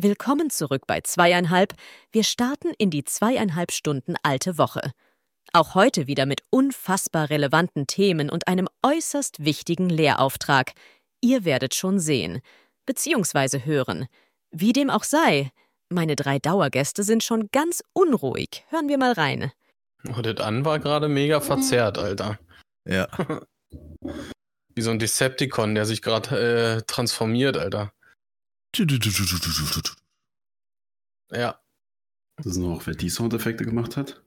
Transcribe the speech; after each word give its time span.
Willkommen 0.00 0.48
zurück 0.48 0.82
bei 0.86 1.00
zweieinhalb. 1.00 1.74
Wir 2.12 2.22
starten 2.22 2.72
in 2.78 2.88
die 2.88 3.02
zweieinhalb 3.02 3.72
Stunden 3.72 4.14
alte 4.22 4.56
Woche. 4.56 4.92
Auch 5.52 5.74
heute 5.74 6.06
wieder 6.06 6.24
mit 6.24 6.42
unfassbar 6.50 7.30
relevanten 7.30 7.88
Themen 7.88 8.30
und 8.30 8.46
einem 8.46 8.68
äußerst 8.86 9.44
wichtigen 9.44 9.88
Lehrauftrag. 9.88 10.70
Ihr 11.20 11.44
werdet 11.44 11.74
schon 11.74 11.98
sehen, 11.98 12.42
beziehungsweise 12.86 13.64
hören. 13.64 14.06
Wie 14.52 14.72
dem 14.72 14.88
auch 14.88 15.02
sei, 15.02 15.50
meine 15.88 16.14
drei 16.14 16.38
Dauergäste 16.38 17.02
sind 17.02 17.24
schon 17.24 17.48
ganz 17.50 17.82
unruhig. 17.92 18.64
Hören 18.68 18.88
wir 18.88 18.98
mal 18.98 19.14
rein. 19.14 19.50
Oh, 20.16 20.22
das 20.22 20.36
an 20.36 20.64
war 20.64 20.78
gerade 20.78 21.08
mega 21.08 21.40
verzerrt, 21.40 21.98
Alter. 21.98 22.38
Ja. 22.86 23.08
Wie 24.76 24.82
so 24.82 24.92
ein 24.92 25.00
Decepticon, 25.00 25.74
der 25.74 25.86
sich 25.86 26.02
gerade 26.02 26.76
äh, 26.76 26.82
transformiert, 26.86 27.56
Alter. 27.56 27.92
Ja. 31.32 31.60
Das 32.36 32.46
ist 32.46 32.56
noch, 32.58 32.86
wer 32.86 32.94
die 32.94 33.10
Soundeffekte 33.10 33.64
gemacht 33.64 33.96
hat. 33.96 34.22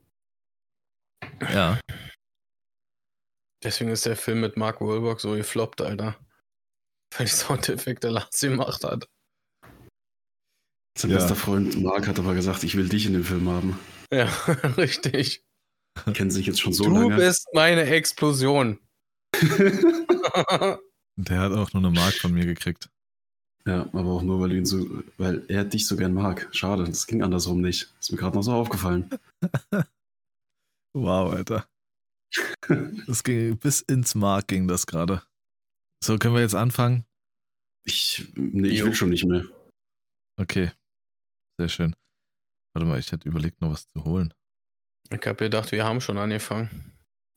Ja. 1.40 1.80
Deswegen 3.62 3.90
ist 3.90 4.06
der 4.06 4.16
Film 4.16 4.40
mit 4.40 4.56
Mark 4.56 4.80
Wahlberg 4.80 5.20
so 5.20 5.32
gefloppt, 5.32 5.80
Alter. 5.80 6.18
Weil 7.16 7.26
die 7.26 7.32
Soundeffekte 7.32 8.08
Lars 8.08 8.40
gemacht 8.40 8.84
hat. 8.84 9.08
Sein 10.98 11.10
Ja. 11.10 11.18
bester 11.18 11.36
Freund 11.36 11.80
Mark 11.82 12.06
hat 12.06 12.18
aber 12.18 12.34
gesagt, 12.34 12.64
ich 12.64 12.76
will 12.76 12.88
dich 12.88 13.06
in 13.06 13.12
dem 13.14 13.24
Film 13.24 13.48
haben. 13.48 13.78
Ja, 14.12 14.24
richtig. 14.76 15.44
Kennen 16.14 16.30
sich 16.30 16.46
jetzt 16.46 16.60
schon 16.60 16.72
so 16.72 16.84
du 16.84 16.90
lange. 16.90 17.16
bist 17.16 17.46
meine 17.54 17.82
Explosion. 17.84 18.78
Der 21.16 21.38
hat 21.40 21.52
auch 21.52 21.72
nur 21.72 21.82
eine 21.82 21.90
Mark 21.90 22.14
von 22.14 22.32
mir 22.32 22.44
gekriegt. 22.46 22.88
Ja, 23.66 23.82
aber 23.92 24.06
auch 24.06 24.22
nur, 24.22 24.40
weil 24.40 24.50
du 24.50 24.56
ihn 24.56 24.66
so, 24.66 25.02
weil 25.18 25.44
er 25.48 25.64
dich 25.64 25.86
so 25.86 25.96
gern 25.96 26.14
mag. 26.14 26.48
Schade, 26.52 26.84
das 26.84 27.06
ging 27.06 27.22
andersrum 27.22 27.60
nicht. 27.60 27.92
Ist 28.00 28.10
mir 28.12 28.18
gerade 28.18 28.36
noch 28.36 28.42
so 28.42 28.52
aufgefallen. 28.52 29.08
Wow, 30.94 31.32
Alter. 31.32 31.66
Das 33.06 33.24
ging 33.24 33.56
bis 33.56 33.80
ins 33.80 34.14
Mark 34.14 34.48
ging 34.48 34.68
das 34.68 34.86
gerade. 34.86 35.22
So, 36.04 36.18
können 36.18 36.34
wir 36.34 36.42
jetzt 36.42 36.54
anfangen? 36.54 37.06
Ich, 37.84 38.30
nee, 38.34 38.68
ich 38.68 38.84
will 38.84 38.94
schon 38.94 39.08
nicht 39.08 39.24
mehr. 39.24 39.44
Okay. 40.38 40.70
Sehr 41.58 41.68
schön. 41.70 41.96
Warte 42.74 42.86
mal, 42.86 42.98
ich 42.98 43.10
hätte 43.10 43.28
überlegt, 43.28 43.60
noch 43.60 43.72
was 43.72 43.88
zu 43.88 44.04
holen. 44.04 44.34
Ich 45.10 45.26
hab 45.26 45.38
gedacht, 45.38 45.72
wir 45.72 45.84
haben 45.84 46.00
schon 46.00 46.18
angefangen. 46.18 46.92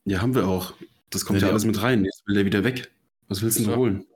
Ja, 0.06 0.20
haben 0.20 0.34
wir 0.34 0.46
auch. 0.46 0.74
Das 1.10 1.24
kommt 1.24 1.40
Ja, 1.40 1.46
ja, 1.46 1.52
alles 1.52 1.64
mit 1.64 1.80
rein. 1.80 2.04
Jetzt 2.04 2.26
will 2.26 2.34
der 2.34 2.44
wieder 2.44 2.64
weg. 2.64 2.90
Was 3.28 3.42
willst 3.42 3.58
du 3.58 3.62
denn 3.64 3.72
So. 3.72 3.76
holen? 3.76 4.06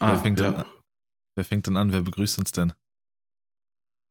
Wer 0.00 0.08
Ah, 0.08 0.18
fängt, 0.18 0.38
denn, 0.38 0.52
ja. 0.54 0.66
wer 1.36 1.44
fängt 1.44 1.66
denn 1.66 1.76
an? 1.76 1.92
Wer 1.92 2.02
begrüßt 2.02 2.38
uns 2.38 2.52
denn? 2.52 2.72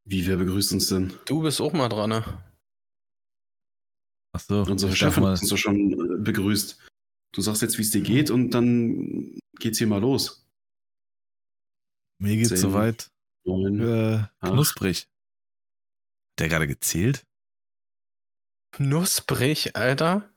Wie, 0.06 0.26
wer 0.28 0.38
begrüßt 0.38 0.72
uns 0.74 0.88
denn? 0.88 1.14
Du 1.26 1.42
bist 1.42 1.60
auch 1.62 1.74
mal 1.74 1.90
dran, 1.90 2.10
ne? 2.10 2.44
Ach 4.36 4.40
so, 4.40 4.66
Chefin 4.94 5.24
mal, 5.24 5.34
hat 5.34 5.42
uns 5.42 5.50
doch 5.50 5.58
schon 5.58 5.92
äh, 5.94 6.18
begrüßt. 6.24 6.80
Du 7.34 7.42
sagst 7.42 7.62
jetzt, 7.64 7.78
wie 7.78 7.82
es 7.82 7.92
dir 7.92 8.02
geht 8.02 8.30
und 8.32 8.52
dann 8.52 9.38
geht's 9.60 9.78
hier 9.80 9.88
mal 9.88 10.00
los. 10.02 10.48
mir 12.20 12.36
geht's 12.38 12.62
soweit 12.62 13.12
äh, 13.46 14.20
knusprig. 14.42 15.02
Hat 15.02 16.40
der 16.40 16.50
gerade 16.50 16.68
gezählt? 16.68 17.26
Knusprig, 18.72 19.76
Alter. 19.76 20.32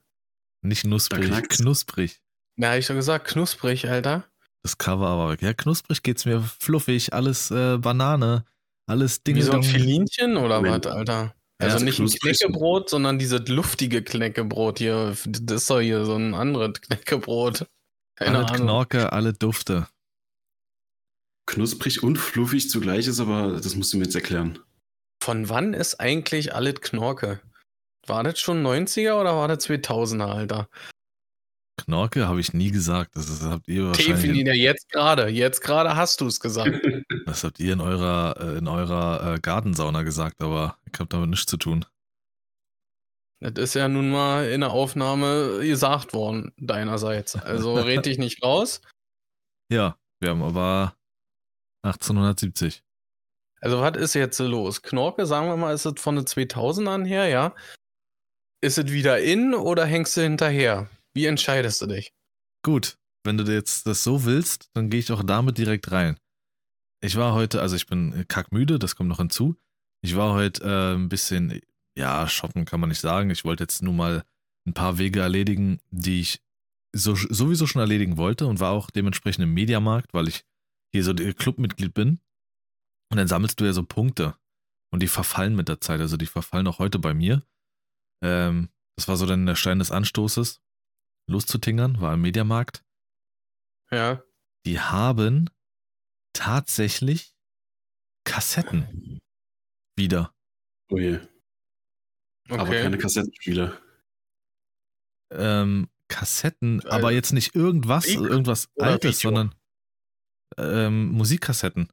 Nicht 0.62 0.82
knusprig, 0.82 1.30
knusprig. 1.48 2.22
Na, 2.56 2.70
hab 2.70 2.78
ich 2.78 2.86
doch 2.86 2.94
gesagt, 2.94 3.26
knusprig, 3.28 3.88
Alter. 3.88 4.26
Das 4.62 4.78
Cover 4.78 5.08
aber, 5.08 5.40
ja, 5.40 5.52
knusprig 5.54 6.02
geht's 6.02 6.24
mir 6.24 6.40
fluffig, 6.40 7.12
alles 7.12 7.50
äh, 7.50 7.78
Banane, 7.78 8.44
alles 8.86 9.22
Dinge. 9.24 9.38
Wie 9.38 9.42
so 9.42 9.52
ein 9.52 9.62
Filinchen 9.62 10.36
oder 10.36 10.56
Moment. 10.62 10.84
was, 10.84 10.92
Alter? 10.92 11.34
Ja, 11.60 11.68
Also 11.68 11.74
das 11.76 11.82
nicht 11.84 11.98
ein. 11.98 12.08
Knäckebrot, 12.08 12.88
sondern 12.90 13.18
dieses 13.18 13.48
luftige 13.48 14.02
Knäckebrot 14.02 14.78
hier. 14.78 15.16
Das 15.26 15.62
ist 15.62 15.70
doch 15.70 15.80
hier 15.80 16.04
so 16.04 16.14
ein 16.16 16.34
anderes 16.34 16.80
Knäckebrot. 16.80 17.66
Keine 18.16 18.38
Alle 18.38 18.46
Ahnung. 18.48 18.66
Knorke, 18.66 19.12
alle 19.12 19.32
Dufte. 19.32 19.88
Knusprig 21.46 22.02
und 22.02 22.16
fluffig 22.16 22.70
zugleich 22.70 23.06
ist, 23.08 23.18
aber 23.20 23.60
das 23.60 23.74
musst 23.74 23.92
du 23.92 23.96
mir 23.98 24.04
jetzt 24.04 24.14
erklären. 24.14 24.60
Von 25.22 25.48
wann 25.48 25.74
ist 25.74 26.00
eigentlich 26.00 26.54
alles 26.54 26.80
Knorke? 26.80 27.40
War 28.06 28.22
das 28.24 28.38
schon 28.40 28.64
90er 28.64 29.20
oder 29.20 29.36
war 29.36 29.48
das 29.48 29.66
2000er, 29.68 30.26
Alter? 30.26 30.68
Knorke 31.78 32.28
habe 32.28 32.40
ich 32.40 32.52
nie 32.52 32.70
gesagt. 32.70 33.16
Das, 33.16 33.28
ist, 33.28 33.42
habt 33.42 33.68
ihr 33.68 33.86
wahrscheinlich. 33.86 34.22
Definitiv, 34.22 34.54
jetzt 34.54 34.88
gerade. 34.90 35.28
Jetzt 35.28 35.60
gerade 35.60 35.96
hast 35.96 36.20
du 36.20 36.26
es 36.26 36.40
gesagt. 36.40 36.72
Das 37.24 37.44
habt 37.44 37.60
ihr 37.60 37.72
in 37.74 37.80
eurer, 37.80 38.36
äh, 38.40 38.58
in 38.58 38.66
eurer 38.66 39.34
äh, 39.34 39.38
Gartensauna 39.38 40.02
gesagt, 40.02 40.42
aber 40.42 40.76
ich 40.92 40.98
habe 40.98 41.08
damit 41.08 41.30
nichts 41.30 41.46
zu 41.46 41.56
tun. 41.56 41.84
das 43.40 43.52
ist 43.56 43.74
ja 43.74 43.88
nun 43.88 44.10
mal 44.10 44.48
in 44.48 44.60
der 44.60 44.70
Aufnahme 44.70 45.60
gesagt 45.60 46.14
worden, 46.14 46.52
deinerseits. 46.58 47.36
Also 47.36 47.74
red 47.80 48.06
dich 48.06 48.18
nicht 48.18 48.42
raus. 48.42 48.82
Ja, 49.70 49.96
wir 50.20 50.30
haben 50.30 50.42
aber 50.42 50.96
1870. 51.82 52.82
Also, 53.60 53.80
was 53.80 53.96
ist 53.96 54.14
jetzt 54.14 54.40
los? 54.40 54.82
Knorke, 54.82 55.24
sagen 55.24 55.46
wir 55.46 55.56
mal, 55.56 55.72
ist 55.72 55.86
es 55.86 56.00
von 56.00 56.16
den 56.16 56.24
2000ern 56.24 57.06
her, 57.06 57.28
ja? 57.28 57.54
Ist 58.60 58.78
es 58.78 58.86
wieder 58.92 59.20
in 59.20 59.54
oder 59.54 59.86
hängst 59.86 60.16
du 60.16 60.22
hinterher? 60.22 60.88
Wie 61.14 61.26
entscheidest 61.26 61.82
du 61.82 61.86
dich? 61.86 62.12
Gut, 62.64 62.98
wenn 63.24 63.36
du 63.36 63.44
jetzt 63.44 63.86
das 63.86 64.04
so 64.04 64.24
willst, 64.24 64.70
dann 64.74 64.90
gehe 64.90 65.00
ich 65.00 65.12
auch 65.12 65.22
damit 65.22 65.58
direkt 65.58 65.90
rein. 65.92 66.18
Ich 67.02 67.16
war 67.16 67.34
heute, 67.34 67.60
also 67.60 67.76
ich 67.76 67.86
bin 67.86 68.24
kackmüde, 68.28 68.78
das 68.78 68.96
kommt 68.96 69.08
noch 69.08 69.18
hinzu. 69.18 69.56
Ich 70.02 70.16
war 70.16 70.34
heute 70.34 70.64
äh, 70.64 70.94
ein 70.94 71.08
bisschen, 71.08 71.60
ja, 71.96 72.28
shoppen 72.28 72.64
kann 72.64 72.80
man 72.80 72.88
nicht 72.88 73.00
sagen. 73.00 73.30
Ich 73.30 73.44
wollte 73.44 73.64
jetzt 73.64 73.82
nur 73.82 73.92
mal 73.92 74.24
ein 74.66 74.74
paar 74.74 74.98
Wege 74.98 75.20
erledigen, 75.20 75.80
die 75.90 76.20
ich 76.20 76.40
so, 76.94 77.14
sowieso 77.14 77.66
schon 77.66 77.80
erledigen 77.80 78.16
wollte 78.16 78.46
und 78.46 78.60
war 78.60 78.72
auch 78.72 78.90
dementsprechend 78.90 79.44
im 79.44 79.54
Mediamarkt, 79.54 80.14
weil 80.14 80.28
ich 80.28 80.44
hier 80.92 81.04
so 81.04 81.14
Clubmitglied 81.14 81.94
bin. 81.94 82.20
Und 83.10 83.18
dann 83.18 83.28
sammelst 83.28 83.60
du 83.60 83.64
ja 83.64 83.72
so 83.72 83.82
Punkte 83.82 84.36
und 84.92 85.02
die 85.02 85.08
verfallen 85.08 85.56
mit 85.56 85.68
der 85.68 85.80
Zeit. 85.80 86.00
Also 86.00 86.16
die 86.16 86.26
verfallen 86.26 86.66
auch 86.66 86.78
heute 86.78 86.98
bei 86.98 87.14
mir. 87.14 87.42
Ähm, 88.22 88.68
das 88.96 89.08
war 89.08 89.16
so 89.16 89.26
dann 89.26 89.46
der 89.46 89.56
Stein 89.56 89.78
des 89.78 89.90
Anstoßes, 89.90 90.61
loszutingern, 91.28 92.00
war 92.00 92.14
im 92.14 92.20
Mediamarkt. 92.22 92.84
Ja. 93.90 94.22
Die 94.66 94.80
haben 94.80 95.50
tatsächlich 96.32 97.34
Kassetten 98.24 99.18
wieder. 99.96 100.34
Oh 100.90 100.98
je. 100.98 101.20
Aber 102.48 102.62
Okay. 102.62 102.82
keine 102.82 102.98
Kassettenspieler. 102.98 103.80
Ähm, 105.30 105.88
Kassetten, 106.08 106.80
Äh, 106.82 106.88
aber 106.88 107.12
jetzt 107.12 107.32
nicht 107.32 107.54
irgendwas, 107.54 108.06
Musik 108.06 108.30
irgendwas 108.30 108.68
Altes, 108.78 109.18
Video? 109.20 109.30
sondern 109.36 109.54
ähm, 110.58 111.08
Musikkassetten. 111.12 111.88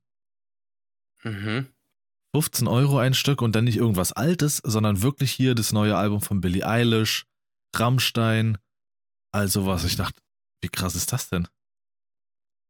Mhm. 1.23 1.67
15 2.35 2.67
Euro 2.67 2.99
ein 2.99 3.13
Stück 3.13 3.41
und 3.41 3.55
dann 3.55 3.63
nicht 3.63 3.77
irgendwas 3.77 4.11
Altes, 4.13 4.57
sondern 4.57 5.01
wirklich 5.01 5.31
hier 5.31 5.55
das 5.55 5.71
neue 5.73 5.95
Album 5.97 6.21
von 6.21 6.41
Billie 6.41 6.65
Eilish, 6.67 7.25
Rammstein, 7.75 8.57
also 9.31 9.65
was. 9.65 9.83
Ich 9.83 9.95
dachte, 9.95 10.21
wie 10.61 10.69
krass 10.69 10.95
ist 10.95 11.13
das 11.13 11.29
denn? 11.29 11.47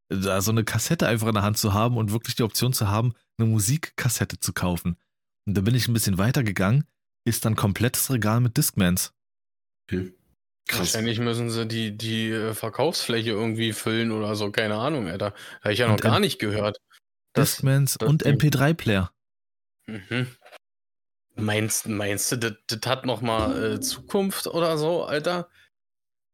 Da 0.10 0.42
so 0.42 0.52
eine 0.52 0.64
Kassette 0.64 1.08
einfach 1.08 1.28
in 1.28 1.36
der 1.36 1.44
Hand 1.44 1.58
zu 1.58 1.74
haben 1.74 1.98
und 1.98 2.12
wirklich 2.12 2.36
die 2.36 2.44
Option 2.44 2.74
zu 2.74 2.88
haben, 2.88 3.14
eine 3.38 3.48
Musikkassette 3.48 4.40
zu 4.40 4.54
kaufen. 4.54 4.98
Und 5.46 5.56
da 5.56 5.62
bin 5.62 5.76
ich 5.76 5.88
ein 5.88 5.94
bisschen 5.94 6.18
weitergegangen, 6.18 6.86
ist 7.26 7.46
dann 7.46 7.56
komplettes 7.56 8.12
Regal 8.12 8.40
mit 8.40 8.58
Discmans. 8.58 9.14
Okay. 9.88 10.14
Krass. 10.68 10.80
Wahrscheinlich 10.80 11.20
müssen 11.20 11.50
sie 11.50 11.68
die, 11.68 11.98
die 11.98 12.30
äh, 12.30 12.54
Verkaufsfläche 12.54 13.32
irgendwie 13.32 13.74
füllen 13.74 14.12
oder 14.12 14.36
so, 14.36 14.52
keine 14.52 14.76
Ahnung, 14.76 15.08
Alter. 15.08 15.34
Habe 15.62 15.74
ich 15.74 15.80
ja 15.80 15.88
noch 15.88 15.96
Und, 15.96 16.02
gar 16.02 16.20
nicht 16.20 16.38
gehört. 16.38 16.78
Das, 17.34 17.54
Discmans 17.56 17.98
das 18.00 18.08
und 18.08 18.24
Ding. 18.24 18.36
MP3-Player. 18.36 19.12
mhm. 19.88 20.28
Meinst, 21.36 21.88
meinst 21.88 22.32
du, 22.32 22.36
das, 22.38 22.54
das 22.68 22.80
hat 22.86 23.06
noch 23.06 23.22
mal 23.22 23.76
äh, 23.76 23.80
Zukunft 23.80 24.46
oder 24.46 24.78
so, 24.78 25.06
Alter? 25.06 25.50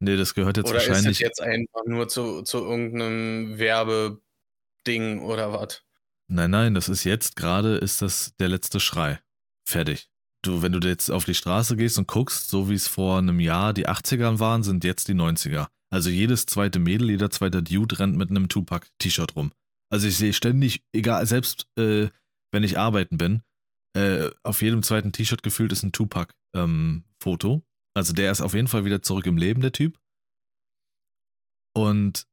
Nee, 0.00 0.16
das 0.16 0.34
gehört 0.34 0.56
jetzt 0.56 0.68
oder 0.68 0.78
ist 0.78 0.88
das 0.88 0.96
wahrscheinlich. 0.96 1.18
jetzt 1.20 1.40
einfach 1.40 1.84
nur 1.86 2.08
zu, 2.08 2.42
zu 2.42 2.58
irgendeinem 2.58 3.58
Werbeding 3.58 5.20
oder 5.20 5.52
was? 5.52 5.82
Nein, 6.28 6.50
nein, 6.50 6.74
das 6.74 6.88
ist 6.88 7.04
jetzt 7.04 7.36
gerade, 7.36 7.76
ist 7.76 8.02
das 8.02 8.34
der 8.38 8.48
letzte 8.48 8.80
Schrei. 8.80 9.20
Fertig. 9.66 10.08
Du, 10.42 10.62
wenn 10.62 10.72
du 10.72 10.86
jetzt 10.86 11.10
auf 11.10 11.24
die 11.24 11.34
Straße 11.34 11.76
gehst 11.76 11.98
und 11.98 12.08
guckst, 12.08 12.50
so 12.50 12.68
wie 12.68 12.74
es 12.74 12.88
vor 12.88 13.18
einem 13.18 13.40
Jahr 13.40 13.72
die 13.72 13.88
80er 13.88 14.38
waren, 14.38 14.62
sind 14.62 14.84
jetzt 14.84 15.08
die 15.08 15.14
90er. 15.14 15.68
Also 15.90 16.10
jedes 16.10 16.46
zweite 16.46 16.78
Mädel, 16.78 17.10
jeder 17.10 17.30
zweite 17.30 17.62
Dude 17.62 17.98
rennt 17.98 18.16
mit 18.16 18.30
einem 18.30 18.48
Tupac-T-Shirt 18.48 19.36
rum. 19.36 19.52
Also 19.90 20.08
ich 20.08 20.16
sehe 20.16 20.32
ständig, 20.32 20.84
egal, 20.92 21.26
selbst 21.26 21.68
äh, 21.78 22.08
wenn 22.52 22.64
ich 22.64 22.78
arbeiten 22.78 23.18
bin, 23.18 23.42
äh, 23.96 24.30
auf 24.42 24.62
jedem 24.62 24.82
zweiten 24.82 25.12
T-Shirt 25.12 25.42
gefühlt 25.42 25.72
ist 25.72 25.82
ein 25.82 25.92
Tupac-Foto. 25.92 27.62
Also 27.96 28.12
der 28.12 28.30
ist 28.30 28.42
auf 28.42 28.54
jeden 28.54 28.68
Fall 28.68 28.84
wieder 28.84 29.00
zurück 29.02 29.26
im 29.26 29.38
Leben, 29.38 29.62
der 29.62 29.72
Typ. 29.72 29.98
Und 31.74 32.26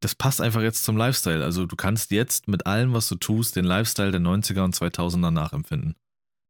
das 0.00 0.14
passt 0.14 0.40
einfach 0.40 0.60
jetzt 0.60 0.84
zum 0.84 0.96
Lifestyle. 0.96 1.42
Also 1.42 1.66
du 1.66 1.76
kannst 1.76 2.10
jetzt 2.10 2.48
mit 2.48 2.66
allem, 2.66 2.92
was 2.92 3.08
du 3.08 3.14
tust, 3.14 3.56
den 3.56 3.64
Lifestyle 3.64 4.10
der 4.10 4.20
90er 4.20 4.62
und 4.64 4.74
2000er 4.74 5.30
nachempfinden. 5.30 5.96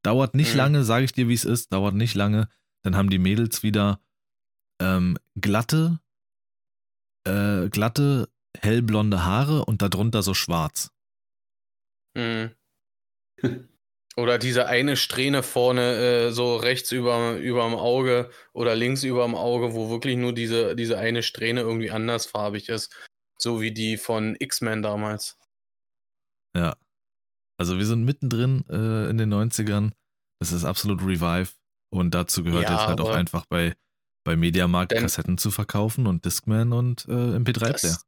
Dauert 0.02 0.34
nicht 0.34 0.52
Mhm. 0.52 0.56
lange, 0.58 0.84
sage 0.84 1.04
ich 1.04 1.12
dir, 1.12 1.28
wie 1.28 1.34
es 1.34 1.44
ist, 1.44 1.72
dauert 1.72 1.94
nicht 1.94 2.14
lange. 2.14 2.48
Dann 2.82 2.96
haben 2.96 3.10
die 3.10 3.18
Mädels 3.18 3.62
wieder 3.62 4.00
ähm, 4.80 5.18
glatte, 5.40 6.00
äh, 7.26 7.68
glatte, 7.68 8.28
hellblonde 8.58 9.24
Haare 9.24 9.64
und 9.64 9.82
darunter 9.82 10.22
so 10.22 10.34
schwarz. 10.34 10.90
Mhm. 12.16 12.50
Oder 14.16 14.38
diese 14.38 14.66
eine 14.66 14.96
Strähne 14.96 15.42
vorne, 15.42 16.28
äh, 16.28 16.30
so 16.30 16.56
rechts 16.56 16.92
über 16.92 17.36
überm 17.36 17.74
Auge 17.74 18.30
oder 18.52 18.76
links 18.76 19.02
überm 19.02 19.34
Auge, 19.34 19.74
wo 19.74 19.90
wirklich 19.90 20.16
nur 20.16 20.32
diese, 20.32 20.76
diese 20.76 20.98
eine 20.98 21.22
Strähne 21.22 21.62
irgendwie 21.62 21.90
andersfarbig 21.90 22.68
ist. 22.68 22.94
So 23.38 23.60
wie 23.60 23.72
die 23.72 23.96
von 23.96 24.36
X-Men 24.38 24.82
damals. 24.82 25.36
Ja. 26.56 26.76
Also 27.58 27.78
wir 27.78 27.86
sind 27.86 28.04
mittendrin 28.04 28.64
äh, 28.68 29.10
in 29.10 29.18
den 29.18 29.32
90ern. 29.32 29.92
Das 30.38 30.52
ist 30.52 30.64
absolut 30.64 31.02
Revive. 31.02 31.50
Und 31.90 32.14
dazu 32.14 32.42
gehört 32.42 32.64
Ja, 32.64 32.72
jetzt 32.72 32.86
halt 32.86 33.00
auch 33.00 33.14
einfach 33.14 33.46
bei, 33.46 33.74
bei 34.24 34.36
Mediamarkt 34.36 34.92
Kassetten 34.92 35.38
zu 35.38 35.50
verkaufen 35.50 36.06
und 36.06 36.24
Discman 36.24 36.72
und 36.72 37.04
äh, 37.08 37.12
MP3-Player. 37.12 37.72
Das, 37.72 38.06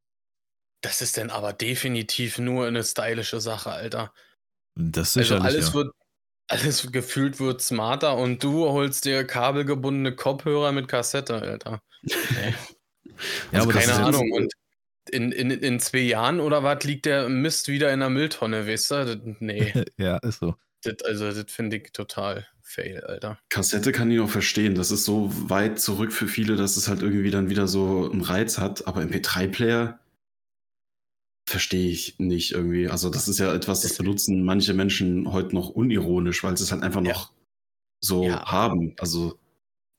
das 0.81 1.01
ist 1.01 1.17
denn 1.17 1.29
aber 1.29 1.53
definitiv 1.53 2.37
nur 2.37 2.67
eine 2.67 2.83
stylische 2.83 3.39
Sache, 3.39 3.71
Alter. 3.71 4.13
Das 4.77 5.17
Also 5.17 5.29
sicherlich, 5.29 5.45
alles 5.45 5.67
ja. 5.69 5.73
wird, 5.73 5.95
alles 6.47 6.91
gefühlt 6.91 7.39
wird 7.39 7.61
smarter 7.61 8.15
und 8.17 8.43
du 8.43 8.65
holst 8.67 9.05
dir 9.05 9.23
kabelgebundene 9.25 10.15
Kopfhörer 10.15 10.71
mit 10.71 10.87
Kassette, 10.87 11.41
Alter. 11.41 11.81
Nee. 12.03 12.53
Ja, 13.51 13.61
also 13.61 13.69
aber 13.69 13.73
das 13.73 13.85
keine 13.87 13.99
ist 13.99 14.05
Ahnung. 14.05 14.31
Und 14.31 14.53
in, 15.09 15.31
in, 15.31 15.49
in 15.49 15.79
zwei 15.79 15.99
Jahren 15.99 16.39
oder 16.39 16.61
was 16.61 16.83
liegt 16.83 17.07
der 17.07 17.29
Mist 17.29 17.67
wieder 17.67 17.91
in 17.91 17.99
der 17.99 18.09
Mülltonne, 18.09 18.67
weißt 18.67 18.91
du? 18.91 19.05
Das, 19.05 19.17
nee, 19.39 19.73
ja, 19.97 20.17
ist 20.17 20.39
so. 20.39 20.53
das, 20.83 21.01
also 21.03 21.31
das 21.31 21.51
finde 21.51 21.77
ich 21.77 21.91
total 21.93 22.45
fail, 22.61 23.03
Alter. 23.05 23.39
Kassette 23.49 23.91
kann 23.91 24.11
ich 24.11 24.17
noch 24.17 24.29
verstehen. 24.29 24.75
Das 24.75 24.91
ist 24.91 25.05
so 25.05 25.31
weit 25.49 25.79
zurück 25.79 26.11
für 26.11 26.27
viele, 26.27 26.57
dass 26.57 26.77
es 26.77 26.87
halt 26.87 27.01
irgendwie 27.01 27.31
dann 27.31 27.49
wieder 27.49 27.67
so 27.67 28.07
einen 28.11 28.21
Reiz 28.21 28.59
hat. 28.59 28.85
Aber 28.87 29.01
MP3-Player 29.01 29.99
verstehe 31.47 31.89
ich 31.89 32.19
nicht 32.19 32.51
irgendwie. 32.51 32.87
Also, 32.89 33.09
das 33.09 33.27
ist 33.27 33.39
ja 33.39 33.53
etwas, 33.53 33.81
das 33.81 33.97
benutzen 33.97 34.43
manche 34.43 34.73
Menschen 34.73 35.31
heute 35.31 35.55
noch 35.55 35.69
unironisch, 35.69 36.43
weil 36.43 36.57
sie 36.57 36.63
es 36.63 36.71
halt 36.71 36.83
einfach 36.83 37.01
Ja. 37.03 37.13
noch 37.13 37.33
so 38.01 38.25
Ja. 38.25 38.45
haben. 38.51 38.93
Also, 38.99 39.39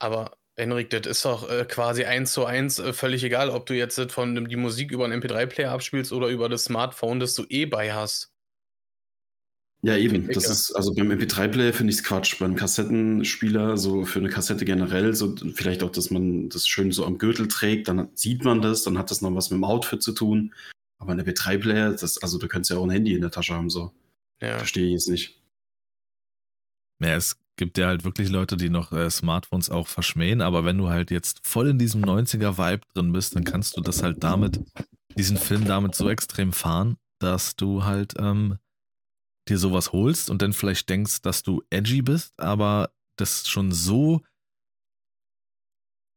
Aber 0.01 0.37
Henrik, 0.57 0.91
das 0.91 1.07
ist 1.07 1.25
doch 1.25 1.49
äh, 1.51 1.65
quasi 1.65 2.05
eins 2.05 2.33
zu 2.33 2.45
eins 2.45 2.79
äh, 2.79 2.93
völlig 2.93 3.25
egal, 3.25 3.51
ob 3.51 3.67
du 3.67 3.75
jetzt 3.75 3.99
das 3.99 4.13
von 4.13 4.49
die 4.49 4.57
Musik 4.57 4.91
über 4.93 5.05
einen 5.05 5.21
MP3-Player 5.23 5.71
abspielst 5.73 6.13
oder 6.13 6.29
über 6.29 6.49
das 6.49 6.65
Smartphone, 6.65 7.21
das 7.21 7.35
du 7.35 7.45
eh 7.49 7.65
bei 7.67 7.93
hast. 7.95 8.33
ja, 9.83 9.97
eben. 9.97 10.27
Das 10.33 10.49
ist, 10.51 10.73
also 10.73 10.93
beim 10.93 11.11
MP3-Player 11.13 11.73
finde 11.73 11.93
ich 11.93 11.99
es 11.99 12.05
Quatsch. 12.05 12.39
Beim 12.41 12.57
Kassettenspieler, 12.57 13.77
so 13.79 14.05
für 14.05 14.19
eine 14.19 14.29
Kassette 14.29 14.65
generell, 14.65 15.15
so 15.15 15.35
vielleicht 15.55 15.83
auch, 15.85 15.91
dass 15.91 16.11
man 16.11 16.49
das 16.49 16.67
schön 16.67 16.91
so 16.93 17.07
am 17.07 17.19
Gürtel 17.19 17.47
trägt, 17.49 17.87
dann 17.89 18.09
sieht 18.15 18.45
man 18.45 18.61
das, 18.61 18.83
dann 18.83 18.99
hat 18.99 19.11
das 19.13 19.21
noch 19.23 19.35
was 19.37 19.51
mit 19.51 19.59
dem 19.59 19.65
Outfit 19.65 20.03
zu 20.03 20.13
tun. 20.13 20.53
Aber 20.99 21.13
ein 21.13 21.21
MP3-Player, 21.21 21.93
das, 21.93 22.19
also 22.19 22.39
du 22.39 22.49
könntest 22.49 22.71
ja 22.71 22.79
auch 22.79 22.85
ein 22.85 22.91
Handy 22.91 23.15
in 23.15 23.21
der 23.21 23.31
Tasche 23.31 23.55
haben, 23.55 23.71
so. 23.71 23.93
Ja. 24.41 24.59
Verstehe 24.59 24.87
ich 24.87 24.93
jetzt 24.93 25.09
nicht. 25.09 25.41
Ja, 27.01 27.15
es 27.15 27.39
gibt 27.57 27.79
ja 27.79 27.87
halt 27.87 28.05
wirklich 28.05 28.29
Leute, 28.29 28.57
die 28.57 28.71
noch 28.71 28.93
äh, 28.93 29.11
Smartphones 29.11 29.71
auch 29.71 29.87
verschmähen, 29.87 30.41
aber 30.41 30.65
wenn 30.65 30.79
du 30.79 30.89
halt 30.89 31.11
jetzt 31.11 31.41
voll 31.47 31.69
in 31.69 31.79
diesem 31.79 32.05
90er-Vibe 32.05 32.83
drin 32.95 33.13
bist, 33.13 33.37
dann 33.37 33.45
kannst 33.45 33.77
du 33.77 33.81
das 33.81 34.03
halt 34.03 34.23
damit, 34.23 34.61
diesen 35.17 35.37
Film 35.37 35.65
damit 35.65 35.95
so 35.95 36.09
extrem 36.09 36.53
fahren, 36.53 36.97
dass 37.21 37.57
du 37.57 37.85
halt 37.85 38.15
ähm, 38.19 38.59
dir 39.49 39.59
sowas 39.59 39.93
holst 39.93 40.31
und 40.31 40.43
dann 40.43 40.53
vielleicht 40.53 40.89
denkst, 40.89 41.23
dass 41.23 41.43
du 41.43 41.63
edgy 41.71 42.03
bist, 42.03 42.39
aber 42.39 42.91
das 43.17 43.49
schon 43.49 43.73
so 43.73 44.23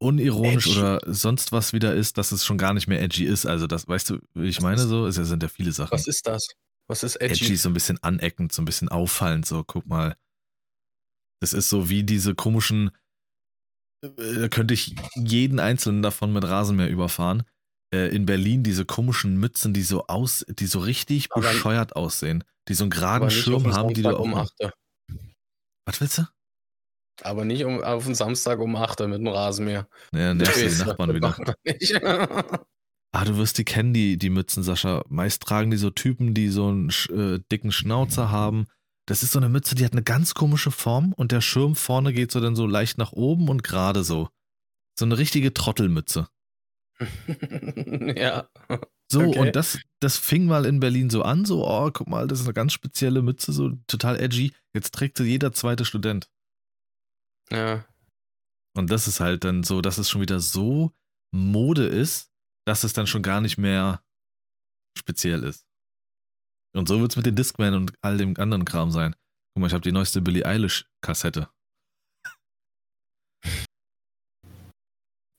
unironisch 0.01 0.67
Edgy. 0.67 0.79
oder 0.79 1.01
sonst 1.05 1.51
was 1.51 1.73
wieder 1.73 1.93
ist, 1.93 2.17
dass 2.17 2.31
es 2.31 2.43
schon 2.45 2.57
gar 2.57 2.73
nicht 2.73 2.87
mehr 2.87 3.01
edgy 3.01 3.25
ist. 3.25 3.45
Also 3.45 3.67
das, 3.67 3.87
weißt 3.87 4.09
du, 4.09 4.19
wie 4.33 4.47
ich 4.47 4.59
meine 4.61 4.79
so? 4.79 5.05
Es 5.05 5.15
sind 5.15 5.43
ja 5.43 5.49
viele 5.49 5.71
Sachen. 5.71 5.91
Was 5.91 6.07
ist 6.07 6.25
das? 6.27 6.47
Was 6.87 7.03
ist 7.03 7.17
edgy? 7.17 7.45
edgy, 7.45 7.55
so 7.57 7.69
ein 7.69 7.73
bisschen 7.73 8.01
aneckend, 8.03 8.51
so 8.51 8.61
ein 8.61 8.65
bisschen 8.65 8.89
auffallend, 8.89 9.45
so, 9.45 9.63
guck 9.63 9.85
mal. 9.85 10.15
Das 11.39 11.53
ist 11.53 11.69
so 11.69 11.89
wie 11.89 12.03
diese 12.03 12.35
komischen, 12.35 12.91
äh, 14.03 14.09
da 14.39 14.47
könnte 14.49 14.73
ich 14.73 14.95
jeden 15.15 15.59
einzelnen 15.59 16.01
davon 16.01 16.33
mit 16.33 16.43
Rasenmäher 16.43 16.89
überfahren. 16.89 17.43
Äh, 17.93 18.15
in 18.15 18.25
Berlin 18.25 18.63
diese 18.63 18.85
komischen 18.85 19.37
Mützen, 19.37 19.73
die 19.73 19.83
so 19.83 20.07
aus, 20.07 20.45
die 20.49 20.65
so 20.65 20.79
richtig 20.79 21.31
Aber- 21.31 21.41
bescheuert 21.41 21.95
aussehen, 21.95 22.43
die 22.67 22.73
so 22.73 22.83
einen 22.85 22.91
geraden 22.91 23.29
Schirm 23.29 23.73
haben, 23.73 23.93
die 23.93 24.01
du 24.01 24.17
auch. 24.17 24.27
8. 24.27 24.71
Was 25.85 25.99
willst 26.01 26.17
du? 26.19 26.23
Aber 27.23 27.45
nicht 27.45 27.63
um, 27.65 27.81
auf 27.83 28.05
den 28.05 28.15
Samstag 28.15 28.59
um 28.59 28.75
8 28.75 29.01
mit 29.01 29.19
dem 29.19 29.27
Rasenmäher. 29.27 29.87
Ja, 30.13 30.33
nervst 30.33 30.61
du 30.61 30.69
die 30.69 30.75
Nachbarn 30.75 31.13
wieder. 31.13 31.35
Ah, 33.13 33.25
du 33.25 33.35
wirst 33.35 33.57
die 33.57 33.65
kennen, 33.65 33.93
die, 33.93 34.17
die 34.17 34.29
Mützen, 34.29 34.63
Sascha. 34.63 35.03
Meist 35.09 35.41
tragen 35.43 35.69
die 35.69 35.75
so 35.75 35.89
Typen, 35.89 36.33
die 36.33 36.47
so 36.47 36.69
einen 36.69 36.89
äh, 37.09 37.39
dicken 37.51 37.73
Schnauzer 37.73 38.31
haben. 38.31 38.67
Das 39.05 39.21
ist 39.21 39.33
so 39.33 39.39
eine 39.39 39.49
Mütze, 39.49 39.75
die 39.75 39.83
hat 39.83 39.91
eine 39.91 40.01
ganz 40.01 40.33
komische 40.33 40.71
Form 40.71 41.11
und 41.17 41.33
der 41.33 41.41
Schirm 41.41 41.75
vorne 41.75 42.13
geht 42.13 42.31
so 42.31 42.39
dann 42.39 42.55
so 42.55 42.65
leicht 42.65 42.97
nach 42.97 43.11
oben 43.11 43.49
und 43.49 43.63
gerade 43.63 44.05
so. 44.05 44.29
So 44.97 45.03
eine 45.03 45.17
richtige 45.17 45.53
Trottelmütze. 45.53 46.29
ja. 48.15 48.47
So, 49.11 49.19
Okay. 49.23 49.39
und 49.39 49.55
das, 49.57 49.79
das 49.99 50.17
fing 50.17 50.45
mal 50.45 50.65
in 50.65 50.79
Berlin 50.79 51.09
so 51.09 51.23
an, 51.23 51.43
so, 51.43 51.67
oh, 51.67 51.91
guck 51.91 52.07
mal, 52.07 52.29
das 52.29 52.39
ist 52.39 52.45
eine 52.45 52.53
ganz 52.53 52.71
spezielle 52.71 53.21
Mütze, 53.21 53.51
so 53.51 53.71
total 53.87 54.21
edgy. 54.21 54.53
Jetzt 54.73 54.93
trägt 54.93 55.17
sie 55.17 55.25
jeder 55.25 55.51
zweite 55.51 55.83
Student. 55.83 56.29
Ja. 57.51 57.85
Und 58.77 58.89
das 58.89 59.07
ist 59.07 59.19
halt 59.19 59.43
dann 59.43 59.63
so, 59.63 59.81
dass 59.81 59.97
es 59.97 60.09
schon 60.09 60.21
wieder 60.21 60.39
so 60.39 60.91
Mode 61.35 61.85
ist, 61.85 62.31
dass 62.65 62.83
es 62.83 62.93
dann 62.93 63.07
schon 63.07 63.21
gar 63.23 63.41
nicht 63.41 63.57
mehr 63.57 64.01
speziell 64.97 65.43
ist. 65.43 65.65
Und 66.75 66.87
so 66.87 67.01
wird 67.01 67.11
es 67.11 67.17
mit 67.17 67.25
den 67.25 67.35
Discman 67.35 67.73
und 67.73 67.93
all 68.01 68.17
dem 68.17 68.37
anderen 68.37 68.63
Kram 68.65 68.91
sein. 68.91 69.13
Guck 69.53 69.61
mal, 69.61 69.67
ich 69.67 69.73
habe 69.73 69.81
die 69.81 69.91
neueste 69.91 70.21
Billie 70.21 70.45
Eilish-Kassette. 70.45 71.49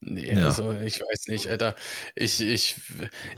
Nee, 0.04 0.34
Ja. 0.34 0.46
also 0.46 0.72
ich 0.72 1.00
weiß 1.00 1.28
nicht, 1.28 1.46
Alter. 1.48 1.76
Ich, 2.16 2.40
ich, 2.40 2.76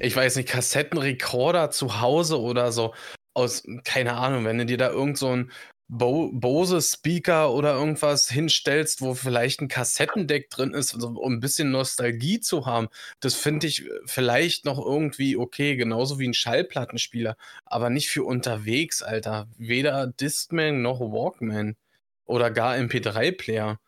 ich 0.01 0.17
weiß 0.17 0.37
nicht, 0.37 0.49
Kassettenrekorder 0.49 1.71
zu 1.71 2.01
Hause 2.01 2.41
oder 2.41 2.73
so 2.73 2.95
aus, 3.37 3.65
keine 3.85 4.15
Ahnung, 4.15 4.45
wenn 4.45 4.59
du 4.59 4.67
dir 4.67 4.79
da 4.79 4.89
irgend 4.91 5.19
so 5.19 5.29
ein 5.31 5.53
Bo 5.89 6.31
Bose-Speaker 6.33 7.53
oder 7.53 7.75
irgendwas 7.75 8.29
hinstellst, 8.29 9.03
wo 9.03 9.15
vielleicht 9.15 9.61
ein 9.61 9.69
Kassettendeck 9.69 10.49
drin 10.49 10.73
ist, 10.73 10.95
um 10.95 11.35
ein 11.35 11.41
bisschen 11.41 11.71
Nostalgie 11.71 12.41
zu 12.41 12.65
haben, 12.65 12.89
das 13.21 13.35
finde 13.35 13.67
ich 13.67 13.89
vielleicht 14.07 14.65
noch 14.65 14.79
irgendwie 14.79 15.37
okay, 15.37 15.77
genauso 15.77 16.19
wie 16.19 16.27
ein 16.27 16.35
Schallplattenspieler, 16.35 17.37
aber 17.67 17.91
nicht 17.91 18.09
für 18.09 18.25
unterwegs, 18.25 19.03
Alter. 19.03 19.47
Weder 19.59 20.07
Discman 20.07 20.81
noch 20.81 21.01
Walkman 21.01 21.77
oder 22.25 22.51
gar 22.51 22.75
MP3-Player. 22.77 23.79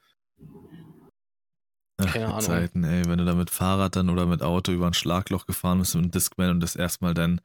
Ach, 1.98 2.12
Keine 2.12 2.26
Ahnung. 2.26 2.40
Zeiten, 2.42 2.84
ey, 2.84 3.06
wenn 3.06 3.18
du 3.18 3.24
da 3.24 3.34
mit 3.34 3.48
Fahrrad 3.48 3.96
dann 3.96 4.10
oder 4.10 4.26
mit 4.26 4.42
Auto 4.42 4.70
über 4.70 4.86
ein 4.86 4.94
Schlagloch 4.94 5.46
gefahren 5.46 5.78
bist 5.78 5.94
mit 5.94 6.04
einem 6.04 6.10
Discman 6.10 6.50
und 6.50 6.60
das 6.60 6.76
erstmal 6.76 7.14
dann 7.14 7.40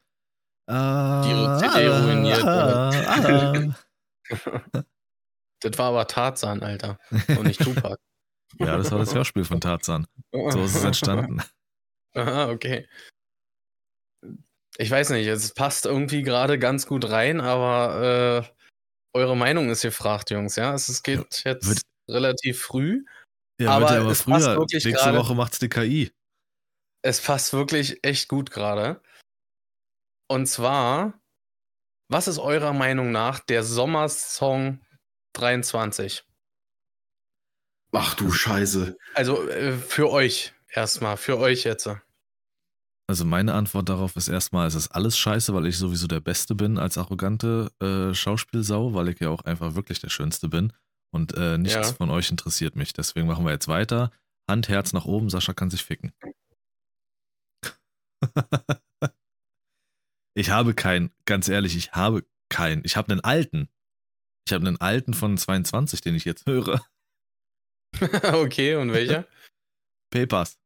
Die 0.67 1.59
CD 1.59 1.87
ruiniert, 1.87 2.43
ah, 2.43 3.73
Das 5.63 5.77
war 5.77 5.89
aber 5.89 6.07
Tarzan, 6.07 6.63
Alter. 6.63 6.99
Und 7.29 7.43
nicht 7.43 7.61
Tupac. 7.61 7.97
Ja, 8.59 8.75
das 8.77 8.91
war 8.91 8.99
das 8.99 9.15
Hörspiel 9.15 9.45
von 9.45 9.61
Tarzan. 9.61 10.07
So 10.33 10.61
ist 10.63 10.75
es 10.75 10.83
entstanden. 10.83 11.41
Aha, 12.13 12.49
okay. 12.49 12.85
Ich 14.77 14.91
weiß 14.91 15.11
nicht, 15.11 15.25
es 15.27 15.53
passt 15.53 15.85
irgendwie 15.85 16.21
gerade 16.21 16.59
ganz 16.59 16.85
gut 16.85 17.09
rein, 17.09 17.39
aber 17.39 18.43
äh, 18.43 19.17
eure 19.17 19.37
Meinung 19.37 19.69
ist 19.69 19.83
gefragt, 19.83 20.31
Jungs, 20.31 20.57
ja. 20.57 20.73
Es, 20.73 21.01
geht 21.01 21.43
jetzt 21.45 21.67
wird- 21.67 21.81
relativ 22.09 22.61
früh. 22.61 23.05
Ja, 23.57 23.71
Aber 23.71 23.93
ja 23.93 24.01
aber 24.01 24.11
es 24.11 24.23
passt 24.23 24.45
früher. 24.47 24.57
wirklich 24.57 24.83
Nächste 24.83 25.05
gerade- 25.05 25.17
Woche 25.19 25.33
macht's 25.35 25.59
die 25.59 25.69
KI. 25.69 26.11
Es 27.03 27.21
passt 27.21 27.53
wirklich 27.53 28.03
echt 28.03 28.27
gut 28.27 28.51
gerade. 28.51 29.01
Und 30.29 30.45
zwar, 30.47 31.20
was 32.11 32.27
ist 32.27 32.39
eurer 32.39 32.73
Meinung 32.73 33.11
nach 33.11 33.39
der 33.39 33.63
Sommersong 33.63 34.81
23? 35.33 36.23
Ach 37.93 38.13
du 38.15 38.31
Scheiße. 38.31 38.97
Also 39.15 39.47
äh, 39.49 39.73
für 39.73 40.09
euch 40.11 40.53
erstmal, 40.69 41.17
für 41.17 41.37
euch 41.37 41.63
jetzt. 41.63 41.89
Also 43.07 43.25
meine 43.25 43.53
Antwort 43.53 43.89
darauf 43.89 44.15
ist 44.15 44.27
erstmal, 44.29 44.67
es 44.67 44.75
ist 44.75 44.89
alles 44.89 45.17
scheiße, 45.17 45.53
weil 45.53 45.65
ich 45.65 45.77
sowieso 45.77 46.07
der 46.07 46.21
Beste 46.21 46.55
bin 46.55 46.77
als 46.77 46.97
arrogante 46.97 47.69
äh, 47.81 48.13
Schauspielsau, 48.13 48.93
weil 48.93 49.09
ich 49.09 49.19
ja 49.19 49.29
auch 49.29 49.43
einfach 49.43 49.75
wirklich 49.75 49.99
der 49.99 50.09
Schönste 50.09 50.47
bin. 50.47 50.71
Und 51.13 51.33
äh, 51.35 51.57
nichts 51.57 51.89
Ja. 51.89 51.93
von 51.95 52.09
euch 52.09 52.31
interessiert 52.31 52.77
mich. 52.77 52.93
Deswegen 52.93 53.27
machen 53.27 53.43
wir 53.45 53.51
jetzt 53.51 53.67
weiter. 53.67 54.11
Hand, 54.49 54.69
Herz 54.69 54.93
nach 54.93 55.05
oben, 55.05 55.29
Sascha 55.29 55.53
kann 55.53 55.69
sich 55.69 55.83
ficken. 55.83 56.13
Ich 60.33 60.49
habe 60.49 60.73
keinen, 60.73 61.11
ganz 61.25 61.47
ehrlich, 61.49 61.75
ich 61.75 61.91
habe 61.93 62.25
keinen. 62.49 62.83
Ich 62.85 62.95
habe 62.95 63.11
einen 63.11 63.21
alten. 63.21 63.69
Ich 64.47 64.53
habe 64.53 64.65
einen 64.67 64.79
alten 64.79 65.13
von 65.13 65.37
22, 65.37 66.01
den 66.01 66.15
ich 66.15 66.25
jetzt 66.25 66.45
höre. 66.45 66.81
okay, 68.33 68.75
und 68.75 68.93
welcher? 68.93 69.27
Papers. 70.11 70.57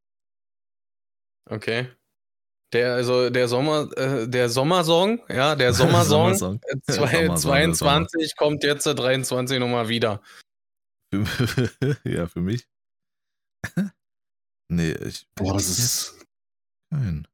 Okay. 1.48 1.88
Der, 2.72 2.94
also 2.94 3.30
der 3.30 3.46
Sommer, 3.46 3.88
äh, 3.96 4.28
der 4.28 4.48
Sommersong, 4.48 5.22
ja, 5.28 5.54
der 5.54 5.72
Sommersong, 5.74 6.34
Sommersong. 6.34 6.60
äh, 6.62 6.92
zwei- 6.92 7.26
Sommersong, 7.26 7.52
der 7.52 7.72
22 7.74 8.36
kommt 8.36 8.64
jetzt 8.64 8.86
äh, 8.86 8.94
23 8.94 9.60
nochmal 9.60 9.88
wieder. 9.88 10.20
Ja, 12.04 12.26
für 12.26 12.40
mich. 12.40 12.66
nee, 14.68 14.92
ich. 14.92 15.26
Boah, 15.36 15.54
das 15.54 15.68
ist, 15.78 16.26
Kein. 16.90 17.28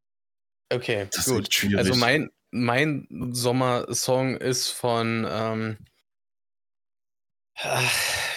Okay, 0.72 1.08
das 1.12 1.26
gut. 1.26 1.52
schwierig. 1.52 1.78
Also 1.78 1.94
mein, 1.94 2.30
mein 2.50 3.06
Sommersong 3.32 4.36
ist 4.36 4.68
von, 4.68 5.26
ähm, 5.28 5.78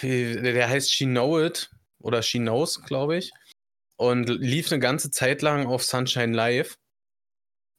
der 0.01 0.69
heißt 0.69 0.91
She 0.91 1.05
Know 1.05 1.43
It 1.43 1.69
oder 1.99 2.21
She 2.21 2.39
Knows, 2.39 2.83
glaube 2.83 3.17
ich. 3.17 3.31
Und 3.97 4.27
lief 4.27 4.71
eine 4.71 4.79
ganze 4.79 5.09
Zeit 5.09 5.41
lang 5.41 5.67
auf 5.67 5.83
Sunshine 5.83 6.33
Live. 6.33 6.77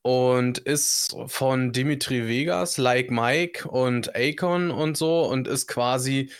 Und 0.02 0.58
ist 0.58 1.16
von 1.26 1.72
Dimitri 1.72 2.28
Vegas, 2.28 2.78
Like 2.78 3.10
Mike 3.10 3.68
und 3.68 4.14
Akon 4.14 4.70
und 4.70 4.96
so 4.96 5.24
und 5.24 5.48
ist 5.48 5.66
quasi, 5.66 6.30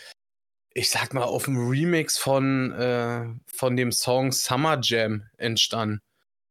ich 0.73 0.89
sag 0.89 1.13
mal, 1.13 1.23
auf 1.25 1.45
dem 1.45 1.57
Remix 1.69 2.17
von, 2.17 2.71
äh, 2.71 3.25
von 3.45 3.75
dem 3.75 3.91
Song 3.91 4.31
Summer 4.31 4.79
Jam 4.81 5.29
entstanden. 5.37 6.01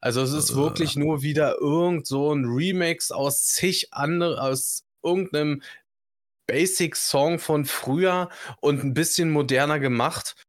Also 0.07 0.23
es 0.23 0.31
ist 0.31 0.51
Äh. 0.53 0.55
wirklich 0.55 0.95
nur 0.95 1.23
wieder 1.23 1.59
irgend 1.59 2.07
so 2.07 2.33
ein 2.33 2.45
Remix 2.45 3.11
aus 3.11 3.43
zig 3.43 3.93
andere, 3.93 4.41
aus 4.41 4.85
irgendeinem 5.05 5.63
Basic-Song 6.47 7.41
von 7.41 7.65
früher 7.65 8.31
und 8.61 8.85
ein 8.85 8.95
bisschen 8.95 9.33
moderner 9.33 9.81
gemacht. 9.81 10.41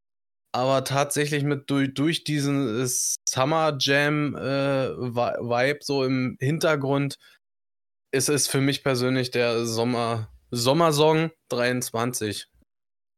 Aber 0.53 0.83
tatsächlich 0.83 1.43
mit 1.43 1.71
durch, 1.71 1.91
durch 1.95 2.23
diesen 2.23 2.81
äh, 2.81 2.87
Summer 3.27 3.75
Jam 3.79 4.35
äh, 4.35 5.75
so 5.81 6.03
im 6.03 6.37
Hintergrund 6.39 7.17
ist 8.13 8.29
es 8.29 8.47
für 8.47 8.61
mich 8.61 8.83
persönlich 8.83 9.31
der 9.31 9.65
Sommer 9.65 10.31
Sommersong 10.51 11.31
23. 11.49 12.47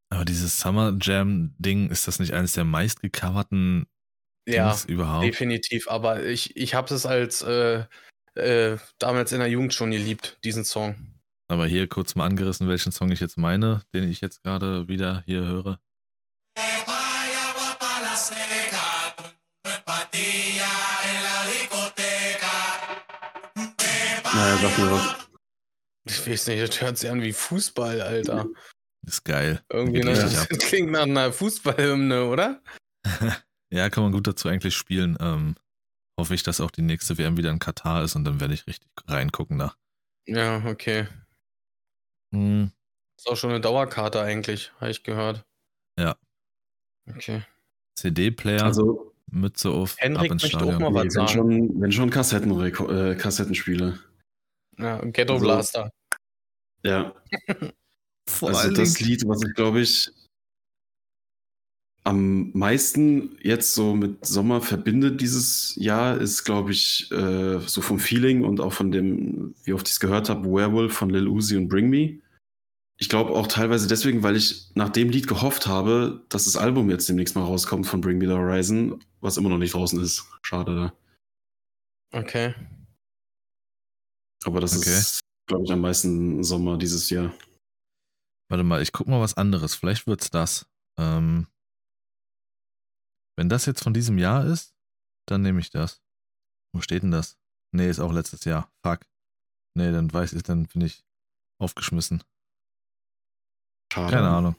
Aber 0.09 0.23
dieses 0.23 0.57
Summer 0.57 0.97
Jam 1.01 1.53
Ding, 1.57 1.89
ist 1.89 2.07
das 2.07 2.19
nicht 2.19 2.33
eines 2.33 2.53
der 2.53 2.63
meistgecoverten 2.63 3.87
Ja, 4.53 4.77
überhaupt? 4.87 5.25
definitiv. 5.25 5.89
Aber 5.89 6.25
ich, 6.25 6.55
ich 6.55 6.73
habe 6.73 6.93
es 6.93 7.05
als 7.05 7.41
äh, 7.41 7.83
äh, 8.35 8.77
damals 8.97 9.31
in 9.31 9.39
der 9.39 9.49
Jugend 9.49 9.73
schon 9.73 9.91
geliebt, 9.91 10.37
diesen 10.43 10.65
Song. 10.65 10.95
Aber 11.47 11.65
hier 11.65 11.87
kurz 11.87 12.15
mal 12.15 12.25
angerissen, 12.25 12.67
welchen 12.67 12.91
Song 12.91 13.11
ich 13.11 13.19
jetzt 13.19 13.37
meine, 13.37 13.81
den 13.93 14.09
ich 14.09 14.21
jetzt 14.21 14.43
gerade 14.43 14.87
wieder 14.87 15.23
hier 15.25 15.41
höre. 15.41 15.79
naja, 24.39 24.57
sag 24.61 24.77
mir 24.77 24.91
was. 24.91 25.29
Ich 26.05 26.27
weiß 26.27 26.47
nicht, 26.47 26.61
das 26.61 26.81
hört 26.81 26.97
sich 26.97 27.09
an 27.09 27.21
wie 27.21 27.33
Fußball, 27.33 28.01
Alter. 28.01 28.47
Ist 29.05 29.23
geil. 29.25 29.61
Irgendwie 29.71 30.01
das 30.01 30.47
klingt 30.59 30.91
nach 30.91 31.03
einer 31.03 31.31
Fußballhymne, 31.31 32.25
oder? 32.25 32.61
Ja, 33.71 33.89
kann 33.89 34.03
man 34.03 34.11
gut 34.11 34.27
dazu 34.27 34.47
eigentlich 34.47 34.75
spielen. 34.75 35.17
Ähm, 35.19 35.55
hoffe 36.19 36.33
ich, 36.35 36.43
dass 36.43 36.59
auch 36.61 36.71
die 36.71 36.81
nächste 36.81 37.17
WM 37.17 37.37
wieder 37.37 37.51
in 37.51 37.59
Katar 37.59 38.03
ist 38.03 38.15
und 38.15 38.23
dann 38.25 38.39
werde 38.39 38.53
ich 38.53 38.67
richtig 38.67 38.89
reingucken 39.07 39.59
da. 39.59 39.73
Ja, 40.27 40.63
okay. 40.65 41.07
Hm, 42.33 42.71
Ist 43.17 43.27
auch 43.27 43.37
schon 43.37 43.51
eine 43.51 43.61
Dauerkarte 43.61 44.21
eigentlich, 44.21 44.71
habe 44.79 44.91
ich 44.91 45.03
gehört. 45.03 45.45
Ja. 45.99 46.15
Okay. 47.07 47.43
CD-Player, 47.95 48.63
Also, 48.63 49.13
Mütze 49.31 49.69
auf, 49.71 49.95
Henrik 49.97 50.25
ab 50.29 50.31
ins 50.33 50.43
möchte 50.43 50.57
auch 50.57 50.61
Stadion. 50.61 50.81
mal 50.81 50.93
was 50.93 51.03
nee, 51.03 51.03
wenn, 51.03 51.11
sagen. 51.11 51.27
schon, 51.29 51.81
wenn 51.81 51.91
schon 51.91 52.09
Kassetten, 52.09 52.59
äh, 52.61 53.15
Kassettenspiele. 53.15 53.99
Ja, 54.77 54.99
Ghetto 55.05 55.33
Also- 55.33 55.45
Blaster. 55.45 55.91
Ja, 56.83 57.13
Vor 58.29 58.49
also 58.49 58.71
das 58.71 58.99
Lied, 58.99 59.27
was 59.27 59.43
ich 59.43 59.53
glaube 59.55 59.81
ich 59.81 60.09
am 62.09 62.51
meisten 62.57 63.37
jetzt 63.41 63.73
so 63.75 63.95
mit 63.95 64.25
Sommer 64.25 64.61
verbindet 64.61 65.21
dieses 65.21 65.75
Jahr, 65.75 66.17
ist 66.17 66.43
glaube 66.43 66.71
ich 66.71 67.11
äh, 67.11 67.59
so 67.59 67.81
vom 67.81 67.99
Feeling 67.99 68.43
und 68.43 68.59
auch 68.59 68.73
von 68.73 68.91
dem, 68.91 69.53
wie 69.63 69.73
oft 69.73 69.87
ich 69.87 69.93
es 69.93 69.99
gehört 69.99 70.27
habe, 70.27 70.49
Werewolf 70.49 70.93
von 70.93 71.11
Lil 71.11 71.27
Uzi 71.27 71.55
und 71.55 71.67
Bring 71.69 71.89
Me. 71.89 72.19
Ich 72.97 73.07
glaube 73.09 73.31
auch 73.31 73.47
teilweise 73.47 73.87
deswegen, 73.87 74.23
weil 74.23 74.35
ich 74.35 74.71
nach 74.73 74.89
dem 74.89 75.09
Lied 75.09 75.27
gehofft 75.27 75.67
habe, 75.67 76.25
dass 76.29 76.45
das 76.45 76.57
Album 76.57 76.89
jetzt 76.89 77.07
demnächst 77.07 77.35
mal 77.35 77.43
rauskommt 77.45 77.85
von 77.87 78.01
Bring 78.01 78.17
Me 78.17 78.25
the 78.27 78.33
Horizon, 78.33 79.03
was 79.21 79.37
immer 79.37 79.49
noch 79.49 79.57
nicht 79.59 79.73
draußen 79.75 80.01
ist. 80.01 80.25
Schade. 80.41 80.71
ne? 80.73 80.93
Okay. 82.11 82.55
Aber 84.45 84.59
das 84.59 84.75
Okay. 84.77 84.89
ist, 84.97 85.19
glaube 85.47 85.63
ich, 85.65 85.71
am 85.71 85.81
meisten 85.81 86.43
Sommer 86.43 86.77
dieses 86.77 87.09
Jahr. 87.09 87.33
Warte 88.49 88.63
mal, 88.63 88.81
ich 88.81 88.91
guck 88.91 89.07
mal 89.07 89.21
was 89.21 89.37
anderes. 89.37 89.75
Vielleicht 89.75 90.07
wird's 90.07 90.31
das. 90.31 90.65
Ähm, 90.97 91.47
wenn 93.39 93.47
das 93.47 93.65
jetzt 93.65 93.81
von 93.81 93.93
diesem 93.93 94.17
Jahr 94.17 94.45
ist, 94.45 94.75
dann 95.25 95.41
nehme 95.43 95.61
ich 95.61 95.69
das. 95.69 96.01
Wo 96.73 96.81
steht 96.81 97.03
denn 97.03 97.11
das? 97.11 97.37
Nee, 97.73 97.89
ist 97.89 98.01
auch 98.01 98.11
letztes 98.11 98.43
Jahr. 98.43 98.69
Fuck. 98.85 99.05
Nee, 99.77 99.93
dann 99.93 100.11
weiß 100.11 100.33
ich, 100.33 100.43
dann 100.43 100.65
bin 100.65 100.81
ich 100.81 101.05
aufgeschmissen. 101.57 102.21
Schade. 103.93 104.11
Keine 104.11 104.27
Ahnung. 104.27 104.55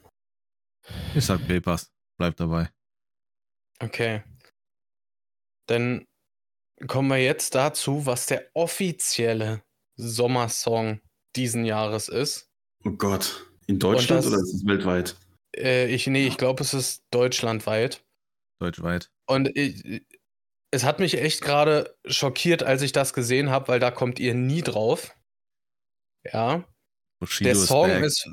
Ich 1.15 1.27
sag 1.27 1.47
Papers. 1.47 1.93
Bleib 2.19 2.37
dabei. 2.37 2.71
Okay. 3.81 4.23
Dann 5.67 6.07
kommen 6.87 7.09
wir 7.09 7.23
jetzt 7.23 7.55
dazu, 7.55 8.07
was 8.07 8.25
der 8.25 8.51
offizielle 8.55 9.63
Sommersong 9.99 11.03
diesen 11.37 11.67
Jahres 11.67 12.09
ist. 12.09 12.49
Oh 12.87 12.93
Gott. 12.93 13.47
In 13.67 13.79
Deutschland 13.79 14.25
das- 14.25 14.33
oder 14.33 14.39
ist 14.39 14.55
es 14.55 14.65
weltweit? 14.65 15.17
Äh, 15.55 15.95
ich, 15.95 16.07
nee, 16.07 16.27
ich 16.27 16.39
glaube, 16.39 16.63
es 16.63 16.73
ist 16.73 17.03
deutschlandweit. 17.11 18.03
Deutschweit. 18.61 19.11
Und 19.27 19.49
ich, 19.57 20.03
es 20.71 20.85
hat 20.85 21.01
mich 21.01 21.19
echt 21.19 21.41
gerade 21.41 21.97
schockiert, 22.07 22.63
als 22.63 22.83
ich 22.83 22.93
das 22.93 23.13
gesehen 23.13 23.51
habe, 23.51 23.69
weil 23.69 23.81
da 23.81 23.91
kommt 23.91 24.19
ihr 24.21 24.35
nie 24.35 24.63
drauf. 24.63 25.15
Ja. 26.31 26.65
Bushido 27.21 27.49
Der 27.51 27.53
ist 27.55 27.67
Song 27.67 27.89
back. 27.89 28.05
ist, 28.05 28.31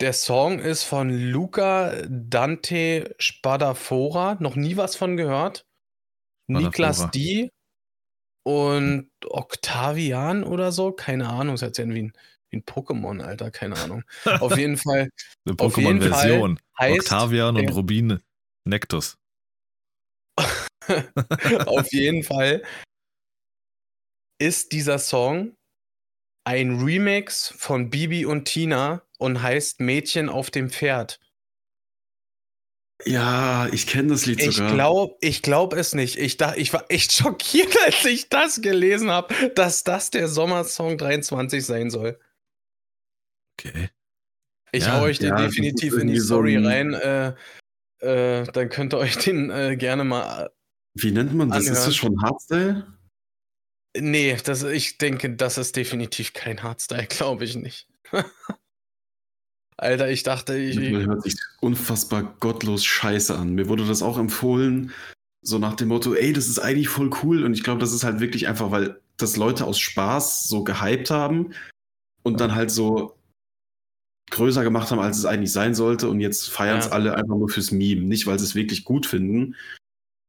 der 0.00 0.12
Song 0.12 0.58
ist 0.58 0.82
von 0.84 1.10
Luca 1.10 1.94
Dante 2.08 3.14
Spadafora. 3.18 4.36
Noch 4.40 4.56
nie 4.56 4.76
was 4.76 4.96
von 4.96 5.16
gehört. 5.16 5.64
Spadafora. 6.50 6.66
Niklas 6.68 7.10
D. 7.12 7.50
und 8.44 9.10
Octavian 9.24 10.42
oder 10.44 10.72
so. 10.72 10.92
Keine 10.92 11.28
Ahnung. 11.28 11.54
Ist 11.54 11.60
jetzt 11.60 11.78
wie 11.78 11.82
ein, 11.82 12.12
wie 12.50 12.56
ein 12.56 12.64
Pokémon, 12.64 13.22
Alter. 13.22 13.50
Keine 13.52 13.76
Ahnung. 13.76 14.02
Auf 14.40 14.56
jeden 14.58 14.76
Fall 14.76 15.08
Eine 15.44 15.54
Pokémon-Version. 15.54 16.58
Octavian 16.78 17.56
und 17.56 17.62
der- 17.68 17.74
Nectus. 18.64 19.16
Auf 21.66 21.92
jeden 21.92 22.22
Fall 22.22 22.62
ist 24.40 24.72
dieser 24.72 24.98
Song 24.98 25.54
ein 26.44 26.80
Remix 26.82 27.54
von 27.56 27.90
Bibi 27.90 28.26
und 28.26 28.46
Tina 28.46 29.02
und 29.18 29.42
heißt 29.42 29.78
Mädchen 29.80 30.28
auf 30.28 30.50
dem 30.50 30.70
Pferd. 30.70 31.20
Ja, 33.04 33.68
ich 33.72 33.86
kenne 33.86 34.08
das 34.10 34.26
Lied 34.26 34.40
Ich 34.40 34.56
sogar. 34.56 34.72
glaube 34.74 35.16
ich 35.20 35.42
glaub 35.42 35.72
es 35.74 35.92
nicht. 35.94 36.16
Ich, 36.18 36.36
da, 36.36 36.54
ich 36.54 36.72
war 36.72 36.84
echt 36.90 37.12
schockiert, 37.16 37.76
als 37.84 38.04
ich 38.04 38.28
das 38.28 38.60
gelesen 38.60 39.10
habe, 39.10 39.50
dass 39.50 39.84
das 39.84 40.10
der 40.10 40.28
Sommersong 40.28 40.98
23 40.98 41.64
sein 41.64 41.90
soll. 41.90 42.18
Okay. 43.58 43.90
Ich 44.72 44.84
Ja, 44.84 44.94
hau 44.98 45.02
euch 45.04 45.18
den 45.18 45.28
ja, 45.30 45.36
definitiv 45.46 45.94
in 45.94 46.08
die 46.08 46.18
so 46.18 46.26
Story 46.36 46.56
ein- 46.56 46.66
rein. 46.66 46.94
Äh, 46.94 47.34
äh, 48.02 48.44
dann 48.52 48.68
könnt 48.68 48.94
ihr 48.94 48.98
euch 48.98 49.16
den 49.16 49.50
äh, 49.50 49.76
gerne 49.76 50.04
mal. 50.04 50.50
Wie 50.94 51.12
nennt 51.12 51.34
man 51.34 51.50
das? 51.50 51.64
Ist 51.64 51.68
Anhören. 51.70 51.86
das 51.86 51.96
schon 51.96 52.22
Hardstyle? 52.22 52.86
Nee, 53.98 54.36
das, 54.44 54.62
ich 54.62 54.98
denke, 54.98 55.34
das 55.34 55.58
ist 55.58 55.76
definitiv 55.76 56.32
kein 56.32 56.62
Hardstyle, 56.62 57.06
glaube 57.08 57.44
ich 57.44 57.56
nicht. 57.56 57.88
Alter, 59.76 60.10
ich 60.10 60.22
dachte, 60.22 60.56
ich. 60.56 60.76
Das 60.76 61.06
hört 61.06 61.22
sich 61.22 61.36
unfassbar 61.60 62.36
gottlos 62.40 62.84
scheiße 62.84 63.36
an. 63.36 63.54
Mir 63.54 63.68
wurde 63.68 63.86
das 63.86 64.02
auch 64.02 64.18
empfohlen, 64.18 64.92
so 65.40 65.58
nach 65.58 65.74
dem 65.74 65.88
Motto, 65.88 66.14
ey, 66.14 66.32
das 66.32 66.48
ist 66.48 66.58
eigentlich 66.58 66.88
voll 66.88 67.10
cool. 67.22 67.44
Und 67.44 67.54
ich 67.54 67.64
glaube, 67.64 67.80
das 67.80 67.92
ist 67.92 68.04
halt 68.04 68.20
wirklich 68.20 68.48
einfach, 68.48 68.70
weil 68.70 69.00
das 69.16 69.36
Leute 69.36 69.64
aus 69.64 69.78
Spaß 69.80 70.44
so 70.44 70.64
gehypt 70.64 71.10
haben 71.10 71.52
und 72.22 72.40
dann 72.40 72.54
halt 72.54 72.70
so 72.70 73.16
größer 74.32 74.64
gemacht 74.64 74.90
haben, 74.90 74.98
als 74.98 75.18
es 75.18 75.24
eigentlich 75.24 75.52
sein 75.52 75.74
sollte. 75.74 76.08
Und 76.08 76.20
jetzt 76.20 76.50
feiern 76.50 76.78
es 76.78 76.86
Ja. 76.86 76.92
alle 76.92 77.14
einfach 77.14 77.36
nur 77.36 77.48
fürs 77.48 77.70
Meme, 77.70 78.02
nicht 78.02 78.26
weil 78.26 78.38
sie 78.38 78.44
es 78.44 78.54
wirklich 78.54 78.84
gut 78.84 79.06
finden. 79.06 79.54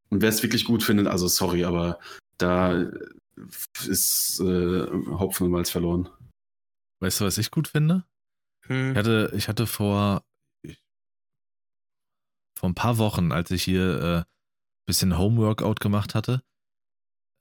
Und 0.10 0.22
wer 0.22 0.30
es 0.30 0.44
wirklich 0.44 0.66
gut 0.66 0.84
findet, 0.84 1.08
also 1.08 1.28
sorry, 1.28 1.64
aber 1.64 2.00
da 2.38 2.92
ist 3.88 4.40
äh, 4.40 4.88
Hopfen 5.10 5.46
und 5.46 5.52
Malz 5.52 5.72
verloren. 5.72 6.10
Weißt 7.02 7.20
du, 7.22 7.26
was 7.26 7.38
ich 7.38 7.50
gut 7.50 7.68
finde? 7.68 8.06
Hm. 8.68 8.92
Ich 8.92 8.98
hatte, 8.98 9.34
ich 9.36 9.48
hatte 9.48 9.66
vor, 9.66 10.24
vor 12.58 12.70
ein 12.70 12.76
paar 12.76 12.98
Wochen, 12.98 13.32
als 13.32 13.52
ich 13.52 13.64
hier 13.64 14.02
äh, 14.02 14.24
bisschen 14.86 15.18
Homeworkout 15.18 15.76
gemacht 15.80 16.14
hatte, 16.14 16.44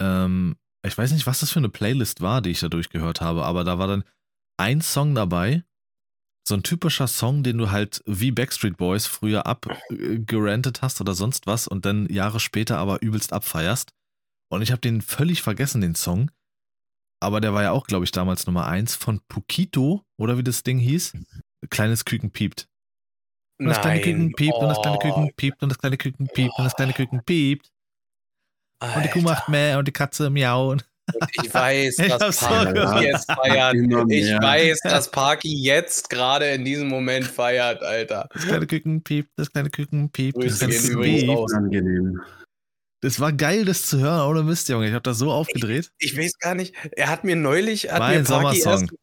ähm, 0.01 0.57
ich 0.85 0.97
weiß 0.97 1.13
nicht, 1.13 1.27
was 1.27 1.41
das 1.41 1.51
für 1.51 1.61
eine 1.61 1.69
Playlist 1.69 2.21
war, 2.23 2.41
die 2.41 2.51
ich 2.51 2.61
da 2.61 2.69
durchgehört 2.69 3.21
habe, 3.21 3.45
aber 3.45 3.65
da 3.65 3.79
war 3.79 3.87
dann 3.87 4.05
ein 4.59 4.81
Song 4.81 5.15
dabei, 5.15 5.65
so 6.47 6.55
ein 6.55 6.63
typischer 6.63 7.07
Song, 7.07 7.43
den 7.43 7.59
du 7.59 7.71
halt 7.71 8.03
wie 8.05 8.33
Backstreet 8.33 8.77
Boys 8.77 9.07
früher 9.07 9.47
abgerantet 9.47 10.83
hast 10.83 11.01
oder 11.01 11.15
sonst 11.15 11.47
was 11.47 11.69
und 11.69 11.85
dann 11.85 12.09
Jahre 12.09 12.41
später 12.41 12.79
aber 12.79 13.01
übelst 13.01 13.33
abfeierst. 13.33 13.93
Und 14.51 14.63
ich 14.63 14.71
habe 14.71 14.81
den 14.81 15.01
völlig 15.01 15.43
vergessen, 15.43 15.81
den 15.81 15.95
Song. 15.95 16.31
Aber 17.21 17.41
der 17.41 17.55
war 17.55 17.63
ja 17.63 17.71
auch, 17.71 17.87
glaube 17.87 18.05
ich, 18.05 18.11
damals 18.11 18.47
Nummer 18.47 18.67
eins 18.67 18.97
von 18.97 19.21
Pukito, 19.29 20.05
oder 20.19 20.37
wie 20.37 20.43
das 20.43 20.65
Ding 20.65 20.79
hieß. 20.79 21.17
Kleines 21.71 22.05
Küken 22.05 22.33
piept. 22.33 22.69
Und 23.61 23.69
das 23.69 23.81
kleine 23.81 24.01
Küken 24.01 24.33
piept 24.33 24.57
und 24.57 24.69
das 24.69 24.83
kleine 24.83 24.99
Küken 24.99 25.25
Oh, 25.25 25.33
piept 25.37 25.63
und 25.63 25.69
das 25.69 25.79
kleine 25.79 25.97
Küken 25.97 26.27
piept 26.27 26.59
und 26.59 26.65
das 26.65 26.75
kleine 26.75 26.93
Küken 26.93 27.23
piept. 27.25 27.73
Und 28.81 29.05
die 29.05 29.09
Kuh 29.09 29.21
macht 29.21 29.43
Alter. 29.43 29.51
mehr 29.53 29.79
und 29.79 29.87
die 29.87 29.93
Katze 29.93 30.29
miau. 30.31 30.77
Ich 31.43 31.53
weiß, 31.53 31.99
Ich 31.99 32.13
dass 32.13 32.39
Parky 32.39 33.05
jetzt 33.05 33.31
feiert. 33.31 33.75
Ich 33.75 34.33
weiß, 34.33 34.81
dass 34.81 35.11
Parky 35.11 35.55
jetzt 35.63 36.11
gerade 36.11 36.47
in 36.51 36.65
diesem 36.65 36.89
Moment 36.89 37.27
feiert, 37.27 37.83
Alter. 37.83 38.29
das 38.33 38.47
kleine 38.47 38.67
Küken 38.67 39.03
piept, 39.03 39.31
das 39.37 39.51
kleine 39.51 39.71
Küken 39.71 40.11
piept, 40.11 40.43
das. 40.43 40.63
Unangenehm. 40.63 42.21
Das 43.03 43.19
war 43.19 43.33
geil, 43.33 43.65
das 43.65 43.87
zu 43.87 43.99
hören, 43.99 44.29
ohne 44.31 44.45
Mist, 44.45 44.69
Junge. 44.69 44.87
Ich 44.87 44.93
habe 44.93 45.03
das 45.03 45.19
so 45.19 45.33
aufgedreht. 45.33 45.91
Ich 45.99 46.17
weiß 46.17 46.39
gar 46.39 46.55
nicht. 46.55 46.73
Er 46.93 47.09
hat 47.09 47.25
mir 47.25 47.35
neulich, 47.35 47.91
hat 47.91 47.99
Mein 47.99 48.19
mir 48.21 48.25
Parky 48.25 48.61
Sommersong. 48.61 48.89
erst 48.89 49.02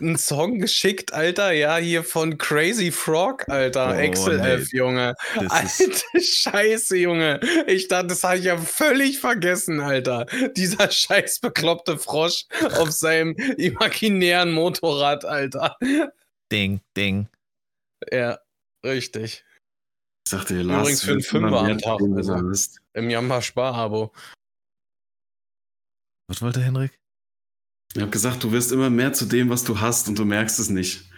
einen 0.00 0.16
Song 0.16 0.58
geschickt, 0.58 1.12
Alter. 1.12 1.52
Ja, 1.52 1.76
hier 1.76 2.04
von 2.04 2.38
Crazy 2.38 2.90
Frog, 2.90 3.48
Alter. 3.48 3.90
Oh, 3.90 3.98
Excel 3.98 4.38
nee. 4.38 4.54
F, 4.54 4.72
Junge. 4.72 5.14
Das 5.34 5.52
Alte 5.52 6.20
Scheiße, 6.20 6.96
Junge. 6.96 7.40
Ich 7.66 7.88
dachte, 7.88 8.08
das 8.08 8.24
habe 8.24 8.38
ich 8.38 8.44
ja 8.44 8.56
völlig 8.56 9.18
vergessen, 9.18 9.80
Alter. 9.80 10.26
Dieser 10.56 10.90
scheiß 10.90 11.40
bekloppte 11.40 11.98
Frosch 11.98 12.46
auf 12.76 12.90
seinem 12.90 13.34
imaginären 13.34 14.52
Motorrad, 14.52 15.24
Alter. 15.24 15.76
Ding, 16.50 16.80
Ding. 16.96 17.28
Ja, 18.12 18.38
richtig. 18.84 19.44
Ich 20.26 20.30
sagte 20.30 20.54
dir, 20.54 20.64
Lars, 20.64 20.80
Übrigens 20.80 21.02
für 21.02 21.10
einen 21.12 21.22
Fünfer 21.22 21.58
am 21.58 21.78
Tag, 21.78 22.00
also. 22.14 22.70
Im 22.94 23.10
Jamba 23.10 23.40
Spar-Abo. 23.40 24.12
Was 26.28 26.42
wollte 26.42 26.60
Henrik? 26.60 26.97
Ich 27.94 28.02
habe 28.02 28.10
gesagt, 28.10 28.44
du 28.44 28.52
wirst 28.52 28.72
immer 28.72 28.90
mehr 28.90 29.12
zu 29.12 29.24
dem, 29.24 29.48
was 29.48 29.64
du 29.64 29.80
hast 29.80 30.08
und 30.08 30.18
du 30.18 30.24
merkst 30.24 30.58
es 30.58 30.70
nicht. 30.70 31.10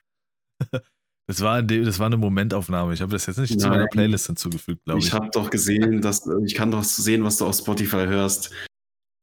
Das 1.30 1.42
war, 1.42 1.62
das 1.62 2.00
war 2.00 2.06
eine 2.06 2.16
Momentaufnahme. 2.16 2.92
Ich 2.92 3.00
habe 3.00 3.12
das 3.12 3.26
jetzt 3.26 3.38
nicht 3.38 3.52
zu 3.52 3.68
Nein. 3.68 3.78
meiner 3.78 3.86
Playlist 3.86 4.26
hinzugefügt, 4.26 4.82
glaube 4.84 4.98
ich. 4.98 5.06
Ich 5.06 5.12
habe 5.12 5.30
doch 5.30 5.48
gesehen, 5.48 6.02
dass 6.02 6.26
ich 6.44 6.56
kann 6.56 6.72
doch 6.72 6.82
sehen, 6.82 7.22
was 7.22 7.38
du 7.38 7.46
auf 7.46 7.54
Spotify 7.54 8.04
hörst. 8.08 8.52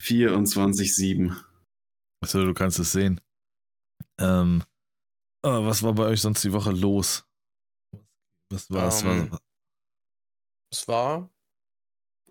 24,7. 0.02 1.36
Achso, 2.24 2.46
du 2.46 2.54
kannst 2.54 2.78
es 2.78 2.92
sehen. 2.92 3.20
Ähm, 4.18 4.64
ah, 5.44 5.62
was 5.66 5.82
war 5.82 5.92
bei 5.92 6.04
euch 6.04 6.22
sonst 6.22 6.42
die 6.44 6.52
Woche 6.54 6.70
los? 6.70 7.28
Was 8.50 8.70
war 8.70 8.88
es? 8.88 9.02
Ähm, 9.02 9.30
war, 9.30 9.40
Es 10.72 10.88
war 10.88 11.30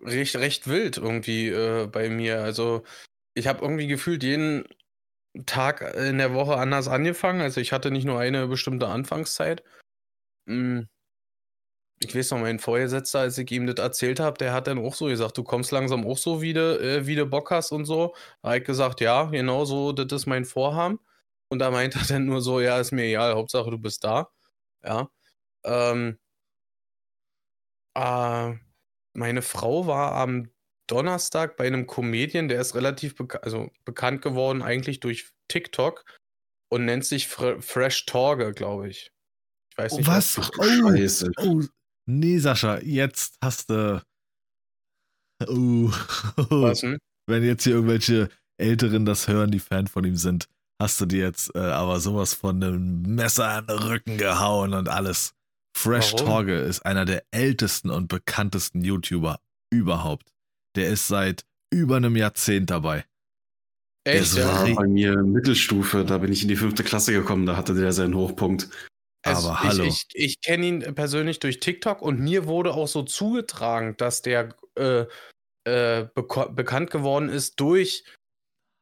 recht, 0.02 0.34
recht 0.34 0.66
wild 0.66 0.96
irgendwie 0.96 1.50
äh, 1.50 1.86
bei 1.86 2.10
mir. 2.10 2.42
Also, 2.42 2.82
ich 3.34 3.46
habe 3.46 3.62
irgendwie 3.62 3.86
gefühlt 3.86 4.24
jeden 4.24 4.64
Tag 5.46 5.82
in 5.96 6.18
der 6.18 6.34
Woche 6.34 6.56
anders 6.56 6.88
angefangen. 6.88 7.40
Also, 7.40 7.60
ich 7.60 7.72
hatte 7.72 7.90
nicht 7.90 8.04
nur 8.04 8.18
eine 8.18 8.46
bestimmte 8.48 8.88
Anfangszeit. 8.88 9.62
Mm. 10.46 10.82
Ich 12.00 12.14
weiß 12.14 12.30
noch, 12.30 12.38
mein 12.38 12.60
Vorgesetzter, 12.60 13.20
als 13.20 13.38
ich 13.38 13.50
ihm 13.50 13.66
das 13.66 13.76
erzählt 13.84 14.20
habe, 14.20 14.38
der 14.38 14.52
hat 14.52 14.68
dann 14.68 14.78
auch 14.78 14.94
so 14.94 15.06
gesagt, 15.06 15.36
du 15.36 15.42
kommst 15.42 15.72
langsam 15.72 16.06
auch 16.06 16.16
so, 16.16 16.40
wie 16.40 16.52
du, 16.52 16.80
äh, 16.80 17.06
wie 17.06 17.16
du 17.16 17.26
Bock 17.26 17.50
hast 17.50 17.72
und 17.72 17.86
so. 17.86 18.14
Da 18.42 18.50
habe 18.50 18.58
ich 18.58 18.64
gesagt, 18.64 19.00
ja, 19.00 19.24
genau 19.24 19.64
so, 19.64 19.92
das 19.92 20.12
ist 20.12 20.26
mein 20.26 20.44
Vorhaben. 20.44 21.00
Und 21.48 21.60
da 21.60 21.70
meint 21.70 21.96
er 21.96 22.04
dann 22.06 22.26
nur 22.26 22.40
so, 22.42 22.60
ja, 22.60 22.78
ist 22.78 22.92
mir 22.92 23.04
egal, 23.04 23.34
Hauptsache 23.34 23.70
du 23.70 23.78
bist 23.78 24.04
da. 24.04 24.30
Ja. 24.84 25.10
Ähm, 25.64 26.18
äh, 27.94 28.54
meine 29.14 29.42
Frau 29.42 29.86
war 29.86 30.14
am 30.14 30.50
Donnerstag 30.88 31.56
bei 31.56 31.66
einem 31.66 31.86
Comedian, 31.86 32.48
der 32.48 32.60
ist 32.60 32.74
relativ 32.74 33.14
beka 33.16 33.38
also 33.38 33.70
bekannt 33.84 34.22
geworden, 34.22 34.62
eigentlich 34.62 35.00
durch 35.00 35.30
TikTok 35.48 36.04
und 36.70 36.84
nennt 36.84 37.04
sich 37.04 37.28
Fre 37.28 37.62
Fresh 37.62 38.06
Torge, 38.06 38.52
glaube 38.52 38.88
ich. 38.88 39.12
Ich 39.72 39.78
weiß 39.78 39.92
Oh, 39.92 39.96
nicht, 39.98 40.06
was? 40.08 40.38
Ach 40.40 40.50
du 40.50 40.60
Oh. 40.60 40.96
Scheiße. 40.96 41.30
oh, 41.38 41.62
nee, 42.06 42.38
Sascha, 42.38 42.78
jetzt 42.80 43.36
hast 43.42 43.70
du. 43.70 44.02
Oh, 45.46 45.90
Was, 46.50 46.82
hm? 46.82 46.98
wenn 47.28 47.44
jetzt 47.44 47.62
hier 47.64 47.74
irgendwelche 47.74 48.28
Älteren 48.60 49.04
das 49.04 49.28
hören, 49.28 49.50
die 49.52 49.60
Fan 49.60 49.86
von 49.86 50.04
ihm 50.04 50.16
sind, 50.16 50.48
hast 50.82 51.00
du 51.00 51.06
dir 51.06 51.24
jetzt 51.24 51.54
äh, 51.54 51.58
aber 51.60 52.00
sowas 52.00 52.34
von 52.34 52.62
einem 52.62 53.02
Messer 53.02 53.48
an 53.48 53.66
den 53.68 53.78
Rücken 53.78 54.18
gehauen 54.18 54.74
und 54.74 54.88
alles. 54.88 55.32
Fresh 55.76 56.14
Warum? 56.14 56.26
Torge 56.26 56.58
ist 56.58 56.84
einer 56.84 57.04
der 57.04 57.22
ältesten 57.30 57.90
und 57.90 58.08
bekanntesten 58.08 58.82
YouTuber 58.82 59.38
überhaupt. 59.70 60.32
Der 60.76 60.88
ist 60.88 61.08
seit 61.08 61.44
über 61.72 61.96
einem 61.96 62.16
Jahrzehnt 62.16 62.70
dabei. 62.70 63.04
Echt, 64.04 64.36
das 64.36 64.44
war- 64.46 64.74
bei 64.74 64.86
mir 64.86 65.22
Mittelstufe, 65.22 66.04
da 66.04 66.18
bin 66.18 66.32
ich 66.32 66.42
in 66.42 66.48
die 66.48 66.56
fünfte 66.56 66.82
Klasse 66.84 67.12
gekommen, 67.12 67.46
da 67.46 67.56
hatte 67.56 67.74
der 67.74 67.92
seinen 67.92 68.14
Hochpunkt. 68.14 68.68
Also 69.26 69.48
Aber 69.48 69.60
hallo. 69.60 69.84
Ich, 69.84 70.06
ich, 70.14 70.24
ich 70.24 70.40
kenne 70.40 70.66
ihn 70.66 70.94
persönlich 70.94 71.40
durch 71.40 71.60
TikTok 71.60 72.00
und 72.00 72.20
mir 72.20 72.46
wurde 72.46 72.72
auch 72.72 72.88
so 72.88 73.02
zugetragen, 73.02 73.96
dass 73.98 74.22
der 74.22 74.54
äh, 74.76 75.04
äh, 75.64 76.06
bekannt 76.14 76.90
geworden 76.90 77.28
ist 77.28 77.60
durch 77.60 78.04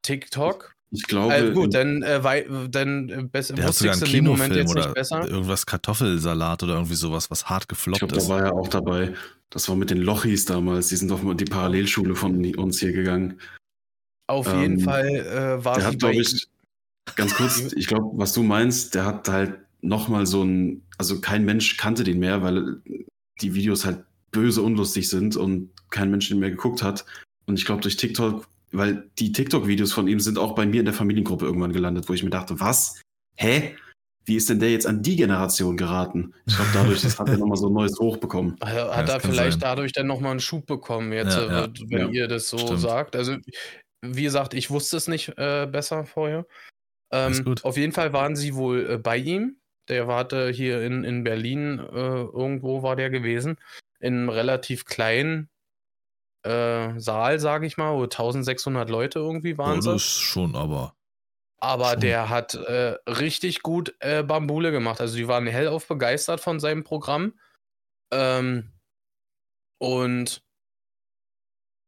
TikTok. 0.03 0.76
Ich 0.97 1.03
glaube, 1.05 1.35
Also 1.35 1.53
gut, 1.53 1.75
dann, 1.75 2.03
äh, 2.03 2.69
dann 2.69 3.09
äh, 3.09 3.23
besser 3.23 3.55
Der 3.55 3.65
hat 3.65 3.71
wusste 3.71 3.87
ich 3.87 3.93
sogar 3.93 3.95
es 3.95 4.03
einen 4.03 4.11
in 4.11 4.25
dem 4.25 4.25
Moment 4.25 4.53
Kinofilm 4.53 4.67
jetzt 4.67 4.71
oder 4.71 4.85
nicht 4.87 4.95
besser. 4.95 5.29
irgendwas 5.29 5.67
Kartoffelsalat 5.67 6.63
oder 6.63 6.75
irgendwie 6.75 6.95
sowas, 6.95 7.31
was 7.31 7.49
hart 7.49 7.65
ich 7.65 7.69
gefloppt 7.69 7.99
glaube, 8.01 8.15
da 8.15 8.21
ist. 8.21 8.29
war 8.29 8.43
er 8.43 8.55
auch 8.55 8.69
dabei. 8.69 9.15
Das 9.51 9.69
war 9.69 9.77
mit 9.77 9.91
den 9.91 9.99
Lochis 9.99 10.45
damals, 10.45 10.89
die 10.89 10.97
sind 10.97 11.13
auf 11.13 11.21
die 11.37 11.45
Parallelschule 11.45 12.15
von 12.15 12.45
uns 12.57 12.81
hier 12.81 12.93
gegangen. 12.93 13.41
Auf 14.27 14.53
ähm, 14.53 14.61
jeden 14.61 14.81
Fall 14.81 15.09
äh, 15.09 15.65
war 15.65 15.75
Der 15.75 15.83
sie 15.83 15.87
hat, 15.87 15.99
bei 15.99 16.11
glaube 16.13 16.23
ich, 16.23 16.49
ganz 17.15 17.35
kurz, 17.35 17.73
ich 17.77 17.87
glaube, 17.87 18.19
was 18.19 18.33
du 18.33 18.43
meinst, 18.43 18.95
der 18.95 19.05
hat 19.05 19.29
halt 19.29 19.59
nochmal 19.83 20.27
so 20.27 20.43
ein, 20.43 20.83
also 20.99 21.21
kein 21.21 21.45
Mensch 21.45 21.77
kannte 21.77 22.03
den 22.03 22.19
mehr, 22.19 22.43
weil 22.43 22.81
die 23.41 23.55
Videos 23.55 23.85
halt 23.85 24.05
böse 24.33 24.63
unlustig 24.63 25.09
sind 25.09 25.37
und 25.37 25.71
kein 25.91 26.11
Mensch 26.11 26.29
den 26.29 26.41
mehr 26.41 26.51
geguckt 26.51 26.83
hat. 26.83 27.05
Und 27.47 27.59
ich 27.59 27.65
glaube, 27.65 27.83
durch 27.83 27.97
TikTok, 27.97 28.49
weil 28.77 29.11
die 29.19 29.33
TikTok-Videos 29.33 29.93
von 29.93 30.09
ihm 30.09 30.21
sind 30.21 30.39
auch 30.39 30.55
bei 30.55 30.67
mir 30.67 30.81
in 30.81 30.87
der 30.87 30.95
Familiengruppe 30.95 31.45
irgendwann 31.45 31.73
gelandet, 31.73 32.09
wo 32.09 32.13
ich 32.13 32.23
mir 32.23 32.31
dachte, 32.31 32.59
was? 32.61 33.01
Hä? 33.37 33.77
Wie 34.25 34.35
ist 34.37 34.51
denn 34.51 34.59
der 34.59 34.73
jetzt 34.73 34.87
an 34.87 35.03
die 35.03 35.15
Generation 35.15 35.77
geraten? 35.77 36.35
Ich 36.47 36.57
glaube, 36.57 36.71
dadurch 36.75 37.03
das 37.03 37.19
hat 37.19 37.29
er 37.29 37.39
nochmal 37.39 37.57
so 37.57 37.69
ein 37.69 37.73
neues 37.75 37.97
Hoch 38.01 38.17
bekommen. 38.17 38.57
Hat 38.61 39.09
das 39.09 39.15
er 39.15 39.21
vielleicht 39.21 39.53
sein. 39.53 39.61
dadurch 39.61 39.93
dann 39.93 40.09
nochmal 40.09 40.33
einen 40.33 40.41
Schub 40.41 40.67
bekommen, 40.67 41.13
jetzt, 41.13 41.37
Ja, 41.37 41.45
äh, 41.45 41.49
ja, 41.49 41.69
wenn 41.89 41.99
ja, 41.99 42.09
ihr 42.09 42.29
das 42.29 42.49
so 42.49 42.59
stimmt. 42.59 42.81
sagt. 42.81 43.15
Also, 43.15 43.37
wie 44.05 44.23
gesagt, 44.25 44.55
ich 44.55 44.69
wusste 44.71 44.97
es 44.97 45.07
nicht 45.07 45.29
äh, 45.39 45.67
besser 45.71 46.05
vorher. 46.05 46.45
Ähm, 47.13 47.45
gut. 47.45 47.65
auf 47.65 47.77
jeden 47.77 47.93
Fall 47.93 48.13
waren 48.13 48.35
sie 48.35 48.57
wohl 48.57 48.91
äh, 48.91 48.99
bei 48.99 49.17
ihm. 49.17 49.59
Der 49.89 50.09
warte 50.09 50.51
hier 50.51 50.83
in, 50.83 51.05
in 51.05 51.23
Berlin, 51.23 51.79
äh, 51.79 51.93
irgendwo 51.93 52.83
war 52.83 52.97
der 52.97 53.11
gewesen, 53.11 53.57
in 54.01 54.15
einem 54.15 54.29
relativ 54.29 54.85
kleinen 54.85 55.49
äh, 56.47 56.99
Saal, 57.01 57.39
sage 57.41 57.67
ich 57.67 57.77
mal, 57.77 57.95
wo 57.95 58.05
1600 58.05 58.89
Leute 58.89 59.19
irgendwie 59.19 59.59
waren 59.59 59.81
das 59.81 59.87
ist 59.97 60.21
schon 60.21 60.55
aber. 60.55 60.95
Aber 61.59 61.93
Schon. 61.93 62.01
der 62.01 62.29
hat 62.29 62.55
äh, 62.55 62.97
richtig 63.09 63.63
gut 63.63 63.95
äh, 64.01 64.23
Bambule 64.23 64.71
gemacht. 64.73 65.01
Also 65.01 65.17
die 65.17 65.27
waren 65.27 65.47
hellauf 65.47 65.89
begeistert 65.89 66.41
von 66.41 66.61
seinem 66.61 66.85
Programm. 66.85 67.33
Ähm, 68.13 68.73
und 69.79 70.43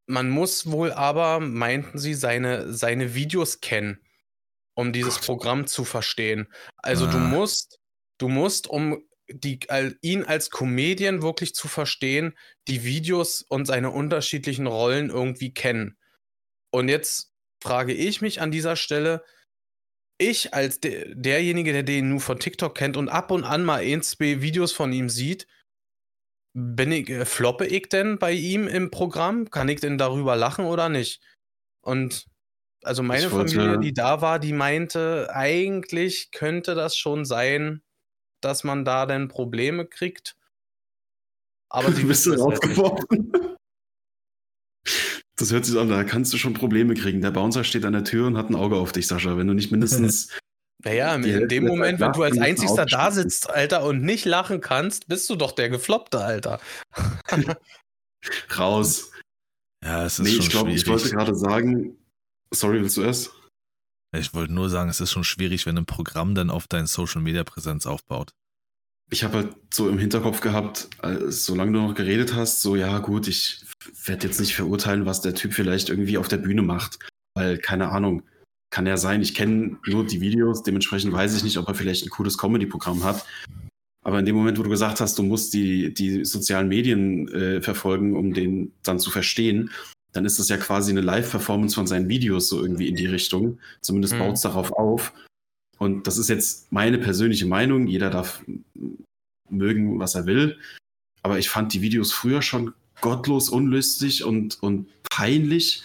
man 0.06 0.30
muss 0.30 0.70
wohl 0.70 0.90
aber, 0.92 1.38
meinten 1.40 1.98
sie, 1.98 2.14
seine, 2.14 2.72
seine 2.72 3.14
Videos 3.14 3.60
kennen, 3.60 4.00
um 4.74 4.92
dieses 4.92 5.16
Gott. 5.16 5.26
Programm 5.26 5.66
zu 5.66 5.84
verstehen. 5.84 6.48
Also 6.78 7.06
du 7.06 7.18
Ah. 7.18 7.20
musst, 7.20 7.78
du 8.16 8.28
musst, 8.28 8.68
um 8.68 9.02
die, 9.30 9.60
al- 9.68 9.96
ihn 10.02 10.24
als 10.24 10.50
Comedian 10.50 11.22
wirklich 11.22 11.54
zu 11.54 11.68
verstehen, 11.68 12.36
die 12.66 12.84
Videos 12.84 13.42
und 13.42 13.66
seine 13.66 13.90
unterschiedlichen 13.90 14.66
Rollen 14.66 15.10
irgendwie 15.10 15.52
kennen. 15.52 15.96
Und 16.70 16.88
jetzt 16.88 17.32
frage 17.62 17.92
ich 17.92 18.20
mich 18.20 18.40
an 18.40 18.50
dieser 18.50 18.76
Stelle, 18.76 19.24
ich 20.20 20.52
als 20.54 20.80
de 20.80 21.14
derjenige, 21.14 21.72
der 21.72 21.82
den 21.84 22.08
nur 22.08 22.20
von 22.20 22.38
TikTok 22.40 22.74
kennt 22.74 22.96
und 22.96 23.08
ab 23.08 23.30
und 23.30 23.44
an 23.44 23.64
mal 23.64 23.80
ein, 23.82 24.02
zwei 24.02 24.42
Videos 24.42 24.72
von 24.72 24.92
ihm 24.92 25.08
sieht, 25.08 25.46
bin 26.54 26.90
ich, 26.90 27.08
äh, 27.08 27.24
floppe 27.24 27.66
ich 27.66 27.88
denn 27.88 28.18
bei 28.18 28.32
ihm 28.32 28.66
im 28.66 28.90
Programm? 28.90 29.48
Kann 29.50 29.68
ich 29.68 29.80
denn 29.80 29.96
darüber 29.98 30.34
lachen 30.34 30.64
oder 30.64 30.88
nicht? 30.88 31.22
Und 31.82 32.26
Also 32.82 33.02
meine 33.02 33.30
wollte- 33.32 33.54
Familie, 33.54 33.78
die 33.80 33.92
da 33.92 34.20
war, 34.22 34.38
die 34.38 34.52
meinte, 34.52 35.28
eigentlich 35.32 36.30
könnte 36.30 36.74
das 36.74 36.96
schon 36.96 37.24
sein, 37.24 37.82
dass 38.40 38.64
man 38.64 38.84
da 38.84 39.06
dann 39.06 39.28
Probleme 39.28 39.86
kriegt. 39.86 40.36
Aber 41.70 41.92
sie 41.92 42.02
Du 42.02 42.08
bist 42.08 42.26
es 42.26 42.32
halt 42.32 42.40
rausgeworfen. 42.40 43.32
Das 45.36 45.52
hört 45.52 45.64
sich 45.66 45.78
an, 45.78 45.88
da 45.88 46.02
kannst 46.02 46.32
du 46.32 46.38
schon 46.38 46.54
Probleme 46.54 46.94
kriegen. 46.94 47.20
Der 47.20 47.30
Bouncer 47.30 47.62
steht 47.62 47.84
an 47.84 47.92
der 47.92 48.04
Tür 48.04 48.26
und 48.26 48.36
hat 48.36 48.50
ein 48.50 48.56
Auge 48.56 48.76
auf 48.76 48.90
dich, 48.92 49.06
Sascha. 49.06 49.36
Wenn 49.36 49.46
du 49.46 49.54
nicht 49.54 49.70
mindestens. 49.70 50.30
Naja, 50.84 51.12
in 51.12 51.24
Hälfte 51.24 51.48
dem 51.48 51.66
Moment, 51.66 51.98
wenn 51.98 52.12
du 52.12 52.22
als 52.22 52.38
Einzigster 52.38 52.86
da 52.86 53.10
sitzt, 53.10 53.50
Alter, 53.50 53.82
und 53.82 54.02
nicht 54.02 54.24
lachen 54.24 54.60
kannst, 54.60 55.08
bist 55.08 55.28
du 55.28 55.34
doch 55.34 55.50
der 55.50 55.70
Gefloppte, 55.70 56.20
Alter. 56.20 56.60
raus. 58.56 59.10
Ja, 59.84 60.06
es 60.06 60.20
ist 60.20 60.24
Nee, 60.24 60.30
schon 60.30 60.40
ich 60.40 60.50
glaube, 60.50 60.70
ich 60.70 60.86
wollte 60.86 61.10
gerade 61.10 61.34
sagen. 61.34 61.98
Sorry, 62.52 62.80
willst 62.80 62.96
du 62.96 63.02
erst? 63.02 63.32
Ich 64.16 64.32
wollte 64.34 64.52
nur 64.52 64.70
sagen, 64.70 64.88
es 64.88 65.00
ist 65.00 65.12
schon 65.12 65.24
schwierig, 65.24 65.66
wenn 65.66 65.76
ein 65.76 65.86
Programm 65.86 66.34
dann 66.34 66.50
auf 66.50 66.66
deine 66.66 66.86
Social 66.86 67.20
Media 67.20 67.44
Präsenz 67.44 67.86
aufbaut. 67.86 68.32
Ich 69.10 69.24
habe 69.24 69.38
halt 69.38 69.56
so 69.72 69.88
im 69.88 69.98
Hinterkopf 69.98 70.40
gehabt, 70.40 70.88
äh, 71.02 71.30
solange 71.30 71.72
du 71.72 71.80
noch 71.80 71.94
geredet 71.94 72.34
hast, 72.34 72.60
so, 72.60 72.76
ja, 72.76 72.98
gut, 72.98 73.26
ich 73.26 73.64
werde 74.04 74.26
jetzt 74.26 74.40
nicht 74.40 74.54
verurteilen, 74.54 75.06
was 75.06 75.20
der 75.20 75.34
Typ 75.34 75.54
vielleicht 75.54 75.88
irgendwie 75.88 76.18
auf 76.18 76.28
der 76.28 76.36
Bühne 76.38 76.62
macht. 76.62 76.98
Weil, 77.34 77.58
keine 77.58 77.90
Ahnung, 77.90 78.22
kann 78.70 78.86
ja 78.86 78.96
sein, 78.96 79.22
ich 79.22 79.34
kenne 79.34 79.78
nur 79.86 80.04
die 80.04 80.20
Videos, 80.20 80.62
dementsprechend 80.62 81.12
weiß 81.12 81.34
ich 81.36 81.44
nicht, 81.44 81.56
ob 81.56 81.68
er 81.68 81.74
vielleicht 81.74 82.04
ein 82.04 82.10
cooles 82.10 82.36
Comedy-Programm 82.36 83.04
hat. 83.04 83.24
Aber 84.04 84.18
in 84.18 84.26
dem 84.26 84.36
Moment, 84.36 84.58
wo 84.58 84.62
du 84.62 84.70
gesagt 84.70 85.00
hast, 85.00 85.18
du 85.18 85.22
musst 85.22 85.54
die, 85.54 85.92
die 85.92 86.24
sozialen 86.24 86.68
Medien 86.68 87.28
äh, 87.28 87.62
verfolgen, 87.62 88.16
um 88.16 88.32
den 88.32 88.72
dann 88.82 89.00
zu 89.00 89.10
verstehen, 89.10 89.70
dann 90.12 90.24
ist 90.24 90.38
das 90.38 90.48
ja 90.48 90.56
quasi 90.56 90.90
eine 90.90 91.00
Live-Performance 91.00 91.74
von 91.74 91.86
seinen 91.86 92.08
Videos 92.08 92.48
so 92.48 92.60
irgendwie 92.60 92.88
in 92.88 92.96
die 92.96 93.06
Richtung. 93.06 93.58
Zumindest 93.80 94.14
Mhm. 94.14 94.18
baut 94.18 94.34
es 94.34 94.42
darauf 94.42 94.72
auf. 94.72 95.12
Und 95.78 96.06
das 96.06 96.18
ist 96.18 96.28
jetzt 96.28 96.72
meine 96.72 96.98
persönliche 96.98 97.46
Meinung. 97.46 97.86
Jeder 97.86 98.10
darf 98.10 98.42
mögen, 99.48 99.98
was 99.98 100.14
er 100.14 100.26
will. 100.26 100.58
Aber 101.22 101.38
ich 101.38 101.48
fand 101.48 101.72
die 101.72 101.82
Videos 101.82 102.12
früher 102.12 102.42
schon 102.42 102.74
gottlos 103.00 103.48
unlustig 103.48 104.24
und, 104.24 104.60
und 104.62 104.88
peinlich. 105.10 105.82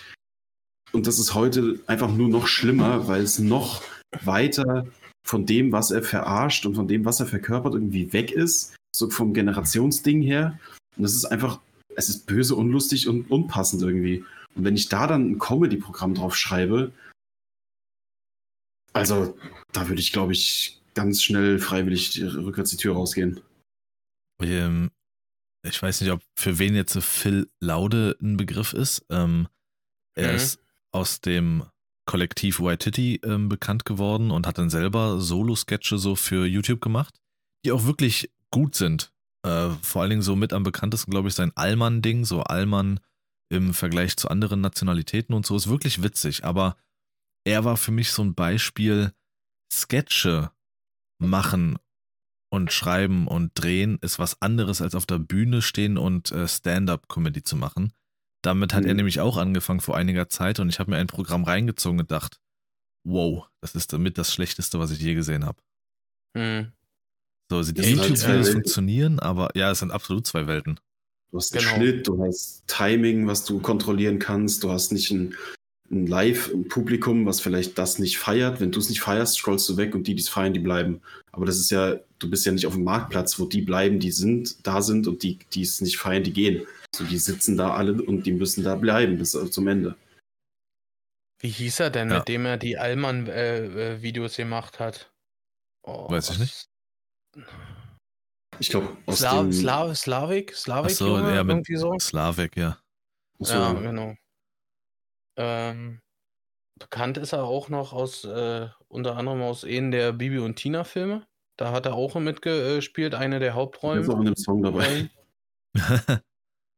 Und 0.93 1.07
das 1.07 1.19
ist 1.19 1.33
heute 1.33 1.79
einfach 1.87 2.11
nur 2.11 2.29
noch 2.29 2.47
schlimmer, 2.47 3.07
weil 3.07 3.21
es 3.23 3.39
noch 3.39 3.83
weiter 4.23 4.87
von 5.25 5.45
dem, 5.45 5.71
was 5.71 5.91
er 5.91 6.03
verarscht 6.03 6.65
und 6.65 6.75
von 6.75 6.87
dem, 6.87 7.05
was 7.05 7.19
er 7.19 7.25
verkörpert, 7.25 7.73
irgendwie 7.73 8.13
weg 8.13 8.31
ist. 8.31 8.75
So 8.95 9.09
vom 9.09 9.33
Generationsding 9.33 10.21
her. 10.21 10.59
Und 10.95 11.03
das 11.03 11.15
ist 11.15 11.25
einfach, 11.25 11.59
es 11.95 12.09
ist 12.09 12.25
böse, 12.25 12.55
unlustig 12.55 13.07
und 13.07 13.29
unpassend 13.31 13.81
irgendwie. 13.81 14.23
Und 14.55 14.63
wenn 14.65 14.75
ich 14.75 14.89
da 14.89 15.07
dann 15.07 15.31
ein 15.31 15.39
Comedy-Programm 15.39 16.13
drauf 16.15 16.35
schreibe, 16.35 16.91
also 18.93 19.37
da 19.71 19.87
würde 19.87 20.01
ich, 20.01 20.11
glaube 20.11 20.33
ich, 20.33 20.81
ganz 20.93 21.23
schnell 21.23 21.59
freiwillig 21.59 22.11
die- 22.11 22.23
rückwärts 22.23 22.71
die 22.71 22.77
Tür 22.77 22.93
rausgehen. 22.93 23.39
Ähm, 24.41 24.91
ich 25.65 25.81
weiß 25.81 26.01
nicht, 26.01 26.11
ob 26.11 26.21
für 26.37 26.59
wen 26.59 26.75
jetzt 26.75 26.93
so 26.93 27.01
Phil 27.01 27.49
Laude 27.59 28.17
ein 28.21 28.37
Begriff 28.37 28.73
ist. 28.73 29.05
Ähm, 29.09 29.47
er 30.15 30.29
Mhm. 30.29 30.35
ist 30.35 30.59
aus 30.91 31.21
dem 31.21 31.63
Kollektiv 32.05 32.59
Waititi 32.59 33.21
ähm, 33.23 33.47
bekannt 33.47 33.85
geworden 33.85 34.29
und 34.29 34.45
hat 34.45 34.57
dann 34.57 34.69
selber 34.69 35.21
Solo-Sketche 35.21 35.97
so 35.97 36.15
für 36.15 36.45
YouTube 36.45 36.81
gemacht, 36.81 37.17
die 37.65 37.71
auch 37.71 37.85
wirklich 37.85 38.29
gut 38.51 38.75
sind. 38.75 39.12
Äh, 39.45 39.69
vor 39.81 40.01
allen 40.01 40.09
Dingen 40.09 40.21
so 40.21 40.35
mit 40.35 40.53
am 40.53 40.63
bekanntesten, 40.63 41.11
glaube 41.11 41.27
ich, 41.27 41.33
sein 41.35 41.51
Allmann-Ding, 41.55 42.25
so 42.25 42.41
Allmann 42.43 42.99
im 43.51 43.73
Vergleich 43.73 44.17
zu 44.17 44.29
anderen 44.29 44.61
Nationalitäten 44.61 45.35
und 45.35 45.45
so, 45.45 45.55
ist 45.55 45.67
wirklich 45.69 46.01
witzig. 46.01 46.43
Aber 46.45 46.77
er 47.45 47.65
war 47.65 47.77
für 47.77 47.91
mich 47.91 48.11
so 48.11 48.23
ein 48.23 48.35
Beispiel, 48.35 49.13
Sketche 49.71 50.51
machen 51.21 51.77
und 52.51 52.71
schreiben 52.71 53.27
und 53.27 53.51
drehen 53.55 53.97
ist 54.01 54.19
was 54.19 54.41
anderes 54.41 54.81
als 54.81 54.95
auf 54.95 55.05
der 55.05 55.19
Bühne 55.19 55.61
stehen 55.61 55.97
und 55.97 56.31
äh, 56.31 56.47
Stand-up-Comedy 56.47 57.43
zu 57.43 57.55
machen. 57.55 57.93
Damit 58.43 58.73
hat 58.73 58.85
er 58.85 58.91
Mhm. 58.91 58.97
nämlich 58.97 59.19
auch 59.19 59.37
angefangen 59.37 59.79
vor 59.79 59.97
einiger 59.97 60.29
Zeit 60.29 60.59
und 60.59 60.69
ich 60.69 60.79
habe 60.79 60.91
mir 60.91 60.97
ein 60.97 61.07
Programm 61.07 61.43
reingezogen 61.43 61.99
und 61.99 62.07
gedacht, 62.07 62.39
wow, 63.05 63.49
das 63.61 63.75
ist 63.75 63.91
damit 63.93 64.17
das 64.17 64.33
Schlechteste, 64.33 64.79
was 64.79 64.91
ich 64.91 64.99
je 64.99 65.15
gesehen 65.15 65.45
habe. 65.45 65.61
Hm. 66.37 66.71
So, 67.49 67.57
also 67.57 67.71
die 67.71 67.81
Ja, 67.81 68.03
ist 68.03 68.25
halt 68.27 68.47
funktionieren, 68.47 69.19
aber 69.19 69.49
ja, 69.55 69.71
es 69.71 69.79
sind 69.79 69.91
absolut 69.91 70.25
zwei 70.25 70.47
Welten. 70.47 70.79
Du 71.31 71.37
hast 71.37 71.53
den 71.53 71.61
Genau. 71.61 71.75
Schnitt, 71.75 72.07
du 72.07 72.23
hast 72.23 72.63
Timing, 72.67 73.27
was 73.27 73.43
du 73.45 73.59
kontrollieren 73.59 74.19
kannst, 74.19 74.63
du 74.63 74.71
hast 74.71 74.91
nicht 74.91 75.11
ein, 75.11 75.35
ein 75.91 76.07
Live-Publikum, 76.07 77.25
was 77.25 77.41
vielleicht 77.41 77.77
das 77.77 77.99
nicht 77.99 78.17
feiert. 78.17 78.59
Wenn 78.59 78.71
du 78.71 78.79
es 78.79 78.89
nicht 78.89 79.01
feierst, 79.01 79.37
scrollst 79.37 79.67
du 79.69 79.77
weg 79.77 79.93
und 79.95 80.07
die, 80.07 80.15
die 80.15 80.21
es 80.21 80.29
feiern, 80.29 80.53
die 80.53 80.59
bleiben. 80.59 81.01
Aber 81.31 81.45
das 81.45 81.57
ist 81.59 81.71
ja, 81.71 81.95
du 82.19 82.29
bist 82.29 82.45
ja 82.45 82.51
nicht 82.51 82.65
auf 82.67 82.73
dem 82.73 82.83
Marktplatz, 82.83 83.39
wo 83.39 83.45
die 83.45 83.61
bleiben, 83.61 83.99
die 83.99 84.11
sind, 84.11 84.65
da 84.65 84.81
sind 84.81 85.07
und 85.07 85.23
die, 85.23 85.39
die 85.53 85.63
es 85.63 85.81
nicht 85.81 85.97
feiern, 85.97 86.23
die 86.23 86.33
gehen. 86.33 86.65
So, 86.95 87.03
die 87.03 87.17
sitzen 87.17 87.57
da 87.57 87.73
alle 87.73 87.93
und 88.01 88.25
die 88.25 88.31
müssen 88.33 88.63
da 88.63 88.75
bleiben 88.75 89.17
bis 89.17 89.31
zum 89.31 89.67
Ende. 89.67 89.95
Wie 91.39 91.49
hieß 91.49 91.79
er 91.81 91.89
denn, 91.89 92.09
Ja. 92.09 92.19
mit 92.19 92.27
dem 92.27 92.45
er 92.45 92.57
die 92.57 92.77
Allmann-Videos 92.77 94.35
gemacht 94.37 94.79
hat? 94.79 95.11
Oh, 95.81 96.09
Weiß 96.09 96.29
ich 96.29 96.39
nicht. 96.39 96.67
Ich 98.59 98.69
glaube, 98.69 98.95
aus 99.05 99.19
Sla 99.19 99.41
dem 99.41 99.51
Sla 99.51 99.95
Slavik? 99.95 100.55
Slavik, 100.55 100.91
Ach 100.91 100.95
so, 100.95 101.17
Junge? 101.17 101.35
ja, 101.35 101.43
irgendwie 101.43 101.75
so? 101.75 101.97
Slavik, 101.99 102.55
ja. 102.55 102.77
so, 103.39 103.53
Ja, 103.53 103.73
genau. 103.73 104.15
Ähm, 105.35 105.99
bekannt 106.79 107.17
ist 107.17 107.33
er 107.33 107.43
auch 107.43 107.69
noch 107.69 107.93
aus, 107.93 108.23
äh, 108.23 108.67
unter 108.87 109.17
anderem 109.17 109.41
aus 109.41 109.63
einem 109.63 109.91
der 109.91 110.13
Bibi 110.13 110.39
und 110.39 110.55
Tina 110.55 110.83
Filme. 110.83 111.25
Da 111.57 111.71
hat 111.71 111.85
er 111.85 111.93
auch 111.93 112.15
mitgespielt, 112.15 113.15
eine 113.15 113.39
der 113.39 113.55
der 113.95 114.01
ist 114.01 114.09
auch 114.09 114.19
in 114.19 114.25
dem 114.25 114.35
Song 114.35 114.63
dabei. 114.63 115.09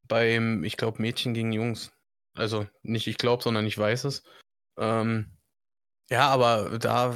Beim, 0.08 0.63
ich 0.63 0.78
glaube, 0.78 1.02
Mädchen 1.02 1.34
gegen 1.34 1.52
Jungs. 1.52 1.91
Also 2.36 2.68
nicht 2.84 3.08
ich 3.08 3.18
glaube, 3.18 3.44
sondern 3.44 3.65
ich 3.65 3.78
weiß 3.78 4.04
es. 4.06 4.24
Ähm, 4.78 5.32
ja, 6.10 6.30
aber 6.30 6.78
da, 6.78 7.15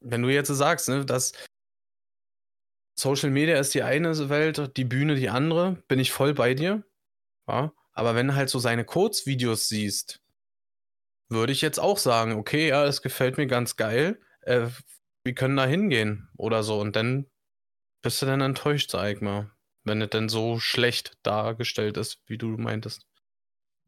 wenn 0.00 0.22
du 0.22 0.28
jetzt 0.28 0.48
sagst, 0.48 0.88
ne, 0.88 1.04
dass 1.04 1.32
Social 2.98 3.30
Media 3.30 3.58
ist 3.58 3.74
die 3.74 3.82
eine 3.82 4.28
Welt, 4.28 4.76
die 4.76 4.84
Bühne 4.84 5.14
die 5.14 5.28
andere, 5.30 5.82
bin 5.86 6.00
ich 6.00 6.10
voll 6.10 6.34
bei 6.34 6.54
dir. 6.54 6.84
Ja, 7.48 7.72
aber 7.92 8.14
wenn 8.14 8.28
du 8.28 8.34
halt 8.34 8.50
so 8.50 8.58
seine 8.58 8.84
Kurzvideos 8.84 9.68
siehst, 9.68 10.20
würde 11.28 11.52
ich 11.52 11.60
jetzt 11.60 11.78
auch 11.78 11.98
sagen, 11.98 12.32
okay, 12.32 12.68
ja, 12.68 12.84
es 12.84 13.00
gefällt 13.00 13.38
mir 13.38 13.46
ganz 13.46 13.76
geil. 13.76 14.20
Äh, 14.40 14.68
wir 15.24 15.34
können 15.34 15.56
da 15.56 15.64
hingehen 15.64 16.28
oder 16.36 16.62
so. 16.62 16.80
Und 16.80 16.96
dann 16.96 17.26
bist 18.02 18.20
du 18.20 18.26
dann 18.26 18.40
enttäuscht, 18.40 18.90
sag 18.90 19.14
ich 19.14 19.20
mal. 19.20 19.50
Wenn 19.84 20.02
es 20.02 20.10
denn 20.10 20.28
so 20.28 20.58
schlecht 20.58 21.18
dargestellt 21.22 21.96
ist, 21.96 22.20
wie 22.26 22.36
du 22.36 22.48
meintest. 22.48 23.06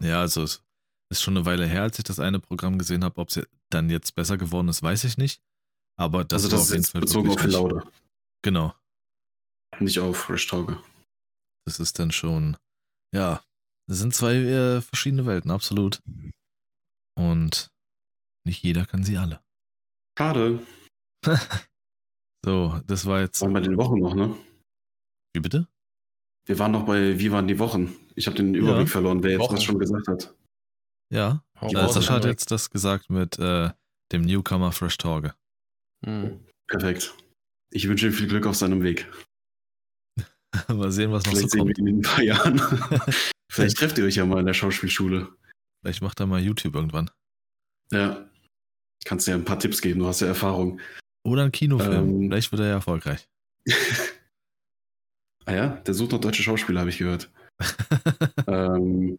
Ja, 0.02 0.20
also 0.20 0.44
es 0.44 0.62
ist 1.10 1.22
schon 1.22 1.36
eine 1.36 1.46
Weile 1.46 1.66
her, 1.66 1.82
als 1.82 1.98
ich 1.98 2.04
das 2.04 2.20
eine 2.20 2.38
Programm 2.38 2.78
gesehen 2.78 3.04
habe. 3.04 3.20
Ob 3.20 3.28
es 3.28 3.40
dann 3.70 3.90
jetzt 3.90 4.14
besser 4.14 4.38
geworden 4.38 4.68
ist, 4.68 4.82
weiß 4.82 5.04
ich 5.04 5.18
nicht. 5.18 5.42
Aber 5.96 6.24
das 6.24 6.44
also 6.44 6.56
das 6.56 6.60
auf 6.60 6.66
ist 6.66 6.70
jeden 6.70 6.82
jetzt 6.82 6.90
Fall 6.92 7.00
bezogen 7.00 7.30
auf 7.30 7.44
Laude, 7.44 7.82
Genau. 8.42 8.74
Nicht 9.78 9.98
auf 10.00 10.16
Fresh 10.16 10.48
Talker. 10.48 10.82
Das 11.66 11.78
ist 11.78 11.98
dann 11.98 12.10
schon, 12.10 12.56
ja, 13.14 13.42
das 13.88 13.98
sind 13.98 14.14
zwei 14.14 14.34
äh, 14.34 14.80
verschiedene 14.80 15.26
Welten, 15.26 15.50
absolut. 15.50 16.02
Und 17.16 17.70
nicht 18.46 18.62
jeder 18.62 18.86
kann 18.86 19.04
sie 19.04 19.18
alle. 19.18 19.40
Schade. 20.18 20.66
So, 22.44 22.80
das 22.86 23.04
war 23.04 23.20
jetzt. 23.20 23.42
Waren 23.42 23.52
bei 23.52 23.60
den 23.60 23.76
Wochen 23.76 23.98
noch, 23.98 24.14
ne? 24.14 24.34
Wie 25.34 25.40
bitte? 25.40 25.68
Wir 26.46 26.58
waren 26.58 26.72
noch 26.72 26.86
bei 26.86 27.18
Wie 27.18 27.30
waren 27.30 27.46
die 27.46 27.58
Wochen? 27.58 27.94
Ich 28.14 28.26
habe 28.26 28.36
den 28.36 28.54
Überblick 28.54 28.88
verloren, 28.88 29.22
wer 29.22 29.32
jetzt 29.32 29.40
Wochen. 29.40 29.54
was 29.56 29.64
schon 29.64 29.78
gesagt 29.78 30.08
hat. 30.08 30.34
Ja, 31.12 31.44
raus, 31.60 31.94
Sascha 31.94 32.14
hat 32.14 32.24
jetzt 32.24 32.50
das 32.50 32.70
gesagt 32.70 33.10
mit 33.10 33.38
äh, 33.38 33.70
dem 34.12 34.22
Newcomer 34.22 34.72
Fresh 34.72 34.96
Torge. 34.98 35.34
Hm. 36.04 36.40
Perfekt. 36.66 37.14
Ich 37.72 37.86
wünsche 37.88 38.06
ihm 38.06 38.12
viel 38.12 38.28
Glück 38.28 38.46
auf 38.46 38.56
seinem 38.56 38.82
Weg. 38.82 39.06
Mal 40.68 40.90
sehen, 40.92 41.12
was 41.12 41.24
noch 41.24 41.32
so 41.32 41.38
Vielleicht 41.38 41.50
sehen 41.52 41.66
wir 41.68 41.74
kommt. 41.74 41.78
ihn 41.78 41.86
in 41.86 41.98
ein 41.98 42.02
paar 42.02 42.22
Jahren. 42.22 42.60
Vielleicht 43.52 43.76
trefft 43.76 43.98
ihr 43.98 44.04
euch 44.04 44.16
ja 44.16 44.24
mal 44.24 44.40
in 44.40 44.46
der 44.46 44.54
Schauspielschule. 44.54 45.28
Vielleicht 45.82 46.02
macht 46.02 46.20
er 46.20 46.26
mal 46.26 46.40
YouTube 46.40 46.74
irgendwann. 46.74 47.10
Ja. 47.92 48.28
Kannst 49.04 49.26
dir 49.26 49.34
ein 49.34 49.44
paar 49.44 49.58
Tipps 49.58 49.80
geben, 49.80 50.00
du 50.00 50.06
hast 50.06 50.20
ja 50.20 50.26
Erfahrung. 50.28 50.80
Oder 51.24 51.44
ein 51.44 51.52
Kinofilm. 51.52 52.22
Ähm. 52.22 52.28
Vielleicht 52.28 52.52
wird 52.52 52.60
er 52.60 52.68
ja 52.68 52.74
erfolgreich. 52.74 53.28
Ah 55.46 55.54
ja, 55.54 55.68
der 55.68 55.94
sucht 55.94 56.12
noch 56.12 56.20
deutsche 56.20 56.42
Schauspieler, 56.44 56.80
habe 56.80 56.90
ich 56.90 56.98
gehört. 56.98 57.28
ähm, 58.46 59.18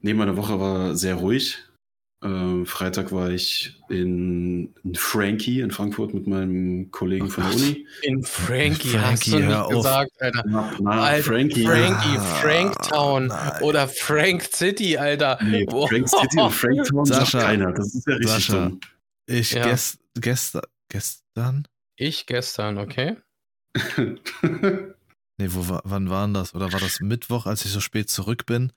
nee, 0.00 0.14
meine 0.14 0.36
Woche 0.36 0.60
war 0.60 0.94
sehr 0.94 1.16
ruhig. 1.16 1.65
Äh, 2.22 2.64
Freitag 2.64 3.12
war 3.12 3.30
ich 3.30 3.78
in, 3.90 4.74
in, 4.82 4.94
Frankie 4.94 5.60
in 5.60 5.70
Frankfurt 5.70 6.14
mit 6.14 6.26
meinem 6.26 6.90
Kollegen 6.90 7.26
oh 7.26 7.30
von 7.30 7.44
der 7.44 7.54
Uni. 7.54 7.86
In 8.02 8.22
Frankie, 8.22 8.88
Frankie 8.88 8.98
hast 8.98 9.26
du 9.26 9.38
nicht 9.38 9.68
gesagt, 9.68 10.12
Alter. 10.20 10.44
Na, 10.46 10.72
na, 10.80 11.02
Alter 11.02 11.22
Frankie. 11.24 11.66
Frankie, 11.66 12.16
ah, 12.16 12.40
Franktown 12.40 13.26
nein. 13.26 13.62
oder 13.62 13.86
Frank 13.86 14.44
City, 14.44 14.96
Alter. 14.96 15.38
Nee, 15.42 15.66
Frank 15.68 16.08
City 16.08 16.40
und 16.40 16.52
Franktown 16.52 17.04
Sascha, 17.04 17.26
sagt 17.26 17.44
keiner. 17.44 17.72
Das 17.72 17.94
ist 17.94 18.06
ja 18.06 18.14
richtig 18.14 18.46
Sascha, 18.46 18.64
dumm. 18.64 18.80
Ich 19.26 19.52
ja. 19.52 19.64
gest, 19.64 19.98
gestern, 20.14 20.62
gestern? 20.88 21.68
Ich 21.96 22.24
gestern, 22.24 22.78
okay. 22.78 23.16
nee, 23.76 25.48
wo, 25.50 25.80
wann 25.84 26.08
waren 26.08 26.32
das? 26.32 26.54
Oder 26.54 26.72
war 26.72 26.80
das 26.80 27.00
Mittwoch, 27.00 27.44
als 27.44 27.66
ich 27.66 27.72
so 27.72 27.80
spät 27.80 28.08
zurück 28.08 28.46
bin? 28.46 28.72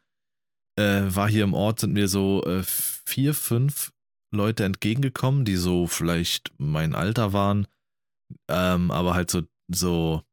äh, 0.80 1.14
war 1.14 1.30
hier 1.30 1.44
im 1.44 1.54
Ort, 1.54 1.80
sind 1.80 1.94
mir 1.94 2.08
so 2.08 2.44
äh, 2.46 2.64
vier, 3.10 3.34
fünf 3.34 3.92
Leute 4.32 4.64
entgegengekommen, 4.64 5.44
die 5.44 5.56
so 5.56 5.88
vielleicht 5.88 6.54
mein 6.58 6.94
Alter 6.94 7.34
waren, 7.34 7.68
ähm, 8.50 8.92
aber 8.92 9.16
halt 9.16 9.32
so, 9.32 9.44
so, 9.68 10.24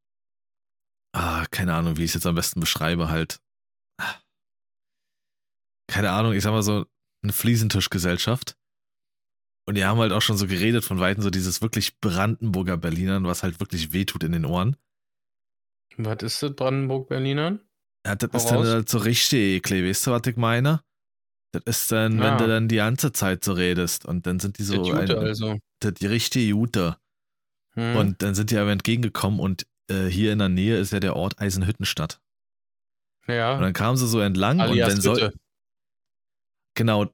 ah, 1.14 1.46
keine 1.50 1.74
Ahnung, 1.74 1.96
wie 1.96 2.04
ich 2.04 2.10
es 2.10 2.14
jetzt 2.14 2.26
am 2.26 2.34
besten 2.34 2.60
beschreibe, 2.60 3.08
halt, 3.08 3.40
keine 5.90 6.10
Ahnung, 6.10 6.34
ich 6.34 6.42
sag 6.42 6.52
mal 6.52 6.62
so, 6.62 6.84
eine 7.22 7.32
Fliesentischgesellschaft. 7.32 8.56
Und 9.68 9.76
die 9.76 9.84
haben 9.84 9.98
halt 9.98 10.12
auch 10.12 10.22
schon 10.22 10.36
so 10.36 10.46
geredet 10.46 10.84
von 10.84 11.00
Weitem, 11.00 11.22
so 11.22 11.30
dieses 11.30 11.60
wirklich 11.60 11.98
Brandenburger 11.98 12.76
Berlinern, 12.76 13.24
was 13.24 13.42
halt 13.42 13.58
wirklich 13.58 13.92
wehtut 13.92 14.22
in 14.22 14.32
den 14.32 14.44
Ohren. 14.44 14.76
Was 15.96 16.22
ist 16.22 16.42
das 16.42 16.54
Brandenburg-Berlinern? 16.54 17.60
Ja, 18.06 18.14
das 18.14 18.30
Voraus. 18.30 18.44
ist 18.44 18.50
dann 18.50 18.66
halt 18.66 18.88
so 18.88 18.98
richtig 18.98 19.40
eklig, 19.56 19.84
weißt 19.84 20.06
du, 20.06 20.10
was 20.12 20.26
ich 20.26 20.36
meine? 20.36 20.84
Das 21.64 21.82
ist 21.82 21.92
dann, 21.92 22.18
ja. 22.18 22.24
wenn 22.24 22.38
du 22.38 22.46
dann 22.46 22.68
die 22.68 22.76
ganze 22.76 23.12
Zeit 23.12 23.44
so 23.44 23.52
redest 23.52 24.04
und 24.04 24.26
dann 24.26 24.40
sind 24.40 24.58
die 24.58 24.62
so. 24.62 24.82
Die 24.82 24.90
Jute 24.90 25.00
ein, 25.00 25.10
also. 25.10 25.58
Die 25.82 26.06
richtige 26.06 26.46
Jute. 26.46 26.96
Hm. 27.74 27.96
Und 27.96 28.22
dann 28.22 28.34
sind 28.34 28.50
die 28.50 28.56
aber 28.56 28.72
entgegengekommen 28.72 29.40
und 29.40 29.66
äh, 29.90 30.06
hier 30.06 30.32
in 30.32 30.38
der 30.38 30.48
Nähe 30.48 30.78
ist 30.78 30.92
ja 30.92 31.00
der 31.00 31.16
Ort 31.16 31.40
Eisenhüttenstadt. 31.40 32.20
Ja. 33.28 33.54
Und 33.54 33.62
dann 33.62 33.72
kamen 33.72 33.96
sie 33.96 34.06
so 34.06 34.20
entlang 34.20 34.60
Alias 34.60 34.94
und 34.94 35.04
dann 35.04 35.16
soll. 35.16 35.32
Genau. 36.74 37.12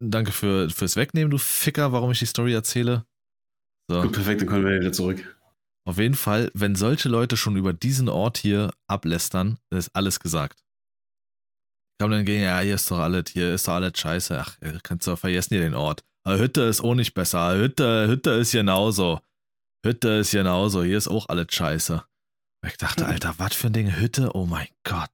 Danke 0.00 0.32
für, 0.32 0.68
fürs 0.70 0.96
Wegnehmen, 0.96 1.30
du 1.30 1.38
Ficker, 1.38 1.92
warum 1.92 2.10
ich 2.10 2.18
die 2.18 2.26
Story 2.26 2.52
erzähle. 2.52 3.06
So. 3.88 4.02
Gut, 4.02 4.12
perfekt, 4.12 4.40
dann 4.40 4.48
können 4.48 4.64
wir 4.64 4.80
wieder 4.80 4.92
zurück. 4.92 5.36
Auf 5.86 5.98
jeden 5.98 6.14
Fall, 6.14 6.50
wenn 6.54 6.74
solche 6.74 7.08
Leute 7.08 7.36
schon 7.36 7.56
über 7.56 7.72
diesen 7.72 8.08
Ort 8.08 8.38
hier 8.38 8.72
ablästern, 8.86 9.58
dann 9.70 9.78
ist 9.78 9.90
alles 9.94 10.18
gesagt. 10.20 10.63
Man 12.00 12.10
dann 12.10 12.24
gehen, 12.24 12.42
ja, 12.42 12.60
hier 12.60 12.74
ist 12.74 12.90
doch 12.90 12.98
alles, 12.98 13.24
hier 13.30 13.54
ist 13.54 13.68
doch 13.68 13.74
alles 13.74 13.98
scheiße. 13.98 14.38
Ach, 14.38 14.56
kannst 14.82 15.06
du 15.06 15.12
doch 15.12 15.18
vergessen 15.18 15.54
hier 15.54 15.62
den 15.62 15.74
Ort. 15.74 16.02
Aber 16.24 16.38
Hütte 16.38 16.62
ist 16.62 16.82
auch 16.82 16.94
nicht 16.94 17.14
besser. 17.14 17.56
Hütte, 17.56 18.08
Hütte 18.08 18.30
ist 18.32 18.52
genauso. 18.52 19.20
Hütte 19.84 20.08
ist 20.08 20.32
genauso. 20.32 20.82
Hier 20.82 20.98
ist 20.98 21.08
auch 21.08 21.28
alles 21.28 21.46
scheiße. 21.50 22.02
Ich 22.66 22.76
dachte, 22.78 23.06
Alter, 23.06 23.34
was 23.38 23.54
für 23.54 23.68
ein 23.68 23.74
Ding? 23.74 23.94
Hütte? 23.94 24.30
Oh 24.34 24.46
mein 24.46 24.68
Gott. 24.84 25.10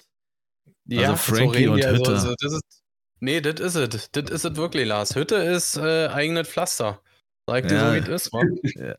Ja, 0.87 1.11
also 1.11 1.17
Frankie 1.17 1.67
so 1.67 1.73
und 1.73 1.85
Hütte. 1.85 2.11
Also, 2.13 2.35
das 2.39 2.53
ist, 2.53 2.83
nee, 3.19 3.41
das 3.41 3.61
ist 3.61 3.75
es. 3.75 4.11
Das 4.13 4.31
ist 4.31 4.45
es 4.45 4.57
wirklich, 4.57 4.87
Lars. 4.87 5.17
Hütte 5.17 5.37
ist 5.37 5.77
äh, 5.77 6.09
eigenes 6.09 6.49
Pflaster. 6.49 7.01
Sag 7.47 7.69
dir 7.69 7.75
ja. 7.75 7.89
so, 7.89 7.95
wie 7.95 7.99
es 8.13 8.23
ist, 8.27 8.33
man. 8.33 8.57
Ja. 8.77 8.95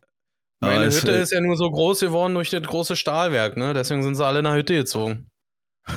Meine 0.60 0.94
Hütte 0.94 1.12
ist 1.12 1.32
ja 1.32 1.42
nur 1.42 1.58
so 1.58 1.72
groß 1.72 2.02
geworden 2.02 2.36
durch 2.36 2.52
das 2.52 2.62
große 2.62 2.96
Stahlwerk, 2.96 3.58
ne? 3.58 3.74
Deswegen 3.74 4.04
sind 4.04 4.16
sie 4.16 4.26
alle 4.26 4.40
in 4.40 4.46
der 4.46 4.54
Hütte 4.54 4.76
gezogen. 4.76 5.31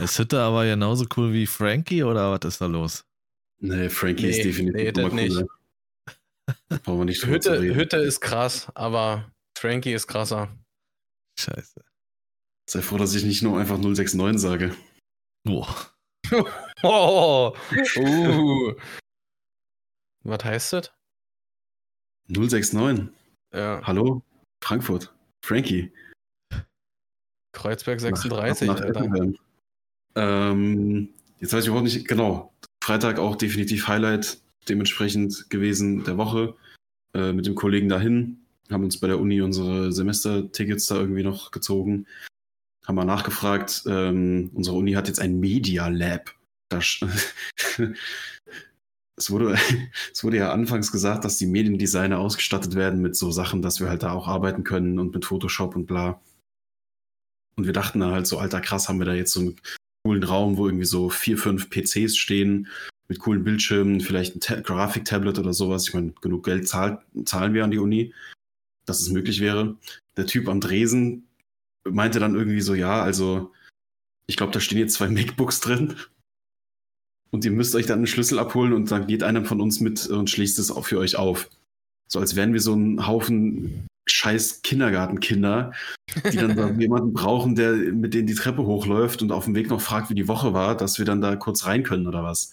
Ist 0.00 0.18
Hütte 0.18 0.40
aber 0.40 0.64
genauso 0.64 1.06
cool 1.16 1.32
wie 1.32 1.46
Frankie 1.46 2.02
oder 2.02 2.32
was 2.32 2.48
ist 2.48 2.60
da 2.60 2.66
los? 2.66 3.04
Nee, 3.60 3.88
Frankie 3.88 4.24
nee, 4.24 4.30
ist 4.30 4.44
definitiv 4.44 4.82
nee, 4.82 4.92
das 4.92 5.12
nicht. 5.12 5.44
Brauchen 6.82 6.98
wir 6.98 7.04
nicht 7.04 7.24
Hütte, 7.24 7.60
Hütte 7.60 7.96
ist 7.98 8.20
krass, 8.20 8.70
aber 8.74 9.30
Frankie 9.56 9.92
ist 9.92 10.06
krasser. 10.06 10.48
Scheiße. 11.38 11.84
Sei 12.68 12.82
froh, 12.82 12.98
dass 12.98 13.14
ich 13.14 13.24
nicht 13.24 13.42
nur 13.42 13.58
einfach 13.58 13.78
069 13.78 14.40
sage. 14.40 14.74
Oh. 15.46 15.66
oh. 16.82 17.54
Uh. 17.96 18.74
Was 20.22 20.44
heißt 20.44 20.72
das? 20.72 20.92
069. 22.28 23.08
Ja. 23.52 23.82
Hallo? 23.84 24.22
Frankfurt. 24.62 25.14
Frankie. 25.44 25.92
Kreuzberg 27.52 28.00
36, 28.00 28.68
nach, 28.68 28.80
nach 28.80 28.86
Alter. 28.86 29.32
Ähm, 30.16 31.08
jetzt 31.40 31.52
weiß 31.52 31.62
ich 31.62 31.68
überhaupt 31.68 31.84
nicht, 31.84 32.06
genau. 32.06 32.52
Freitag 32.82 33.18
auch 33.18 33.36
definitiv 33.36 33.88
Highlight 33.88 34.38
dementsprechend 34.68 35.50
gewesen 35.50 36.04
der 36.04 36.16
Woche. 36.16 36.54
Äh, 37.14 37.32
mit 37.32 37.46
dem 37.46 37.54
Kollegen 37.54 37.88
dahin. 37.88 38.38
Haben 38.70 38.84
uns 38.84 38.98
bei 38.98 39.06
der 39.06 39.20
Uni 39.20 39.40
unsere 39.40 39.92
Semestertickets 39.92 40.86
da 40.86 40.96
irgendwie 40.96 41.22
noch 41.22 41.50
gezogen. 41.50 42.06
Haben 42.86 42.96
mal 42.96 43.04
nachgefragt. 43.04 43.84
Ähm, 43.86 44.50
unsere 44.54 44.76
Uni 44.76 44.92
hat 44.92 45.08
jetzt 45.08 45.20
ein 45.20 45.40
Media 45.40 45.88
Lab. 45.88 46.34
Es 49.16 49.30
wurde, 49.30 49.56
es 50.12 50.24
wurde 50.24 50.38
ja 50.38 50.52
anfangs 50.52 50.90
gesagt, 50.90 51.24
dass 51.24 51.38
die 51.38 51.46
Mediendesigner 51.46 52.18
ausgestattet 52.18 52.74
werden 52.74 53.00
mit 53.00 53.14
so 53.14 53.30
Sachen, 53.30 53.62
dass 53.62 53.78
wir 53.78 53.88
halt 53.88 54.02
da 54.02 54.12
auch 54.12 54.26
arbeiten 54.26 54.64
können 54.64 54.98
und 54.98 55.14
mit 55.14 55.24
Photoshop 55.24 55.76
und 55.76 55.86
bla. 55.86 56.20
Und 57.56 57.66
wir 57.66 57.72
dachten 57.72 58.00
dann 58.00 58.10
halt 58.10 58.26
so, 58.26 58.38
alter 58.38 58.60
krass, 58.60 58.88
haben 58.88 58.98
wir 58.98 59.06
da 59.06 59.14
jetzt 59.14 59.32
so 59.32 59.40
einen 59.40 59.60
coolen 60.04 60.22
Raum, 60.22 60.56
wo 60.56 60.66
irgendwie 60.66 60.84
so 60.84 61.08
vier, 61.08 61.38
fünf 61.38 61.70
PCs 61.70 62.16
stehen 62.16 62.68
mit 63.08 63.18
coolen 63.18 63.44
Bildschirmen, 63.44 64.00
vielleicht 64.00 64.36
ein 64.36 64.40
Ta 64.40 64.60
Grafiktablet 64.60 65.38
oder 65.38 65.52
sowas. 65.52 65.88
Ich 65.88 65.94
meine, 65.94 66.12
genug 66.20 66.44
Geld 66.44 66.68
zahlt, 66.68 67.00
zahlen 67.24 67.54
wir 67.54 67.64
an 67.64 67.70
die 67.70 67.78
Uni, 67.78 68.14
dass 68.86 69.00
es 69.00 69.10
möglich 69.10 69.40
wäre. 69.40 69.76
Der 70.16 70.26
Typ 70.26 70.48
am 70.48 70.60
Dresen 70.60 71.26
meinte 71.88 72.18
dann 72.18 72.34
irgendwie 72.34 72.60
so, 72.60 72.74
ja, 72.74 73.02
also 73.02 73.52
ich 74.26 74.36
glaube, 74.36 74.52
da 74.52 74.60
stehen 74.60 74.78
jetzt 74.78 74.94
zwei 74.94 75.08
MacBooks 75.08 75.60
drin 75.60 75.96
und 77.30 77.44
ihr 77.44 77.50
müsst 77.50 77.74
euch 77.74 77.86
dann 77.86 77.98
einen 77.98 78.06
Schlüssel 78.06 78.38
abholen 78.38 78.72
und 78.72 78.90
dann 78.90 79.06
geht 79.06 79.22
einer 79.22 79.44
von 79.44 79.60
uns 79.60 79.80
mit 79.80 80.06
und 80.06 80.30
schließt 80.30 80.58
es 80.58 80.70
auch 80.70 80.86
für 80.86 80.98
euch 80.98 81.16
auf. 81.16 81.50
So 82.08 82.20
als 82.20 82.36
wären 82.36 82.52
wir 82.52 82.60
so 82.60 82.74
ein 82.74 83.06
Haufen 83.06 83.86
scheiß 84.06 84.62
Kindergartenkinder, 84.62 85.72
die 86.30 86.36
dann 86.36 86.56
da 86.56 86.70
jemanden 86.70 87.12
brauchen, 87.12 87.54
der 87.54 87.72
mit 87.72 88.14
denen 88.14 88.26
die 88.26 88.34
Treppe 88.34 88.64
hochläuft 88.64 89.22
und 89.22 89.32
auf 89.32 89.44
dem 89.44 89.54
Weg 89.54 89.68
noch 89.70 89.80
fragt, 89.80 90.10
wie 90.10 90.14
die 90.14 90.28
Woche 90.28 90.52
war, 90.52 90.76
dass 90.76 90.98
wir 90.98 91.04
dann 91.04 91.20
da 91.20 91.36
kurz 91.36 91.66
rein 91.66 91.82
können 91.82 92.06
oder 92.06 92.22
was. 92.22 92.52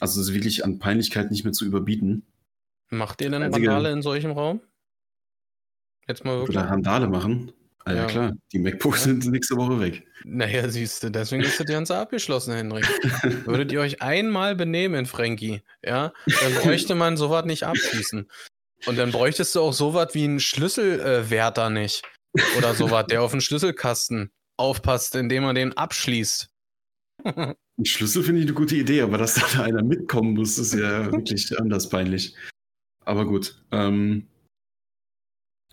Also 0.00 0.20
es 0.20 0.28
ist 0.28 0.34
wirklich 0.34 0.64
an 0.64 0.78
Peinlichkeit 0.78 1.30
nicht 1.30 1.44
mehr 1.44 1.52
zu 1.52 1.64
überbieten. 1.64 2.26
Macht 2.90 3.20
ihr 3.20 3.30
denn 3.30 3.42
Randale 3.42 3.92
in 3.92 4.02
solchem 4.02 4.32
Raum? 4.32 4.60
Jetzt 6.06 6.24
mal 6.24 6.38
wirklich. 6.38 6.56
Oder 6.56 6.68
Randale 6.68 7.08
machen? 7.08 7.52
Ah, 7.86 7.92
ja, 7.92 7.98
ja, 7.98 8.06
klar, 8.06 8.32
die 8.50 8.58
MacBooks 8.58 9.00
ja. 9.00 9.12
sind 9.12 9.26
nächste 9.26 9.56
Woche 9.56 9.78
weg. 9.78 10.06
Naja, 10.24 10.66
siehst 10.70 11.02
du, 11.02 11.10
deswegen 11.10 11.42
ist 11.42 11.60
das 11.60 11.66
Ganze 11.66 11.98
abgeschlossen, 11.98 12.54
Henrik. 12.54 12.86
Würdet 13.46 13.72
ihr 13.72 13.80
euch 13.80 14.00
einmal 14.00 14.54
benehmen, 14.54 15.04
Frankie, 15.04 15.60
ja, 15.84 16.12
dann 16.26 16.54
bräuchte 16.62 16.94
man 16.94 17.18
sowas 17.18 17.44
nicht 17.44 17.64
abschließen. 17.64 18.26
Und 18.86 18.96
dann 18.96 19.12
bräuchtest 19.12 19.54
du 19.54 19.60
auch 19.60 19.72
sowas 19.72 20.14
wie 20.14 20.24
einen 20.24 20.40
Schlüsselwärter 20.40 21.66
äh, 21.66 21.70
nicht. 21.70 22.02
Oder 22.58 22.74
sowas, 22.74 23.06
der 23.06 23.22
auf 23.22 23.30
den 23.30 23.40
Schlüsselkasten 23.40 24.30
aufpasst, 24.56 25.14
indem 25.14 25.44
man 25.44 25.54
den 25.54 25.72
abschließt. 25.72 26.50
Ein 27.24 27.84
Schlüssel 27.84 28.22
finde 28.22 28.40
ich 28.40 28.46
eine 28.46 28.54
gute 28.54 28.76
Idee, 28.76 29.02
aber 29.02 29.18
dass 29.18 29.34
da 29.34 29.62
einer 29.62 29.82
mitkommen 29.82 30.34
muss, 30.34 30.58
ist 30.58 30.74
ja 30.74 31.10
wirklich 31.12 31.58
anders 31.58 31.88
peinlich. 31.88 32.34
Aber 33.04 33.26
gut. 33.26 33.62
Ähm, 33.70 34.26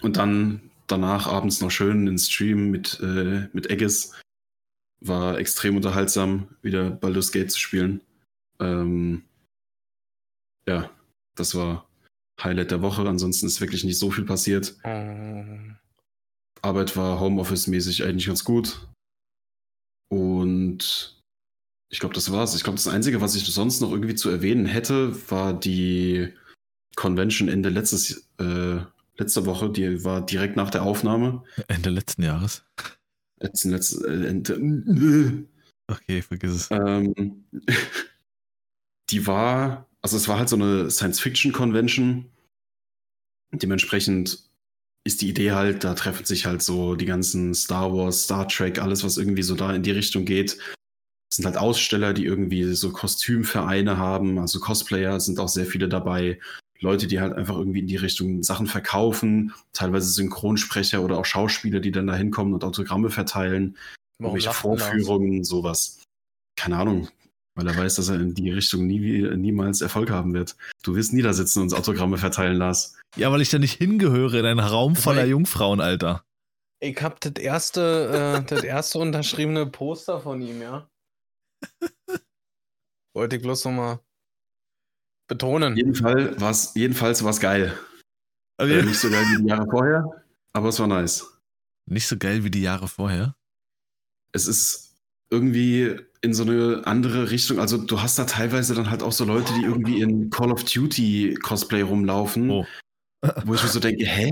und 0.02 0.18
dann 0.18 0.72
danach 0.88 1.28
abends 1.28 1.62
noch 1.62 1.72
schön 1.72 2.08
in 2.08 2.18
Stream 2.18 2.72
mit, 2.72 3.00
äh, 3.02 3.48
mit 3.54 3.70
Egges. 3.70 4.20
War 5.00 5.38
extrem 5.38 5.76
unterhaltsam, 5.76 6.48
wieder 6.62 6.92
Baldur's 6.92 7.32
Gate 7.32 7.52
zu 7.52 7.60
spielen. 7.60 8.02
Ähm, 8.60 9.24
ja, 10.68 10.92
das 11.36 11.56
war 11.56 11.88
Highlight 12.44 12.72
der 12.72 12.82
Woche. 12.82 13.08
Ansonsten 13.08 13.46
ist 13.46 13.62
wirklich 13.62 13.84
nicht 13.84 14.00
so 14.00 14.12
viel 14.12 14.26
passiert. 14.26 14.76
Mhm. 14.86 15.78
Arbeit 16.62 16.96
war 16.96 17.20
Homeoffice-mäßig 17.20 18.04
eigentlich 18.04 18.28
ganz 18.28 18.44
gut. 18.44 18.88
Und 20.10 21.22
ich 21.90 22.00
glaube, 22.00 22.16
das 22.16 22.32
war's. 22.32 22.56
Ich 22.56 22.64
glaube, 22.64 22.78
das 22.78 22.88
Einzige, 22.88 23.22
was 23.22 23.36
ich 23.36 23.46
sonst 23.46 23.82
noch 23.82 23.92
irgendwie 23.92 24.16
zu 24.16 24.30
erwähnen 24.30 24.66
hätte, 24.66 25.30
war 25.30 25.54
die 25.54 26.34
Convention 26.96 27.50
Ende 27.50 27.70
letztes, 27.70 28.30
äh, 28.38 28.80
letzte 29.18 29.46
Woche, 29.46 29.70
die 29.70 30.04
war 30.04 30.26
direkt 30.26 30.56
nach 30.56 30.70
der 30.70 30.84
Aufnahme. 30.84 31.44
Ende 31.68 31.90
letzten 31.90 32.24
Jahres. 32.24 32.64
Letzten, 33.40 33.72
letzten, 33.72 34.06
äh, 34.06 34.28
Ende, 34.28 35.48
okay, 35.88 36.22
vergiss 36.22 36.52
es. 36.52 36.72
Ähm, 36.72 37.46
die 39.10 39.28
war, 39.28 39.90
also 40.02 40.18
es 40.18 40.28
war 40.28 40.38
halt 40.38 40.50
so 40.50 40.56
eine 40.56 40.90
Science-Fiction-Convention. 40.90 42.31
Dementsprechend 43.52 44.44
ist 45.04 45.22
die 45.22 45.30
Idee 45.30 45.52
halt, 45.52 45.84
da 45.84 45.94
treffen 45.94 46.26
sich 46.26 46.46
halt 46.46 46.62
so 46.62 46.96
die 46.96 47.06
ganzen 47.06 47.54
Star 47.54 47.92
Wars, 47.94 48.24
Star 48.24 48.48
Trek, 48.48 48.80
alles, 48.80 49.04
was 49.04 49.18
irgendwie 49.18 49.44
so 49.44 49.56
da 49.56 49.74
in 49.74 49.84
die 49.84 49.92
Richtung 49.92 50.26
geht. 50.26 50.58
Es 51.30 51.38
sind 51.38 51.46
halt 51.46 51.58
Aussteller, 51.58 52.14
die 52.14 52.26
irgendwie 52.26 52.74
so 52.74 52.92
Kostümvereine 52.92 53.98
haben, 53.98 54.38
also 54.38 54.60
Cosplayer 54.60 55.20
sind 55.20 55.40
auch 55.40 55.48
sehr 55.48 55.66
viele 55.66 55.90
dabei. 55.90 56.40
Leute, 56.80 57.08
die 57.08 57.20
halt 57.20 57.34
einfach 57.34 57.56
irgendwie 57.56 57.80
in 57.80 57.88
die 57.88 57.96
Richtung 57.96 58.44
Sachen 58.44 58.68
verkaufen, 58.68 59.54
teilweise 59.72 60.10
Synchronsprecher 60.10 61.02
oder 61.02 61.20
auch 61.20 61.26
Schauspieler, 61.26 61.80
die 61.80 61.92
dann 61.92 62.08
da 62.08 62.16
hinkommen 62.16 62.54
und 62.54 62.64
Autogramme 62.64 63.10
verteilen, 63.10 63.78
irgendwelche? 64.20 64.52
Vorführungen, 64.52 65.44
sowas. 65.44 66.04
Keine 66.56 66.78
Ahnung, 66.78 67.08
weil 67.56 67.68
er 67.68 67.76
weiß, 67.78 67.96
dass 67.96 68.10
er 68.10 68.16
in 68.16 68.34
die 68.34 68.52
Richtung 68.52 68.88
nie, 68.88 69.00
niemals 69.36 69.82
Erfolg 69.82 70.10
haben 70.10 70.34
wird. 70.34 70.56
Du 70.84 70.96
wirst 70.96 71.14
nie 71.14 71.22
da 71.22 71.34
sitzen 71.34 71.60
und 71.60 71.66
uns 71.66 71.74
Autogramme 71.74 72.18
verteilen, 72.18 72.58
Lars. 72.58 72.98
Ja, 73.18 73.32
weil 73.32 73.42
ich 73.42 73.50
da 73.50 73.60
nicht 73.60 73.78
hingehöre 73.78 74.40
in 74.40 74.46
einen 74.46 74.60
Raum 74.60 74.96
voller 74.96 75.22
Weil- 75.24 75.30
Jungfrauen, 75.30 75.82
Alter. 75.82 76.24
Ich 76.84 77.00
hab 77.02 77.20
das 77.22 77.34
erste, 77.34 78.42
äh, 78.42 78.46
das 78.48 78.64
erste 78.64 78.98
unterschriebene 79.00 79.68
Poster 79.68 80.20
von 80.20 80.42
ihm, 80.42 80.62
ja. 80.62 80.90
Wollte 83.16 83.36
ich 83.36 83.42
bloß 83.42 83.66
nochmal 83.66 84.00
betonen. 85.28 85.76
Jeden 85.78 85.96
Fall 85.96 86.40
war's, 86.40 86.74
jedenfalls 86.76 87.24
war 87.24 87.32
es 87.32 87.40
geil. 87.40 87.78
Aber 88.58 88.70
Äh, 88.70 88.84
nicht 88.84 89.00
so 89.00 89.10
geil 89.10 89.26
wie 89.32 89.44
die 89.44 89.50
Jahre 89.50 89.66
vorher, 89.70 90.24
aber 90.54 90.70
es 90.70 90.80
war 90.80 90.88
nice. 90.88 91.40
Nicht 91.90 92.08
so 92.08 92.18
geil 92.18 92.44
wie 92.44 92.52
die 92.52 92.62
Jahre 92.62 92.88
vorher. 92.88 93.36
es 94.34 94.48
ist 94.48 94.96
irgendwie 95.30 96.00
in 96.22 96.34
so 96.34 96.44
eine 96.44 96.86
andere 96.86 97.32
Richtung. 97.32 97.60
Also 97.60 97.78
du 97.78 98.02
hast 98.02 98.20
da 98.20 98.26
teilweise 98.26 98.76
dann 98.76 98.90
halt 98.90 99.02
auch 99.04 99.12
so 99.12 99.26
Leute, 99.26 99.54
die 99.56 99.64
irgendwie 99.64 100.02
in 100.02 100.30
Call 100.30 100.52
of 100.52 100.64
Duty 100.64 101.38
Cosplay 101.42 101.82
rumlaufen, 101.82 102.50
Oh. 102.50 102.66
wo 103.46 103.56
ich 103.56 103.64
mir 103.64 103.70
so 103.70 103.80
denke, 103.80 104.06
hä? 104.06 104.32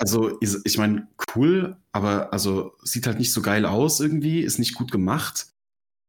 Also 0.00 0.38
ich, 0.40 0.78
meine, 0.78 1.08
cool, 1.34 1.76
aber 1.92 2.32
also 2.32 2.76
sieht 2.82 3.06
halt 3.06 3.18
nicht 3.18 3.32
so 3.32 3.42
geil 3.42 3.66
aus 3.66 3.98
irgendwie, 4.00 4.40
ist 4.40 4.58
nicht 4.58 4.74
gut 4.74 4.92
gemacht 4.92 5.48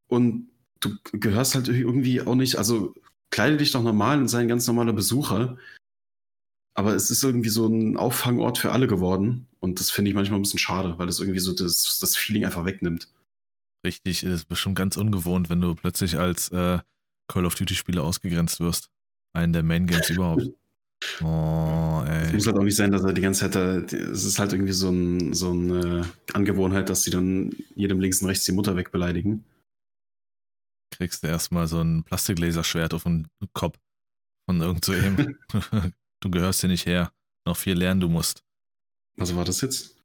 und 0.08 0.50
du 0.80 0.96
gehörst 1.12 1.56
halt 1.56 1.68
irgendwie 1.68 2.22
auch 2.22 2.36
nicht, 2.36 2.58
also 2.58 2.94
kleide 3.32 3.58
dich 3.58 3.72
doch 3.72 3.82
normal 3.84 4.20
und 4.20 4.28
sei 4.28 4.42
ein 4.42 4.48
ganz 4.48 4.68
normaler 4.68 4.94
Besucher. 4.94 5.58
Aber 6.76 6.94
es 6.96 7.10
ist 7.12 7.24
irgendwie 7.24 7.50
so 7.50 7.68
ein 7.68 7.98
Auffangort 7.98 8.58
für 8.58 8.72
alle 8.72 8.88
geworden. 8.88 9.48
Und 9.60 9.80
das 9.80 9.92
finde 9.92 10.10
ich 10.10 10.16
manchmal 10.16 10.40
ein 10.40 10.44
bisschen 10.44 10.60
schade, 10.60 10.98
weil 10.98 11.08
das 11.08 11.20
irgendwie 11.20 11.40
so 11.40 11.54
das, 11.54 11.98
das 12.00 12.16
Feeling 12.16 12.46
einfach 12.46 12.66
wegnimmt. 12.66 13.10
Richtig, 13.86 14.24
ist 14.24 14.46
bestimmt 14.46 14.76
ganz 14.76 14.98
ungewohnt, 14.98 15.50
wenn 15.50 15.62
du 15.62 15.76
plötzlich 15.76 16.18
als 16.18 16.50
äh, 16.50 16.80
Call 17.28 17.46
of 17.46 17.56
Duty-Spieler 17.56 18.04
ausgegrenzt 18.04 18.60
wirst. 18.60 18.90
Einen 19.34 19.54
der 19.54 19.64
Main 19.64 19.88
Games 19.88 20.10
überhaupt. 20.10 20.44
Oh, 21.22 22.04
Es 22.06 22.28
ey. 22.28 22.34
muss 22.34 22.46
halt 22.48 22.58
auch 22.58 22.64
nicht 22.64 22.76
sein, 22.76 22.92
dass 22.92 23.06
er 23.06 23.14
die 23.14 23.22
ganze 23.22 23.40
Zeit 23.40 23.56
da, 23.56 23.78
es 23.78 24.26
ist 24.26 24.38
halt 24.38 24.52
irgendwie 24.52 24.74
so, 24.74 24.90
ein, 24.90 25.34
so 25.34 25.52
eine 25.52 26.06
Angewohnheit, 26.34 26.90
dass 26.90 27.04
sie 27.04 27.10
dann 27.10 27.56
jedem 27.74 28.02
links 28.02 28.22
und 28.22 28.28
rechts 28.28 28.44
die 28.44 28.52
Mutter 28.52 28.76
wegbeleidigen. 28.76 29.46
Kriegst 30.92 31.24
du 31.24 31.28
erstmal 31.28 31.68
so 31.68 31.80
ein 31.80 32.04
Plastiklaserschwert 32.04 32.94
auf 32.94 33.04
den 33.04 33.30
Kopf 33.54 33.80
von 34.46 34.60
irgend 34.60 34.84
so 34.84 34.94
eben. 34.94 35.38
du 36.20 36.30
gehörst 36.30 36.60
hier 36.60 36.70
nicht 36.70 36.86
her. 36.86 37.14
Noch 37.46 37.56
viel 37.56 37.78
lernen 37.78 38.02
du 38.02 38.10
musst. 38.10 38.44
Was 39.16 39.34
war 39.36 39.46
das 39.46 39.62
jetzt? 39.62 39.96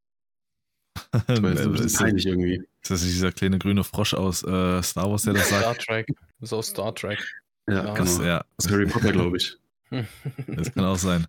Das 1.27 1.43
war 1.43 1.51
jetzt 1.51 1.63
ein 1.63 1.73
bisschen 1.73 1.87
ist, 1.87 1.99
peinlich 1.99 2.27
irgendwie. 2.27 2.63
Ist 2.85 2.91
das 2.91 3.03
nicht 3.03 3.15
dieser 3.15 3.33
kleine 3.33 3.59
grüne 3.59 3.83
Frosch 3.83 4.13
aus 4.13 4.43
äh, 4.43 4.83
Star 4.83 5.11
Wars, 5.11 5.23
der 5.23 5.33
das 5.33 5.49
sagt? 5.49 5.63
Star 5.63 5.79
Trek. 5.79 6.07
Das 6.39 6.51
ist 6.51 6.53
aus 6.53 6.67
Star 6.69 6.95
Trek. 6.95 7.19
Ja, 7.67 7.87
Ja. 7.87 7.95
Das, 7.95 8.17
genau. 8.19 8.29
ja, 8.29 8.45
Das 8.57 8.67
ist 8.67 8.73
Harry 8.73 8.87
Potter, 8.87 9.13
glaube 9.13 9.39
ich. 9.39 9.57
das 10.47 10.73
kann 10.73 10.85
auch 10.85 10.99
sein. 10.99 11.27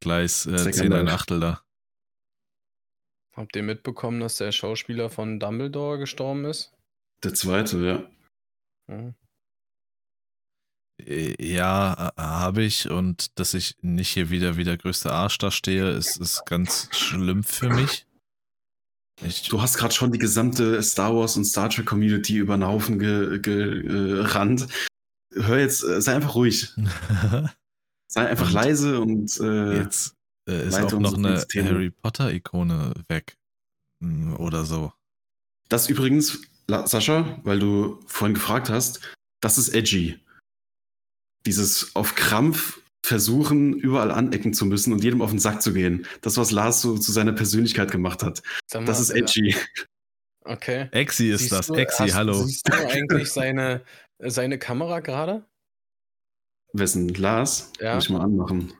Gleis 0.00 0.46
äh, 0.46 0.56
Second 0.58 0.74
10 0.74 0.92
ein. 0.92 1.08
Achtel 1.08 1.40
da. 1.40 1.62
Habt 3.32 3.56
ihr 3.56 3.64
mitbekommen, 3.64 4.20
dass 4.20 4.36
der 4.36 4.52
Schauspieler 4.52 5.10
von 5.10 5.40
Dumbledore 5.40 5.98
gestorben 5.98 6.44
ist? 6.44 6.72
Der 7.24 7.34
zweite, 7.34 7.78
ja. 7.78 8.10
Ja. 8.94 9.14
Äh, 11.04 11.34
Ja, 11.44 12.12
habe 12.16 12.62
ich. 12.62 12.88
Und 12.88 13.36
dass 13.40 13.54
ich 13.54 13.76
nicht 13.80 14.10
hier 14.10 14.30
wieder 14.30 14.56
wie 14.56 14.62
der 14.62 14.76
größte 14.76 15.10
Arsch 15.10 15.38
da 15.38 15.50
stehe, 15.50 15.90
ist, 15.90 16.16
ist 16.18 16.46
ganz 16.46 16.88
schlimm 16.92 17.42
für 17.42 17.70
mich. 17.70 18.06
Ich, 19.22 19.48
Du 19.48 19.62
hast 19.62 19.76
gerade 19.76 19.94
schon 19.94 20.12
die 20.12 20.18
gesamte 20.18 20.82
Star 20.82 21.14
Wars 21.14 21.36
und 21.36 21.44
Star 21.44 21.70
Trek 21.70 21.86
Community 21.86 22.36
über 22.38 22.56
den 22.56 22.66
Haufen 22.66 22.98
gerannt. 22.98 24.68
Ge, 24.68 25.40
äh. 25.40 25.42
Hör 25.42 25.58
jetzt, 25.58 25.84
äh, 25.84 26.00
sei 26.00 26.14
einfach 26.14 26.34
ruhig. 26.34 26.72
Sei 28.06 28.28
einfach 28.28 28.46
Und 28.46 28.52
leise 28.52 29.00
und 29.00 29.40
äh, 29.40 29.78
Jetzt 29.78 30.14
äh, 30.48 30.68
ist 30.68 30.74
auch 30.78 31.00
noch 31.00 31.14
eine 31.14 31.44
Thema. 31.48 31.70
Harry 31.70 31.90
Potter-Ikone 31.90 32.94
weg. 33.08 33.36
Hm, 34.00 34.36
Oder 34.36 34.64
so. 34.64 34.92
Das 35.68 35.88
übrigens, 35.88 36.40
Sascha, 36.68 37.40
weil 37.42 37.58
du 37.58 37.98
vorhin 38.06 38.34
gefragt 38.34 38.70
hast, 38.70 39.00
das 39.40 39.58
ist 39.58 39.70
edgy. 39.70 40.20
Dieses 41.44 41.96
auf 41.96 42.14
Krampf 42.14 42.80
versuchen, 43.04 43.74
überall 43.74 44.10
anecken 44.10 44.54
zu 44.54 44.64
müssen 44.64 44.92
und 44.92 45.04
jedem 45.04 45.20
auf 45.20 45.28
den 45.30 45.38
Sack 45.38 45.60
zu 45.62 45.74
gehen. 45.74 46.06
Das, 46.22 46.36
was 46.38 46.50
Lars 46.50 46.80
so 46.80 46.96
zu 46.96 47.12
seiner 47.12 47.32
Persönlichkeit 47.32 47.90
gemacht 47.90 48.22
hat. 48.22 48.42
Sag 48.66 48.86
Das 48.86 48.98
mal, 48.98 49.02
ist 49.02 49.10
äh, 49.10 49.18
edgy. 49.18 49.56
Okay. 50.46 50.88
Exi 50.90 51.30
ist 51.30 51.40
Siehst 51.40 51.52
das. 51.52 51.66
du- 51.66 51.74
Exi, 51.74 52.04
hast- 52.04 52.14
hallo. 52.14 52.32
Siehst 52.44 52.66
du 52.68 52.72
eigentlich 52.88 53.30
seine, 53.30 53.82
seine 54.18 54.58
Kamera 54.58 55.00
gerade? 55.00 55.44
Wessen? 56.72 57.08
Lars? 57.10 57.72
Ja. 57.80 57.94
Muss 57.94 58.04
ich 58.04 58.10
mal 58.10 58.22
anmachen. 58.22 58.72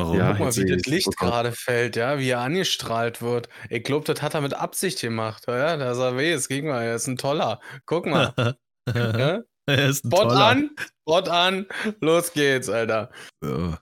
Warum? 0.00 0.16
Ja, 0.16 0.30
Guck 0.30 0.38
mal, 0.40 0.56
wie 0.56 0.64
das 0.64 0.76
ich 0.82 0.86
Licht 0.86 1.16
gerade 1.16 1.50
fällt, 1.52 1.96
ja, 1.96 2.18
wie 2.20 2.28
er 2.30 2.40
angestrahlt 2.40 3.20
wird. 3.20 3.48
Ich 3.68 3.82
glaube, 3.82 4.04
das 4.06 4.22
hat 4.22 4.34
er 4.34 4.40
mit 4.40 4.54
Absicht 4.54 5.00
gemacht. 5.00 5.44
Ja, 5.48 5.76
da 5.76 5.94
sagt 5.96 6.16
weh, 6.16 6.30
jetzt 6.30 6.48
gegen 6.48 6.68
mal, 6.68 6.82
er 6.84 6.94
ist 6.94 7.08
ein 7.08 7.16
toller. 7.16 7.60
Guck 7.86 8.06
mal. 8.06 8.32
ja? 8.94 9.42
Er 9.68 9.88
ist 9.88 10.04
ein 10.04 10.10
Bot 10.10 10.22
toller. 10.28 10.46
an, 10.46 10.70
Bot 11.04 11.28
an, 11.28 11.66
los 12.00 12.32
geht's, 12.32 12.68
Alter. 12.68 13.10
So. 13.40 13.76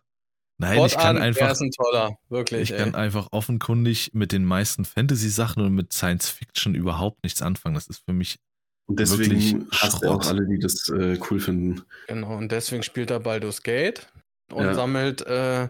Nein, 0.59 0.79
Bot 0.79 0.90
ich 0.90 0.96
kann 0.96 1.16
an, 1.16 1.16
er 1.16 1.22
einfach, 1.22 1.51
ist 1.51 1.61
ein 1.61 1.70
toller. 1.70 2.16
Wirklich, 2.29 2.62
ich 2.62 2.72
ey. 2.72 2.79
kann 2.79 2.94
einfach 2.94 3.29
offenkundig 3.33 4.11
mit 4.14 4.33
den 4.33 4.44
meisten 4.44 4.85
Fantasy-Sachen 4.85 5.62
und 5.62 5.75
mit 5.75 5.92
Science 5.92 6.29
Fiction 6.31 6.75
überhaupt 6.75 7.22
nichts 7.22 7.42
anfangen. 7.42 7.75
Das 7.75 7.87
ist 7.88 8.03
für 8.07 8.14
mich 8.14 8.38
Und 8.87 8.99
Wirklich 8.99 9.29
deswegen 9.29 9.68
hasst 9.72 10.03
er 10.03 10.12
auch 10.12 10.27
alle, 10.27 10.46
die 10.46 10.59
das 10.59 10.88
äh, 10.88 11.18
cool 11.31 11.40
finden. 11.40 11.83
Genau, 12.09 12.37
und 12.37 12.51
deswegen 12.53 12.83
spielt 12.83 13.11
er 13.11 13.20
Baldur's 13.20 13.62
Gate 13.62 14.11
und 14.53 14.64
Ja. 14.64 14.75
sammelt 14.75 15.22
äh, 15.27 15.68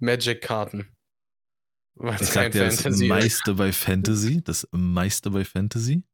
Magic-Karten. 0.00 0.88
Ich 2.20 2.28
sag 2.28 2.52
dir, 2.52 2.64
das 2.64 2.84
meiste 3.00 3.54
bei 3.54 3.72
Fantasy, 3.72 4.40
das 4.42 4.68
meiste 4.70 5.30
bei 5.30 5.44
Fantasy. 5.44 6.04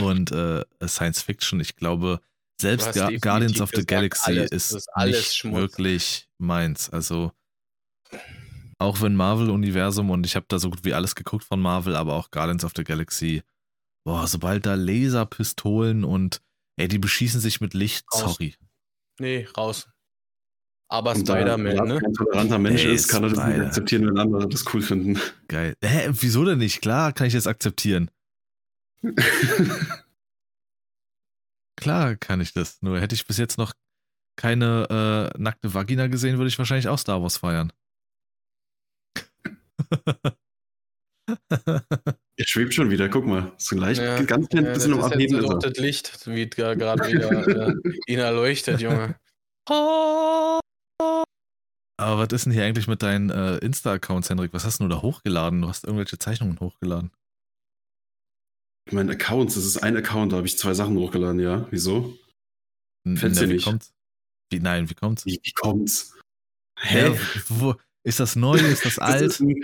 Und 0.00 0.32
äh, 0.32 0.64
Science 0.86 1.22
Fiction, 1.22 1.60
ich 1.60 1.76
glaube, 1.76 2.20
selbst 2.60 2.94
Ga 2.94 3.10
Guardians 3.20 3.60
of 3.60 3.70
the 3.70 3.76
gesagt, 3.76 3.88
Galaxy 3.88 4.30
alles, 4.30 4.50
ist, 4.50 4.70
ist 4.72 4.88
alles 4.94 5.16
nicht 5.16 5.36
Schmutz. 5.36 5.56
wirklich 5.56 6.28
meins. 6.38 6.90
Also, 6.90 7.32
auch 8.78 9.00
wenn 9.00 9.14
Marvel-Universum 9.14 10.10
und 10.10 10.24
ich 10.26 10.36
habe 10.36 10.46
da 10.48 10.58
so 10.58 10.70
gut 10.70 10.84
wie 10.84 10.94
alles 10.94 11.14
geguckt 11.14 11.44
von 11.44 11.60
Marvel, 11.60 11.96
aber 11.96 12.14
auch 12.14 12.30
Guardians 12.30 12.64
of 12.64 12.72
the 12.76 12.84
Galaxy, 12.84 13.42
boah, 14.04 14.26
sobald 14.26 14.66
da 14.66 14.74
Laserpistolen 14.74 16.04
und 16.04 16.40
ey, 16.78 16.88
die 16.88 16.98
beschießen 16.98 17.40
sich 17.40 17.60
mit 17.60 17.74
Licht, 17.74 18.06
Raus. 18.14 18.20
sorry. 18.20 18.54
Nee, 19.18 19.46
raus. 19.56 19.88
Aber 20.88 21.16
Spider-Man, 21.16 21.88
ne? 21.88 21.98
kein 22.00 22.12
toleranter 22.12 22.58
Mensch 22.58 22.84
Ey, 22.84 22.94
ist, 22.94 23.08
kann 23.08 23.24
er 23.24 23.30
das 23.30 23.44
nicht 23.44 23.60
akzeptieren, 23.60 24.06
wenn 24.06 24.18
andere 24.18 24.48
das 24.48 24.64
cool 24.72 24.82
finden. 24.82 25.18
Geil. 25.48 25.74
Hä, 25.82 26.10
wieso 26.12 26.44
denn 26.44 26.58
nicht? 26.58 26.80
Klar, 26.80 27.12
kann 27.12 27.26
ich 27.26 27.32
das 27.32 27.48
akzeptieren. 27.48 28.08
Klar 31.76 32.16
kann 32.16 32.40
ich 32.40 32.52
das. 32.52 32.80
Nur 32.82 33.00
hätte 33.00 33.14
ich 33.14 33.26
bis 33.26 33.36
jetzt 33.38 33.58
noch 33.58 33.72
keine 34.36 35.32
äh, 35.34 35.38
nackte 35.38 35.72
Vagina 35.74 36.08
gesehen, 36.08 36.38
würde 36.38 36.48
ich 36.48 36.58
wahrscheinlich 36.58 36.88
auch 36.88 36.98
Star 36.98 37.22
Wars 37.22 37.36
feiern. 37.38 37.72
Er 42.38 42.46
schwebt 42.46 42.74
schon 42.74 42.90
wieder, 42.90 43.08
guck 43.08 43.24
mal. 43.26 43.52
So 43.56 43.76
leicht, 43.76 44.00
Ja, 44.00 44.22
ganz 44.22 44.48
klein 44.48 44.66
Ja, 44.66 44.74
bisschen 44.74 44.92
das 44.92 45.06
ist 45.06 45.12
Abheben 45.12 45.36
jetzt 45.36 45.44
ist 45.44 45.50
er. 45.64 45.70
das 45.70 45.78
Licht, 45.78 46.26
wie 46.26 46.46
gerade 46.48 47.02
wieder 47.08 47.68
äh, 47.68 47.74
ihn 48.06 48.18
erleuchtet, 48.18 48.80
Junge. 48.80 49.16
Aber 51.98 52.18
was 52.18 52.28
ist 52.32 52.44
denn 52.44 52.52
hier 52.52 52.64
eigentlich 52.64 52.86
mit 52.88 53.02
deinen 53.02 53.30
äh, 53.30 53.56
Insta-Accounts, 53.56 54.28
Henrik? 54.28 54.52
Was 54.52 54.64
hast 54.66 54.80
du 54.80 54.88
da 54.88 55.00
hochgeladen? 55.00 55.62
Du 55.62 55.68
hast 55.68 55.84
irgendwelche 55.84 56.18
Zeichnungen 56.18 56.60
hochgeladen. 56.60 57.10
Mein 58.90 59.10
Accounts, 59.10 59.54
das 59.54 59.64
ist 59.64 59.78
ein 59.78 59.96
Account, 59.96 60.32
da 60.32 60.36
habe 60.36 60.46
ich 60.46 60.58
zwei 60.58 60.74
Sachen 60.74 60.96
hochgeladen, 60.96 61.40
ja. 61.40 61.66
Wieso? 61.70 62.16
Du 63.04 63.20
wie 63.20 63.46
nicht? 63.46 63.64
kommt's? 63.64 63.92
Wie, 64.50 64.60
nein, 64.60 64.88
wie 64.88 64.94
kommt's? 64.94 65.26
Wie, 65.26 65.40
wie 65.42 65.52
kommt's? 65.52 66.14
Hä? 66.78 67.18
Wo, 67.48 67.74
ist 68.04 68.20
das 68.20 68.36
neu? 68.36 68.56
Ist 68.56 68.84
das 68.84 68.94
Das 68.96 68.98
alt? 68.98 69.22
ist, 69.22 69.40
ein, 69.40 69.60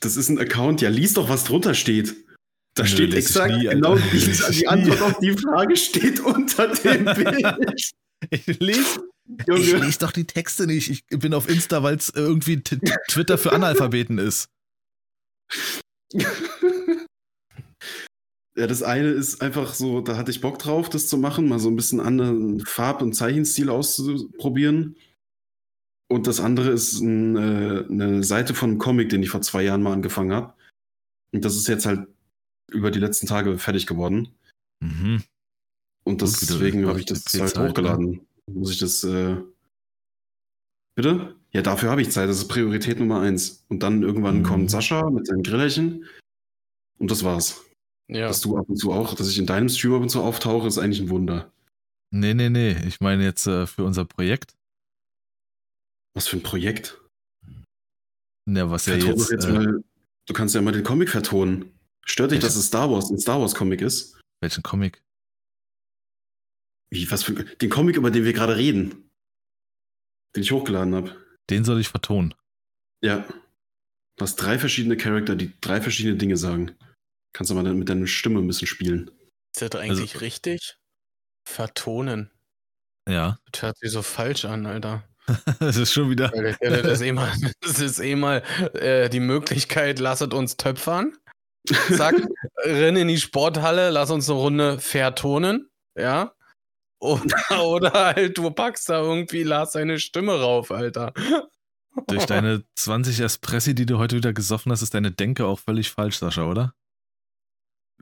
das 0.00 0.16
ist 0.16 0.28
ein 0.28 0.38
Account, 0.38 0.80
ja, 0.80 0.88
lies 0.88 1.14
doch, 1.14 1.28
was 1.28 1.44
drunter 1.44 1.74
steht. 1.74 2.14
Da 2.74 2.84
Nö, 2.84 2.88
steht 2.88 3.14
exakt 3.14 3.56
nie, 3.56 3.64
genau 3.66 3.96
die, 3.96 4.18
die. 4.52 4.68
Antwort 4.68 5.02
auf 5.02 5.18
die 5.18 5.32
Frage 5.32 5.76
steht 5.76 6.20
unter 6.24 6.68
dem 6.68 7.04
Bild. 7.04 7.92
Ich 8.30 8.46
lese 8.60 9.00
Ich 9.48 9.72
lese 9.72 9.98
doch 9.98 10.12
die 10.12 10.26
Texte 10.26 10.66
nicht. 10.66 10.90
Ich 10.90 11.04
bin 11.18 11.34
auf 11.34 11.48
Insta, 11.48 11.82
weil 11.82 11.96
es 11.96 12.10
irgendwie 12.10 12.62
Twitter 12.62 13.38
für 13.38 13.52
Analphabeten 13.52 14.18
ist. 14.18 14.48
Ja, 18.60 18.66
das 18.66 18.82
eine 18.82 19.08
ist 19.08 19.40
einfach 19.40 19.72
so, 19.72 20.02
da 20.02 20.18
hatte 20.18 20.30
ich 20.30 20.42
Bock 20.42 20.58
drauf, 20.58 20.90
das 20.90 21.08
zu 21.08 21.16
machen, 21.16 21.48
mal 21.48 21.58
so 21.58 21.70
ein 21.70 21.76
bisschen 21.76 21.98
anderen 21.98 22.60
Farb- 22.60 23.00
und 23.00 23.14
Zeichenstil 23.14 23.70
auszuprobieren. 23.70 24.96
Und 26.10 26.26
das 26.26 26.40
andere 26.40 26.68
ist 26.68 27.00
ein, 27.00 27.36
äh, 27.36 27.86
eine 27.88 28.22
Seite 28.22 28.52
von 28.52 28.72
einem 28.72 28.78
Comic, 28.78 29.08
den 29.08 29.22
ich 29.22 29.30
vor 29.30 29.40
zwei 29.40 29.62
Jahren 29.62 29.82
mal 29.82 29.94
angefangen 29.94 30.32
habe. 30.34 30.52
Und 31.32 31.46
das 31.46 31.56
ist 31.56 31.68
jetzt 31.68 31.86
halt 31.86 32.06
über 32.70 32.90
die 32.90 32.98
letzten 32.98 33.26
Tage 33.26 33.56
fertig 33.56 33.86
geworden. 33.86 34.28
Mhm. 34.80 35.22
Und 36.04 36.20
deswegen 36.20 36.82
habe 36.82 36.92
auf 36.92 36.98
ich 36.98 37.06
das 37.06 37.24
halt 37.32 37.48
Zeit, 37.48 37.70
hochgeladen. 37.70 38.26
Muss 38.46 38.72
ich 38.72 38.78
das. 38.78 39.02
Äh... 39.04 39.36
Bitte? 40.96 41.34
Ja, 41.52 41.62
dafür 41.62 41.90
habe 41.90 42.02
ich 42.02 42.10
Zeit. 42.10 42.28
Das 42.28 42.36
ist 42.36 42.48
Priorität 42.48 42.98
Nummer 42.98 43.22
eins. 43.22 43.64
Und 43.68 43.82
dann 43.82 44.02
irgendwann 44.02 44.40
Mhm. 44.40 44.42
kommt 44.42 44.70
Sascha 44.70 45.08
mit 45.08 45.26
seinem 45.28 45.44
Grillerchen. 45.44 46.04
Und 46.98 47.10
das 47.10 47.24
war's. 47.24 47.64
Ja. 48.12 48.26
Dass 48.26 48.40
du 48.40 48.56
ab 48.56 48.68
und 48.68 48.76
zu 48.76 48.92
auch, 48.92 49.14
dass 49.14 49.28
ich 49.28 49.38
in 49.38 49.46
deinem 49.46 49.68
Stream 49.68 49.94
ab 49.94 50.02
und 50.02 50.08
zu 50.08 50.20
auftauche, 50.20 50.66
ist 50.66 50.78
eigentlich 50.78 51.00
ein 51.00 51.10
Wunder. 51.10 51.52
Nee, 52.12 52.34
nee, 52.34 52.48
nee. 52.50 52.76
Ich 52.86 53.00
meine 53.00 53.22
jetzt 53.22 53.46
äh, 53.46 53.68
für 53.68 53.84
unser 53.84 54.04
Projekt. 54.04 54.56
Was 56.14 56.26
für 56.26 56.36
ein 56.36 56.42
Projekt? 56.42 57.00
Ja, 58.48 58.68
was 58.68 58.86
ja 58.86 58.94
Verton 58.94 59.10
doch 59.10 59.18
jetzt. 59.18 59.30
jetzt 59.30 59.44
äh, 59.44 59.52
mal, 59.52 59.84
du 60.26 60.34
kannst 60.34 60.56
ja 60.56 60.60
mal 60.60 60.72
den 60.72 60.82
Comic 60.82 61.08
vertonen. 61.08 61.72
Stört 62.04 62.32
dich, 62.32 62.40
dass 62.40 62.56
es 62.56 62.66
Star 62.66 62.90
Wars 62.90 63.10
ein 63.10 63.18
Star 63.18 63.40
Wars 63.40 63.54
Comic 63.54 63.80
ist? 63.80 64.18
welchen 64.42 64.62
Comic? 64.62 65.02
Wie, 66.90 67.08
was 67.10 67.22
für 67.22 67.34
den 67.34 67.70
Comic, 67.70 67.96
über 67.96 68.10
den 68.10 68.24
wir 68.24 68.32
gerade 68.32 68.56
reden. 68.56 69.08
Den 70.34 70.42
ich 70.42 70.50
hochgeladen 70.50 70.94
habe. 70.94 71.16
Den 71.48 71.64
soll 71.64 71.78
ich 71.80 71.88
vertonen. 71.88 72.34
Ja. 73.04 73.28
Du 74.16 74.22
hast 74.22 74.36
drei 74.36 74.58
verschiedene 74.58 74.96
Charakter, 74.96 75.36
die 75.36 75.52
drei 75.60 75.80
verschiedene 75.80 76.16
Dinge 76.16 76.36
sagen. 76.36 76.76
Kannst 77.32 77.50
du 77.50 77.54
mal 77.54 77.64
dann 77.64 77.78
mit 77.78 77.88
deiner 77.88 78.06
Stimme 78.06 78.40
ein 78.40 78.46
bisschen 78.46 78.66
spielen. 78.66 79.10
Ist 79.54 79.62
das 79.62 79.80
eigentlich 79.80 80.20
richtig? 80.20 80.76
Vertonen. 81.44 82.30
Ja. 83.08 83.38
Das 83.50 83.62
hört 83.62 83.78
sich 83.78 83.90
so 83.90 84.02
falsch 84.02 84.44
an, 84.44 84.66
Alter. 84.66 85.04
Es 85.60 85.76
ist 85.76 85.92
schon 85.92 86.10
wieder. 86.10 86.28
Das 86.28 86.58
das 86.58 87.00
ist 87.00 87.02
eh 87.02 87.12
mal, 87.12 87.32
das 87.60 87.80
ist 87.80 88.00
eh 88.00 88.16
mal 88.16 88.42
äh, 88.74 89.08
die 89.08 89.20
Möglichkeit, 89.20 89.98
lasset 89.98 90.34
uns 90.34 90.56
töpfern. 90.56 91.16
Zack, 91.96 92.14
renn 92.64 92.96
in 92.96 93.08
die 93.08 93.18
Sporthalle, 93.18 93.90
lass 93.90 94.10
uns 94.10 94.28
eine 94.28 94.38
Runde 94.38 94.78
vertonen. 94.78 95.70
Ja. 95.96 96.32
Oder, 97.00 97.64
oder 97.64 97.92
halt, 97.92 98.36
du 98.36 98.50
packst 98.50 98.88
da 98.88 99.00
irgendwie 99.00 99.42
Lars 99.42 99.72
seine 99.72 99.98
Stimme 99.98 100.38
rauf, 100.38 100.70
Alter. 100.70 101.12
Durch 102.06 102.26
deine 102.26 102.64
20 102.76 103.20
Espressi, 103.20 103.74
die 103.74 103.86
du 103.86 103.98
heute 103.98 104.16
wieder 104.16 104.32
gesoffen 104.32 104.70
hast, 104.70 104.82
ist 104.82 104.94
deine 104.94 105.10
Denke 105.10 105.46
auch 105.46 105.58
völlig 105.58 105.90
falsch, 105.90 106.18
Sascha, 106.18 106.44
oder? 106.44 106.74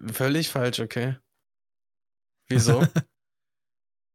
Völlig 0.07 0.49
falsch, 0.49 0.81
okay. 0.81 1.17
Wieso? 2.49 2.83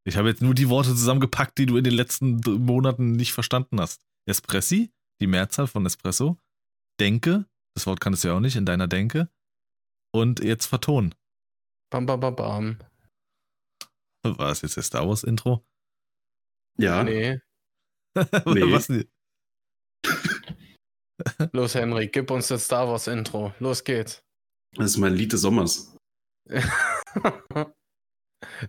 Ich 0.05 0.17
habe 0.17 0.27
jetzt 0.27 0.41
nur 0.41 0.53
die 0.53 0.67
Worte 0.67 0.89
zusammengepackt, 0.89 1.57
die 1.57 1.65
du 1.65 1.77
in 1.77 1.85
den 1.85 1.93
letzten 1.93 2.41
Monaten 2.65 3.13
nicht 3.13 3.31
verstanden 3.31 3.79
hast. 3.79 4.05
Espressi, 4.27 4.91
die 5.21 5.27
Mehrzahl 5.27 5.65
von 5.65 5.85
Espresso. 5.85 6.37
Denke, 6.99 7.45
das 7.73 7.87
Wort 7.87 8.01
kannst 8.01 8.21
du 8.21 8.27
ja 8.27 8.33
auch 8.35 8.41
nicht 8.41 8.57
in 8.57 8.65
deiner 8.65 8.89
Denke. 8.89 9.29
Und 10.13 10.43
jetzt 10.43 10.65
vertonen. 10.65 11.15
bam, 11.89 12.05
bam, 12.05 12.19
bam, 12.19 12.35
bam. 12.35 12.79
War 14.25 14.51
es 14.51 14.61
jetzt 14.61 14.75
das 14.75 14.87
Star 14.87 15.07
Wars 15.07 15.23
Intro? 15.23 15.65
Ja. 16.77 17.05
Nee. 17.05 17.39
Oder 18.45 18.65
Nee. 18.65 18.73
was? 18.73 18.87
denn? 18.87 19.09
Los, 21.53 21.75
Henrik, 21.75 22.11
gib 22.11 22.29
uns 22.29 22.49
das 22.49 22.65
Star 22.65 22.87
Wars 22.89 23.07
Intro. 23.07 23.53
Los 23.59 23.83
geht's. 23.85 24.22
Das 24.75 24.85
ist 24.91 24.97
mein 24.97 25.13
Lied 25.15 25.33
des 25.33 25.41
Sommers. 25.41 25.95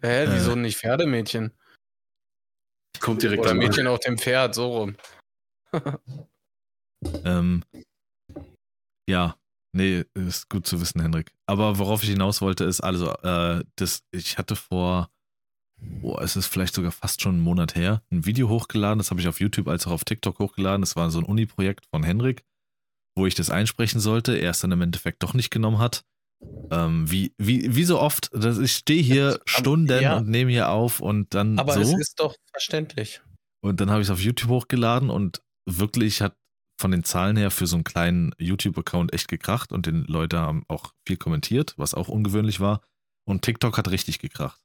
Hä, 0.03 0.27
wieso 0.29 0.53
Äh. 0.53 0.57
nicht 0.57 0.79
Pferdemädchen? 0.79 1.53
Kommt 3.01 3.23
direkt 3.23 3.41
Oder 3.41 3.51
danach. 3.51 3.67
Mädchen 3.69 3.87
auf 3.87 4.01
dem 4.01 4.19
Pferd, 4.19 4.55
so 4.55 4.67
rum. 4.79 4.97
Ähm, 7.23 7.63
ja, 9.07 9.37
nee, 9.77 10.05
ist 10.15 10.49
gut 10.49 10.67
zu 10.67 10.81
wissen, 10.81 11.03
Henrik. 11.03 11.33
Aber 11.45 11.79
worauf 11.79 12.03
ich 12.03 12.09
hinaus 12.09 12.41
wollte, 12.41 12.65
ist 12.65 12.81
also, 12.81 13.11
äh, 13.19 13.63
das, 13.77 14.05
ich 14.11 14.39
hatte 14.39 14.57
vor, 14.57 15.11
oh, 16.01 16.17
es 16.23 16.35
ist 16.37 16.47
vielleicht 16.47 16.75
sogar 16.75 16.93
fast 16.93 17.21
schon 17.21 17.35
einen 17.35 17.43
Monat 17.45 17.75
her, 17.75 18.03
ein 18.11 18.25
Video 18.25 18.49
hochgeladen, 18.49 18.97
das 18.99 19.11
habe 19.11 19.21
ich 19.21 19.29
auf 19.29 19.39
YouTube 19.39 19.69
als 19.69 19.87
auch 19.87 19.93
auf 19.93 20.05
TikTok 20.05 20.39
hochgeladen. 20.39 20.81
Das 20.81 20.97
war 20.97 21.11
so 21.11 21.19
ein 21.19 21.27
Uni-Projekt 21.27 21.85
von 21.91 22.03
Henrik, 22.05 22.43
wo 23.17 23.27
ich 23.27 23.35
das 23.35 23.51
einsprechen 23.51 24.01
sollte, 24.01 24.37
er 24.37 24.51
es 24.51 24.61
dann 24.61 24.73
im 24.73 24.81
Endeffekt 24.81 25.23
doch 25.23 25.35
nicht 25.35 25.51
genommen 25.51 25.79
hat. 25.79 26.05
Ähm, 26.71 27.11
wie, 27.11 27.33
wie, 27.39 27.75
wie 27.75 27.85
so 27.85 28.01
oft, 28.01 28.31
dass 28.33 28.59
ich 28.59 28.73
stehe 28.73 29.03
hier 29.03 29.41
Stunden 29.47 30.03
ja. 30.03 30.19
und 30.19 30.29
nehme 30.29 30.51
hier 30.51 30.69
auf 30.71 31.01
und 31.01 31.33
dann 31.35 31.59
Aber 31.59 31.75
so. 31.75 31.81
es 31.81 31.99
ist 31.99 32.21
doch 32.21 32.35
verständlich. 32.51 33.23
Und 33.63 33.81
dann 33.81 33.91
habe 33.91 34.03
ich 34.03 34.09
es 34.09 34.11
auf 34.11 34.21
YouTube 34.21 34.51
hochgeladen 34.51 35.11
und 35.11 35.41
wirklich 35.67 36.21
hat 36.21 36.37
von 36.79 36.91
den 36.91 37.05
Zahlen 37.05 37.37
her 37.37 37.51
für 37.51 37.67
so 37.67 37.77
einen 37.77 37.85
kleinen 37.85 38.35
YouTube-Account 38.39 39.13
echt 39.13 39.29
gekracht 39.29 39.73
und 39.73 39.87
den 39.87 40.05
Leute 40.05 40.39
haben 40.39 40.65
auch 40.69 40.93
viel 41.07 41.17
kommentiert, 41.17 41.75
was 41.77 41.95
auch 41.95 42.09
ungewöhnlich 42.09 42.61
war. 42.61 42.83
Und 43.27 43.43
TikTok 43.43 43.79
hat 43.79 43.91
richtig 43.91 44.19
gekracht. 44.19 44.61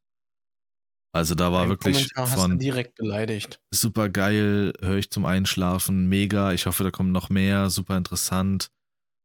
Also 1.12 1.34
da 1.36 1.52
war 1.52 1.64
Ein 1.64 1.70
wirklich 1.70 2.14
Kommentar 2.14 2.28
von 2.28 2.60
direkt 2.60 2.96
beleidigt. 2.96 3.60
super 3.74 4.10
geil, 4.10 4.74
höre 4.82 4.98
ich 4.98 5.10
zum 5.10 5.26
Einschlafen, 5.26 6.08
mega, 6.08 6.54
ich 6.54 6.66
hoffe, 6.68 6.84
da 6.84 6.92
kommen 6.92 7.12
noch 7.12 7.30
mehr, 7.30 7.70
super 7.70 7.98
interessant. 7.98 8.70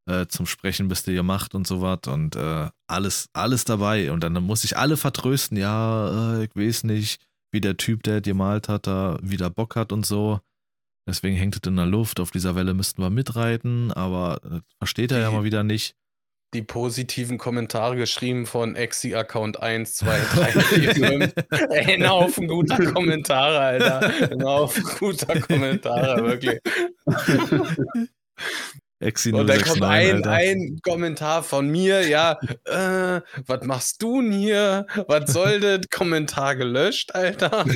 Äh, 0.06 0.26
zum 0.26 0.46
Sprechen 0.46 0.88
bist 0.88 1.06
du 1.06 1.14
gemacht 1.14 1.54
und 1.54 1.66
so 1.66 1.80
was 1.80 2.00
und 2.06 2.36
äh, 2.36 2.68
alles, 2.86 3.28
alles 3.32 3.64
dabei. 3.64 4.12
Und 4.12 4.22
dann 4.22 4.34
muss 4.42 4.64
ich 4.64 4.76
alle 4.76 4.96
vertrösten, 4.96 5.56
ja, 5.56 6.38
äh, 6.40 6.44
ich 6.44 6.54
weiß 6.54 6.84
nicht, 6.84 7.22
wie 7.52 7.60
der 7.60 7.76
Typ, 7.76 8.02
der 8.02 8.20
dir 8.20 8.34
malt 8.34 8.68
hat, 8.68 8.86
da 8.86 9.18
wieder 9.22 9.50
Bock 9.50 9.76
hat 9.76 9.92
und 9.92 10.04
so. 10.04 10.40
Deswegen 11.06 11.36
hängt 11.36 11.56
es 11.56 11.68
in 11.68 11.76
der 11.76 11.86
Luft, 11.86 12.18
auf 12.18 12.30
dieser 12.30 12.54
Welle 12.54 12.72
müssten 12.72 13.02
wir 13.02 13.10
mitreiten, 13.10 13.92
aber 13.92 14.40
das 14.42 14.62
versteht 14.78 15.12
er 15.12 15.20
ja 15.20 15.30
mal 15.30 15.44
wieder 15.44 15.62
nicht. 15.62 15.96
Die 16.54 16.62
positiven 16.62 17.36
Kommentare 17.36 17.96
geschrieben 17.96 18.46
von 18.46 18.76
Exi-Account 18.76 19.60
1, 19.60 19.96
2, 19.96 20.20
3, 20.34 20.52
4, 20.52 20.94
5. 20.94 21.34
Ey, 21.70 21.94
ein 21.94 22.08
Haufen 22.08 22.46
guter 22.46 22.92
Kommentare, 22.92 23.58
Alter. 23.58 24.30
Ein 24.30 24.44
Haufen 24.44 24.84
guter 24.98 25.40
Kommentare, 25.40 26.24
wirklich. 26.24 26.60
Exi 29.00 29.32
Und 29.32 29.48
dann 29.48 29.58
069, 29.58 29.72
kommt 29.72 29.82
ein, 29.82 30.14
Alter. 30.16 30.30
ein 30.30 30.78
Kommentar 30.82 31.42
von 31.42 31.68
mir, 31.68 32.06
ja, 32.08 32.38
äh, 32.64 33.20
was 33.46 33.64
machst 33.64 34.00
du 34.02 34.22
denn 34.22 34.32
hier? 34.32 34.86
Was 35.08 35.32
soll 35.32 35.58
das? 35.60 35.80
Kommentar 35.90 36.54
gelöscht, 36.56 37.14
Alter. 37.14 37.66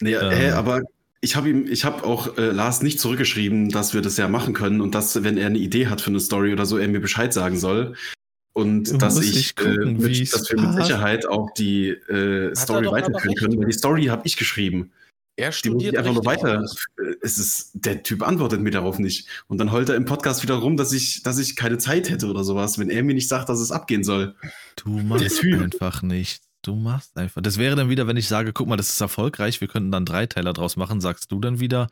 Nee, 0.00 0.14
Ähm. 0.14 0.30
hä, 0.30 0.50
aber 0.52 0.82
ich 1.22 1.36
habe 1.36 1.48
ihm, 1.48 1.66
ich 1.68 1.84
habe 1.84 2.04
auch 2.04 2.36
äh, 2.36 2.50
Lars 2.50 2.82
nicht 2.82 2.98
zurückgeschrieben, 3.00 3.70
dass 3.70 3.94
wir 3.94 4.02
das 4.02 4.16
ja 4.16 4.28
machen 4.28 4.54
können 4.54 4.80
und 4.80 4.94
dass, 4.94 5.22
wenn 5.22 5.38
er 5.38 5.46
eine 5.46 5.58
Idee 5.58 5.86
hat 5.86 6.00
für 6.00 6.10
eine 6.10 6.20
Story 6.20 6.52
oder 6.52 6.66
so, 6.66 6.78
er 6.78 6.88
mir 6.88 7.00
Bescheid 7.00 7.32
sagen 7.32 7.58
soll. 7.58 7.94
Und 8.54 8.90
Du 8.90 8.98
dass 8.98 9.18
ich, 9.20 9.34
nicht 9.34 9.56
gucken, 9.56 10.00
äh, 10.00 10.08
mit, 10.08 10.32
dass 10.32 10.50
wir 10.50 10.60
mit. 10.60 10.84
Sicherheit 10.84 11.26
auch 11.26 11.48
die 11.54 11.88
äh, 11.88 12.54
Story 12.54 12.86
weiterführen 12.90 13.36
können, 13.36 13.58
weil 13.58 13.66
die 13.66 13.72
Story 13.72 14.06
habe 14.06 14.26
ich 14.26 14.36
geschrieben. 14.36 14.92
Er 15.36 15.48
Die 15.48 15.56
studiert 15.56 15.94
ich 15.94 15.98
einfach 15.98 16.12
nur 16.12 16.26
weiter. 16.26 16.60
aus. 16.60 16.84
Äh, 16.98 17.14
Es 17.22 17.38
ist, 17.38 17.70
der 17.74 18.02
Typ 18.02 18.26
antwortet 18.26 18.60
mir 18.60 18.72
darauf 18.72 18.98
nicht. 18.98 19.28
Und 19.46 19.58
dann 19.58 19.70
heult 19.72 19.88
er 19.88 19.94
im 19.94 20.04
Podcast 20.04 20.42
wieder 20.42 20.56
rum, 20.56 20.76
dass 20.76 20.92
ich, 20.92 21.22
dass 21.22 21.38
ich 21.38 21.56
keine 21.56 21.78
Zeit 21.78 22.10
hätte 22.10 22.26
oder 22.26 22.42
sowas, 22.42 22.78
wenn 22.78 22.90
er 22.90 23.02
mir 23.04 23.14
nicht 23.14 23.28
sagt, 23.28 23.48
dass 23.48 23.60
es 23.60 23.70
abgehen 23.70 24.02
soll. 24.04 24.34
Du 24.76 24.90
machst 24.90 25.42
einfach 25.42 26.02
nicht. 26.02 26.42
Du 26.62 26.76
machst 26.76 27.16
einfach. 27.16 27.42
Das 27.42 27.58
wäre 27.58 27.74
dann 27.74 27.88
wieder, 27.88 28.06
wenn 28.06 28.16
ich 28.16 28.28
sage, 28.28 28.52
guck 28.52 28.68
mal, 28.68 28.76
das 28.76 28.88
ist 28.90 29.00
erfolgreich, 29.00 29.60
wir 29.60 29.68
könnten 29.68 29.90
dann 29.90 30.04
drei 30.04 30.26
Teiler 30.26 30.52
draus 30.52 30.76
machen, 30.76 31.00
sagst 31.00 31.32
du 31.32 31.40
dann 31.40 31.58
wieder, 31.58 31.88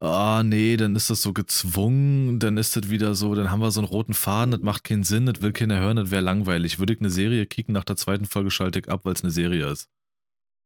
ah 0.00 0.42
nee, 0.44 0.76
dann 0.76 0.94
ist 0.94 1.08
das 1.08 1.22
so 1.22 1.32
gezwungen, 1.32 2.38
dann 2.38 2.58
ist 2.58 2.76
das 2.76 2.90
wieder 2.90 3.14
so, 3.14 3.34
dann 3.34 3.50
haben 3.50 3.60
wir 3.60 3.70
so 3.70 3.80
einen 3.80 3.88
roten 3.88 4.14
Faden, 4.14 4.50
das 4.50 4.60
macht 4.60 4.84
keinen 4.84 5.04
Sinn, 5.04 5.24
das 5.26 5.40
will 5.40 5.52
keiner 5.52 5.80
hören, 5.80 5.96
das 5.96 6.10
wäre 6.10 6.22
langweilig. 6.22 6.78
Würde 6.78 6.92
ich 6.92 7.00
eine 7.00 7.10
Serie 7.10 7.46
kicken, 7.46 7.72
nach 7.72 7.84
der 7.84 7.96
zweiten 7.96 8.26
Folge 8.26 8.50
schalte 8.50 8.78
ich 8.78 8.88
ab, 8.88 9.00
weil 9.04 9.14
es 9.14 9.22
eine 9.22 9.30
Serie 9.32 9.68
ist. 9.70 9.88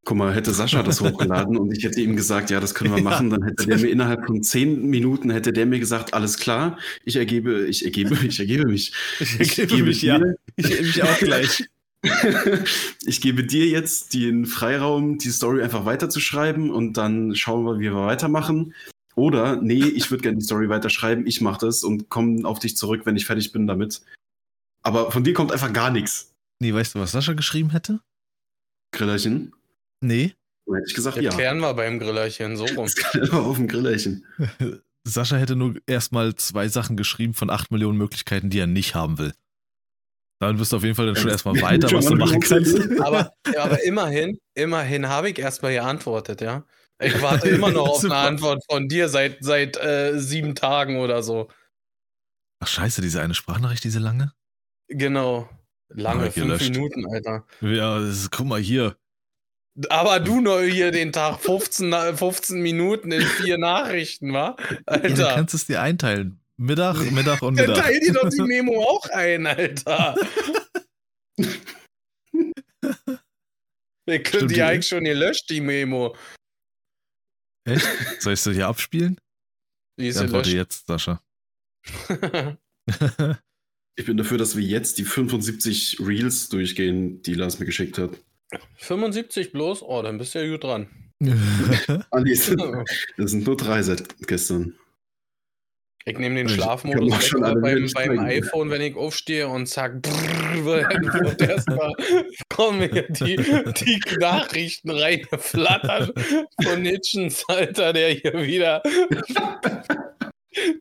Guck 0.05 0.17
mal, 0.17 0.35
hätte 0.35 0.53
Sascha 0.53 0.83
das 0.83 1.01
hochgeladen 1.01 1.57
und 1.59 1.77
ich 1.77 1.85
hätte 1.85 2.01
ihm 2.01 2.17
gesagt, 2.17 2.51
ja, 2.51 2.61
das 2.61 2.75
können 2.75 2.95
wir 2.97 3.03
machen, 3.05 3.31
dann 3.31 3.43
hätte 3.43 3.67
der 3.67 3.79
mir 3.79 3.89
innerhalb 3.89 4.27
von 4.27 4.43
zehn 4.43 4.87
Minuten 4.87 5.31
hätte 5.31 5.53
der 5.53 5.67
mir 5.67 5.79
gesagt, 5.79 6.15
alles 6.15 6.39
klar, 6.39 6.79
ich 7.05 7.17
ergebe, 7.17 7.67
ich 7.67 7.85
ergebe, 7.85 8.17
ich 8.27 8.41
ergebe 8.41 8.67
mich. 8.67 8.93
Ich 9.39 9.55
gebe 9.55 9.83
mich, 9.83 10.03
ja. 10.03 10.21
Ich 10.57 10.81
mich 10.81 11.03
auch 11.03 11.19
gleich. 11.19 11.69
ich 13.05 13.21
gebe 13.21 13.45
dir 13.45 13.67
jetzt 13.67 14.15
den 14.15 14.47
Freiraum, 14.47 15.19
die 15.19 15.31
Story 15.31 15.63
einfach 15.63 15.85
weiterzuschreiben 15.85 16.71
und 16.71 16.97
dann 16.97 17.35
schauen 17.35 17.65
wir, 17.65 17.79
wie 17.79 17.91
wir 17.91 18.07
weitermachen. 18.07 18.75
Oder, 19.15 19.57
nee, 19.57 19.85
ich 19.85 20.11
würde 20.11 20.23
gerne 20.23 20.39
die 20.39 20.45
Story 20.45 20.69
weiterschreiben, 20.69 21.27
ich 21.27 21.41
mache 21.41 21.67
das 21.67 21.83
und 21.83 22.09
komme 22.09 22.47
auf 22.47 22.61
dich 22.61 22.77
zurück, 22.77 23.03
wenn 23.05 23.17
ich 23.17 23.27
fertig 23.27 23.51
bin 23.53 23.67
damit. 23.67 24.03
Aber 24.83 25.11
von 25.11 25.25
dir 25.25 25.35
kommt 25.35 25.51
einfach 25.51 25.73
gar 25.73 25.91
nichts. 25.91 26.35
Nee, 26.61 26.73
weißt 26.73 26.95
du, 26.95 27.01
was 27.01 27.13
Sascha 27.13 27.33
geschrieben 27.33 27.71
hätte? 27.71 28.01
Grillerchen. 28.93 29.53
Nee. 30.01 30.35
Hätte 30.73 30.85
ich 30.87 30.95
gesagt, 30.95 31.17
ja. 31.17 31.31
Erklären 31.31 31.59
wir 31.59 31.75
beim 31.75 31.99
Grillerchen, 31.99 32.57
so 32.57 32.65
rum. 32.65 32.77
Das 32.87 32.95
kann 32.95 33.23
immer 33.23 33.41
auf 33.41 33.57
dem 33.57 33.67
Grillerchen. 33.69 34.25
Sascha 35.05 35.37
hätte 35.37 35.57
nur 35.57 35.75
erstmal 35.87 36.35
zwei 36.35 36.69
Sachen 36.69 36.97
geschrieben 36.97 37.35
von 37.35 37.51
acht 37.51 37.71
Millionen 37.71 37.99
Möglichkeiten, 37.99 38.51
die 38.51 38.59
er 38.59 38.67
nicht 38.67 38.95
haben 38.95 39.19
will. 39.19 39.33
Dann 40.41 40.57
bist 40.57 40.73
du 40.73 40.77
auf 40.77 40.85
jeden 40.85 40.95
Fall 40.95 41.07
dann 41.07 41.17
schon 41.17 41.31
erstmal 41.31 41.55
weiter, 41.63 41.91
was 41.93 42.07
du 42.07 42.15
machen 42.17 42.41
kannst. 42.41 42.79
Aber, 43.01 43.33
ja, 43.53 43.65
aber 43.65 43.83
immerhin, 43.85 44.39
immerhin 44.55 45.09
habe 45.09 45.31
ich 45.31 45.39
erstmal 45.39 45.73
geantwortet, 45.73 46.41
ja. 46.41 46.65
Ich 47.01 47.21
warte 47.23 47.49
immer 47.49 47.71
noch 47.71 47.89
auf 47.89 48.05
eine 48.05 48.15
Antwort 48.17 48.63
von 48.71 48.89
dir 48.89 49.09
seit, 49.09 49.39
seit 49.41 49.77
äh, 49.77 50.19
sieben 50.19 50.55
Tagen 50.55 50.99
oder 51.01 51.23
so. 51.23 51.49
Ach 52.61 52.69
scheiße, 52.69 53.01
diese 53.03 53.21
eine 53.21 53.35
Sprachnachricht, 53.35 53.85
diese 53.85 53.99
lange? 54.01 54.33
Genau. 54.89 55.49
Lange, 55.91 56.27
Ah, 56.27 56.31
fünf. 56.31 56.61
Minuten, 56.61 57.07
Alter. 57.13 57.45
Ja, 57.61 57.99
das 58.01 58.11
ist, 58.19 58.31
guck 58.33 58.47
mal 58.47 58.61
hier. 58.61 58.97
Aber 59.91 60.19
du 60.21 60.41
nur 60.41 60.63
hier 60.63 60.91
den 60.91 61.13
Tag 61.13 61.41
15, 61.41 61.89
na- 61.89 62.13
15 62.15 62.61
Minuten 62.61 63.13
in 63.13 63.23
vier 63.23 63.59
Nachrichten, 63.59 64.33
wa? 64.33 64.57
Ja, 64.59 64.77
Alter. 64.87 65.33
kannst 65.37 65.55
du 65.55 65.57
es 65.57 65.67
dir 65.67 65.81
einteilen. 65.81 66.41
Mittag, 66.59 66.99
Mittag 67.13 67.41
und 67.43 67.57
Dann 67.59 67.69
Mittag. 67.71 67.85
teil 67.85 68.01
dir 68.01 68.13
doch 68.13 68.29
die 68.29 68.43
Memo 68.47 68.83
auch 68.83 69.07
ein, 69.11 69.47
Alter. 69.47 70.15
Wir 74.07 74.23
können 74.23 74.27
Stimmt, 74.47 74.51
die 74.57 74.63
eigentlich 74.63 74.89
schon 74.89 75.05
gelöscht, 75.05 75.51
die 75.51 75.61
Memo. 75.61 76.17
Echt? 77.67 77.87
Soll 78.23 78.33
ich 78.33 78.41
sie 78.41 78.55
hier 78.55 78.67
abspielen? 78.67 79.19
Die 80.01 80.09
ist 80.09 80.17
Ich 80.17 80.23
antworte 80.23 80.51
gelöscht. 80.51 80.71
jetzt, 80.73 80.87
Sascha. 80.87 81.23
Ich 83.97 84.07
bin 84.07 84.17
dafür, 84.17 84.39
dass 84.39 84.57
wir 84.57 84.65
jetzt 84.65 84.97
die 84.99 85.05
75 85.05 85.99
Reels 86.01 86.49
durchgehen, 86.49 87.21
die 87.23 87.35
Lars 87.35 87.59
mir 87.59 87.67
geschickt 87.67 87.99
hat. 87.99 88.13
75 88.77 89.53
bloß? 89.53 89.83
Oh, 89.83 90.01
dann 90.01 90.17
bist 90.17 90.35
du 90.35 90.43
ja 90.43 90.51
gut 90.51 90.65
dran. 90.65 90.89
Ah, 92.11 92.21
nee, 92.21 92.33
es 92.33 92.47
sind- 92.47 92.63
das 93.19 93.31
sind 93.33 93.45
nur 93.47 93.57
drei 93.59 93.83
seit 93.83 94.17
gestern. 94.27 94.75
Ich 96.05 96.19
nehme 96.19 96.37
den 96.37 96.47
kann 96.47 96.57
Schlafmodus 96.57 97.33
weg, 97.35 97.61
beim, 97.61 97.87
beim 97.95 98.19
iPhone, 98.21 98.71
wenn 98.71 98.81
ich 98.81 98.97
aufstehe 98.97 99.47
und 99.47 99.67
zack, 99.67 100.01
brrr, 100.01 100.89
erstmal 101.41 101.93
kommen 102.49 102.79
mir 102.79 103.03
die, 103.09 103.37
die 103.37 104.01
Nachrichten 104.19 104.91
reingeflattert 104.91 106.13
von 106.63 106.85
Hitchens, 106.85 107.45
Alter, 107.49 107.93
der 107.93 108.11
hier 108.11 108.33
wieder 108.43 108.83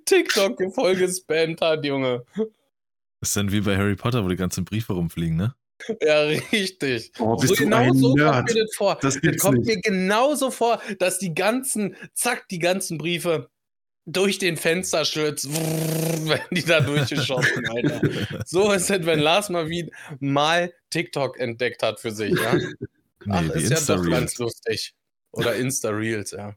TikTok 0.05 0.59
voll 0.73 0.95
gespammt 0.95 1.61
hat, 1.61 1.85
Junge. 1.85 2.23
Das 3.19 3.29
ist 3.29 3.37
dann 3.37 3.51
wie 3.51 3.61
bei 3.61 3.75
Harry 3.77 3.95
Potter, 3.95 4.23
wo 4.23 4.29
die 4.29 4.35
ganzen 4.35 4.63
Briefe 4.63 4.93
rumfliegen, 4.93 5.35
ne? 5.35 5.55
Ja, 6.01 6.21
richtig. 6.21 7.11
Oh, 7.19 7.37
So 7.37 7.53
genau 7.53 7.77
ein 7.77 7.93
so 7.93 8.15
kommt 8.15 8.53
mir 8.53 8.61
das 8.63 8.75
vor. 8.75 8.97
Das 9.01 9.19
Das, 9.21 9.37
kommt 9.37 9.59
nicht. 9.59 9.67
mir 9.67 9.81
genauso 9.81 10.49
vor, 10.51 10.81
dass 10.99 11.19
die 11.19 11.33
ganzen, 11.35 11.95
zack, 12.13 12.47
die 12.49 12.59
ganzen 12.59 12.97
Briefe 12.97 13.49
durch 14.09 14.39
den 14.39 14.55
Fensterschlitz, 14.57 15.47
werden 15.49 16.47
die 16.51 16.63
da 16.63 16.79
durchgeschossen, 16.81 17.67
Alter. 17.69 18.01
So 18.45 18.71
ist 18.71 18.89
es, 18.89 19.05
wenn 19.05 19.19
Lars 19.19 19.49
mal 19.49 19.67
wieder 19.69 19.91
mal 20.19 20.73
TikTok 20.89 21.37
entdeckt 21.39 21.83
hat 21.83 21.99
für 21.99 22.11
sich, 22.11 22.33
ja. 22.33 22.57
Ach, 23.29 23.41
Nee, 23.41 23.49
die 23.57 23.63
ist 23.63 23.87
ja 23.89 23.95
doch 23.95 24.09
ganz 24.09 24.37
lustig. 24.37 24.95
Oder 25.31 25.55
Insta-Reels, 25.57 26.31
ja. 26.31 26.55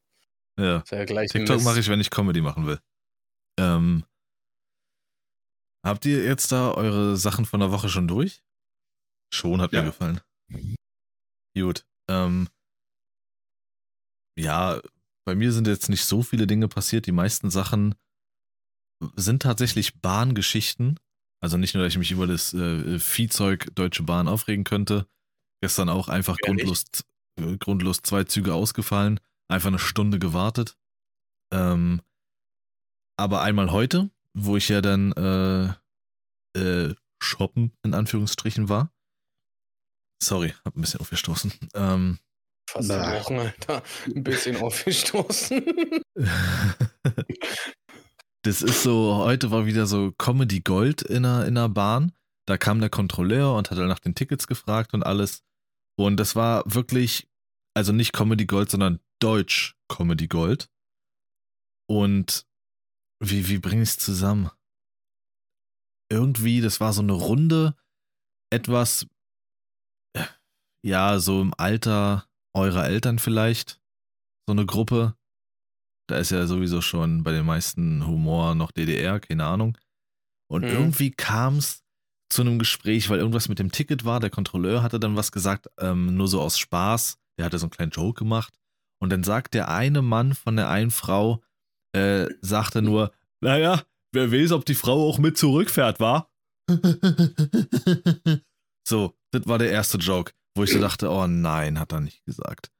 Ja. 0.58 0.84
Ja 0.88 1.04
gleich 1.04 1.30
TikTok 1.30 1.62
mache 1.62 1.80
ich, 1.80 1.88
wenn 1.88 2.00
ich 2.00 2.10
Comedy 2.10 2.40
machen 2.40 2.66
will. 2.66 2.78
Ähm, 3.58 4.04
habt 5.84 6.06
ihr 6.06 6.22
jetzt 6.24 6.52
da 6.52 6.72
eure 6.72 7.16
Sachen 7.16 7.44
von 7.46 7.58
der 7.60 7.72
Woche 7.72 7.88
schon 7.88 8.06
durch? 8.06 8.42
Schon, 9.34 9.60
hat 9.60 9.72
Ja. 9.72 9.80
mir 9.82 9.88
gefallen. 9.88 10.20
Gut. 11.56 11.84
Ähm, 12.08 12.48
ja, 14.38 14.80
bei 15.24 15.34
mir 15.34 15.52
sind 15.52 15.66
jetzt 15.66 15.88
nicht 15.88 16.04
so 16.04 16.22
viele 16.22 16.46
Dinge 16.46 16.68
passiert. 16.68 17.06
Die 17.06 17.12
meisten 17.12 17.50
Sachen 17.50 17.94
sind 19.16 19.42
tatsächlich 19.42 20.00
Bahngeschichten. 20.00 20.98
Also 21.42 21.56
nicht 21.56 21.74
nur, 21.74 21.84
dass 21.84 21.92
ich 21.92 21.98
mich 21.98 22.12
über 22.12 22.26
das 22.26 22.52
äh, 22.52 22.98
Viehzeug 22.98 23.74
Deutsche 23.74 24.02
Bahn 24.02 24.28
aufregen 24.28 24.64
könnte. 24.64 25.06
Gestern 25.62 25.88
auch 25.88 26.08
einfach 26.08 26.36
nicht? 26.36 26.44
grundlos, 26.44 26.84
äh, 27.36 27.56
grundlos 27.58 28.02
zwei 28.02 28.24
Züge 28.24 28.54
ausgefallen. 28.54 29.20
Einfach 29.48 29.68
eine 29.68 29.78
Stunde 29.78 30.18
gewartet. 30.18 30.76
Ähm, 31.52 32.02
aber 33.16 33.42
einmal 33.42 33.70
heute, 33.70 34.10
wo 34.34 34.56
ich 34.56 34.68
ja 34.68 34.80
dann 34.80 35.12
äh, 35.12 35.74
äh, 36.58 36.94
shoppen 37.22 37.72
in 37.82 37.94
Anführungsstrichen 37.94 38.68
war. 38.68 38.92
Sorry, 40.22 40.54
hab 40.64 40.76
ein 40.76 40.80
bisschen 40.80 41.00
aufgestoßen. 41.00 41.52
Ähm, 41.74 42.18
Fast 42.70 42.88
Na. 42.88 43.18
Wochen, 43.18 43.36
Alter. 43.36 43.82
Ein 44.06 44.22
bisschen 44.22 44.56
aufgestoßen. 44.62 45.64
das 48.42 48.62
ist 48.62 48.84
so, 48.84 49.16
heute 49.16 49.50
war 49.50 49.66
wieder 49.66 49.86
so 49.86 50.12
Comedy 50.12 50.60
Gold 50.60 51.02
in 51.02 51.24
der, 51.24 51.46
in 51.46 51.56
der 51.56 51.68
Bahn. 51.68 52.12
Da 52.46 52.58
kam 52.58 52.78
der 52.78 52.88
Kontrolleur 52.88 53.56
und 53.56 53.72
hat 53.72 53.78
nach 53.78 53.98
den 53.98 54.14
Tickets 54.14 54.46
gefragt 54.46 54.94
und 54.94 55.02
alles. 55.02 55.42
Und 55.98 56.18
das 56.18 56.36
war 56.36 56.62
wirklich, 56.64 57.28
also 57.74 57.92
nicht 57.92 58.12
Comedy 58.12 58.46
Gold, 58.46 58.70
sondern 58.70 59.00
Deutsch 59.20 59.74
Comedy 59.88 60.28
Gold. 60.28 60.70
Und 61.88 62.46
wie, 63.20 63.48
wie 63.48 63.58
bringe 63.58 63.82
ich 63.82 63.88
es 63.88 63.98
zusammen? 63.98 64.48
Irgendwie, 66.08 66.60
das 66.60 66.78
war 66.78 66.92
so 66.92 67.02
eine 67.02 67.14
Runde, 67.14 67.74
etwas, 68.52 69.08
ja, 70.84 71.18
so 71.18 71.42
im 71.42 71.52
Alter 71.58 72.29
eurer 72.54 72.86
Eltern 72.86 73.18
vielleicht. 73.18 73.80
So 74.46 74.52
eine 74.52 74.66
Gruppe. 74.66 75.14
Da 76.08 76.18
ist 76.18 76.30
ja 76.30 76.46
sowieso 76.46 76.80
schon 76.80 77.22
bei 77.22 77.30
den 77.32 77.46
meisten 77.46 78.06
Humor 78.06 78.54
noch 78.54 78.72
DDR, 78.72 79.20
keine 79.20 79.44
Ahnung. 79.44 79.78
Und 80.50 80.64
Mhm. 80.64 80.70
irgendwie 80.70 81.10
kam 81.12 81.58
es 81.58 81.84
zu 82.32 82.42
einem 82.42 82.58
Gespräch, 82.58 83.08
weil 83.10 83.18
irgendwas 83.18 83.48
mit 83.48 83.58
dem 83.58 83.70
Ticket 83.72 84.04
war. 84.04 84.18
Der 84.20 84.30
Kontrolleur 84.30 84.82
hatte 84.82 84.98
dann 85.00 85.16
was 85.16 85.30
gesagt, 85.32 85.68
ähm, 85.78 86.16
nur 86.16 86.28
so 86.28 86.40
aus 86.40 86.58
Spaß. 86.58 87.18
Der 87.38 87.46
hatte 87.46 87.58
so 87.58 87.66
einen 87.66 87.70
kleinen 87.70 87.92
Joke 87.92 88.18
gemacht. 88.18 88.52
Und 89.00 89.10
dann 89.10 89.22
sagt 89.24 89.54
der 89.54 89.68
eine 89.68 90.02
Mann 90.02 90.34
von 90.34 90.56
der 90.56 90.68
einen 90.68 90.90
Frau, 90.90 91.42
äh, 91.96 92.26
sagte 92.40 92.82
nur, 92.82 93.12
naja, 93.40 93.82
wer 94.12 94.30
weiß, 94.32 94.52
ob 94.52 94.64
die 94.64 94.74
Frau 94.74 95.08
auch 95.08 95.18
mit 95.18 95.38
zurückfährt, 95.38 96.00
war? 96.00 96.30
so, 98.86 99.16
das 99.32 99.46
war 99.46 99.58
der 99.58 99.70
erste 99.70 99.98
Joke, 99.98 100.32
wo 100.56 100.64
ich 100.64 100.72
so 100.72 100.80
dachte, 100.80 101.10
oh 101.10 101.26
nein, 101.26 101.78
hat 101.78 101.92
er 101.92 102.00
nicht 102.00 102.24
gesagt. 102.24 102.70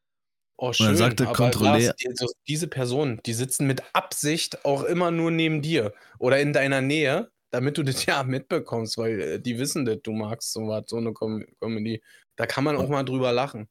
Oh, 0.56 0.72
schön. 0.72 0.86
dann 0.86 0.96
sagt 0.96 1.20
der 1.20 1.28
aber 1.28 1.36
Kontrolleur- 1.36 1.86
Lars, 1.86 1.96
die, 1.96 2.10
so, 2.14 2.26
diese 2.46 2.68
Personen, 2.68 3.20
die 3.24 3.32
sitzen 3.32 3.66
mit 3.66 3.82
Absicht 3.94 4.64
auch 4.64 4.84
immer 4.84 5.10
nur 5.10 5.30
neben 5.30 5.62
dir 5.62 5.94
oder 6.18 6.38
in 6.40 6.52
deiner 6.52 6.82
Nähe, 6.82 7.30
damit 7.50 7.78
du 7.78 7.82
das 7.82 8.04
ja 8.04 8.22
mitbekommst, 8.24 8.98
weil 8.98 9.20
äh, 9.20 9.40
die 9.40 9.58
wissen 9.58 9.86
das, 9.86 9.98
du 10.02 10.12
magst 10.12 10.52
sowas, 10.52 10.84
so 10.86 10.98
eine 10.98 11.12
Com 11.14 11.44
Comedy. 11.60 12.02
Da 12.36 12.46
kann 12.46 12.64
man 12.64 12.76
auch 12.76 12.88
mal 12.88 13.04
drüber 13.04 13.32
lachen. 13.32 13.68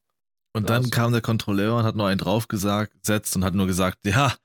Und 0.54 0.70
dann 0.70 0.90
kam 0.90 1.12
der 1.12 1.22
Kontrolleur 1.22 1.78
und 1.78 1.84
hat 1.84 1.96
noch 1.96 2.08
einen 2.08 2.18
draufgesetzt 2.18 3.36
und 3.36 3.44
hat 3.44 3.54
nur 3.54 3.68
gesagt, 3.68 4.00
ja, 4.06 4.36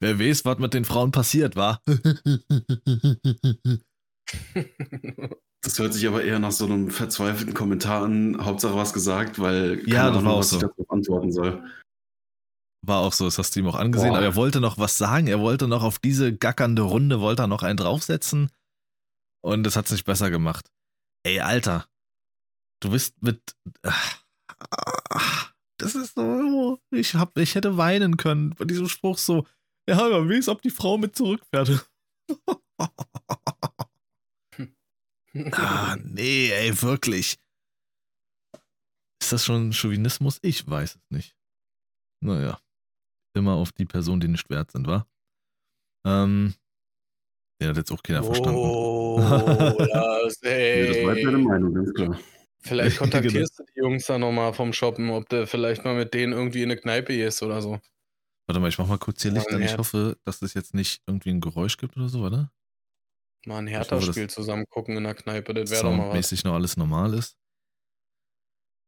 wer 0.00 0.20
weiß, 0.20 0.44
was 0.44 0.58
mit 0.58 0.74
den 0.74 0.84
Frauen 0.84 1.10
passiert 1.10 1.56
war. 1.56 1.82
Das 5.68 5.78
hört 5.78 5.92
sich 5.92 6.08
aber 6.08 6.24
eher 6.24 6.38
nach 6.38 6.50
so 6.50 6.64
einem 6.64 6.90
verzweifelten 6.90 7.52
Kommentar 7.52 8.02
an. 8.02 8.42
Hauptsache 8.42 8.74
was 8.74 8.94
gesagt, 8.94 9.38
weil 9.38 9.86
Ja, 9.86 10.06
das 10.06 10.12
Ahnung, 10.16 10.24
war 10.24 10.32
auch 10.32 10.38
was 10.38 10.52
ich 10.52 10.60
so. 10.60 10.66
darauf 10.66 10.90
antworten 10.90 11.30
soll. 11.30 11.62
War 12.86 13.00
auch 13.00 13.12
so, 13.12 13.26
das 13.26 13.36
hast 13.36 13.54
du 13.54 13.60
ihm 13.60 13.66
auch 13.66 13.74
angesehen, 13.74 14.08
Boah. 14.08 14.16
aber 14.16 14.24
er 14.24 14.34
wollte 14.34 14.62
noch 14.62 14.78
was 14.78 14.96
sagen, 14.96 15.26
er 15.26 15.40
wollte 15.40 15.68
noch 15.68 15.82
auf 15.82 15.98
diese 15.98 16.34
gackernde 16.34 16.80
Runde, 16.80 17.20
wollte 17.20 17.42
er 17.42 17.48
noch 17.48 17.62
einen 17.62 17.76
draufsetzen 17.76 18.50
und 19.44 19.62
das 19.64 19.76
hat 19.76 19.84
es 19.84 19.92
nicht 19.92 20.06
besser 20.06 20.30
gemacht. 20.30 20.70
Ey, 21.22 21.40
Alter, 21.40 21.86
du 22.80 22.90
bist 22.90 23.22
mit... 23.22 23.54
Das 25.76 25.94
ist 25.94 26.14
so... 26.14 26.80
Ich, 26.90 27.14
hab, 27.14 27.36
ich 27.36 27.56
hätte 27.56 27.76
weinen 27.76 28.16
können 28.16 28.54
bei 28.54 28.64
diesem 28.64 28.88
Spruch 28.88 29.18
so, 29.18 29.44
ja, 29.86 29.98
wer 29.98 30.26
weiß, 30.26 30.48
ob 30.48 30.62
die 30.62 30.70
Frau 30.70 30.96
mit 30.96 31.14
zurückfährt. 31.14 31.86
Ah, 35.52 35.96
nee, 36.02 36.50
ey, 36.50 36.80
wirklich. 36.82 37.36
Ist 39.20 39.32
das 39.32 39.44
schon 39.44 39.72
Chauvinismus? 39.72 40.38
Ich 40.42 40.66
weiß 40.68 40.96
es 40.96 41.10
nicht. 41.10 41.34
Naja. 42.24 42.58
Immer 43.36 43.54
auf 43.54 43.72
die 43.72 43.84
Personen, 43.84 44.20
die 44.20 44.28
nicht 44.28 44.48
wert 44.50 44.70
sind, 44.70 44.86
wa? 44.86 45.06
Ähm. 46.06 46.54
Den 47.60 47.70
hat 47.70 47.76
jetzt 47.76 47.90
auch 47.90 48.02
keiner 48.02 48.22
verstanden. 48.22 48.56
Oh, 48.56 49.18
Lars, 49.18 50.40
Nee, 50.42 50.86
das 50.86 50.96
bleibt 51.02 51.24
meine 51.24 51.38
ey. 51.38 51.44
Meinung, 51.44 51.74
ganz 51.74 51.92
klar. 51.94 52.20
Vielleicht 52.60 52.98
Genau. 52.98 53.10
kontaktierst 53.10 53.58
du 53.58 53.64
die 53.64 53.80
Jungs 53.80 54.06
da 54.06 54.18
nochmal 54.18 54.52
vom 54.54 54.72
Shoppen, 54.72 55.10
ob 55.10 55.28
du 55.28 55.46
vielleicht 55.46 55.84
mal 55.84 55.94
mit 55.96 56.14
denen 56.14 56.32
irgendwie 56.32 56.62
in 56.62 56.70
eine 56.70 56.80
Kneipe 56.80 57.12
gehst 57.16 57.42
oder 57.42 57.60
so. 57.60 57.80
Warte 58.46 58.60
mal, 58.60 58.68
ich 58.68 58.78
mach 58.78 58.86
mal 58.86 58.98
kurz 58.98 59.22
hier 59.22 59.32
Licht 59.32 59.52
an. 59.52 59.60
Ich 59.62 59.76
hoffe, 59.76 60.16
dass 60.24 60.40
es 60.42 60.54
jetzt 60.54 60.72
nicht 60.74 61.02
irgendwie 61.06 61.30
ein 61.30 61.40
Geräusch 61.40 61.76
gibt 61.76 61.96
oder 61.96 62.08
so, 62.08 62.24
oder? 62.24 62.50
Mal 63.46 63.58
ein 63.58 63.66
Hertha-Spiel 63.66 64.28
zusammen 64.28 64.66
gucken 64.68 64.96
in 64.96 65.04
der 65.04 65.14
Kneipe, 65.14 65.54
das 65.54 65.70
wäre 65.70 65.82
doch 65.82 65.90
mal 65.90 65.98
was. 65.98 66.04
Soundmäßig 66.06 66.44
noch 66.44 66.54
alles 66.54 66.76
normal 66.76 67.14
ist. 67.14 67.36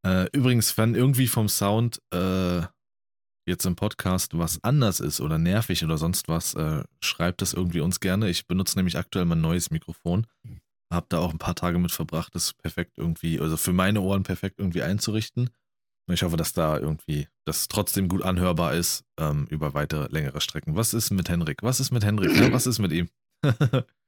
Äh, 0.07 0.29
übrigens, 0.33 0.77
wenn 0.79 0.95
irgendwie 0.95 1.27
vom 1.27 1.49
Sound 1.49 2.01
äh, 2.13 2.63
jetzt 3.47 3.67
im 3.67 3.77
Podcast 3.77 4.37
was 4.37 4.63
anders 4.63 5.01
ist 5.01 5.21
oder 5.21 5.39
nervig 5.39 5.85
oder 5.85 5.99
sonst 5.99 6.29
was, 6.29 6.55
äh, 6.55 6.85
schreibt 7.03 7.43
das 7.43 7.53
irgendwie 7.53 7.81
uns 7.81 8.01
gerne. 8.01 8.29
Ich 8.29 8.47
benutze 8.47 8.79
nämlich 8.79 8.97
aktuell 8.97 9.25
mein 9.25 9.41
neues 9.41 9.71
Mikrofon. 9.71 10.27
Hab 10.93 11.09
da 11.11 11.19
auch 11.19 11.33
ein 11.33 11.39
paar 11.39 11.55
Tage 11.55 11.79
mit 11.79 11.93
verbracht, 11.93 12.35
das 12.35 12.55
perfekt 12.55 12.95
irgendwie, 12.97 13.39
also 13.39 13.57
für 13.57 13.73
meine 13.73 14.01
Ohren 14.01 14.23
perfekt 14.23 14.59
irgendwie 14.59 14.83
einzurichten. 14.83 15.51
Und 16.09 16.15
ich 16.15 16.23
hoffe, 16.23 16.37
dass 16.37 16.53
da 16.53 16.79
irgendwie 16.79 17.29
das 17.47 17.69
trotzdem 17.69 18.09
gut 18.09 18.23
anhörbar 18.23 18.75
ist 18.75 19.05
ähm, 19.19 19.47
über 19.51 19.75
weitere 19.75 20.09
längere 20.11 20.41
Strecken. 20.41 20.75
Was 20.75 20.95
ist 20.95 21.11
mit 21.11 21.29
Henrik? 21.29 21.63
Was 21.63 21.79
ist 21.79 21.93
mit 21.93 22.05
Henrik? 22.05 22.35
Ja, 22.37 22.53
was 22.53 22.67
ist 22.67 22.79
mit 22.79 22.93
ihm? 22.93 23.09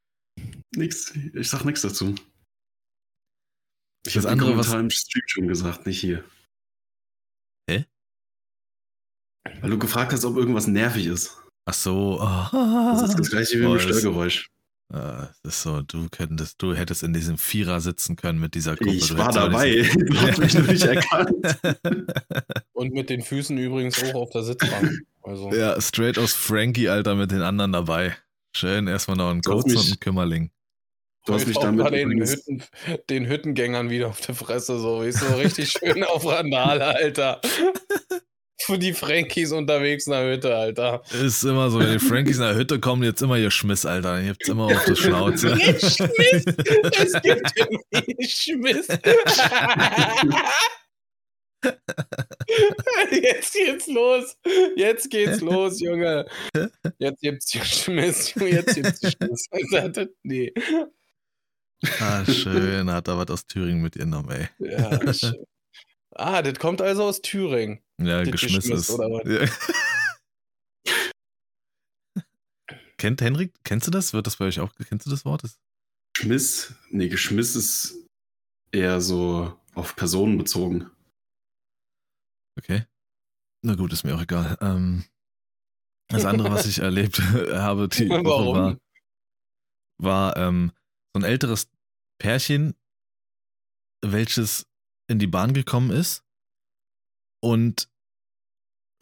Nix. 0.75 1.13
Ich 1.35 1.49
sag 1.49 1.65
nichts 1.65 1.83
dazu. 1.83 2.15
Ich 4.07 4.15
Das 4.15 4.25
habe 4.25 4.33
andere, 4.33 4.51
andere 4.53 4.67
was- 4.69 4.73
im 4.81 4.91
Stream 4.91 5.23
schon 5.27 5.49
gesagt, 5.49 5.87
nicht 5.87 6.01
hier. 6.01 6.25
Hä? 7.71 7.85
Weil 9.61 9.71
du 9.71 9.79
gefragt 9.79 10.13
hast, 10.13 10.25
ob 10.25 10.37
irgendwas 10.37 10.67
nervig 10.67 11.07
ist. 11.07 11.37
Ach 11.67 11.75
so. 11.75 12.19
Das 12.19 13.09
ist 13.11 13.19
das 13.19 13.31
gleiche 13.31 13.61
wie 13.61 13.67
mit 13.67 13.77
das- 13.77 13.83
Störgeräusch. 13.99 14.49
Äh, 14.93 14.97
das 15.43 15.55
ist 15.55 15.63
so, 15.63 15.81
du 15.83 16.09
könntest, 16.11 16.61
du 16.61 16.75
hättest 16.75 17.03
in 17.03 17.15
diesem 17.15 17.39
Vierer 17.39 17.81
sitzen 17.81 18.15
können 18.17 18.39
mit 18.41 18.55
dieser 18.55 18.77
Gruppe. 18.77 18.93
Ich 18.97 19.09
du 19.09 19.17
war 19.17 19.33
dabei. 19.33 19.83
Du 19.83 20.21
hast 20.21 20.39
mich 20.39 20.53
nur 20.55 20.65
nicht 20.67 20.83
erkannt. 20.83 21.31
Und 22.73 22.93
mit 22.93 23.09
den 23.09 23.23
Füßen 23.23 23.57
übrigens 23.57 24.03
auch 24.03 24.15
auf 24.15 24.31
der 24.31 24.43
Sitzbank. 24.43 24.91
Also, 25.23 25.51
ja, 25.55 25.81
straight 25.81 26.19
aus 26.19 26.35
Frankie, 26.35 26.89
Alter, 26.89 27.15
mit 27.15 27.31
den 27.31 27.41
anderen 27.43 27.73
dabei. 27.73 28.17
Schön, 28.55 28.87
erstmal 28.87 29.17
noch 29.17 29.31
ein 29.31 29.41
Du 29.41 29.51
hast 29.53 29.63
Kurz 29.63 29.75
und 29.75 29.81
mich- 29.85 29.93
ein 29.93 30.01
Kümmerling. 30.01 30.51
Du 31.25 31.35
hast 31.35 31.43
ich 31.43 31.49
mich 31.49 31.59
damit 31.59 31.93
den, 31.93 32.11
Hütten, 32.21 32.65
den 33.09 33.27
Hüttengängern 33.29 33.91
wieder 33.91 34.09
auf 34.09 34.21
der 34.21 34.35
Fresse, 34.35 34.79
so. 34.81 35.05
Ich 35.05 35.17
so 35.17 35.27
richtig 35.37 35.71
schön 35.79 36.03
auf 36.03 36.27
Randale, 36.27 36.85
Alter. 36.85 37.41
Für 38.61 38.77
die 38.79 38.93
Frankies 38.93 39.53
unterwegs 39.53 40.07
in 40.07 40.13
der 40.13 40.29
Hütte, 40.33 40.55
Alter. 40.57 41.03
Ist 41.13 41.45
immer 41.45 41.71
so, 41.71 41.79
wenn 41.81 41.93
die 41.93 41.99
Frankies 42.05 42.37
in 42.37 42.43
der 42.43 42.55
Hütte 42.57 42.79
kommen, 42.81 43.03
jetzt 43.05 43.23
immer 43.23 43.37
ihr 43.37 43.51
Schmiss, 43.53 43.87
Alter. 43.87 44.21
Ihr 44.21 44.31
habt's 44.31 44.49
immer 44.49 44.67
auf 44.67 44.85
der 44.85 44.97
Schnauze. 44.97 45.57
Schmiss! 45.61 46.45
Es 46.99 47.23
gibt 47.23 47.53
irgendwie 47.91 48.29
Schmiss. 48.29 48.89
Jetzt 53.11 53.53
geht's 53.55 53.87
los. 53.87 54.37
Jetzt 54.77 55.11
geht's 55.11 55.41
los, 55.43 55.81
Junge. 55.81 56.27
Jetzt 56.99 57.21
gibt's 57.21 57.51
hier 57.53 57.65
Schmiss. 57.65 58.35
Jetzt 58.35 58.75
gibt's 58.75 59.01
hier 59.01 59.11
Schmiss. 59.11 59.49
Nee. 60.23 60.53
ah, 62.01 62.25
schön, 62.25 62.91
hat 62.91 63.09
er 63.09 63.19
was 63.19 63.29
aus 63.31 63.47
Thüringen 63.47 63.83
mitgenommen, 63.83 64.31
ey. 64.31 64.49
Ja, 64.59 65.13
schön. 65.13 65.45
Ah, 66.15 66.43
das 66.43 66.59
kommt 66.59 66.81
also 66.81 67.05
aus 67.05 67.23
Thüringen. 67.23 67.81
Ja, 67.99 68.23
Geschmiss 68.23 68.57
Geschmiss, 68.57 68.81
ist. 68.81 68.91
oder 68.91 69.11
was? 69.11 69.23
Ja. 69.27 69.49
Kennt 72.99 73.21
Henrik, 73.21 73.53
kennst 73.65 73.87
du 73.89 73.91
das? 73.91 74.13
Wird 74.13 74.27
das 74.29 74.37
bei 74.37 74.45
euch 74.45 74.61
auch, 74.61 74.73
kennst 74.89 75.07
du 75.07 75.11
das 75.11 75.25
Wort? 75.25 75.43
Das, 75.43 75.59
Geschmiss? 76.15 76.75
Nee, 76.91 77.09
Geschmiss 77.09 77.57
ist 77.57 77.97
eher 78.71 79.01
so 79.01 79.59
auf 79.75 79.97
Personen 79.97 80.39
bezogen. 80.39 80.91
Okay. 82.59 82.87
Na 83.65 83.75
gut, 83.75 83.93
ist 83.93 84.05
mir 84.05 84.15
auch 84.15 84.23
egal. 84.23 84.59
Ähm, 84.61 85.05
das 86.09 86.25
andere, 86.25 86.51
was 86.51 86.67
ich 86.67 86.79
erlebt 86.81 87.19
habe, 87.53 87.89
die 87.89 88.09
Woche 88.09 88.55
war, 88.55 88.79
war 89.99 90.37
ähm, 90.37 90.73
so 91.15 91.21
ein 91.21 91.25
älteres 91.25 91.71
Pärchen, 92.19 92.75
welches 94.05 94.67
in 95.09 95.19
die 95.19 95.27
Bahn 95.27 95.55
gekommen 95.55 95.91
ist 95.91 96.25
und 97.43 97.89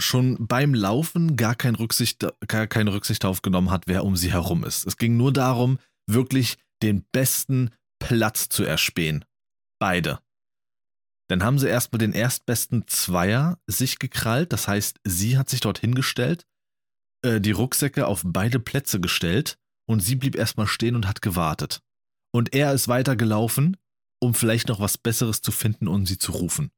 schon 0.00 0.46
beim 0.46 0.74
Laufen 0.74 1.36
gar, 1.36 1.54
kein 1.54 1.74
Rücksicht, 1.74 2.26
gar 2.46 2.66
keine 2.66 2.92
Rücksicht 2.92 3.22
darauf 3.22 3.42
genommen 3.42 3.70
hat, 3.70 3.86
wer 3.86 4.04
um 4.04 4.16
sie 4.16 4.32
herum 4.32 4.64
ist. 4.64 4.86
Es 4.86 4.96
ging 4.96 5.16
nur 5.16 5.32
darum, 5.32 5.78
wirklich 6.06 6.56
den 6.82 7.04
besten 7.12 7.70
Platz 7.98 8.48
zu 8.48 8.64
erspähen. 8.64 9.24
Beide. 9.78 10.20
Dann 11.30 11.44
haben 11.44 11.60
sie 11.60 11.68
erstmal 11.68 12.00
den 12.00 12.12
erstbesten 12.12 12.88
Zweier 12.88 13.60
sich 13.68 14.00
gekrallt. 14.00 14.52
Das 14.52 14.66
heißt, 14.66 14.98
sie 15.04 15.38
hat 15.38 15.48
sich 15.48 15.60
dort 15.60 15.78
hingestellt, 15.78 16.44
äh, 17.24 17.40
die 17.40 17.52
Rucksäcke 17.52 18.08
auf 18.08 18.22
beide 18.24 18.58
Plätze 18.58 19.00
gestellt 19.00 19.56
und 19.88 20.00
sie 20.00 20.16
blieb 20.16 20.34
erstmal 20.34 20.66
stehen 20.66 20.96
und 20.96 21.06
hat 21.06 21.22
gewartet. 21.22 21.84
Und 22.34 22.52
er 22.52 22.72
ist 22.74 22.88
weitergelaufen, 22.88 23.76
um 24.20 24.34
vielleicht 24.34 24.66
noch 24.66 24.80
was 24.80 24.98
Besseres 24.98 25.40
zu 25.40 25.52
finden 25.52 25.86
und 25.86 26.06
sie 26.06 26.18
zu 26.18 26.32
rufen. 26.32 26.72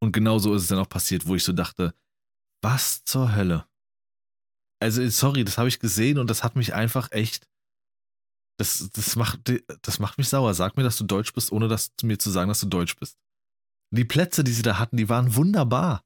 Und 0.00 0.12
genau 0.12 0.38
so 0.38 0.54
ist 0.54 0.62
es 0.62 0.68
dann 0.68 0.78
auch 0.78 0.88
passiert, 0.88 1.26
wo 1.26 1.34
ich 1.34 1.42
so 1.42 1.52
dachte, 1.52 1.94
was 2.62 3.02
zur 3.02 3.34
Hölle? 3.34 3.66
Also, 4.80 5.08
sorry, 5.08 5.42
das 5.42 5.58
habe 5.58 5.68
ich 5.68 5.80
gesehen 5.80 6.18
und 6.18 6.30
das 6.30 6.44
hat 6.44 6.54
mich 6.54 6.72
einfach 6.72 7.10
echt. 7.10 7.48
Das, 8.62 8.90
das, 8.92 9.16
macht, 9.16 9.40
das 9.82 9.98
macht 9.98 10.18
mich 10.18 10.28
sauer. 10.28 10.54
Sag 10.54 10.76
mir, 10.76 10.84
dass 10.84 10.96
du 10.96 11.02
Deutsch 11.02 11.32
bist, 11.32 11.50
ohne 11.50 11.66
das 11.66 11.90
mir 12.04 12.16
zu 12.16 12.30
sagen, 12.30 12.46
dass 12.46 12.60
du 12.60 12.68
Deutsch 12.68 12.94
bist. 12.94 13.18
Die 13.90 14.04
Plätze, 14.04 14.44
die 14.44 14.52
sie 14.52 14.62
da 14.62 14.78
hatten, 14.78 14.96
die 14.96 15.08
waren 15.08 15.34
wunderbar. 15.34 16.04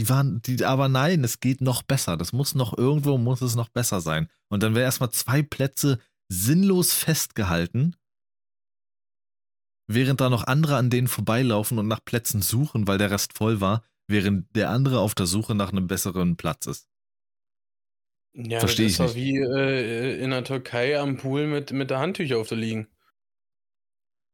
Die 0.00 0.08
waren, 0.08 0.40
die, 0.40 0.64
aber 0.64 0.88
nein, 0.88 1.22
es 1.22 1.40
geht 1.40 1.60
noch 1.60 1.82
besser. 1.82 2.16
Das 2.16 2.32
muss 2.32 2.54
noch 2.54 2.78
irgendwo, 2.78 3.18
muss 3.18 3.42
es 3.42 3.54
noch 3.54 3.68
besser 3.68 4.00
sein. 4.00 4.30
Und 4.48 4.62
dann 4.62 4.74
wäre 4.74 4.86
erstmal 4.86 5.10
zwei 5.10 5.42
Plätze 5.42 6.00
sinnlos 6.32 6.94
festgehalten, 6.94 7.96
während 9.86 10.22
da 10.22 10.30
noch 10.30 10.44
andere 10.44 10.78
an 10.78 10.88
denen 10.88 11.06
vorbeilaufen 11.08 11.78
und 11.78 11.86
nach 11.86 12.02
Plätzen 12.02 12.40
suchen, 12.40 12.86
weil 12.86 12.96
der 12.96 13.10
Rest 13.10 13.34
voll 13.34 13.60
war, 13.60 13.84
während 14.08 14.56
der 14.56 14.70
andere 14.70 15.00
auf 15.00 15.14
der 15.14 15.26
Suche 15.26 15.54
nach 15.54 15.70
einem 15.70 15.86
besseren 15.86 16.38
Platz 16.38 16.64
ist. 16.64 16.89
Ja, 18.32 18.60
das 18.60 18.72
ich 18.78 18.80
ist 18.80 19.00
doch 19.00 19.14
wie 19.14 19.36
äh, 19.38 20.22
in 20.22 20.30
der 20.30 20.44
Türkei 20.44 20.98
am 20.98 21.16
Pool 21.16 21.46
mit, 21.46 21.72
mit 21.72 21.90
der 21.90 21.98
Handtücher 21.98 22.38
auf 22.38 22.48
der 22.48 22.58
liegen. 22.58 22.88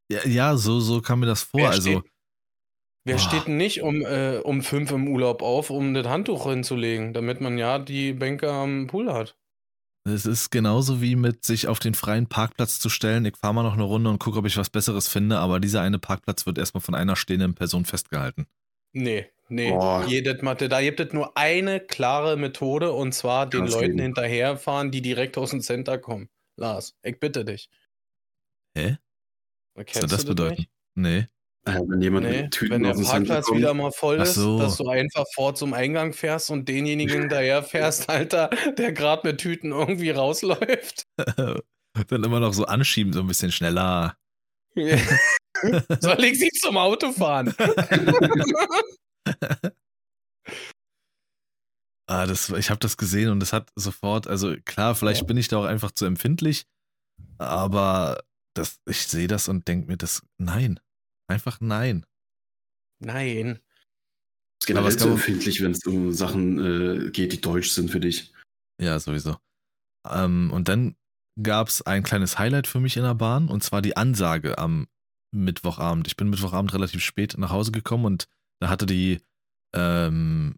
Ja, 0.09 0.25
ja 0.25 0.57
so, 0.57 0.79
so 0.79 1.01
kam 1.01 1.19
mir 1.21 1.25
das 1.25 1.43
vor. 1.43 1.59
Wer 1.61 1.69
also, 1.69 1.99
steht- 1.99 2.11
Wer 3.05 3.15
Boah. 3.15 3.21
steht 3.21 3.47
denn 3.47 3.55
nicht 3.55 3.81
um, 3.83 4.01
äh, 4.01 4.39
um 4.43 4.61
fünf 4.61 4.91
im 4.91 5.07
Urlaub 5.07 5.41
auf, 5.41 5.69
um 5.69 5.93
das 5.93 6.05
Handtuch 6.07 6.49
hinzulegen, 6.49 7.13
damit 7.13 7.39
man 7.39 7.57
ja 7.57 7.79
die 7.79 8.11
Bänke 8.11 8.51
am 8.51 8.87
Pool 8.87 9.11
hat? 9.13 9.37
es 10.03 10.25
ist 10.25 10.51
genauso 10.51 11.01
wie 11.01 11.15
mit 11.15 11.43
sich 11.43 11.67
auf 11.67 11.79
den 11.79 11.93
freien 11.93 12.27
Parkplatz 12.27 12.79
zu 12.79 12.89
stellen. 12.89 13.25
Ich 13.25 13.35
fahre 13.37 13.53
mal 13.53 13.63
noch 13.63 13.73
eine 13.73 13.83
Runde 13.83 14.09
und 14.09 14.19
gucke, 14.19 14.39
ob 14.39 14.45
ich 14.45 14.57
was 14.57 14.69
Besseres 14.69 15.07
finde, 15.07 15.39
aber 15.39 15.59
dieser 15.59 15.81
eine 15.81 15.99
Parkplatz 15.99 16.45
wird 16.45 16.57
erstmal 16.57 16.81
von 16.81 16.95
einer 16.95 17.15
stehenden 17.15 17.55
Person 17.55 17.85
festgehalten. 17.85 18.47
Nee, 18.93 19.29
nee. 19.49 19.73
Jedes 20.07 20.41
Mathe, 20.41 20.69
da 20.69 20.81
gibt 20.81 20.99
es 20.99 21.13
nur 21.13 21.37
eine 21.37 21.79
klare 21.79 22.37
Methode 22.37 22.91
und 22.91 23.13
zwar 23.13 23.47
den 23.47 23.65
Gas 23.65 23.73
Leuten 23.73 23.99
hinterherfahren, 23.99 24.91
die 24.91 25.01
direkt 25.01 25.37
aus 25.37 25.51
dem 25.51 25.61
Center 25.61 25.97
kommen. 25.97 26.29
Lars, 26.57 26.95
ich 27.03 27.19
bitte 27.19 27.45
dich. 27.45 27.69
Hä? 28.75 28.97
Was 29.75 29.85
Kennst 29.85 30.01
soll 30.01 30.17
das 30.17 30.25
bedeuten? 30.25 30.55
nicht? 30.55 30.69
Nee. 30.95 31.27
Äh, 31.65 31.81
wenn 31.85 32.01
jemand 32.01 32.25
Nee, 32.27 32.43
mit 32.43 32.51
Tüten 32.51 32.75
wenn 32.75 32.83
der 32.83 32.91
aus 32.91 32.97
dem 32.97 33.05
Center 33.05 33.17
Parkplatz 33.17 33.45
kommt, 33.45 33.59
wieder 33.59 33.73
mal 33.73 33.91
voll 33.91 34.21
ist, 34.21 34.35
so. 34.35 34.57
dass 34.57 34.77
du 34.77 34.87
einfach 34.87 35.25
vor 35.33 35.53
zum 35.53 35.73
Eingang 35.73 36.13
fährst 36.13 36.49
und 36.49 36.67
denjenigen 36.67 37.21
hinterher 37.21 37.61
fährst, 37.61 38.09
Alter, 38.09 38.49
der 38.77 38.93
gerade 38.93 39.27
mit 39.27 39.39
Tüten 39.39 39.71
irgendwie 39.71 40.11
rausläuft. 40.11 41.03
Dann 42.07 42.23
immer 42.23 42.39
noch 42.39 42.53
so 42.53 42.65
anschieben, 42.65 43.11
so 43.11 43.19
ein 43.21 43.27
bisschen 43.27 43.51
schneller. 43.51 44.15
Soll 44.75 46.23
ich 46.23 46.39
sie 46.39 46.49
zum 46.49 46.77
Auto 46.77 47.11
fahren? 47.11 47.53
Ah, 52.09 52.25
das, 52.25 52.49
ich 52.49 52.69
habe 52.69 52.79
das 52.79 52.95
gesehen 52.95 53.29
und 53.31 53.41
das 53.41 53.51
hat 53.51 53.69
sofort, 53.75 54.27
also 54.27 54.55
klar, 54.63 54.95
vielleicht 54.95 55.27
bin 55.27 55.35
ich 55.35 55.49
da 55.49 55.57
auch 55.57 55.65
einfach 55.65 55.91
zu 55.91 56.05
empfindlich, 56.05 56.65
aber 57.37 58.23
das, 58.55 58.79
ich 58.85 59.07
sehe 59.07 59.27
das 59.27 59.49
und 59.49 59.67
denke 59.67 59.87
mir, 59.87 59.97
das, 59.97 60.25
nein. 60.37 60.79
Einfach 61.29 61.59
nein. 61.59 62.05
Nein. 63.03 63.59
Aber 64.69 64.87
es 64.87 64.93
zu 64.97 64.99
kann 64.99 65.09
man- 65.09 65.17
empfindlich, 65.17 65.61
wenn 65.61 65.71
es 65.71 65.85
um 65.85 66.13
Sachen 66.13 66.59
äh, 67.07 67.11
geht, 67.11 67.33
die 67.33 67.41
deutsch 67.41 67.71
sind 67.71 67.91
für 67.91 67.99
dich. 67.99 68.33
Ja, 68.81 68.97
sowieso. 68.99 69.37
Ähm, 70.09 70.51
und 70.53 70.69
dann 70.69 70.95
gab 71.43 71.67
es 71.67 71.81
ein 71.81 72.03
kleines 72.03 72.39
Highlight 72.39 72.67
für 72.67 72.79
mich 72.79 72.95
in 72.95 73.03
der 73.03 73.15
Bahn 73.15 73.49
und 73.49 73.63
zwar 73.63 73.81
die 73.81 73.97
Ansage 73.97 74.57
am 74.57 74.87
Mittwochabend. 75.35 76.07
Ich 76.07 76.15
bin 76.15 76.29
Mittwochabend 76.29 76.73
relativ 76.73 77.03
spät 77.03 77.35
nach 77.37 77.51
Hause 77.51 77.71
gekommen 77.73 78.05
und 78.05 78.29
da 78.59 78.69
hatte 78.69 78.85
die 78.85 79.19
ähm, 79.75 80.55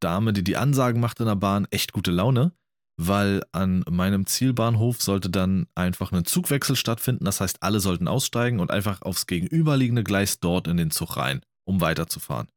Dame, 0.00 0.32
die 0.32 0.44
die 0.44 0.56
Ansagen 0.56 1.00
machte 1.00 1.22
in 1.22 1.28
der 1.28 1.36
Bahn, 1.36 1.66
echt 1.70 1.92
gute 1.92 2.10
Laune, 2.10 2.52
weil 2.96 3.42
an 3.52 3.84
meinem 3.90 4.26
Zielbahnhof 4.26 5.02
sollte 5.02 5.30
dann 5.30 5.66
einfach 5.74 6.12
ein 6.12 6.24
Zugwechsel 6.24 6.76
stattfinden. 6.76 7.24
Das 7.24 7.40
heißt, 7.40 7.62
alle 7.62 7.80
sollten 7.80 8.08
aussteigen 8.08 8.60
und 8.60 8.70
einfach 8.70 9.02
aufs 9.02 9.26
gegenüberliegende 9.26 10.04
Gleis 10.04 10.40
dort 10.40 10.68
in 10.68 10.76
den 10.76 10.90
Zug 10.90 11.16
rein, 11.16 11.40
um 11.66 11.80
weiterzufahren. 11.80 12.48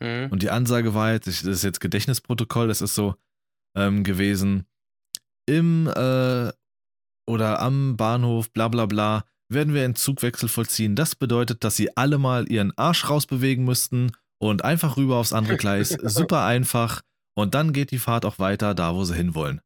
Hm. 0.00 0.30
Und 0.30 0.42
die 0.42 0.50
Ansage 0.50 0.94
war 0.94 1.12
jetzt, 1.12 1.26
das 1.26 1.42
ist 1.42 1.64
jetzt 1.64 1.80
Gedächtnisprotokoll, 1.80 2.68
das 2.68 2.82
ist 2.82 2.94
so 2.94 3.16
ähm, 3.76 4.04
gewesen, 4.04 4.66
im 5.46 5.88
äh, 5.88 6.52
oder 7.26 7.60
am 7.60 7.96
Bahnhof, 7.96 8.50
bla 8.52 8.68
bla 8.68 8.86
bla, 8.86 9.24
werden 9.48 9.74
wir 9.74 9.84
einen 9.84 9.96
Zugwechsel 9.96 10.48
vollziehen. 10.48 10.94
Das 10.94 11.14
bedeutet, 11.14 11.64
dass 11.64 11.76
sie 11.76 11.96
alle 11.96 12.18
mal 12.18 12.50
ihren 12.50 12.76
Arsch 12.76 13.08
rausbewegen 13.08 13.64
müssten 13.64 14.12
und 14.38 14.64
einfach 14.64 14.96
rüber 14.96 15.16
aufs 15.16 15.32
andere 15.32 15.56
Gleis. 15.56 15.88
Super 16.02 16.44
einfach. 16.44 17.02
Und 17.34 17.54
dann 17.54 17.72
geht 17.72 17.90
die 17.90 17.98
Fahrt 17.98 18.24
auch 18.24 18.38
weiter 18.38 18.74
da, 18.74 18.94
wo 18.94 19.04
sie 19.04 19.14
hinwollen. 19.14 19.60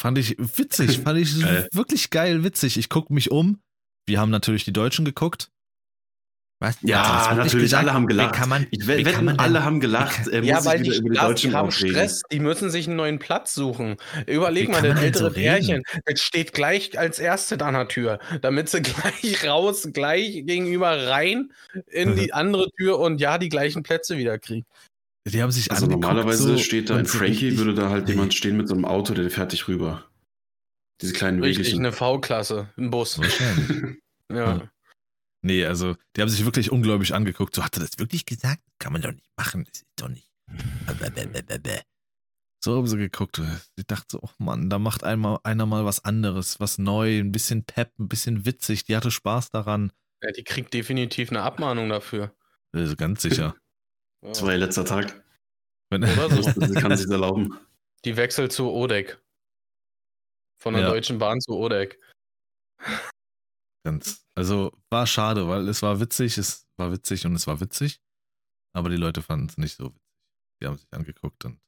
Fand 0.00 0.18
ich 0.18 0.36
witzig, 0.38 0.98
fand 1.00 1.18
ich 1.18 1.40
wirklich 1.72 2.10
geil 2.10 2.44
witzig. 2.44 2.76
Ich 2.76 2.88
gucke 2.90 3.14
mich 3.14 3.30
um. 3.30 3.60
Wir 4.06 4.20
haben 4.20 4.30
natürlich 4.30 4.64
die 4.64 4.72
Deutschen 4.72 5.04
geguckt. 5.04 5.50
Was? 6.58 6.78
Ja, 6.80 7.34
natürlich, 7.36 7.76
alle 7.76 7.92
haben 7.92 8.06
gelacht. 8.06 8.34
kann 8.34 8.48
man, 8.48 8.66
Ich 8.70 8.88
wie 8.88 9.04
we- 9.04 9.12
kann 9.12 9.26
man 9.26 9.36
denn- 9.36 9.44
alle 9.44 9.62
haben 9.62 9.78
gelacht. 9.78 10.26
Er 10.32 10.42
Ja, 10.42 10.64
weil 10.64 10.80
wieder 10.80 10.92
die, 10.92 10.98
über 11.00 11.10
die 11.10 11.16
Deutschen 11.18 11.50
die 11.50 11.56
haben 11.56 11.68
aufregen. 11.68 11.90
Stress, 11.94 12.22
die 12.32 12.40
müssen 12.40 12.70
sich 12.70 12.86
einen 12.86 12.96
neuen 12.96 13.18
Platz 13.18 13.54
suchen. 13.54 13.96
Überleg 14.26 14.68
Wie 14.68 14.72
mal, 14.72 14.80
kann 14.80 14.90
das 14.94 15.02
ältere 15.02 15.28
so? 15.28 15.34
Pärchen, 15.34 15.82
das 16.06 16.22
steht 16.22 16.54
gleich 16.54 16.98
als 16.98 17.18
erstes 17.18 17.60
an 17.60 17.74
der 17.74 17.88
Tür, 17.88 18.18
damit 18.40 18.70
sie 18.70 18.80
gleich 19.22 19.46
raus, 19.46 19.86
gleich 19.92 20.46
gegenüber 20.46 21.08
rein 21.08 21.52
in 21.90 22.12
Mhm. 22.12 22.16
die 22.16 22.32
andere 22.32 22.70
Tür 22.78 23.00
und 23.00 23.20
ja, 23.20 23.36
die 23.36 23.50
gleichen 23.50 23.82
Plätze 23.82 24.16
wieder 24.16 24.38
kriegen. 24.38 24.64
Die 25.28 25.42
haben 25.42 25.50
sich 25.50 25.70
Also 25.70 25.86
normalerweise 25.86 26.42
so, 26.42 26.56
steht 26.58 26.88
da 26.88 26.94
und 26.94 27.00
in 27.00 27.06
so 27.06 27.18
Frankie, 27.18 27.58
würde 27.58 27.74
da 27.74 27.90
halt 27.90 28.04
Nee. 28.06 28.12
jemand 28.12 28.32
stehen 28.32 28.56
mit 28.56 28.66
so 28.68 28.74
einem 28.74 28.86
Auto, 28.86 29.12
der 29.12 29.28
fährt 29.28 29.52
dich 29.52 29.68
rüber. 29.68 30.04
Diese 31.02 31.12
kleinen 31.12 31.42
Richtig, 31.42 31.66
Wegelchen. 31.66 31.84
eine 31.84 31.92
V-Klasse, 31.92 32.70
ein 32.78 32.90
Bus. 32.90 33.18
Wahrscheinlich. 33.18 33.96
Ja. 34.32 34.36
Ja. 34.56 34.62
Nee, 35.46 35.64
also, 35.64 35.94
die 36.16 36.22
haben 36.22 36.28
sich 36.28 36.44
wirklich 36.44 36.72
ungläubig 36.72 37.14
angeguckt. 37.14 37.54
So, 37.54 37.62
hat 37.64 37.76
er 37.76 37.80
das 37.80 37.98
wirklich 37.98 38.26
gesagt? 38.26 38.60
Kann 38.80 38.92
man 38.92 39.00
doch 39.02 39.12
nicht 39.12 39.30
machen. 39.36 39.64
Das 39.64 39.78
ist 39.78 39.86
doch 39.96 40.08
nicht. 40.08 40.28
So 42.64 42.74
haben 42.78 42.86
sie 42.88 42.96
geguckt. 42.96 43.40
Ich 43.76 43.86
dachte 43.86 44.06
so, 44.10 44.20
oh 44.22 44.30
Mann, 44.38 44.68
da 44.70 44.80
macht 44.80 45.04
einmal 45.04 45.38
einer 45.44 45.66
mal 45.66 45.84
was 45.84 46.04
anderes, 46.04 46.58
was 46.58 46.78
neu, 46.78 47.20
ein 47.20 47.30
bisschen 47.30 47.64
Pep, 47.64 47.92
ein 48.00 48.08
bisschen 48.08 48.44
witzig. 48.44 48.82
Die 48.84 48.96
hatte 48.96 49.12
Spaß 49.12 49.50
daran. 49.50 49.92
ja, 50.20 50.32
die 50.32 50.42
kriegt 50.42 50.74
definitiv 50.74 51.30
eine 51.30 51.42
Abmahnung 51.42 51.88
dafür. 51.88 52.34
Also 52.72 52.96
ganz 52.96 53.22
sicher. 53.22 53.54
Ja. 53.54 53.56
Das 54.22 54.42
war 54.42 54.50
ihr 54.50 54.58
letzter 54.58 54.84
Tag. 54.84 55.22
Wenn, 55.90 56.02
Oder 56.02 56.30
so. 56.30 56.42
Sie 56.42 56.74
kann 56.74 56.96
sich 56.96 57.08
erlauben. 57.08 57.56
Die 58.04 58.16
wechselt 58.16 58.50
zu 58.50 58.72
Odek. 58.72 59.22
Von 60.58 60.74
der 60.74 60.82
Ja. 60.84 60.88
Deutschen 60.88 61.18
Bahn 61.18 61.40
zu 61.40 61.52
Odek. 61.52 62.00
Ganz, 63.86 64.26
also 64.34 64.76
war 64.90 65.06
schade, 65.06 65.46
weil 65.46 65.68
es 65.68 65.80
war 65.80 66.00
witzig, 66.00 66.38
es 66.38 66.66
war 66.76 66.90
witzig 66.90 67.24
und 67.24 67.36
es 67.36 67.46
war 67.46 67.60
witzig. 67.60 68.00
Aber 68.74 68.90
die 68.90 68.96
Leute 68.96 69.22
fanden 69.22 69.46
es 69.46 69.58
nicht 69.58 69.76
so 69.76 69.86
witzig. 69.86 70.02
Die 70.60 70.66
haben 70.66 70.76
sich 70.76 70.88
angeguckt 70.90 71.44
und 71.44 71.60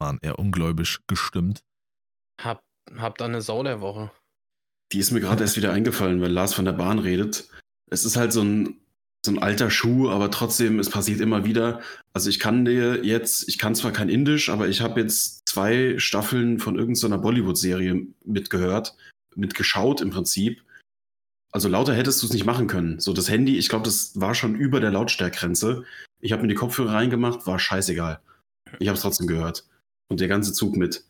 waren 0.00 0.18
eher 0.22 0.38
ungläubig 0.38 1.00
gestimmt. 1.06 1.62
Hab, 2.40 2.64
hab 2.96 3.18
da 3.18 3.26
eine 3.26 3.42
Sau 3.42 3.62
der 3.62 3.82
Woche. 3.82 4.10
Die 4.92 4.98
ist 4.98 5.10
mir 5.10 5.20
gerade 5.20 5.44
erst 5.44 5.58
wieder 5.58 5.72
eingefallen, 5.72 6.22
weil 6.22 6.32
Lars 6.32 6.54
von 6.54 6.64
der 6.64 6.72
Bahn 6.72 6.98
redet. 6.98 7.48
Es 7.90 8.06
ist 8.06 8.16
halt 8.16 8.32
so 8.32 8.42
ein, 8.42 8.80
so 9.24 9.32
ein 9.32 9.38
alter 9.38 9.70
Schuh, 9.70 10.08
aber 10.08 10.30
trotzdem, 10.30 10.78
es 10.78 10.88
passiert 10.88 11.20
immer 11.20 11.44
wieder. 11.44 11.82
Also 12.14 12.30
ich 12.30 12.40
kann 12.40 12.64
dir 12.64 13.04
jetzt, 13.04 13.48
ich 13.48 13.58
kann 13.58 13.74
zwar 13.74 13.92
kein 13.92 14.08
Indisch, 14.08 14.48
aber 14.48 14.68
ich 14.68 14.80
habe 14.80 15.00
jetzt 15.00 15.46
zwei 15.46 15.98
Staffeln 15.98 16.58
von 16.58 16.78
irgendeiner 16.78 17.18
Bollywood-Serie 17.18 18.06
mitgehört, 18.24 18.96
mitgeschaut 19.34 20.00
im 20.00 20.10
Prinzip. 20.10 20.65
Also 21.52 21.68
lauter 21.68 21.94
hättest 21.94 22.22
du 22.22 22.26
es 22.26 22.32
nicht 22.32 22.44
machen 22.44 22.66
können. 22.66 23.00
So 23.00 23.12
das 23.12 23.30
Handy, 23.30 23.56
ich 23.56 23.68
glaube, 23.68 23.84
das 23.84 24.20
war 24.20 24.34
schon 24.34 24.54
über 24.54 24.80
der 24.80 24.90
Lautstärkgrenze. 24.90 25.84
Ich 26.20 26.32
habe 26.32 26.42
mir 26.42 26.48
die 26.48 26.54
Kopfhörer 26.54 26.92
reingemacht, 26.92 27.46
war 27.46 27.58
scheißegal. 27.58 28.20
Ich 28.78 28.88
habe 28.88 28.96
es 28.96 29.02
trotzdem 29.02 29.26
gehört. 29.26 29.64
Und 30.08 30.20
der 30.20 30.28
ganze 30.28 30.52
Zug 30.52 30.76
mit. 30.76 31.04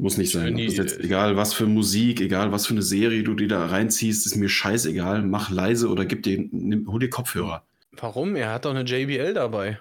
Muss 0.00 0.16
nicht 0.16 0.30
sein. 0.30 0.56
Jetzt, 0.56 1.00
egal 1.00 1.36
was 1.36 1.54
für 1.54 1.66
Musik, 1.66 2.20
egal 2.20 2.52
was 2.52 2.66
für 2.66 2.74
eine 2.74 2.82
Serie 2.82 3.24
du 3.24 3.34
dir 3.34 3.48
da 3.48 3.66
reinziehst, 3.66 4.26
ist 4.26 4.36
mir 4.36 4.48
scheißegal. 4.48 5.22
Mach 5.22 5.50
leise 5.50 5.88
oder 5.88 6.06
gib 6.06 6.22
dir, 6.22 6.38
nimm, 6.52 6.86
hol 6.90 7.00
dir 7.00 7.10
Kopfhörer. 7.10 7.64
Warum? 7.92 8.36
Er 8.36 8.52
hat 8.52 8.64
doch 8.64 8.70
eine 8.70 8.84
JBL 8.84 9.34
dabei. 9.34 9.80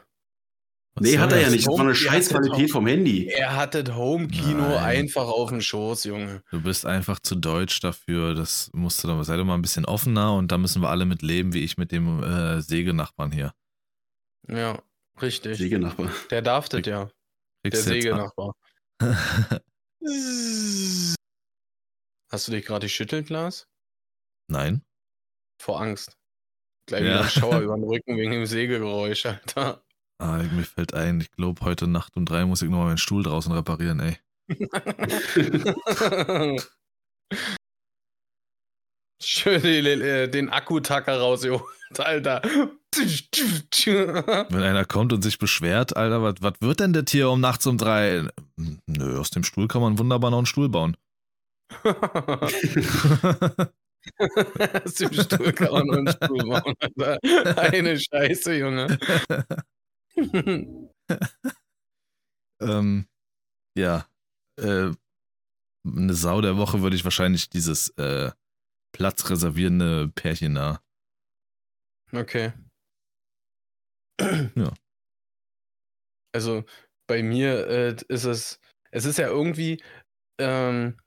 Was 0.99 1.03
nee, 1.07 1.19
hat 1.19 1.31
er 1.31 1.41
ja 1.41 1.49
nicht. 1.51 1.67
Das 1.67 1.73
war 1.73 1.81
eine 1.81 1.93
scheiß 1.93 2.29
Qualität 2.29 2.71
vom 2.71 2.87
Handy. 2.87 3.27
Er 3.27 3.55
hatte 3.55 3.83
das 3.83 3.95
Home-Kino 3.95 4.77
einfach 4.77 5.27
auf 5.27 5.49
dem 5.49 5.61
Schoß, 5.61 6.05
Junge. 6.05 6.41
Du 6.49 6.59
bist 6.59 6.87
einfach 6.87 7.19
zu 7.19 7.35
deutsch 7.35 7.79
dafür. 7.81 8.33
Das 8.33 8.71
musst 8.73 9.03
du 9.03 9.07
doch, 9.07 9.21
sei 9.21 9.37
doch 9.37 9.45
mal 9.45 9.53
ein 9.53 9.61
bisschen 9.61 9.85
offener 9.85 10.33
und 10.33 10.51
da 10.51 10.57
müssen 10.57 10.81
wir 10.81 10.89
alle 10.89 11.05
mit 11.05 11.21
leben, 11.21 11.53
wie 11.53 11.63
ich 11.63 11.77
mit 11.77 11.91
dem 11.91 12.23
äh, 12.23 12.61
Sägenachbarn 12.61 13.31
hier. 13.31 13.53
Ja, 14.47 14.81
richtig. 15.21 15.59
Sägenachbar. 15.59 16.11
Der 16.31 16.41
darf 16.41 16.67
das 16.67 16.83
ja. 16.87 17.11
Der 17.63 17.79
Sägenachbar. 17.79 18.53
Hast 22.31 22.47
du 22.47 22.51
dich 22.51 22.65
gerade 22.65 22.87
geschüttelt, 22.87 23.29
Lars? 23.29 23.67
Nein. 24.49 24.81
Vor 25.61 25.79
Angst. 25.79 26.17
Gleich 26.87 27.03
Ja. 27.03 27.07
wieder 27.09 27.21
ein 27.21 27.29
Schauer 27.29 27.59
über 27.61 27.75
den 27.75 27.83
Rücken 27.83 28.17
wegen 28.17 28.31
dem 28.31 28.45
Sägegeräusch, 28.47 29.25
Alter. 29.27 29.83
Ah, 30.19 30.41
mir 30.51 30.63
fällt 30.63 30.95
ein, 30.95 31.21
ich 31.21 31.31
glaube, 31.31 31.63
heute 31.63 31.87
Nacht 31.87 32.17
um 32.17 32.25
drei 32.25 32.43
muss 32.45 32.63
ich 32.63 32.69
nochmal 32.69 32.87
meinen 32.87 32.97
Stuhl 32.97 33.21
draußen 33.21 33.51
reparieren, 33.51 33.99
ey. 33.99 34.17
Schön 39.21 39.61
die, 39.61 39.77
äh, 39.77 40.27
den 40.27 40.49
Akkutacker 40.49 41.19
rausgeholt, 41.19 41.61
Alter. 41.99 42.41
Wenn 42.95 44.63
einer 44.63 44.85
kommt 44.85 45.13
und 45.13 45.21
sich 45.21 45.37
beschwert, 45.37 45.95
Alter, 45.95 46.33
was, 46.41 46.53
wird 46.61 46.79
denn 46.79 46.93
das 46.93 47.03
hier 47.09 47.29
um 47.29 47.39
nachts 47.39 47.67
um 47.67 47.77
drei? 47.77 48.27
Nö, 48.87 49.19
aus 49.19 49.29
dem 49.29 49.43
Stuhl 49.43 49.67
kann 49.67 49.81
man 49.81 49.99
wunderbar 49.99 50.31
noch 50.31 50.39
einen 50.39 50.47
Stuhl 50.47 50.69
bauen. 50.69 50.97
Aus 51.83 52.51
dem 54.95 55.13
Stuhl 55.13 55.53
kann 55.53 55.71
man 55.71 55.85
nur 55.85 55.97
einen 55.97 56.07
Stuhl 56.07 56.43
bauen, 56.43 56.73
Alter. 56.79 57.19
Eine 57.71 57.99
Scheiße, 57.99 58.55
Junge. 58.55 58.97
ähm, 62.61 63.07
ja. 63.77 64.07
Äh, 64.59 64.91
eine 65.85 66.13
Sau 66.13 66.41
der 66.41 66.57
Woche 66.57 66.81
würde 66.81 66.95
ich 66.95 67.03
wahrscheinlich 67.03 67.49
dieses 67.49 67.89
äh, 67.97 68.31
platzreservierende 68.93 70.09
Pärchen 70.09 70.55
da. 70.55 70.81
Okay. 72.11 72.53
Ja. 74.55 74.73
Also 76.33 76.63
bei 77.07 77.21
mir 77.23 77.67
äh, 77.67 77.95
ist 78.09 78.25
es, 78.25 78.59
es 78.91 79.05
ist 79.05 79.17
ja 79.17 79.27
irgendwie 79.27 79.81
ähm, 80.39 80.99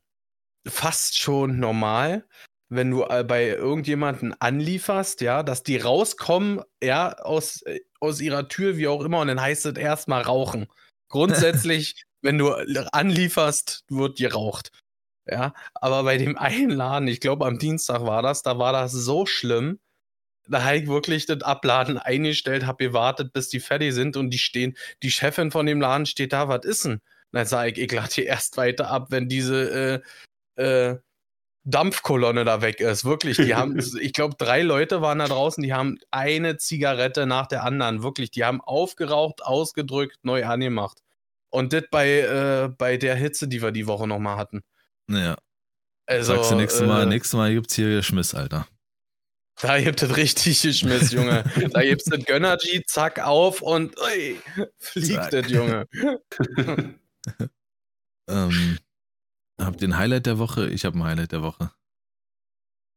fast 0.66 1.18
schon 1.18 1.58
normal, 1.58 2.28
wenn 2.70 2.90
du 2.90 3.04
äh, 3.04 3.24
bei 3.24 3.48
irgendjemanden 3.48 4.34
anlieferst, 4.40 5.20
ja, 5.20 5.42
dass 5.42 5.62
die 5.62 5.76
rauskommen, 5.76 6.62
ja, 6.82 7.12
aus, 7.18 7.62
äh, 7.62 7.80
aus 8.00 8.20
ihrer 8.20 8.48
Tür, 8.48 8.76
wie 8.76 8.88
auch 8.88 9.02
immer, 9.04 9.20
und 9.20 9.28
dann 9.28 9.40
heißt 9.40 9.66
es 9.66 9.76
erstmal 9.76 10.22
rauchen. 10.22 10.66
Grundsätzlich, 11.08 12.04
wenn 12.22 12.38
du 12.38 12.52
anlieferst, 12.92 13.84
wird 13.88 14.18
geraucht. 14.18 14.70
Ja, 15.26 15.52
aber 15.74 16.04
bei 16.04 16.16
dem 16.16 16.38
einen 16.38 16.70
Laden, 16.70 17.08
ich 17.08 17.20
glaube 17.20 17.46
am 17.46 17.58
Dienstag 17.58 18.02
war 18.02 18.22
das, 18.22 18.42
da 18.42 18.58
war 18.58 18.72
das 18.72 18.92
so 18.92 19.26
schlimm, 19.26 19.78
da 20.48 20.64
habe 20.64 20.78
ich 20.78 20.88
wirklich 20.88 21.26
das 21.26 21.42
Abladen 21.42 21.98
eingestellt, 21.98 22.66
habe 22.66 22.84
gewartet, 22.84 23.32
bis 23.32 23.48
die 23.48 23.60
fertig 23.60 23.94
sind 23.94 24.16
und 24.16 24.30
die 24.30 24.38
stehen, 24.38 24.76
die 25.02 25.10
Chefin 25.10 25.50
von 25.50 25.66
dem 25.66 25.80
Laden 25.80 26.06
steht 26.06 26.32
da, 26.32 26.48
was 26.48 26.64
ist 26.64 26.84
denn? 26.84 27.00
Dann 27.32 27.46
sage 27.46 27.70
ich, 27.72 27.78
ich 27.78 27.92
lade 27.92 28.12
hier 28.12 28.26
erst 28.26 28.56
weiter 28.56 28.90
ab, 28.90 29.08
wenn 29.10 29.28
diese 29.28 30.02
äh, 30.56 30.62
äh, 30.62 30.98
Dampfkolonne 31.64 32.44
da 32.44 32.62
weg 32.62 32.80
ist. 32.80 33.04
Wirklich, 33.04 33.36
die 33.36 33.54
haben, 33.54 33.78
ich 34.00 34.12
glaube, 34.12 34.36
drei 34.38 34.62
Leute 34.62 35.02
waren 35.02 35.18
da 35.18 35.26
draußen, 35.28 35.62
die 35.62 35.72
haben 35.72 35.98
eine 36.10 36.56
Zigarette 36.56 37.26
nach 37.26 37.46
der 37.46 37.64
anderen. 37.64 38.02
Wirklich, 38.02 38.30
die 38.30 38.44
haben 38.44 38.60
aufgeraucht, 38.60 39.42
ausgedrückt, 39.42 40.18
neu 40.22 40.44
angemacht. 40.44 40.98
Und 41.50 41.72
das 41.72 41.84
bei, 41.90 42.20
äh, 42.20 42.68
bei 42.68 42.96
der 42.96 43.16
Hitze, 43.16 43.48
die 43.48 43.60
wir 43.60 43.72
die 43.72 43.86
Woche 43.86 44.06
nochmal 44.06 44.36
hatten. 44.36 44.62
Naja, 45.06 45.36
Also, 46.06 46.36
sagst 46.36 46.52
du 46.52 46.54
nächstes 46.56 46.86
Mal, 46.86 47.02
äh, 47.02 47.06
nächstes 47.06 47.36
Mal 47.36 47.52
gibt's 47.52 47.74
hier 47.74 48.02
Schmiss, 48.02 48.34
Alter. 48.34 48.66
Da 49.60 49.78
gibt 49.78 50.02
es 50.02 50.16
richtig 50.16 50.62
geschmiss, 50.62 51.12
Junge. 51.12 51.44
da 51.72 51.82
gibt 51.82 52.00
es 52.00 52.06
das 52.06 52.24
Gönnergy, 52.24 52.82
zack, 52.86 53.18
auf 53.18 53.60
und 53.60 53.94
ui, 54.00 54.38
fliegt 54.78 55.14
Zack. 55.14 55.30
das, 55.30 55.50
Junge. 55.50 55.86
Ähm, 58.28 58.78
habt 59.60 59.82
ihr 59.82 59.88
ein 59.88 59.96
Highlight 59.96 60.26
der 60.26 60.38
Woche? 60.38 60.68
Ich 60.70 60.84
habe 60.84 60.98
ein 60.98 61.04
Highlight 61.04 61.32
der 61.32 61.42
Woche. 61.42 61.70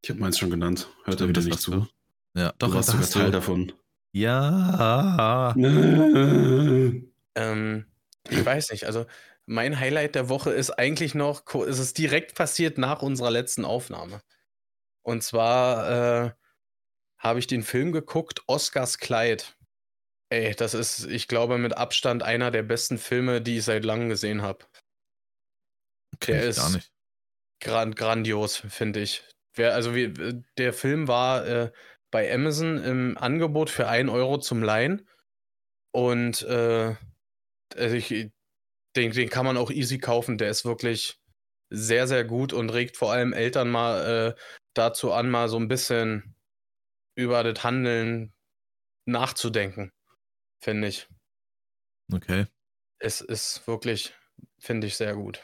Ich 0.03 0.09
habe 0.09 0.19
meins 0.19 0.37
schon 0.37 0.49
genannt. 0.49 0.89
Hört 1.05 1.21
er 1.21 1.27
wieder 1.29 1.39
das 1.41 1.45
nicht 1.45 1.59
zu. 1.61 1.71
du. 1.71 1.87
Ja, 2.35 2.51
Du 2.57 2.67
doch, 2.67 2.73
warst 2.75 2.89
das 2.89 2.93
sogar 2.93 3.03
hast 3.03 3.13
Teil 3.13 3.25
du. 3.25 3.31
davon. 3.31 3.71
Ja. 4.13 5.53
Ähm, 7.35 7.85
ich 8.29 8.45
weiß 8.45 8.69
nicht, 8.69 8.85
also 8.85 9.07
mein 9.47 9.79
Highlight 9.79 10.13
der 10.13 10.29
Woche 10.29 10.51
ist 10.51 10.69
eigentlich 10.69 11.15
noch, 11.15 11.43
es 11.67 11.79
ist 11.79 11.97
direkt 11.97 12.35
passiert 12.35 12.77
nach 12.77 13.01
unserer 13.01 13.31
letzten 13.31 13.65
Aufnahme. 13.65 14.21
Und 15.01 15.23
zwar 15.23 16.25
äh, 16.27 16.31
habe 17.17 17.39
ich 17.39 17.47
den 17.47 17.63
Film 17.63 17.91
geguckt, 17.91 18.43
Oscars 18.45 18.99
Kleid. 18.99 19.57
Ey, 20.29 20.53
das 20.55 20.75
ist, 20.75 21.05
ich 21.07 21.27
glaube, 21.27 21.57
mit 21.57 21.75
Abstand 21.75 22.21
einer 22.21 22.51
der 22.51 22.61
besten 22.61 22.99
Filme, 22.99 23.41
die 23.41 23.57
ich 23.57 23.63
seit 23.63 23.83
langem 23.83 24.09
gesehen 24.09 24.43
habe. 24.43 24.65
Der 26.27 26.49
ich 26.49 26.55
gar 26.55 26.67
ist- 26.67 26.75
nicht. 26.75 26.91
Gran 27.61 27.95
grandios, 27.95 28.57
finde 28.57 28.99
ich. 28.99 29.23
Wer, 29.55 29.73
also 29.73 29.95
wie, 29.95 30.11
der 30.57 30.73
Film 30.73 31.07
war 31.07 31.45
äh, 31.47 31.71
bei 32.11 32.33
Amazon 32.33 32.83
im 32.83 33.17
Angebot 33.17 33.69
für 33.69 33.87
1 33.87 34.09
Euro 34.09 34.37
zum 34.37 34.61
Leihen. 34.63 35.07
Und 35.91 36.41
äh, 36.41 36.95
also 37.75 37.95
ich, 37.95 38.09
den, 38.95 39.11
den 39.11 39.29
kann 39.29 39.45
man 39.45 39.57
auch 39.57 39.71
easy 39.71 39.97
kaufen. 39.99 40.37
Der 40.37 40.49
ist 40.49 40.65
wirklich 40.65 41.19
sehr, 41.69 42.07
sehr 42.07 42.25
gut 42.25 42.51
und 42.51 42.69
regt 42.69 42.97
vor 42.97 43.11
allem 43.13 43.31
Eltern 43.33 43.69
mal 43.69 44.35
äh, 44.35 44.41
dazu 44.75 45.11
an, 45.13 45.29
mal 45.29 45.47
so 45.49 45.57
ein 45.57 45.67
bisschen 45.67 46.35
über 47.15 47.43
das 47.43 47.63
Handeln 47.63 48.33
nachzudenken, 49.05 49.91
finde 50.61 50.87
ich. 50.89 51.07
Okay. 52.11 52.47
Es 52.99 53.21
ist 53.21 53.65
wirklich, 53.67 54.13
finde 54.59 54.87
ich, 54.87 54.95
sehr 54.97 55.15
gut. 55.15 55.41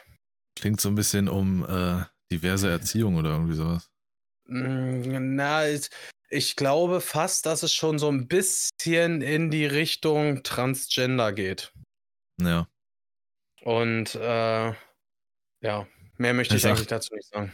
Klingt 0.60 0.82
so 0.82 0.90
ein 0.90 0.96
bisschen 0.96 1.28
um 1.30 1.64
äh, 1.68 2.04
diverse 2.32 2.70
Erziehung 2.70 3.16
oder 3.16 3.32
irgendwie 3.32 3.56
sowas. 3.56 3.90
Mm, 4.48 5.36
na, 5.36 5.64
ich 6.30 6.56
glaube 6.56 7.02
fast, 7.02 7.46
dass 7.46 7.64
es 7.64 7.74
schon 7.74 7.98
so 8.00 8.10
ein 8.10 8.28
bisschen 8.28 9.22
in 9.22 9.52
die 9.52 9.66
Richtung 9.66 10.44
Transgender 10.44 11.32
geht. 11.34 11.72
Ja. 12.42 12.68
Und 13.62 14.16
äh, 14.16 14.74
ja, 15.62 15.88
mehr 16.18 16.34
möchte 16.34 16.54
Er 16.54 16.58
ich 16.58 16.62
sagt- 16.64 16.78
eigentlich 16.78 16.88
dazu 16.88 17.16
nicht 17.16 17.28
sagen. 17.30 17.52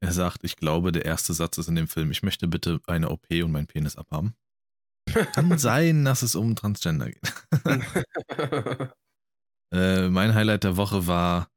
Er 0.00 0.12
sagt, 0.12 0.44
ich 0.44 0.56
glaube, 0.56 0.92
der 0.92 1.04
erste 1.06 1.32
Satz 1.32 1.56
ist 1.56 1.68
in 1.68 1.76
dem 1.76 1.88
Film, 1.88 2.10
ich 2.10 2.22
möchte 2.22 2.46
bitte 2.46 2.80
eine 2.86 3.08
OP 3.10 3.26
und 3.30 3.52
meinen 3.52 3.66
Penis 3.66 3.96
abhaben. 3.96 4.34
Kann 5.32 5.56
sein, 5.58 6.04
dass 6.04 6.22
es 6.22 6.34
um 6.34 6.56
Transgender 6.56 7.10
geht. 7.10 7.32
Äh, 9.72 10.08
mein 10.08 10.34
Highlight 10.34 10.62
der 10.62 10.76
Woche 10.76 11.08
war, 11.08 11.48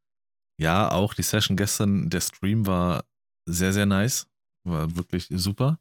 ja, 0.60 0.92
auch 0.92 1.14
die 1.14 1.24
Session 1.24 1.56
gestern, 1.58 2.10
der 2.10 2.22
Stream 2.22 2.66
war 2.66 3.06
sehr, 3.48 3.74
sehr 3.74 3.86
nice. 3.86 4.28
War 4.66 4.96
wirklich 4.96 5.28
super. 5.30 5.80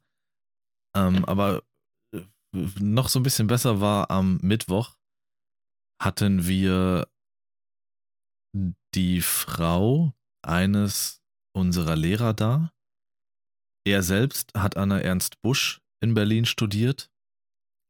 Ähm, 0.96 1.24
aber 1.24 1.62
äh, 2.14 2.22
noch 2.80 3.08
so 3.08 3.18
ein 3.18 3.22
bisschen 3.22 3.46
besser 3.46 3.80
war 3.80 4.10
am 4.10 4.38
Mittwoch 4.42 4.96
hatten 6.00 6.46
wir 6.46 7.08
die 8.94 9.20
Frau 9.20 10.14
eines 10.42 11.22
unserer 11.54 11.96
Lehrer 11.96 12.34
da. 12.34 12.72
Er 13.86 14.02
selbst 14.02 14.52
hat 14.54 14.76
an 14.76 14.90
der 14.90 15.04
Ernst 15.04 15.40
Busch 15.42 15.80
in 16.02 16.14
Berlin 16.14 16.44
studiert 16.44 17.10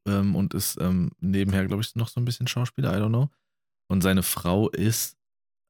ähm, 0.09 0.35
und 0.35 0.55
ist 0.55 0.81
ähm, 0.81 1.11
nebenher, 1.21 1.67
glaube 1.67 1.83
ich, 1.83 1.95
noch 1.97 2.09
so 2.09 2.21
ein 2.21 2.25
bisschen 2.25 2.47
Schauspieler, 2.47 2.97
I 2.97 3.01
don't 3.01 3.09
know. 3.09 3.31
Und 3.91 4.03
seine 4.03 4.23
Frau 4.23 4.69
ist 4.71 5.16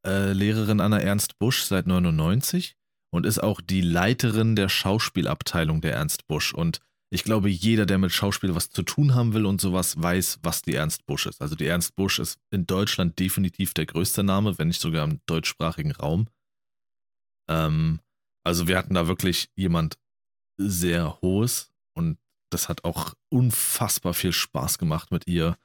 äh, 0.06 0.32
Lehrerin 0.32 0.80
an 0.80 0.92
der 0.92 1.02
Ernst 1.02 1.38
Busch 1.38 1.64
seit 1.64 1.86
99 1.86 2.76
und 3.12 3.26
ist 3.26 3.42
auch 3.42 3.60
die 3.60 3.80
Leiterin 3.80 4.56
der 4.56 4.68
Schauspielabteilung 4.68 5.80
der 5.80 5.94
Ernst 5.94 6.26
Busch. 6.26 6.54
Und 6.54 6.80
ich 7.10 7.24
glaube, 7.24 7.48
jeder, 7.48 7.86
der 7.86 7.98
mit 7.98 8.12
Schauspiel 8.12 8.54
was 8.54 8.70
zu 8.70 8.82
tun 8.82 9.14
haben 9.14 9.34
will 9.34 9.46
und 9.46 9.60
sowas, 9.60 10.00
weiß, 10.00 10.40
was 10.42 10.62
die 10.62 10.74
Ernst 10.74 11.06
Busch 11.06 11.26
ist. 11.26 11.40
Also 11.40 11.54
die 11.54 11.66
Ernst 11.66 11.94
Busch 11.96 12.18
ist 12.18 12.38
in 12.50 12.66
Deutschland 12.66 13.18
definitiv 13.18 13.74
der 13.74 13.86
größte 13.86 14.22
Name, 14.22 14.58
wenn 14.58 14.68
nicht 14.68 14.80
sogar 14.80 15.04
im 15.04 15.20
deutschsprachigen 15.26 15.92
Raum. 15.92 16.28
Ähm, 17.48 18.00
also 18.44 18.68
wir 18.68 18.76
hatten 18.76 18.94
da 18.94 19.06
wirklich 19.06 19.50
jemand 19.56 19.98
sehr 20.58 21.20
hohes 21.20 21.72
und 21.96 22.18
das 22.50 22.68
hat 22.68 22.84
auch 22.84 23.14
unfassbar 23.28 24.14
viel 24.14 24.32
Spaß 24.32 24.78
gemacht 24.78 25.10
mit 25.10 25.26
ihr 25.26 25.56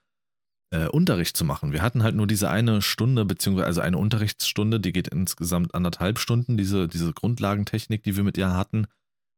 äh, 0.72 0.88
Unterricht 0.88 1.38
zu 1.38 1.46
machen. 1.46 1.74
Wir 1.74 1.82
hatten 1.82 2.04
halt 2.04 2.16
nur 2.16 2.28
diese 2.28 2.50
eine 2.50 2.82
Stunde, 2.82 3.26
beziehungsweise 3.26 3.68
also 3.68 3.82
eine 3.82 3.98
Unterrichtsstunde, 3.98 4.80
die 4.80 4.94
geht 4.94 5.10
insgesamt 5.10 5.76
anderthalb 5.76 6.18
Stunden, 6.18 6.58
diese, 6.58 6.88
diese 6.88 7.14
Grundlagentechnik, 7.14 8.04
die 8.04 8.16
wir 8.16 8.24
mit 8.24 8.38
ihr 8.38 8.56
hatten. 8.56 8.88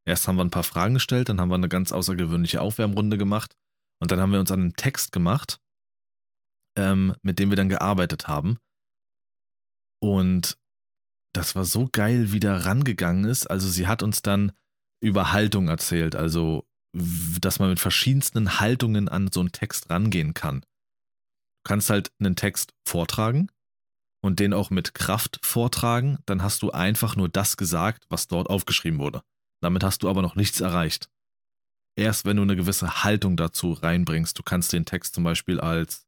Erst 0.06 0.28
haben 0.28 0.36
wir 0.36 0.44
ein 0.44 0.52
paar 0.52 0.64
Fragen 0.64 0.96
gestellt, 0.96 1.30
dann 1.30 1.40
haben 1.40 1.50
wir 1.50 1.56
eine 1.56 1.70
ganz 1.70 1.92
außergewöhnliche 1.92 2.62
Aufwärmrunde 2.62 3.18
gemacht 3.18 3.56
und 4.00 4.12
dann 4.12 4.20
haben 4.20 4.32
wir 4.32 4.40
uns 4.40 4.52
an 4.52 4.60
einen 4.60 4.76
Text 4.76 5.12
gemacht, 5.12 5.60
ähm, 6.78 7.16
mit 7.22 7.40
dem 7.40 7.50
wir 7.50 7.58
dann 7.58 7.70
gearbeitet 7.70 8.28
haben. 8.28 8.58
Und 10.02 10.58
das 11.34 11.56
war 11.56 11.66
so 11.66 11.90
geil, 11.92 12.32
wie 12.32 12.40
da 12.40 12.58
rangegangen 12.58 13.26
ist. 13.26 13.48
Also 13.48 13.68
sie 13.70 13.88
hat 13.88 14.04
uns 14.04 14.22
dann 14.22 14.52
über 15.02 15.32
Haltung 15.32 15.68
erzählt, 15.68 16.16
also 16.16 16.68
dass 16.96 17.58
man 17.58 17.70
mit 17.70 17.80
verschiedensten 17.80 18.60
Haltungen 18.60 19.10
an 19.10 19.32
so 19.32 19.40
einen 19.40 19.52
Text 19.52 19.90
rangehen 19.90 20.36
kann. 20.36 20.64
Kannst 21.64 21.90
halt 21.90 22.12
einen 22.20 22.36
Text 22.36 22.74
vortragen 22.86 23.50
und 24.22 24.40
den 24.40 24.54
auch 24.54 24.70
mit 24.70 24.94
Kraft 24.94 25.40
vortragen, 25.44 26.20
dann 26.26 26.44
hast 26.44 26.62
du 26.62 26.72
einfach 26.72 27.16
nur 27.16 27.30
das 27.30 27.58
gesagt, 27.58 28.06
was 28.10 28.28
dort 28.28 28.50
aufgeschrieben 28.50 29.00
wurde. 29.00 29.22
Damit 29.62 29.84
hast 29.84 30.04
du 30.04 30.10
aber 30.10 30.22
noch 30.22 30.36
nichts 30.36 30.62
erreicht. 30.62 31.10
Erst 31.96 32.26
wenn 32.26 32.38
du 32.38 32.44
eine 32.44 32.56
gewisse 32.56 33.04
Haltung 33.04 33.38
dazu 33.38 33.74
reinbringst, 33.74 34.38
du 34.38 34.44
kannst 34.44 34.74
den 34.74 34.86
Text 34.86 35.14
zum 35.16 35.24
Beispiel 35.24 35.60
als 35.60 36.06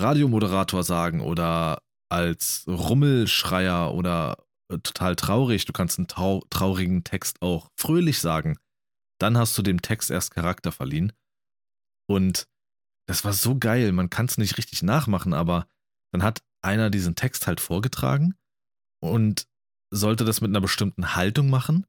Radiomoderator 0.00 0.82
sagen 0.82 1.20
oder 1.20 1.82
als 2.10 2.64
Rummelschreier 2.66 3.94
oder 3.94 4.36
äh, 4.70 4.78
total 4.78 5.14
traurig, 5.16 5.64
du 5.64 5.72
kannst 5.72 5.98
einen 5.98 6.08
trau 6.08 6.42
traurigen 6.50 7.04
Text 7.04 7.40
auch 7.42 7.68
fröhlich 7.76 8.18
sagen, 8.18 8.58
dann 9.20 9.36
hast 9.36 9.56
du 9.56 9.62
dem 9.62 9.82
Text 9.82 10.10
erst 10.10 10.32
Charakter 10.32 10.72
verliehen. 10.72 11.12
Und 12.08 12.48
das 13.10 13.24
war 13.24 13.32
so 13.32 13.58
geil, 13.58 13.90
man 13.90 14.08
kann 14.08 14.26
es 14.26 14.38
nicht 14.38 14.56
richtig 14.56 14.84
nachmachen, 14.84 15.34
aber 15.34 15.66
dann 16.12 16.22
hat 16.22 16.44
einer 16.62 16.90
diesen 16.90 17.16
Text 17.16 17.48
halt 17.48 17.60
vorgetragen 17.60 18.36
und 19.02 19.48
sollte 19.92 20.24
das 20.24 20.40
mit 20.40 20.50
einer 20.50 20.60
bestimmten 20.60 21.16
Haltung 21.16 21.50
machen. 21.50 21.86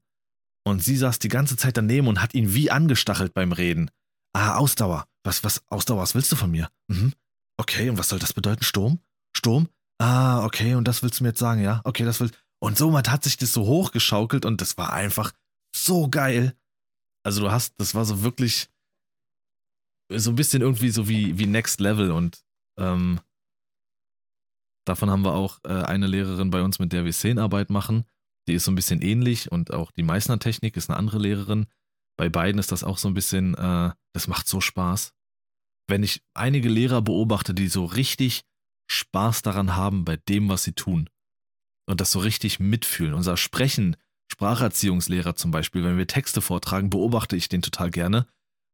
Und 0.64 0.82
sie 0.82 0.96
saß 0.96 1.20
die 1.20 1.28
ganze 1.28 1.56
Zeit 1.56 1.76
daneben 1.76 2.08
und 2.08 2.20
hat 2.20 2.34
ihn 2.34 2.54
wie 2.54 2.72
angestachelt 2.72 3.34
beim 3.34 3.52
Reden. 3.52 3.90
Ah, 4.32 4.56
Ausdauer. 4.56 5.06
Was, 5.24 5.44
was, 5.44 5.62
Ausdauer, 5.68 6.02
was 6.02 6.16
willst 6.16 6.32
du 6.32 6.36
von 6.36 6.50
mir? 6.50 6.70
Mhm. 6.88 7.12
Okay, 7.56 7.88
und 7.88 7.98
was 7.98 8.08
soll 8.08 8.18
das 8.18 8.32
bedeuten? 8.32 8.64
Sturm? 8.64 8.98
Sturm? 9.36 9.68
Ah, 10.00 10.44
okay, 10.44 10.74
und 10.74 10.88
das 10.88 11.04
willst 11.04 11.20
du 11.20 11.24
mir 11.24 11.30
jetzt 11.30 11.38
sagen, 11.38 11.62
ja? 11.62 11.80
Okay, 11.84 12.04
das 12.04 12.18
will. 12.18 12.32
Und 12.60 12.78
somit 12.78 13.10
hat 13.10 13.22
sich 13.22 13.36
das 13.36 13.52
so 13.52 13.66
hochgeschaukelt 13.66 14.44
und 14.44 14.60
das 14.60 14.76
war 14.76 14.92
einfach 14.92 15.32
so 15.74 16.08
geil. 16.08 16.56
Also 17.24 17.42
du 17.42 17.52
hast, 17.52 17.74
das 17.78 17.94
war 17.94 18.04
so 18.04 18.22
wirklich 18.22 18.68
so 20.18 20.30
ein 20.30 20.36
bisschen 20.36 20.62
irgendwie 20.62 20.90
so 20.90 21.08
wie, 21.08 21.38
wie 21.38 21.46
Next 21.46 21.80
Level 21.80 22.10
und 22.10 22.44
ähm, 22.78 23.20
davon 24.86 25.10
haben 25.10 25.24
wir 25.24 25.34
auch 25.34 25.58
äh, 25.64 25.72
eine 25.72 26.06
Lehrerin 26.06 26.50
bei 26.50 26.62
uns, 26.62 26.78
mit 26.78 26.92
der 26.92 27.04
wir 27.04 27.12
Szenenarbeit 27.12 27.70
machen. 27.70 28.04
Die 28.48 28.54
ist 28.54 28.64
so 28.64 28.72
ein 28.72 28.76
bisschen 28.76 29.02
ähnlich 29.02 29.52
und 29.52 29.72
auch 29.72 29.92
die 29.92 30.02
Meißner-Technik 30.02 30.76
ist 30.76 30.90
eine 30.90 30.98
andere 30.98 31.18
Lehrerin. 31.18 31.66
Bei 32.18 32.28
beiden 32.28 32.58
ist 32.58 32.72
das 32.72 32.84
auch 32.84 32.98
so 32.98 33.08
ein 33.08 33.14
bisschen, 33.14 33.54
äh, 33.54 33.92
das 34.12 34.26
macht 34.26 34.48
so 34.48 34.60
Spaß. 34.60 35.12
Wenn 35.88 36.02
ich 36.02 36.22
einige 36.34 36.68
Lehrer 36.68 37.02
beobachte, 37.02 37.54
die 37.54 37.68
so 37.68 37.84
richtig 37.84 38.42
Spaß 38.90 39.42
daran 39.42 39.76
haben 39.76 40.04
bei 40.04 40.16
dem, 40.16 40.48
was 40.48 40.64
sie 40.64 40.72
tun 40.72 41.08
und 41.88 42.00
das 42.00 42.10
so 42.10 42.18
richtig 42.18 42.60
mitfühlen. 42.60 43.14
Unser 43.14 43.36
Sprechen, 43.36 43.96
Spracherziehungslehrer 44.30 45.34
zum 45.36 45.50
Beispiel, 45.50 45.84
wenn 45.84 45.98
wir 45.98 46.06
Texte 46.06 46.40
vortragen, 46.40 46.90
beobachte 46.90 47.36
ich 47.36 47.48
den 47.48 47.62
total 47.62 47.90
gerne, 47.90 48.26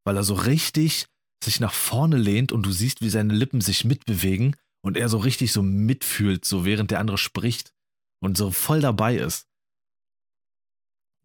weil 0.04 0.16
er 0.16 0.24
so 0.24 0.34
richtig 0.34 1.06
sich 1.44 1.60
nach 1.60 1.72
vorne 1.72 2.16
lehnt 2.16 2.52
und 2.52 2.64
du 2.64 2.72
siehst, 2.72 3.00
wie 3.00 3.10
seine 3.10 3.34
Lippen 3.34 3.60
sich 3.60 3.84
mitbewegen 3.84 4.56
und 4.84 4.96
er 4.96 5.08
so 5.08 5.18
richtig 5.18 5.52
so 5.52 5.62
mitfühlt, 5.62 6.44
so 6.44 6.64
während 6.64 6.90
der 6.90 7.00
andere 7.00 7.18
spricht 7.18 7.72
und 8.20 8.36
so 8.36 8.50
voll 8.50 8.80
dabei 8.80 9.16
ist. 9.16 9.46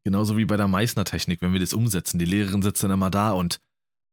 Genauso 0.05 0.37
wie 0.37 0.45
bei 0.45 0.57
der 0.57 0.67
Meißner-Technik, 0.67 1.41
wenn 1.41 1.53
wir 1.53 1.59
das 1.59 1.73
umsetzen. 1.73 2.19
Die 2.19 2.25
Lehrerin 2.25 2.61
sitzt 2.61 2.83
dann 2.83 2.91
immer 2.91 3.09
da 3.09 3.31
und, 3.31 3.61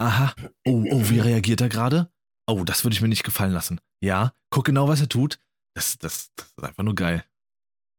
aha, 0.01 0.34
oh, 0.64 0.86
oh, 0.88 1.11
wie 1.11 1.18
reagiert 1.18 1.61
er 1.61 1.68
gerade? 1.68 2.12
Oh, 2.46 2.64
das 2.64 2.84
würde 2.84 2.94
ich 2.94 3.01
mir 3.01 3.09
nicht 3.09 3.24
gefallen 3.24 3.53
lassen. 3.53 3.80
Ja, 4.03 4.32
guck 4.51 4.64
genau, 4.64 4.88
was 4.88 5.01
er 5.01 5.09
tut. 5.09 5.40
Das, 5.74 5.98
das, 5.98 6.30
das 6.36 6.46
ist 6.46 6.64
einfach 6.64 6.84
nur 6.84 6.94
geil. 6.94 7.24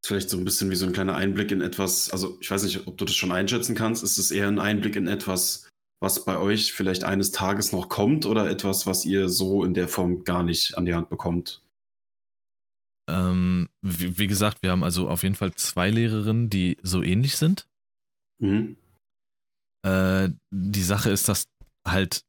Vielleicht 0.06 0.30
so 0.30 0.38
ein 0.38 0.46
bisschen 0.46 0.72
wie 0.72 0.76
so 0.76 0.86
ein 0.86 0.94
kleiner 0.94 1.16
Einblick 1.16 1.52
in 1.52 1.62
etwas, 1.62 2.10
also 2.10 2.38
ich 2.42 2.50
weiß 2.50 2.64
nicht, 2.64 2.88
ob 2.88 2.98
du 2.98 3.06
das 3.06 3.16
schon 3.16 3.32
einschätzen 3.32 3.76
kannst. 3.76 4.04
Ist 4.04 4.18
es 4.18 4.32
eher 4.32 4.48
ein 4.48 4.60
Einblick 4.60 4.96
in 4.96 5.08
etwas, 5.08 5.70
was 6.02 6.26
bei 6.26 6.38
euch 6.38 6.74
vielleicht 6.74 7.04
eines 7.04 7.32
Tages 7.32 7.72
noch 7.72 7.88
kommt 7.88 8.26
oder 8.26 8.50
etwas, 8.50 8.88
was 8.88 9.06
ihr 9.06 9.30
so 9.30 9.64
in 9.64 9.74
der 9.74 9.88
Form 9.88 10.24
gar 10.24 10.44
nicht 10.44 10.78
an 10.78 10.86
die 10.86 10.96
Hand 10.96 11.10
bekommt? 11.10 11.64
Ähm, 13.08 13.70
wie, 13.82 14.18
wie 14.18 14.28
gesagt, 14.28 14.64
wir 14.64 14.72
haben 14.72 14.84
also 14.84 15.08
auf 15.10 15.24
jeden 15.24 15.36
Fall 15.36 15.54
zwei 15.54 15.90
Lehrerinnen, 15.90 16.50
die 16.50 16.78
so 16.82 17.04
ähnlich 17.04 17.38
sind. 17.38 17.68
Mhm. 18.40 18.78
Äh, 19.86 20.30
die 20.52 20.84
Sache 20.84 21.12
ist, 21.12 21.30
dass 21.30 21.48
halt 21.88 22.26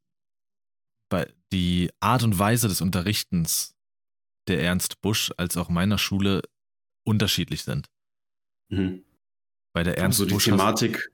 bei 1.10 1.32
die 1.52 1.90
Art 2.00 2.22
und 2.22 2.38
Weise 2.38 2.68
des 2.68 2.80
Unterrichtens 2.80 3.74
der 4.48 4.62
Ernst 4.62 5.00
Busch 5.00 5.32
als 5.36 5.56
auch 5.56 5.68
meiner 5.68 5.98
Schule 5.98 6.42
unterschiedlich 7.06 7.62
sind. 7.62 7.88
Mhm. 8.70 9.04
Bei 9.74 9.82
der 9.82 9.94
Und 9.94 10.00
Ernst 10.00 10.18
so 10.18 10.26
die 10.26 10.34
Busch 10.34 10.44
Thematik, 10.44 11.10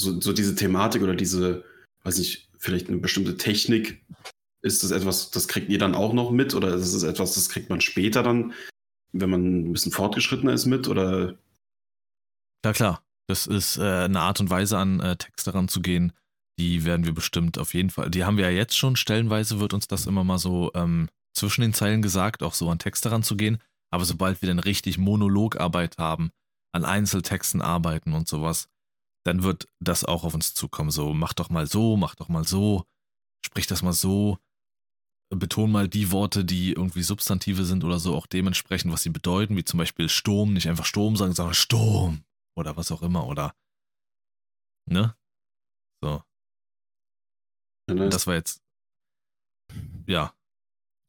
so, 0.00 0.20
so 0.20 0.32
diese 0.32 0.54
Thematik 0.54 1.02
oder 1.02 1.14
diese, 1.14 1.64
weiß 2.04 2.18
nicht, 2.18 2.48
vielleicht 2.58 2.88
eine 2.88 2.98
bestimmte 2.98 3.36
Technik, 3.36 4.04
ist 4.62 4.82
das 4.82 4.90
etwas, 4.90 5.30
das 5.30 5.48
kriegt 5.48 5.70
ihr 5.70 5.78
dann 5.78 5.94
auch 5.94 6.12
noch 6.12 6.30
mit 6.30 6.54
oder 6.54 6.74
ist 6.74 6.92
es 6.92 7.02
etwas, 7.02 7.34
das 7.34 7.48
kriegt 7.48 7.70
man 7.70 7.80
später 7.80 8.22
dann, 8.22 8.52
wenn 9.12 9.30
man 9.30 9.70
ein 9.70 9.72
bisschen 9.72 9.92
fortgeschrittener 9.92 10.52
ist 10.52 10.66
mit 10.66 10.88
oder 10.88 11.38
Ja, 12.64 12.72
klar. 12.72 13.02
Das 13.26 13.46
ist 13.46 13.78
äh, 13.78 13.82
eine 13.82 14.20
Art 14.20 14.40
und 14.40 14.50
Weise, 14.50 14.76
an 14.76 14.98
äh, 14.98 15.16
Texte 15.16 15.54
ranzugehen, 15.54 16.12
die 16.58 16.84
werden 16.84 17.06
wir 17.06 17.14
bestimmt 17.14 17.58
auf 17.58 17.74
jeden 17.74 17.90
Fall, 17.90 18.10
die 18.10 18.24
haben 18.24 18.36
wir 18.36 18.50
ja 18.50 18.56
jetzt 18.56 18.76
schon, 18.76 18.96
stellenweise 18.96 19.60
wird 19.60 19.72
uns 19.72 19.86
das 19.86 20.06
immer 20.06 20.24
mal 20.24 20.38
so 20.38 20.72
ähm, 20.74 21.08
zwischen 21.32 21.62
den 21.62 21.72
Zeilen 21.72 22.02
gesagt, 22.02 22.42
auch 22.42 22.54
so 22.54 22.68
an 22.68 22.78
Texte 22.78 23.10
ranzugehen. 23.10 23.58
Aber 23.92 24.04
sobald 24.04 24.42
wir 24.42 24.48
dann 24.48 24.58
richtig 24.58 24.98
Monologarbeit 24.98 25.96
haben, 25.98 26.30
an 26.72 26.84
Einzeltexten 26.84 27.62
arbeiten 27.62 28.12
und 28.12 28.28
sowas, 28.28 28.68
dann 29.24 29.42
wird 29.42 29.68
das 29.80 30.04
auch 30.04 30.24
auf 30.24 30.34
uns 30.34 30.54
zukommen. 30.54 30.90
So, 30.90 31.12
mach 31.14 31.34
doch 31.34 31.50
mal 31.50 31.66
so, 31.66 31.96
mach 31.96 32.14
doch 32.14 32.28
mal 32.28 32.44
so, 32.44 32.84
sprich 33.44 33.66
das 33.66 33.82
mal 33.82 33.92
so, 33.92 34.38
beton 35.30 35.70
mal 35.70 35.88
die 35.88 36.10
Worte, 36.10 36.44
die 36.44 36.72
irgendwie 36.72 37.02
Substantive 37.02 37.64
sind 37.64 37.84
oder 37.84 37.98
so, 37.98 38.16
auch 38.16 38.26
dementsprechend, 38.26 38.92
was 38.92 39.02
sie 39.02 39.10
bedeuten, 39.10 39.56
wie 39.56 39.64
zum 39.64 39.78
Beispiel 39.78 40.08
Sturm, 40.08 40.52
nicht 40.52 40.68
einfach 40.68 40.84
Sturm 40.84 41.16
sagen, 41.16 41.34
sondern 41.34 41.54
Sturm 41.54 42.24
oder 42.56 42.76
was 42.76 42.90
auch 42.90 43.02
immer, 43.02 43.26
oder 43.26 43.54
ne? 44.88 45.16
So. 46.02 46.22
Das 47.86 48.26
war 48.26 48.34
jetzt, 48.34 48.62
ja. 50.06 50.34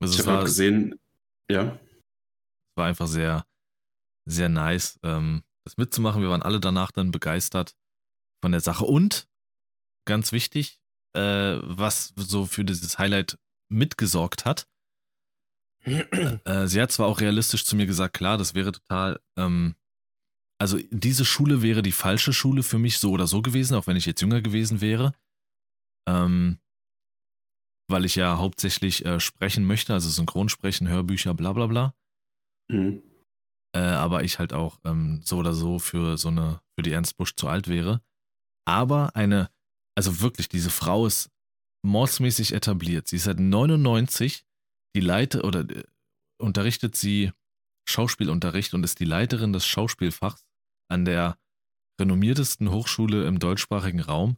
Also 0.01 0.19
ich 0.19 0.27
habe 0.27 0.43
gesehen, 0.43 0.99
ja. 1.49 1.79
War 2.75 2.87
einfach 2.87 3.07
sehr, 3.07 3.45
sehr 4.25 4.49
nice, 4.49 4.99
ähm, 5.03 5.43
das 5.63 5.77
mitzumachen. 5.77 6.21
Wir 6.21 6.29
waren 6.29 6.41
alle 6.41 6.59
danach 6.59 6.91
dann 6.91 7.11
begeistert 7.11 7.75
von 8.41 8.51
der 8.51 8.61
Sache. 8.61 8.85
Und, 8.85 9.27
ganz 10.05 10.31
wichtig, 10.31 10.81
äh, 11.13 11.57
was 11.61 12.13
so 12.15 12.45
für 12.45 12.65
dieses 12.65 12.97
Highlight 12.97 13.37
mitgesorgt 13.69 14.45
hat. 14.45 14.67
äh, 15.85 16.67
sie 16.67 16.81
hat 16.81 16.91
zwar 16.91 17.07
auch 17.07 17.21
realistisch 17.21 17.65
zu 17.65 17.75
mir 17.75 17.85
gesagt, 17.85 18.15
klar, 18.15 18.37
das 18.37 18.53
wäre 18.53 18.71
total, 18.71 19.19
ähm, 19.37 19.75
also 20.59 20.77
diese 20.91 21.25
Schule 21.25 21.63
wäre 21.63 21.81
die 21.81 21.91
falsche 21.91 22.33
Schule 22.33 22.61
für 22.61 22.77
mich 22.77 22.99
so 22.99 23.11
oder 23.11 23.25
so 23.25 23.41
gewesen, 23.41 23.75
auch 23.75 23.87
wenn 23.87 23.97
ich 23.97 24.05
jetzt 24.05 24.21
jünger 24.21 24.41
gewesen 24.41 24.79
wäre. 24.79 25.13
Ähm, 26.07 26.59
weil 27.89 28.05
ich 28.05 28.15
ja 28.15 28.37
hauptsächlich 28.37 29.05
äh, 29.05 29.19
sprechen 29.19 29.65
möchte, 29.65 29.93
also 29.93 30.09
Synchronsprechen, 30.09 30.87
Hörbücher, 30.87 31.33
bla 31.33 31.53
bla 31.53 31.67
bla. 31.67 31.95
Mhm. 32.69 33.01
Äh, 33.75 33.79
aber 33.79 34.23
ich 34.23 34.39
halt 34.39 34.53
auch 34.53 34.79
ähm, 34.83 35.21
so 35.23 35.37
oder 35.37 35.53
so 35.53 35.79
für 35.79 36.17
so 36.17 36.29
eine, 36.29 36.61
für 36.75 36.83
die 36.83 36.91
Ernst 36.91 37.17
Busch 37.17 37.35
zu 37.35 37.47
alt 37.47 37.67
wäre. 37.67 38.01
Aber 38.71 39.17
eine, 39.17 39.51
also 39.97 40.21
wirklich, 40.21 40.47
diese 40.47 40.69
Frau 40.69 41.05
ist 41.05 41.29
mordsmäßig 41.85 42.53
etabliert. 42.53 43.09
Sie 43.09 43.17
ist 43.17 43.25
seit 43.25 43.37
99 43.37 44.45
die 44.95 45.01
Leiter 45.01 45.43
oder 45.43 45.69
äh, 45.69 45.83
unterrichtet 46.39 46.95
sie 46.95 47.33
Schauspielunterricht 47.85 48.73
und 48.73 48.85
ist 48.85 49.01
die 49.01 49.05
Leiterin 49.05 49.51
des 49.51 49.65
Schauspielfachs 49.65 50.45
an 50.89 51.03
der 51.03 51.37
renommiertesten 51.99 52.71
Hochschule 52.71 53.27
im 53.27 53.39
deutschsprachigen 53.39 53.99
Raum. 53.99 54.37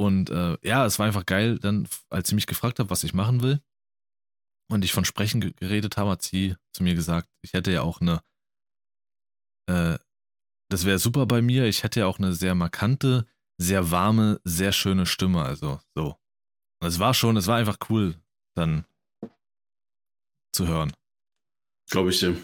Und 0.00 0.30
äh, 0.30 0.56
ja, 0.66 0.86
es 0.86 0.98
war 0.98 1.04
einfach 1.06 1.26
geil, 1.26 1.58
dann, 1.58 1.86
als 2.08 2.30
sie 2.30 2.34
mich 2.34 2.46
gefragt 2.46 2.78
hat, 2.78 2.88
was 2.88 3.04
ich 3.04 3.12
machen 3.12 3.42
will 3.42 3.60
und 4.70 4.86
ich 4.86 4.92
von 4.94 5.04
Sprechen 5.04 5.54
geredet 5.54 5.98
habe, 5.98 6.12
hat 6.12 6.22
sie 6.22 6.56
zu 6.72 6.82
mir 6.82 6.94
gesagt, 6.94 7.28
ich 7.42 7.52
hätte 7.52 7.72
ja 7.72 7.82
auch 7.82 8.00
eine, 8.00 8.22
äh, 9.68 9.98
das 10.72 10.86
wäre 10.86 10.98
super 10.98 11.26
bei 11.26 11.42
mir, 11.42 11.66
ich 11.66 11.82
hätte 11.82 12.00
ja 12.00 12.06
auch 12.06 12.18
eine 12.18 12.32
sehr 12.32 12.54
markante, 12.54 13.26
sehr 13.58 13.90
warme, 13.90 14.40
sehr 14.44 14.72
schöne 14.72 15.06
Stimme. 15.06 15.42
Also 15.42 15.80
so. 15.94 16.16
Und 16.80 16.88
es 16.88 16.98
war 16.98 17.14
schon, 17.14 17.36
es 17.36 17.46
war 17.46 17.56
einfach 17.56 17.78
cool, 17.90 18.14
dann 18.54 18.84
zu 20.52 20.66
hören. 20.66 20.92
Glaube 21.90 22.10
ich 22.10 22.20
dir. 22.20 22.36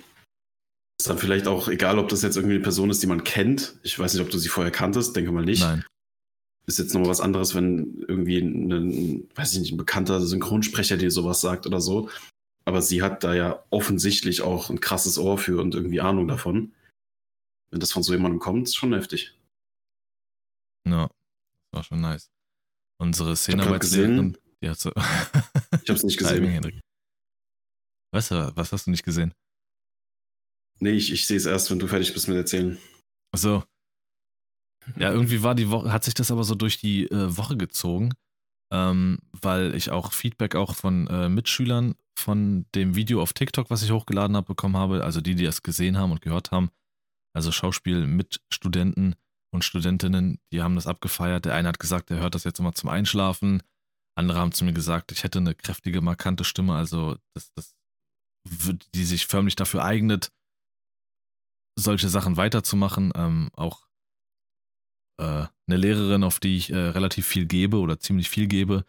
Ist 1.01 1.09
dann 1.09 1.19
vielleicht 1.19 1.47
auch 1.47 1.69
egal, 1.69 1.99
ob 1.99 2.09
das 2.09 2.23
jetzt 2.23 2.37
irgendwie 2.37 2.57
eine 2.57 2.63
Person 2.63 2.91
ist, 2.91 3.03
die 3.03 3.07
man 3.07 3.25
kennt. 3.25 3.77
Ich 3.83 3.99
weiß 3.99 4.15
nicht, 4.15 4.23
ob 4.23 4.31
du 4.31 4.39
sie 4.39 4.49
vorher 4.49 4.73
kanntest, 4.73 5.17
denke 5.17 5.33
mal 5.33 5.45
nicht. 5.45 5.63
Nein. 5.63 5.85
Ist 6.67 6.79
jetzt 6.79 6.93
nochmal 6.93 7.09
was 7.09 7.21
anderes, 7.21 7.55
wenn 7.55 8.05
irgendwie 8.09 8.39
ein, 8.39 9.29
weiß 9.35 9.55
ich 9.55 9.61
nicht, 9.61 9.73
ein 9.73 9.79
bekannter 9.79 10.21
Synchronsprecher 10.21 10.99
dir 10.99 11.11
sowas 11.11 11.41
sagt 11.41 11.67
oder 11.67 11.81
so. 11.81 12.11
Aber 12.67 12.83
sie 12.83 13.03
hat 13.03 13.25
da 13.25 13.35
ja 13.35 13.65
offensichtlich 13.71 14.43
auch 14.43 14.69
ein 14.69 14.81
krasses 14.81 15.19
Ohr 15.19 15.39
für 15.39 15.63
und 15.63 15.75
irgendwie 15.75 16.01
Ahnung 16.01 16.29
davon. 16.29 16.73
Wenn 17.71 17.81
das 17.81 17.93
von 17.93 18.03
so 18.03 18.13
jemandem 18.13 18.41
kommt, 18.41 18.69
ist 18.69 18.77
schon 18.77 18.95
heftig. 18.95 19.39
Ja, 20.87 21.09
das 21.09 21.73
war 21.73 21.85
schon 21.85 22.01
nice. 22.01 22.31
Unsere 23.01 23.37
Szenenarbeitslehrerin, 23.37 24.37
hat 24.65 24.79
so. 24.79 24.91
ich 25.83 25.91
hab's 25.91 26.03
nicht 26.03 26.19
gesehen. 26.19 26.81
Was, 28.13 28.31
was 28.31 28.73
hast 28.73 28.87
du 28.87 28.91
nicht 28.91 29.05
gesehen? 29.05 29.35
Nee, 30.81 30.93
ich, 30.93 31.13
ich 31.13 31.27
sehe 31.27 31.37
es 31.37 31.47
erst, 31.47 31.71
wenn 31.71 31.79
du 31.79 31.87
fertig 31.87 32.13
bist 32.13 32.29
mit 32.29 32.37
erzählen. 32.37 32.79
Achso. 33.33 33.65
Ja, 34.97 35.13
irgendwie 35.13 35.43
war 35.43 35.55
die 35.55 35.69
Woche, 35.69 35.93
hat 35.93 36.05
sich 36.05 36.15
das 36.15 36.31
aber 36.31 36.45
so 36.45 36.55
durch 36.55 36.79
die 36.79 37.11
äh, 37.11 37.37
Woche 37.37 37.57
gezogen, 37.57 38.15
ähm, 38.73 39.19
weil 39.33 39.75
ich 39.75 39.91
auch 39.91 40.13
Feedback 40.13 40.55
auch 40.55 40.75
von 40.75 41.07
äh, 41.09 41.29
Mitschülern 41.29 41.95
von 42.19 42.67
dem 42.75 42.95
Video 42.95 43.21
auf 43.21 43.33
TikTok, 43.33 43.71
was 43.71 43.83
ich 43.83 43.91
hochgeladen 43.91 44.37
habe, 44.37 44.47
bekommen 44.47 44.77
habe, 44.77 45.05
also 45.05 45.21
die, 45.21 45.35
die 45.35 45.45
das 45.45 45.63
gesehen 45.63 45.99
haben 45.99 46.13
und 46.13 46.23
gehört 46.23 46.51
haben, 46.53 46.71
also 47.35 47.53
Schauspiel 47.53 48.07
mit 48.07 48.41
Studenten 48.53 49.15
und 49.51 49.65
Studentinnen, 49.65 50.41
die 50.53 50.63
haben 50.63 50.75
das 50.75 50.87
abgefeiert. 50.87 51.45
Der 51.45 51.55
eine 51.55 51.69
hat 51.69 51.79
gesagt, 51.79 52.11
er 52.11 52.19
hört 52.19 52.35
das 52.35 52.45
jetzt 52.45 52.59
immer 52.59 52.75
zum 52.75 52.91
Einschlafen. 52.91 53.63
Andere 54.17 54.39
haben 54.39 54.53
zu 54.53 54.65
mir 54.65 54.73
gesagt, 54.73 55.13
ich 55.13 55.25
hätte 55.25 55.39
eine 55.39 55.55
kräftige, 55.55 56.01
markante 56.01 56.45
Stimme, 56.45 56.75
also 56.75 57.17
das, 57.35 57.53
das, 57.55 57.75
die 58.95 59.05
sich 59.05 59.27
förmlich 59.27 59.57
dafür 59.57 59.85
eignet, 59.85 60.33
solche 61.79 62.09
Sachen 62.09 62.37
weiterzumachen. 62.37 63.13
Ähm, 63.15 63.51
auch 63.55 63.87
äh, 65.21 65.47
eine 65.67 65.77
Lehrerin, 65.77 66.25
auf 66.25 66.41
die 66.41 66.57
ich 66.57 66.71
äh, 66.71 66.77
relativ 66.77 67.27
viel 67.27 67.47
gebe 67.47 67.79
oder 67.79 68.01
ziemlich 68.01 68.29
viel 68.29 68.49
gebe, 68.49 68.85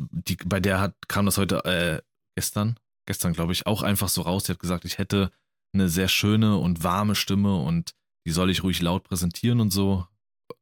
die, 0.00 0.36
bei 0.36 0.60
der 0.60 0.80
hat, 0.80 1.08
kam 1.08 1.26
das 1.26 1.38
heute, 1.38 1.64
äh, 1.64 2.02
gestern, 2.36 2.78
gestern 3.06 3.32
glaube 3.32 3.52
ich, 3.52 3.66
auch 3.66 3.82
einfach 3.82 4.08
so 4.08 4.22
raus. 4.22 4.44
Sie 4.44 4.52
hat 4.52 4.60
gesagt, 4.60 4.84
ich 4.84 4.98
hätte 4.98 5.32
eine 5.72 5.88
sehr 5.88 6.08
schöne 6.08 6.58
und 6.58 6.82
warme 6.82 7.14
Stimme 7.14 7.56
und 7.56 7.94
die 8.26 8.32
soll 8.32 8.50
ich 8.50 8.62
ruhig 8.62 8.82
laut 8.82 9.04
präsentieren 9.04 9.60
und 9.60 9.70
so. 9.70 10.06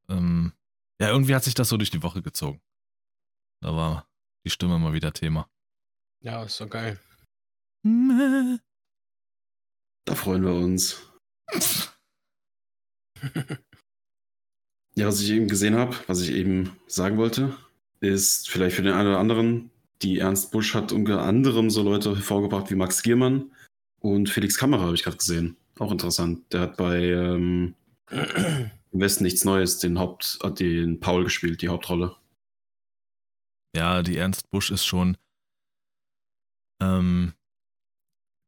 Ähm, 0.08 0.52
ja, 1.00 1.10
irgendwie 1.10 1.34
hat 1.34 1.44
sich 1.44 1.54
das 1.54 1.68
so 1.68 1.76
durch 1.76 1.90
die 1.90 2.02
Woche 2.02 2.22
gezogen. 2.22 2.60
Da 3.60 3.74
war 3.74 4.08
die 4.44 4.50
Stimme 4.50 4.78
mal 4.78 4.92
wieder 4.92 5.12
Thema. 5.12 5.48
Ja, 6.22 6.44
ist 6.44 6.56
so 6.56 6.66
geil. 6.66 6.98
Da 7.82 8.58
freuen 10.14 10.44
wir 10.44 10.54
uns. 10.54 11.10
ja, 14.94 15.06
was 15.06 15.20
ich 15.20 15.30
eben 15.30 15.48
gesehen 15.48 15.76
habe, 15.76 15.96
was 16.06 16.20
ich 16.20 16.30
eben 16.30 16.76
sagen 16.86 17.16
wollte, 17.16 17.56
ist 18.00 18.48
vielleicht 18.48 18.76
für 18.76 18.82
den 18.82 18.92
einen 18.92 19.08
oder 19.08 19.18
anderen, 19.18 19.70
die 20.02 20.18
Ernst 20.18 20.52
Busch 20.52 20.74
hat 20.74 20.92
unter 20.92 21.22
anderem 21.22 21.70
so 21.70 21.82
Leute 21.82 22.14
hervorgebracht 22.14 22.70
wie 22.70 22.74
Max 22.74 23.02
Giermann 23.02 23.50
und 24.14 24.28
Felix 24.28 24.56
Kamera, 24.56 24.82
habe 24.82 24.94
ich 24.94 25.02
gerade 25.02 25.16
gesehen. 25.16 25.56
Auch 25.78 25.92
interessant. 25.92 26.52
Der 26.52 26.62
hat 26.62 26.76
bei 26.76 27.02
ähm, 27.02 27.74
Im 28.92 29.00
Westen 29.00 29.24
nichts 29.24 29.44
Neues 29.44 29.78
den 29.78 29.98
Haupt, 29.98 30.38
den 30.58 31.00
Paul 31.00 31.24
gespielt, 31.24 31.60
die 31.60 31.68
Hauptrolle. 31.68 32.16
Ja, 33.76 34.02
die 34.02 34.16
Ernst 34.16 34.50
Busch 34.50 34.70
ist 34.70 34.86
schon 34.86 35.18
ähm, 36.80 37.34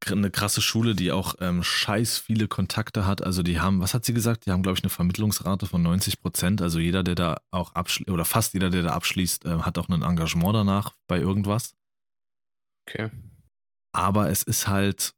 eine 0.07 0.31
krasse 0.31 0.63
Schule, 0.63 0.95
die 0.95 1.13
auch 1.13 1.35
ähm, 1.41 1.63
scheiß 1.63 2.17
viele 2.19 2.49
Kontakte 2.49 3.05
hat. 3.05 3.23
Also 3.23 3.43
die 3.43 3.61
haben, 3.61 3.81
was 3.81 3.93
hat 3.93 4.07
sie 4.07 4.15
gesagt? 4.15 4.47
Die 4.47 4.51
haben, 4.51 4.63
glaube 4.63 4.79
ich, 4.79 4.85
eine 4.85 4.91
Vermittlungsrate 4.91 5.67
von 5.67 5.83
90 5.83 6.23
Prozent. 6.23 6.63
Also 6.63 6.79
jeder, 6.79 7.03
der 7.03 7.15
da 7.15 7.43
auch 7.51 7.75
abschließt, 7.75 8.11
oder 8.11 8.25
fast 8.25 8.55
jeder, 8.55 8.71
der 8.71 8.85
da 8.85 8.93
abschließt, 8.93 9.45
äh, 9.45 9.59
hat 9.59 9.77
auch 9.77 9.91
ein 9.91 10.03
Engagement 10.03 10.55
danach 10.55 10.95
bei 11.09 11.19
irgendwas. 11.19 11.75
Okay. 12.89 13.11
Aber 13.93 14.31
es 14.31 14.45
ist 14.45 14.69
halt, 14.69 15.15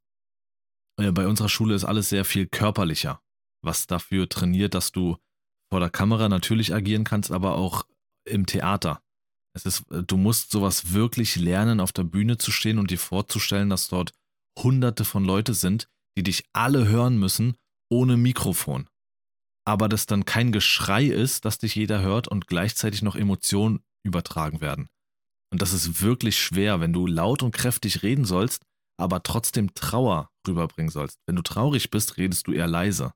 äh, 1.01 1.11
bei 1.11 1.27
unserer 1.27 1.49
Schule 1.49 1.75
ist 1.75 1.85
alles 1.85 2.09
sehr 2.09 2.25
viel 2.25 2.47
körperlicher, 2.47 3.21
was 3.63 3.87
dafür 3.87 4.29
trainiert, 4.29 4.73
dass 4.73 4.91
du 4.91 5.17
vor 5.71 5.79
der 5.79 5.89
Kamera 5.89 6.29
natürlich 6.29 6.73
agieren 6.73 7.03
kannst, 7.03 7.31
aber 7.31 7.55
auch 7.55 7.85
im 8.25 8.45
Theater. 8.45 9.01
Es 9.53 9.65
ist, 9.65 9.89
äh, 9.91 10.03
du 10.03 10.17
musst 10.17 10.51
sowas 10.51 10.93
wirklich 10.93 11.35
lernen, 11.35 11.79
auf 11.79 11.91
der 11.91 12.03
Bühne 12.03 12.37
zu 12.37 12.51
stehen 12.51 12.79
und 12.79 12.91
dir 12.91 12.99
vorzustellen, 12.99 13.69
dass 13.69 13.87
dort 13.87 14.13
hunderte 14.59 15.05
von 15.05 15.23
Leute 15.25 15.53
sind, 15.53 15.87
die 16.17 16.23
dich 16.23 16.45
alle 16.53 16.87
hören 16.87 17.17
müssen, 17.17 17.55
ohne 17.89 18.17
Mikrofon. 18.17 18.87
Aber 19.65 19.87
dass 19.87 20.05
dann 20.05 20.25
kein 20.25 20.51
Geschrei 20.51 21.05
ist, 21.05 21.45
dass 21.45 21.57
dich 21.57 21.75
jeder 21.75 22.01
hört 22.01 22.27
und 22.27 22.47
gleichzeitig 22.47 23.01
noch 23.01 23.15
Emotionen 23.15 23.81
übertragen 24.03 24.61
werden. 24.61 24.89
Und 25.51 25.61
das 25.61 25.73
ist 25.73 26.01
wirklich 26.01 26.37
schwer, 26.39 26.79
wenn 26.79 26.93
du 26.93 27.05
laut 27.05 27.43
und 27.43 27.53
kräftig 27.53 28.03
reden 28.03 28.25
sollst, 28.25 28.63
aber 28.97 29.21
trotzdem 29.23 29.73
Trauer 29.73 30.30
rüberbringen 30.47 30.91
sollst. 30.91 31.19
Wenn 31.25 31.35
du 31.35 31.41
traurig 31.41 31.89
bist, 31.89 32.17
redest 32.17 32.47
du 32.47 32.53
eher 32.53 32.67
leise. 32.67 33.13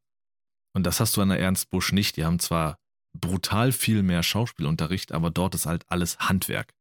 Und 0.76 0.84
das 0.84 1.00
hast 1.00 1.16
du 1.16 1.22
an 1.22 1.30
der 1.30 1.40
Ernst 1.40 1.70
Busch 1.70 1.92
nicht. 1.92 2.18
Die 2.18 2.26
haben 2.26 2.40
zwar 2.40 2.78
brutal 3.20 3.72
viel 3.72 4.04
mehr 4.04 4.24
Schauspielunterricht, 4.24 5.12
aber 5.12 5.32
dort 5.32 5.56
ist 5.56 5.66
halt 5.66 5.90
alles 5.90 6.20
Handwerk. 6.20 6.74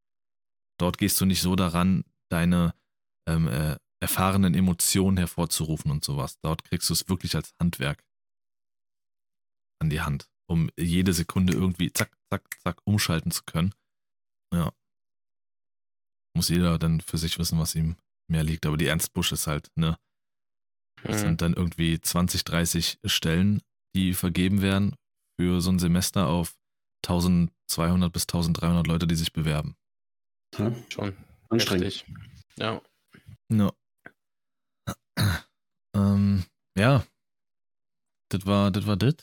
Dort 0.78 0.98
gehst 0.98 1.20
du 1.20 1.26
nicht 1.26 1.40
so 1.40 1.54
daran, 1.54 2.04
deine 2.28 2.74
ähm, 3.28 3.48
äh, 3.48 3.76
erfahrenen 4.00 4.54
Emotionen 4.54 5.16
hervorzurufen 5.16 5.90
und 5.90 6.04
sowas. 6.04 6.38
Dort 6.40 6.64
kriegst 6.64 6.90
du 6.90 6.94
es 6.94 7.08
wirklich 7.08 7.36
als 7.36 7.54
Handwerk 7.60 8.04
an 9.80 9.90
die 9.90 10.00
Hand, 10.00 10.28
um 10.48 10.70
jede 10.76 11.12
Sekunde 11.12 11.52
irgendwie 11.52 11.92
zack, 11.92 12.16
zack, 12.30 12.42
zack 12.62 12.80
umschalten 12.84 13.30
zu 13.30 13.44
können. 13.44 13.74
Ja. 14.52 14.72
Muss 16.36 16.48
jeder 16.48 16.78
dann 16.78 17.00
für 17.00 17.18
sich 17.18 17.38
wissen, 17.38 17.58
was 17.58 17.74
ihm 17.74 17.96
mehr 18.28 18.42
liegt. 18.42 18.66
Aber 18.66 18.76
die 18.76 18.86
Ernst 18.86 19.12
Busch 19.12 19.32
ist 19.32 19.46
halt, 19.46 19.70
ne? 19.76 19.98
Das 21.04 21.16
Mhm. 21.22 21.26
sind 21.26 21.42
dann 21.42 21.54
irgendwie 21.54 22.00
20, 22.00 22.44
30 22.44 22.98
Stellen, 23.04 23.62
die 23.94 24.14
vergeben 24.14 24.62
werden 24.62 24.96
für 25.38 25.60
so 25.60 25.70
ein 25.70 25.78
Semester 25.78 26.26
auf 26.28 26.56
1200 27.06 28.12
bis 28.12 28.22
1300 28.26 28.86
Leute, 28.86 29.06
die 29.06 29.14
sich 29.14 29.32
bewerben. 29.32 29.76
Ja, 30.58 30.74
Schon. 30.88 31.16
anstrengend. 31.50 31.84
Heftig. 31.86 32.06
Ja. 32.58 32.80
Ja. 33.52 33.72
ähm, 35.94 36.44
ja. 36.78 37.04
Das 38.30 38.46
war 38.46 38.70
das. 38.70 38.86
War, 38.86 38.96
das. 38.96 39.14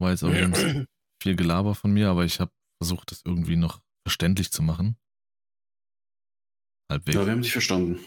war 0.00 0.10
jetzt 0.10 0.22
übrigens 0.22 0.58
viel 1.22 1.36
Gelaber 1.36 1.74
von 1.74 1.92
mir, 1.92 2.10
aber 2.10 2.24
ich 2.24 2.40
habe 2.40 2.52
versucht, 2.82 3.10
das 3.10 3.22
irgendwie 3.24 3.56
noch 3.56 3.80
verständlich 4.06 4.52
zu 4.52 4.62
machen. 4.62 4.96
Halbwegs. 6.90 7.14
Ja, 7.16 7.24
wir 7.26 7.32
haben 7.32 7.42
dich 7.42 7.52
verstanden. 7.52 7.98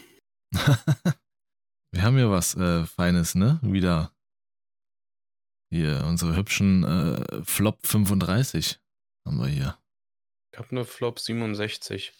wir 1.92 2.02
haben 2.02 2.16
hier 2.16 2.30
was 2.30 2.54
äh, 2.56 2.84
Feines, 2.86 3.34
ne? 3.34 3.60
Wieder. 3.62 4.12
Hier, 5.70 6.04
unsere 6.06 6.36
hübschen 6.36 6.84
äh, 6.84 7.44
Flop 7.44 7.86
35 7.86 8.80
haben 9.26 9.38
wir 9.38 9.48
hier. 9.48 9.78
Ich 10.52 10.58
habe 10.58 10.70
eine 10.70 10.84
Flop 10.84 11.18
67. 11.18 12.12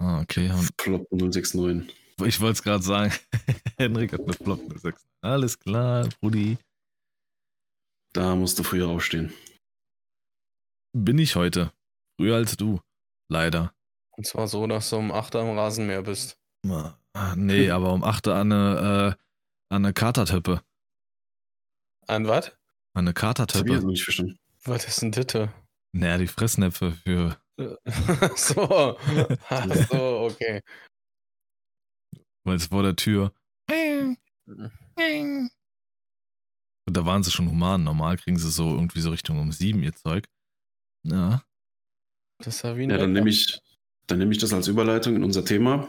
Ah, 0.00 0.20
okay. 0.20 0.50
Und 0.50 0.70
Flop 0.80 1.10
069. 1.10 1.94
ich 2.26 2.40
wollte 2.40 2.52
es 2.52 2.62
gerade 2.62 2.82
sagen. 2.82 3.12
Henrik 3.78 4.12
hat 4.12 4.20
eine 4.20 4.34
Flop 4.34 4.60
06. 4.78 5.06
Alles 5.22 5.58
klar, 5.58 6.08
Brudi. 6.20 6.58
Da 8.14 8.34
musst 8.34 8.58
du 8.58 8.62
früher 8.62 8.88
aufstehen. 8.88 9.32
Bin 10.94 11.18
ich 11.18 11.36
heute. 11.36 11.72
Früher 12.18 12.36
als 12.36 12.56
du. 12.56 12.80
Leider. 13.30 13.74
Und 14.16 14.26
zwar 14.26 14.46
so, 14.46 14.66
dass 14.66 14.90
du 14.90 14.96
um 14.96 15.10
8 15.10 15.34
Uhr 15.36 15.40
am 15.42 15.58
Rasenmäher 15.58 16.02
bist. 16.02 16.38
Ah, 17.14 17.34
Nee, 17.36 17.70
aber 17.70 17.92
um 17.92 18.02
8 18.04 18.26
Uhr 18.28 18.34
an 18.34 18.52
eine, 18.52 19.16
äh, 19.18 19.74
an 19.74 19.84
eine 19.84 19.92
Katertöppe. 19.92 20.62
An 22.06 22.26
was? 22.26 22.48
An 22.94 23.04
eine 23.06 23.12
Das 23.14 23.20
Katertöppe. 23.20 23.74
noch 23.74 23.82
nicht 23.84 24.02
verstanden. 24.04 24.38
Was 24.64 24.84
ist 24.86 25.02
denn 25.02 25.12
Ditte? 25.12 25.52
Naja, 25.92 26.18
die 26.18 26.26
Fressnäpfe 26.26 26.92
für. 26.92 27.36
so. 28.36 28.96
Ach 29.48 29.66
so, 29.90 30.20
okay. 30.30 30.62
Weil 32.44 32.56
es 32.56 32.66
vor 32.66 32.82
der 32.82 32.96
Tür. 32.96 33.32
Und 36.86 36.96
da 36.96 37.04
waren 37.06 37.22
sie 37.22 37.30
schon 37.30 37.48
human. 37.48 37.84
Normal 37.84 38.16
kriegen 38.16 38.38
sie 38.38 38.50
so 38.50 38.74
irgendwie 38.74 39.00
so 39.00 39.10
Richtung 39.10 39.38
um 39.38 39.52
sieben 39.52 39.82
ihr 39.82 39.94
Zeug. 39.94 40.26
Ja. 41.04 41.42
Das 42.38 42.64
war 42.64 42.76
wie 42.76 42.88
Ja, 42.88 42.96
dann 42.98 43.12
nehme 43.12 43.30
ich, 43.30 43.60
dann 44.06 44.18
nehme 44.18 44.32
ich 44.32 44.38
das 44.38 44.52
als 44.52 44.66
Überleitung 44.68 45.14
in 45.16 45.22
unser 45.24 45.44
Thema. 45.44 45.88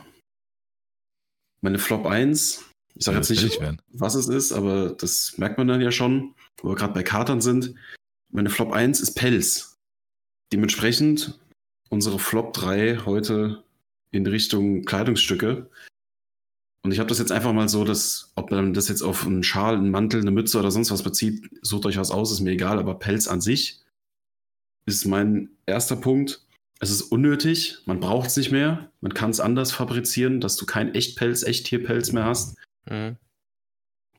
Meine 1.64 1.80
Flop 1.80 2.06
1. 2.06 2.66
Ich 2.96 3.06
sage 3.06 3.16
Ja, 3.16 3.22
jetzt 3.22 3.30
nicht, 3.30 3.60
was 3.94 4.16
es 4.16 4.28
ist, 4.28 4.52
aber 4.52 4.90
das 4.90 5.38
merkt 5.38 5.58
man 5.58 5.68
dann 5.70 5.80
ja 5.80 5.92
schon, 5.92 6.36
wo 6.58 6.70
wir 6.70 6.76
gerade 6.76 6.94
bei 6.94 7.04
Katern 7.04 7.40
sind. 7.40 7.74
Meine 8.32 8.50
Flop 8.50 8.74
1 8.74 9.00
ist 9.00 9.14
Pelz. 9.14 9.78
Dementsprechend 10.52 11.40
unsere 11.90 12.20
Flop 12.20 12.52
3 12.54 13.06
heute 13.06 13.64
in 14.12 14.28
Richtung 14.28 14.84
Kleidungsstücke. 14.84 15.70
Und 16.84 16.92
ich 16.92 17.00
habe 17.00 17.08
das 17.08 17.20
jetzt 17.20 17.32
einfach 17.32 17.54
mal 17.54 17.70
so, 17.70 17.86
dass, 17.86 18.34
ob 18.36 18.52
man 18.52 18.74
das 18.74 18.90
jetzt 18.90 19.02
auf 19.02 19.26
einen 19.26 19.42
Schal, 19.42 19.78
einen 19.78 19.90
Mantel, 19.90 20.20
eine 20.20 20.32
Mütze 20.32 20.60
oder 20.60 20.70
sonst 20.70 20.92
was 20.92 21.02
bezieht, 21.02 21.50
sucht 21.62 21.86
euch 21.86 21.98
was 21.98 22.12
aus, 22.12 22.34
ist 22.34 22.42
mir 22.42 22.52
egal, 22.52 22.78
aber 22.78 23.00
Pelz 23.00 23.30
an 23.30 23.40
sich 23.40 23.80
ist 24.86 25.06
mein 25.06 25.50
erster 25.66 25.96
Punkt. 25.96 26.43
Es 26.84 26.92
ist 26.92 27.04
unnötig, 27.04 27.78
man 27.86 28.02
braucht 28.02 28.28
es 28.28 28.36
nicht 28.36 28.52
mehr, 28.52 28.92
man 29.00 29.14
kann 29.14 29.30
es 29.30 29.40
anders 29.40 29.72
fabrizieren, 29.72 30.42
dass 30.42 30.58
du 30.58 30.66
kein 30.66 30.94
Echtpelz, 30.94 31.44
Echttierpelz 31.44 32.12
mehr 32.12 32.26
hast 32.26 32.58
Mhm. 32.90 33.16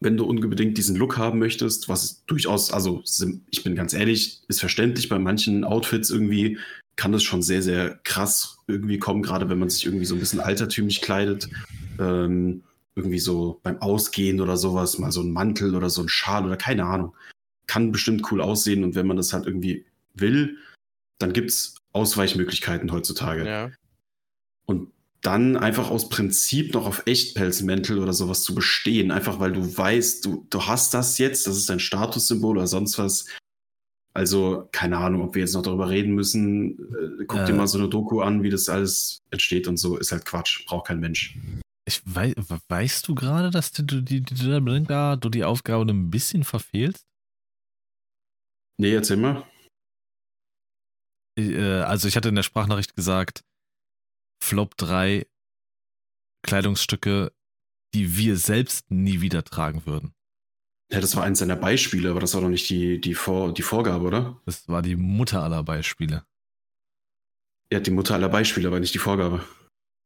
wenn 0.01 0.17
du 0.17 0.25
unbedingt 0.25 0.79
diesen 0.79 0.97
Look 0.97 1.19
haben 1.19 1.39
möchtest, 1.39 1.91
was 1.91 2.25
durchaus, 2.25 2.73
also 2.73 3.03
ich 3.51 3.63
bin 3.63 3.75
ganz 3.75 3.93
ehrlich, 3.93 4.41
ist 4.49 4.61
verständlich, 4.61 5.11
bei 5.11 5.19
manchen 5.19 5.65
Outfits 5.65 6.09
irgendwie 6.09 6.59
kann 6.97 7.13
das 7.13 7.23
schon 7.23 7.43
sehr, 7.43 7.61
sehr 7.61 8.01
krass 8.03 8.57
irgendwie 8.67 8.99
kommen, 8.99 9.23
gerade 9.23 9.51
wenn 9.51 9.59
man 9.59 9.69
sich 9.69 9.85
irgendwie 9.85 10.07
so 10.07 10.15
ein 10.15 10.21
bisschen 10.21 10.41
altertümlich 10.41 11.03
kleidet. 11.03 11.51
Ähm, 11.99 12.63
irgendwie 12.97 13.19
so 13.19 13.61
beim 13.63 13.83
Ausgehen 13.83 14.41
oder 14.41 14.57
sowas, 14.57 14.99
mal 14.99 15.13
so 15.13 15.21
ein 15.21 15.33
Mantel 15.33 15.75
oder 15.75 15.91
so 15.91 16.01
ein 16.01 16.09
Schal 16.09 16.47
oder 16.47 16.57
keine 16.57 16.87
Ahnung. 16.87 17.15
Kann 17.67 17.93
bestimmt 17.93 18.31
cool 18.33 18.41
aussehen 18.41 18.85
und 18.85 18.95
wenn 18.95 19.07
man 19.07 19.19
das 19.19 19.35
halt 19.35 19.47
irgendwie 19.47 19.85
will, 20.15 20.57
dann 21.19 21.35
gibt 21.35 21.51
es 21.51 21.77
Ausweichmöglichkeiten 21.95 22.93
heutzutage. 22.93 23.47
Ja. 23.47 23.71
Und 24.67 24.93
dann 25.23 25.57
einfach 25.57 25.91
aus 25.91 26.11
Prinzip 26.11 26.75
noch 26.75 26.87
auf 26.87 27.05
Echtpelzmäntel 27.07 27.99
oder 27.99 28.13
sowas 28.13 28.43
zu 28.43 28.55
bestehen, 28.55 29.11
einfach 29.11 29.41
weil 29.41 29.53
du 29.53 29.77
weißt, 29.77 30.25
du, 30.27 30.47
du 30.51 30.67
hast 30.67 30.93
das 30.93 31.17
jetzt, 31.17 31.47
das 31.47 31.57
ist 31.57 31.71
dein 31.71 31.81
Statussymbol 31.81 32.59
oder 32.59 32.67
sonst 32.67 32.99
was. 32.99 33.27
Also, 34.13 34.69
keine 34.71 34.99
Ahnung, 34.99 35.23
ob 35.23 35.35
wir 35.35 35.41
jetzt 35.41 35.55
noch 35.55 35.63
darüber 35.63 35.89
reden 35.89 36.15
müssen. 36.15 36.79
Äh, 36.79 37.25
guck 37.27 37.41
Äh. 37.41 37.47
dir 37.47 37.55
mal 37.55 37.67
so 37.67 37.79
eine 37.79 37.89
Doku 37.89 38.21
an, 38.21 38.43
wie 38.43 38.51
das 38.51 38.69
alles 38.69 39.23
entsteht 39.31 39.67
und 39.67 39.77
so. 39.77 39.97
Ist 39.97 40.13
halt 40.13 40.25
Quatsch, 40.25 40.67
braucht 40.67 40.89
kein 40.89 41.01
Mensch. 41.01 41.37
Ich 41.87 42.01
wei 42.05 42.33
weißt 42.69 43.09
du 43.09 43.15
gerade, 43.15 43.51
dass 43.51 43.73
du 43.73 43.83
die, 43.83 44.05
die, 44.05 44.23
die, 44.23 44.37
du 44.37 45.29
die 45.31 45.45
Aufgabe 45.45 45.91
ein 45.91 46.11
bisschen 46.11 46.45
verfehlst? 46.45 47.05
Nee, 48.79 48.95
erzähl 48.95 49.17
mal. 49.17 49.45
Äh, 51.39 51.81
Also 51.83 52.09
ich 52.09 52.17
hatte 52.17 52.29
in 52.29 52.35
der 52.35 52.43
Sprachnachricht 52.43 52.95
gesagt, 52.97 53.45
Flop 54.43 54.77
3 54.77 55.27
Kleidungsstücke, 56.43 57.33
die 57.95 58.17
wir 58.17 58.37
selbst 58.37 58.91
nie 58.91 59.21
wieder 59.21 59.45
tragen 59.45 59.87
würden. 59.87 60.15
Ja, 60.93 61.01
das 61.01 61.17
war 61.17 61.25
eins 61.25 61.39
seiner 61.39 61.57
Beispiele, 61.57 62.11
aber 62.11 62.21
das 62.21 62.35
war 62.35 62.43
doch 62.43 62.49
nicht 62.49 62.69
die, 62.69 63.01
die, 63.01 63.15
Vor 63.15 63.55
die 63.55 63.63
Vorgabe, 63.63 64.05
oder? 64.05 64.41
Das 64.45 64.69
war 64.69 64.83
die 64.83 64.97
Mutter 64.97 65.43
aller 65.43 65.63
Beispiele. 65.63 66.25
Er 67.71 67.79
hat 67.79 67.87
die 67.87 67.91
Mutter 67.91 68.15
aller 68.15 68.29
Beispiele, 68.29 68.69
aber 68.69 68.79
nicht 68.81 68.95
die 68.95 68.99
Vorgabe. 68.99 69.43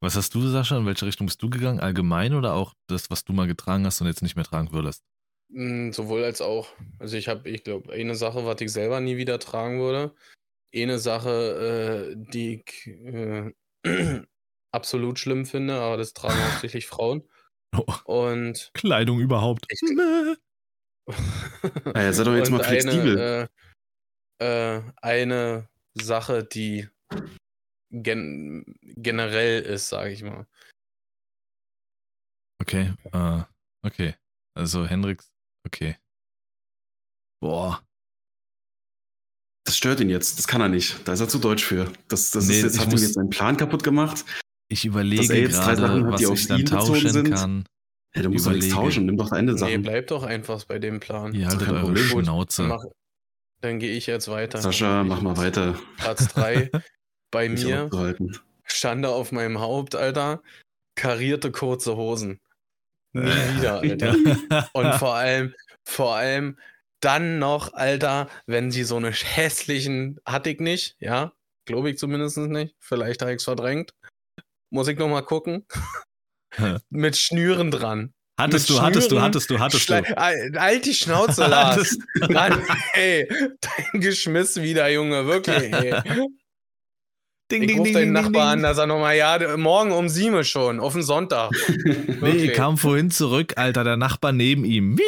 Was 0.01 0.15
hast 0.15 0.35
du, 0.35 0.47
Sascha? 0.47 0.79
In 0.79 0.87
welche 0.87 1.07
Richtung 1.07 1.27
bist 1.27 1.43
du 1.43 1.51
gegangen? 1.51 1.81
Allgemein 1.81 2.35
oder 2.35 2.55
auch 2.55 2.75
das, 2.87 3.11
was 3.11 3.25
du 3.25 3.33
mal 3.33 3.49
getragen 3.49 3.85
hast 3.85 4.01
und 4.01 4.07
jetzt 4.07 4.23
nicht 4.23 4.37
mehr 4.37 4.45
tragen 4.45 4.71
würdest? 4.73 5.03
Mm, 5.51 5.91
Sowohl 5.91 6.23
als 6.23 6.41
auch. 6.41 6.69
Also 7.01 7.17
ich 7.17 7.27
habe, 7.27 7.51
ich 7.51 7.65
glaube, 7.65 7.93
eine 7.93 8.15
Sache, 8.15 8.47
was 8.47 8.61
ich 8.61 8.71
selber 8.71 9.01
nie 9.01 9.17
wieder 9.17 9.41
tragen 9.41 9.81
würde. 9.81 10.15
Eine 10.75 10.99
Sache, 10.99 12.13
äh, 12.13 12.17
die 12.33 12.63
ich 12.67 12.87
äh, 12.87 13.53
absolut 14.73 15.19
schlimm 15.19 15.47
finde, 15.47 15.75
aber 15.81 15.97
das 15.97 16.13
tragen 16.13 16.35
hauptsächlich 16.53 16.87
Frauen. 16.87 17.29
Oh, 17.77 17.85
Und 18.05 18.71
Kleidung 18.75 19.21
überhaupt. 19.21 19.67
Ich- 19.69 19.81
ja, 21.09 22.13
sei 22.13 22.25
doch 22.25 22.35
jetzt 22.35 22.51
mal 22.51 22.63
flexibel. 22.63 23.19
Eine, 23.19 23.49
äh, 24.41 24.77
äh, 24.77 24.83
eine 25.01 25.69
Sache, 25.95 26.45
die 26.45 26.89
gen 27.91 28.65
generell 28.83 29.63
ist, 29.63 29.89
sage 29.89 30.11
ich 30.13 30.23
mal. 30.23 30.47
Okay, 32.61 32.93
äh, 33.13 33.43
okay. 33.83 34.15
Also 34.55 34.87
Hendrix, 34.87 35.33
okay. 35.67 35.97
Boah. 37.41 37.88
Das 39.69 39.77
stört 39.77 40.01
ihn 40.01 40.09
jetzt. 40.09 40.39
Das 40.39 40.47
kann 40.49 40.63
er 40.63 40.71
nicht. 40.71 40.97
Da 41.07 41.13
ist 41.13 41.21
er 41.21 41.29
zu 41.29 41.39
deutsch 41.39 41.63
für. 41.63 41.93
Das, 42.09 42.31
das 42.31 42.47
Nee, 42.49 42.55
ist 42.55 42.63
jetzt, 42.63 42.75
ich 42.77 42.81
hat 42.81 42.91
ihm 42.91 42.99
jetzt 42.99 43.13
seinen 43.15 43.29
Plan 43.29 43.55
kaputt 43.59 43.83
gemacht. 43.85 44.25
Ich 44.69 44.87
überlege 44.87 45.21
Dass 45.21 45.31
er 45.31 45.41
jetzt 45.41 45.57
drei 45.59 45.77
Sachen 45.77 45.77
gerade, 45.77 46.05
hat, 46.07 46.13
was 46.15 46.21
die 46.21 46.27
auf 46.27 46.39
ich 46.39 46.47
dann 46.49 46.61
ihn 46.61 46.67
tauschen 46.67 47.11
sind. 47.11 47.31
kann. 47.35 47.65
Hey, 48.13 48.23
du 48.23 48.31
musst 48.31 48.47
doch 48.47 48.53
nichts 48.53 48.67
Überlege. 48.69 48.87
tauschen. 48.87 49.05
Nimm 49.07 49.19
doch 49.19 49.29
deine 49.29 49.53
Nee, 49.53 49.59
Sachen. 49.59 49.83
bleib 49.83 50.07
doch 50.07 50.23
einfach 50.23 50.65
bei 50.65 50.79
dem 50.79 51.01
Plan. 51.01 51.35
Ihr 51.35 51.47
haltet 51.49 51.67
kein 51.67 51.75
eure 51.75 51.85
Problem. 51.85 52.05
Schnauze. 52.25 52.63
Mach, 52.63 52.83
dann 53.61 53.79
gehe 53.79 53.95
ich 53.95 54.07
jetzt 54.07 54.29
weiter. 54.29 54.59
Sascha, 54.63 55.05
mach 55.05 55.21
mal 55.21 55.37
weiter. 55.37 55.79
Platz 55.99 56.29
3 56.29 56.71
bei 57.31 57.51
mir. 57.51 57.91
Schande 58.65 59.11
auf 59.11 59.33
meinem 59.33 59.61
Haupt, 59.61 59.95
Alter. 59.97 60.43
Karierte 60.95 61.51
kurze 61.53 61.95
Hosen. 61.97 62.41
Nie 63.13 63.21
wieder, 63.57 63.81
Alter. 63.81 64.15
Und 64.73 64.95
vor 64.95 65.15
allem, 65.15 65.55
vor 65.85 66.15
allem 66.17 66.57
dann 67.01 67.39
noch, 67.39 67.73
Alter, 67.75 68.29
wenn 68.47 68.71
sie 68.71 68.85
so 68.85 68.97
eine 68.97 69.11
hässlichen, 69.13 70.19
hatte 70.27 70.51
ich 70.51 70.61
nicht, 70.61 70.97
ja, 71.01 71.33
glaube 71.67 71.91
ich 71.91 71.99
zumindest 71.99 72.39
nicht. 72.39 72.75
Vielleicht 72.81 73.21
habe 73.23 73.33
ich 73.33 73.39
es 73.39 73.45
verdrängt. 73.45 73.93
Muss 74.71 74.89
ich 74.89 74.99
noch 74.99 75.09
mal 75.09 75.23
gucken. 75.23 75.67
Mit 76.91 77.17
Schnüren 77.17 77.71
dran. 77.71 78.13
hattest 78.39 78.69
du, 78.71 78.81
hattest 78.81 79.11
du, 79.13 79.21
hattest 79.21 79.51
du, 79.51 79.59
hattest 79.59 79.89
du. 79.89 79.95
Schle- 79.95 80.15
Al- 80.15 80.53
Halt 80.57 80.87
die 80.87 80.95
Schnauze, 80.95 81.43
Lars. 81.47 81.77
Hattest- 81.77 82.31
Mann, 82.33 82.63
ey, 82.95 83.29
dein 83.61 84.01
Geschmiss 84.01 84.57
wieder, 84.61 84.89
Junge, 84.91 85.27
wirklich, 85.27 85.73
ey. 85.73 85.95
Ding, 87.51 87.63
Ich 87.63 87.69
ding, 87.69 87.83
ding, 87.83 87.95
deinen 87.95 88.03
ding, 88.03 88.13
Nachbar 88.13 88.49
an, 88.51 88.59
ding. 88.59 88.63
da 88.65 88.75
sagt 88.75 88.89
nochmal, 88.89 89.17
ja, 89.17 89.57
morgen 89.57 89.91
um 89.93 90.11
sieben 90.11 90.45
schon, 90.45 90.81
auf 90.81 90.93
den 90.93 91.03
Sonntag. 91.03 91.51
Nee, 91.79 92.17
Okay. 92.21 92.53
kam 92.53 92.77
vorhin 92.77 93.11
zurück, 93.11 93.55
Alter, 93.57 93.85
der 93.85 93.97
Nachbar 93.97 94.33
neben 94.33 94.67
ihm. 94.67 94.99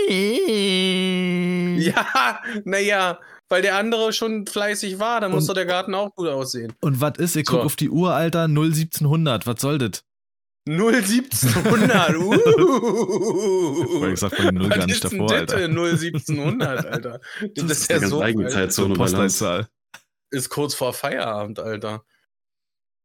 Ja, 1.78 2.40
naja, 2.64 3.18
weil 3.48 3.62
der 3.62 3.76
andere 3.76 4.12
schon 4.12 4.46
fleißig 4.46 4.98
war. 4.98 5.20
Dann 5.20 5.32
muss 5.32 5.46
doch 5.46 5.54
der 5.54 5.66
Garten 5.66 5.94
auch 5.94 6.14
gut 6.14 6.28
aussehen. 6.28 6.72
Und 6.80 7.00
was 7.00 7.18
ist? 7.18 7.36
Ich 7.36 7.46
guck 7.46 7.60
So. 7.60 7.66
auf 7.66 7.76
die 7.76 7.90
Uhr, 7.90 8.14
Alter, 8.14 8.44
01700. 8.44 9.46
Was 9.46 9.60
soll 9.60 9.78
das? 9.78 10.02
01700. 10.68 12.14
Uh. 12.20 14.06
Ich 14.12 14.20
die 14.20 14.52
Null 14.52 14.70
Was 14.70 14.76
gar 14.78 14.86
nicht 14.86 15.02
davor, 15.04 15.26
das 15.28 15.38
Alter. 15.40 15.56
denn, 15.58 15.76
01700, 15.78 16.86
Alter. 16.86 17.20
Das, 17.40 17.50
Das 17.54 17.64
ist 17.64 17.80
ist 17.82 17.90
ja 17.90 17.96
eine 17.96 18.00
ganz 18.02 18.10
so. 18.10 18.20
eigene. 18.22 18.48
Zeitzone 18.48 18.88
bei. 18.94 18.98
Postleitzahl. 18.98 19.68
Ist 20.30 20.48
kurz 20.50 20.74
vor 20.74 20.92
Feierabend, 20.92 21.58
Alter. 21.58 22.04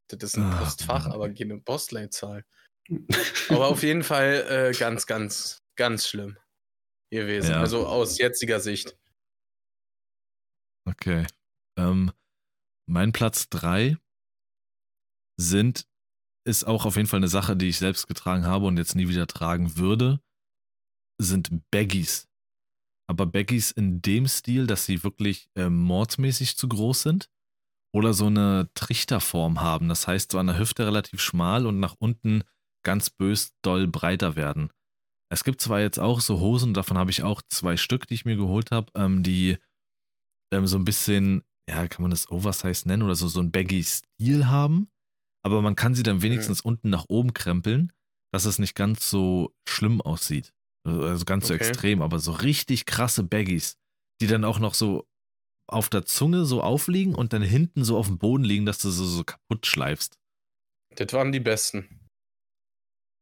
Das 0.09 0.21
ist 0.23 0.37
ein 0.37 0.43
Ah, 0.43 0.57
Postfach, 0.59 1.05
Mann. 1.05 1.13
aber 1.13 1.29
keine 1.33 1.57
Postleitzahl. 1.59 2.43
Aber 3.49 3.67
auf 3.67 3.81
jeden 3.81 4.03
Fall 4.03 4.45
äh, 4.49 4.77
ganz, 4.77 5.07
ganz, 5.07 5.63
ganz 5.75 6.07
schlimm 6.07 6.37
gewesen. 7.15 7.51
Ja. 7.51 7.59
Also 7.59 7.87
aus 7.87 8.17
jetziger 8.17 8.59
Sicht. 8.59 8.97
Okay. 10.87 11.25
Ähm, 11.77 12.11
mein 12.87 13.11
Platz 13.11 13.49
3 13.49 13.97
sind, 15.37 15.87
ist 16.47 16.65
auch 16.65 16.85
auf 16.85 16.95
jeden 16.95 17.07
Fall 17.07 17.19
eine 17.19 17.27
Sache, 17.27 17.57
die 17.57 17.69
ich 17.69 17.77
selbst 17.77 18.07
getragen 18.07 18.45
habe 18.45 18.67
und 18.67 18.77
jetzt 18.77 18.95
nie 18.95 19.07
wieder 19.07 19.27
tragen 19.27 19.77
würde, 19.77 20.19
sind 21.19 21.49
Baggies. 21.71 22.27
Aber 23.07 23.25
Baggies 23.25 23.71
in 23.71 24.01
dem 24.01 24.27
Stil, 24.27 24.67
dass 24.67 24.85
sie 24.85 25.03
wirklich 25.03 25.49
äh, 25.55 25.69
mordsmäßig 25.69 26.57
zu 26.57 26.67
groß 26.67 27.01
sind 27.01 27.29
oder 27.93 28.13
so 28.13 28.27
eine 28.27 28.69
Trichterform 28.73 29.61
haben. 29.61 29.89
Das 29.89 30.07
heißt, 30.07 30.31
so 30.31 30.39
an 30.39 30.47
der 30.47 30.59
Hüfte 30.59 30.85
relativ 30.85 31.21
schmal 31.21 31.65
und 31.65 31.79
nach 31.79 31.95
unten 31.97 32.43
ganz 32.83 33.09
bös 33.09 33.53
doll 33.61 33.87
breiter 33.87 34.35
werden. 34.35 34.69
Es 35.36 35.44
gibt 35.44 35.60
zwar 35.60 35.82
jetzt 35.82 35.99
auch 35.99 36.22
so 36.22 36.40
Hosen, 36.40 36.74
davon 36.74 36.98
habe 36.98 37.12
ich 37.12 37.22
auch 37.22 37.41
zwei 37.49 37.76
Stück, 37.76 38.07
die 38.07 38.14
ich 38.14 38.24
mir 38.24 38.38
geholt 38.38 38.72
habe, 38.72 38.90
ähm, 38.95 39.22
die 39.22 39.57
ähm, 40.53 40.66
so 40.66 40.78
ein 40.78 40.86
bisschen, 40.86 41.44
ja, 41.70 41.90
kann 41.90 42.03
man 42.03 42.12
das 42.12 42.32
Oversize 42.32 42.88
nennen 42.88 43.03
oder 43.03 43.16
so, 43.16 43.28
so 43.28 43.41
ein 43.41 43.52
Baggy-Stil 43.52 44.48
haben. 44.48 44.90
Aber 45.44 45.62
man 45.62 45.76
kann 45.76 45.94
sie 45.94 46.03
dann 46.03 46.22
wenigstens 46.22 46.62
unten 46.62 46.90
nach 46.90 47.07
oben 47.10 47.34
krempeln, 47.34 47.91
dass 48.34 48.45
es 48.45 48.60
nicht 48.60 48.76
ganz 48.76 49.10
so 49.10 49.53
schlimm 49.68 49.99
aussieht. 49.99 50.53
Also 50.88 51.26
ganz 51.26 51.48
so 51.48 51.53
Okay. 51.53 51.68
extrem, 51.68 52.02
aber 52.02 52.20
so 52.20 52.32
richtig 52.32 52.86
krasse 52.86 53.24
Baggies, 53.24 53.76
die 54.22 54.28
dann 54.28 54.45
auch 54.45 54.60
noch 54.60 54.74
so 54.74 55.06
auf 55.70 55.90
der 55.90 56.06
Zunge 56.06 56.45
so 56.45 56.62
aufliegen 56.64 57.14
und 57.14 57.34
dann 57.34 57.41
hinten 57.41 57.84
so 57.84 57.98
auf 57.98 58.07
dem 58.07 58.20
Boden 58.20 58.45
liegen, 58.45 58.66
dass 58.66 58.80
du 58.80 58.90
so, 58.90 59.03
so 59.03 59.26
kaputt 59.26 59.66
schleifst. 59.66 60.18
Das 60.95 61.12
waren 61.12 61.34
die 61.34 61.41
besten. 61.41 62.07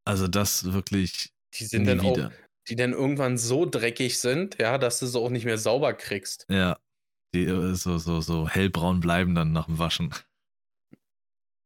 Also 0.06 0.28
das 0.28 0.72
wirklich 0.72 1.33
Die 1.54 1.64
sind 1.64 1.86
dann 1.86 2.00
auch, 2.00 2.16
wieder. 2.16 2.32
die 2.68 2.76
dann 2.76 2.92
irgendwann 2.92 3.38
so 3.38 3.66
dreckig 3.66 4.18
sind, 4.18 4.58
ja, 4.58 4.78
dass 4.78 4.98
du 4.98 5.06
sie 5.06 5.18
auch 5.18 5.30
nicht 5.30 5.44
mehr 5.44 5.58
sauber 5.58 5.94
kriegst. 5.94 6.46
Ja, 6.48 6.78
die 7.34 7.44
äh, 7.44 7.74
so, 7.74 7.98
so, 7.98 8.20
so 8.20 8.48
hellbraun 8.48 9.00
bleiben 9.00 9.34
dann 9.34 9.52
nach 9.52 9.66
dem 9.66 9.78
Waschen. 9.78 10.14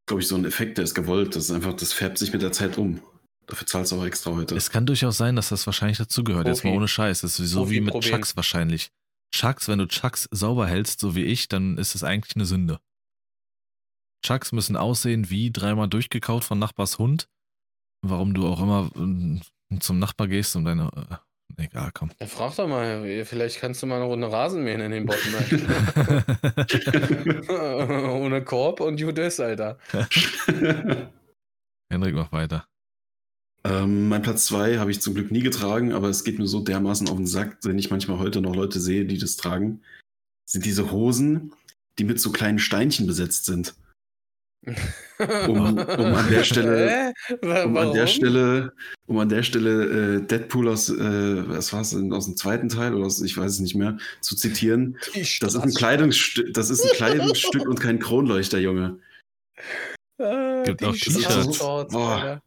Glaube 0.07 0.23
ich, 0.23 0.29
so 0.29 0.37
ein 0.37 0.47
Effekt, 0.47 0.79
der 0.79 0.85
ist 0.85 0.95
gewollt. 0.95 1.37
Das 1.37 1.45
ist 1.45 1.51
einfach, 1.51 1.75
das 1.75 1.93
färbt 1.93 2.19
sich 2.19 2.33
mit 2.33 2.43
der 2.43 2.53
Zeit 2.53 2.79
um. 2.79 3.03
Dafür 3.47 3.67
zahlst 3.67 3.93
du 3.93 3.97
auch 3.97 4.05
extra 4.05 4.35
heute. 4.35 4.57
Es 4.57 4.71
kann 4.71 4.87
durchaus 4.87 5.17
sein, 5.17 5.37
dass 5.37 5.51
das 5.51 5.67
wahrscheinlich 5.67 5.99
dazugehört. 5.99 6.47
Jetzt 6.47 6.65
mal 6.65 6.71
Profi. 6.71 6.77
ohne 6.77 6.89
Scheiß. 6.89 7.23
Das 7.23 7.41
ist 7.41 7.51
so 7.51 7.71
wie 7.71 7.81
mit 7.81 7.93
Profi-Problem. 7.93 8.21
Chucks 8.21 8.37
wahrscheinlich. 8.37 8.91
Chucks, 9.35 9.69
wenn 9.69 9.79
du 9.79 9.87
Chucks 9.87 10.29
sauber 10.31 10.67
hältst, 10.67 11.01
so 11.01 11.15
wie 11.15 11.25
ich, 11.25 11.49
dann 11.49 11.77
ist 11.79 11.95
es 11.95 12.03
eigentlich 12.03 12.37
eine 12.37 12.47
Sünde. 12.47 12.81
Chucks 14.25 14.53
müssen 14.53 14.77
aussehen 14.77 15.31
wie 15.31 15.51
dreimal 15.51 15.89
durchgekaut 15.89 16.45
von 16.45 16.59
Nachbars 16.59 16.99
Hund. 16.99 17.29
Warum 18.03 18.35
du 18.35 18.47
auch 18.47 18.63
immer 18.63 18.91
ähm, 19.71 19.81
zum 19.81 19.99
Nachbar 19.99 20.29
gehst 20.29 20.55
und 20.57 20.65
deine. 20.65 20.91
Äh, 21.57 21.65
egal, 21.65 21.91
komm. 21.95 22.11
Ja, 22.21 22.27
frag 22.27 22.55
doch 22.57 22.69
mal, 22.69 23.25
vielleicht 23.25 23.61
kannst 23.61 23.83
du 23.83 23.87
mal 23.87 23.97
eine 23.97 24.05
Runde 24.05 24.31
Rasenmähen 24.31 24.81
in 24.81 24.91
den 24.93 25.07
Botten. 25.07 25.35
Ohne 28.11 28.45
Korb 28.45 28.81
und 28.81 29.01
Judas, 29.01 29.41
Alter. 29.41 29.79
Henrik, 31.91 32.15
mach 32.15 32.33
weiter. 32.33 32.67
ähm, 33.65 34.09
mein 34.09 34.23
Platz 34.23 34.47
2 34.47 34.79
habe 34.79 34.91
ich 34.91 35.01
zum 35.01 35.15
Glück 35.15 35.31
nie 35.31 35.41
getragen, 35.41 35.93
aber 35.93 36.09
es 36.09 36.23
geht 36.23 36.39
mir 36.39 36.47
so 36.47 36.61
dermaßen 36.61 37.09
auf 37.09 37.17
den 37.17 37.27
Sack, 37.27 37.59
wenn 37.63 37.79
ich 37.79 37.91
manchmal 37.91 38.19
heute 38.19 38.41
noch 38.41 38.55
Leute 38.55 38.81
sehe, 38.81 39.07
die 39.07 39.19
das 39.19 39.37
tragen. 39.37 39.81
Sind 40.45 40.65
diese 40.65 40.91
Hosen, 40.91 41.53
die 41.99 42.05
mit 42.05 42.21
so 42.21 42.31
kleinen 42.31 42.59
Steinchen 42.59 43.07
besetzt 43.07 43.47
sind. 43.47 43.75
Um- 44.67 45.79
um 45.79 45.79
an 45.79 46.31
der 46.31 46.45
Stelle- 46.45 47.13
Um 47.43 47.77
an 47.77 47.93
der? 47.93 48.07
Stelle, 48.07 48.73
um 49.07 49.19
an 49.19 49.29
der 49.29 49.43
Stelle 49.43 50.17
äh, 50.17 50.21
Deadpool 50.27 50.69
aus, 50.69 50.91
äh, 50.91 51.49
was 51.49 51.73
war 51.73 51.81
es 51.81 51.91
denn, 51.91 52.13
aus 52.13 52.27
dem 52.27 52.37
zweiten 52.37 52.69
Teil 52.69 52.95
oder 52.95 53.07
aus, 53.07 53.23
ich 53.23 53.37
weiß 53.37 53.53
es 53.53 53.61
nicht 53.61 53.75
mehr, 53.77 53.97
zu 54.21 54.37
zitieren. 54.37 54.99
Die 55.15 55.21
Das 55.41 55.55
ist 55.55 55.63
ein 55.63 55.73
Kleidungsstück, 55.75 56.53
das 56.55 56.71
ist 56.71 56.83
ein 56.85 56.91
Kleidungsstück 56.97 57.67
und 57.67 57.81
kein 57.81 57.99
Kronleuchter, 57.99 58.59
Junge. 58.59 58.99
Ah, 60.21 60.63
Gibt 60.65 60.81
die 60.81 60.87
auch 60.87 60.95
T-Shirts. 60.95 61.59
Boah. 61.59 62.43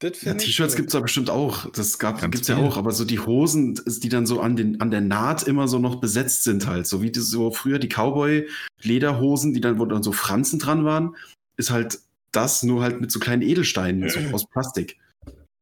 Ja, 0.00 0.34
T-Shirts 0.34 0.76
gibt 0.76 0.88
es 0.88 0.92
da 0.92 1.00
bestimmt 1.00 1.28
auch. 1.28 1.68
Das 1.72 1.98
gab, 1.98 2.20
Ganz 2.20 2.32
gibt's 2.32 2.48
ja 2.48 2.56
auch, 2.56 2.76
aber 2.76 2.92
so 2.92 3.04
die 3.04 3.18
Hosen, 3.18 3.80
die 3.84 4.08
dann 4.08 4.26
so 4.26 4.40
an, 4.40 4.54
den, 4.54 4.80
an 4.80 4.92
der 4.92 5.00
Naht 5.00 5.42
immer 5.42 5.66
so 5.66 5.80
noch 5.80 5.96
besetzt 5.96 6.44
sind 6.44 6.68
halt. 6.68 6.86
So 6.86 7.02
wie 7.02 7.10
das 7.10 7.24
so 7.24 7.50
früher 7.50 7.80
die 7.80 7.88
Cowboy-Lederhosen, 7.88 9.54
die 9.54 9.60
dann, 9.60 9.80
wo 9.80 9.86
dann 9.86 10.04
so 10.04 10.12
Franzen 10.12 10.60
dran 10.60 10.84
waren, 10.84 11.16
ist 11.58 11.70
halt 11.70 11.98
das 12.32 12.62
nur 12.62 12.82
halt 12.82 13.00
mit 13.00 13.10
so 13.12 13.18
kleinen 13.18 13.42
Edelsteinen 13.42 14.08
so 14.08 14.18
aus 14.34 14.48
Plastik. 14.48 14.96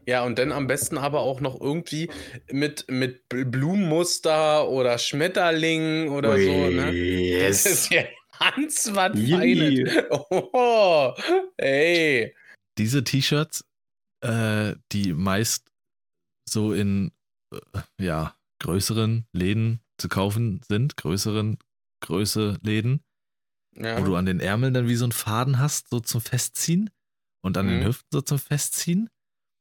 Ja, 0.07 0.25
und 0.25 0.39
dann 0.39 0.53
am 0.53 0.69
besten 0.69 0.99
aber 0.99 1.21
auch 1.21 1.41
noch 1.41 1.61
irgendwie 1.61 2.09
mit, 2.53 2.85
mit 2.89 3.25
Bl- 3.29 3.45
Blumenmuster 3.45 4.69
oder 4.69 4.99
Schmetterling 4.99 6.11
oder 6.11 6.39
so, 6.39 6.71
ne? 6.71 7.41
Das 7.41 7.67
ist 7.67 7.91
Yes. 7.91 7.91
ja 7.91 8.03
ganz 8.39 8.91
was. 8.95 9.19
Feines. 9.19 9.91
Oh, 10.31 11.13
ey. 11.57 12.35
Diese 12.79 13.03
T-Shirts, 13.03 13.65
äh, 14.21 14.75
die 14.93 15.13
meist 15.13 15.65
so 16.49 16.73
in 16.73 17.11
äh, 17.53 17.59
ja, 18.01 18.37
größeren 18.63 19.27
Läden 19.33 19.81
zu 19.99 20.09
kaufen 20.09 20.61
sind, 20.69 20.97
größeren 20.97 21.59
Größe 22.05 22.59
Läden, 22.63 23.01
Ja. 23.79 24.01
wo 24.01 24.05
du 24.05 24.17
an 24.17 24.27
den 24.27 24.41
Ärmeln 24.41 24.73
dann 24.75 24.89
wie 24.89 24.97
so 24.97 25.05
einen 25.05 25.13
Faden 25.13 25.59
hast, 25.59 25.91
so 25.91 26.01
zum 26.01 26.21
Festziehen 26.21 26.91
und 27.43 27.57
an 27.59 27.67
den 27.69 27.81
Mhm. 27.81 27.85
Hüften 27.87 28.09
so 28.11 28.21
zum 28.23 28.39
Festziehen 28.39 29.11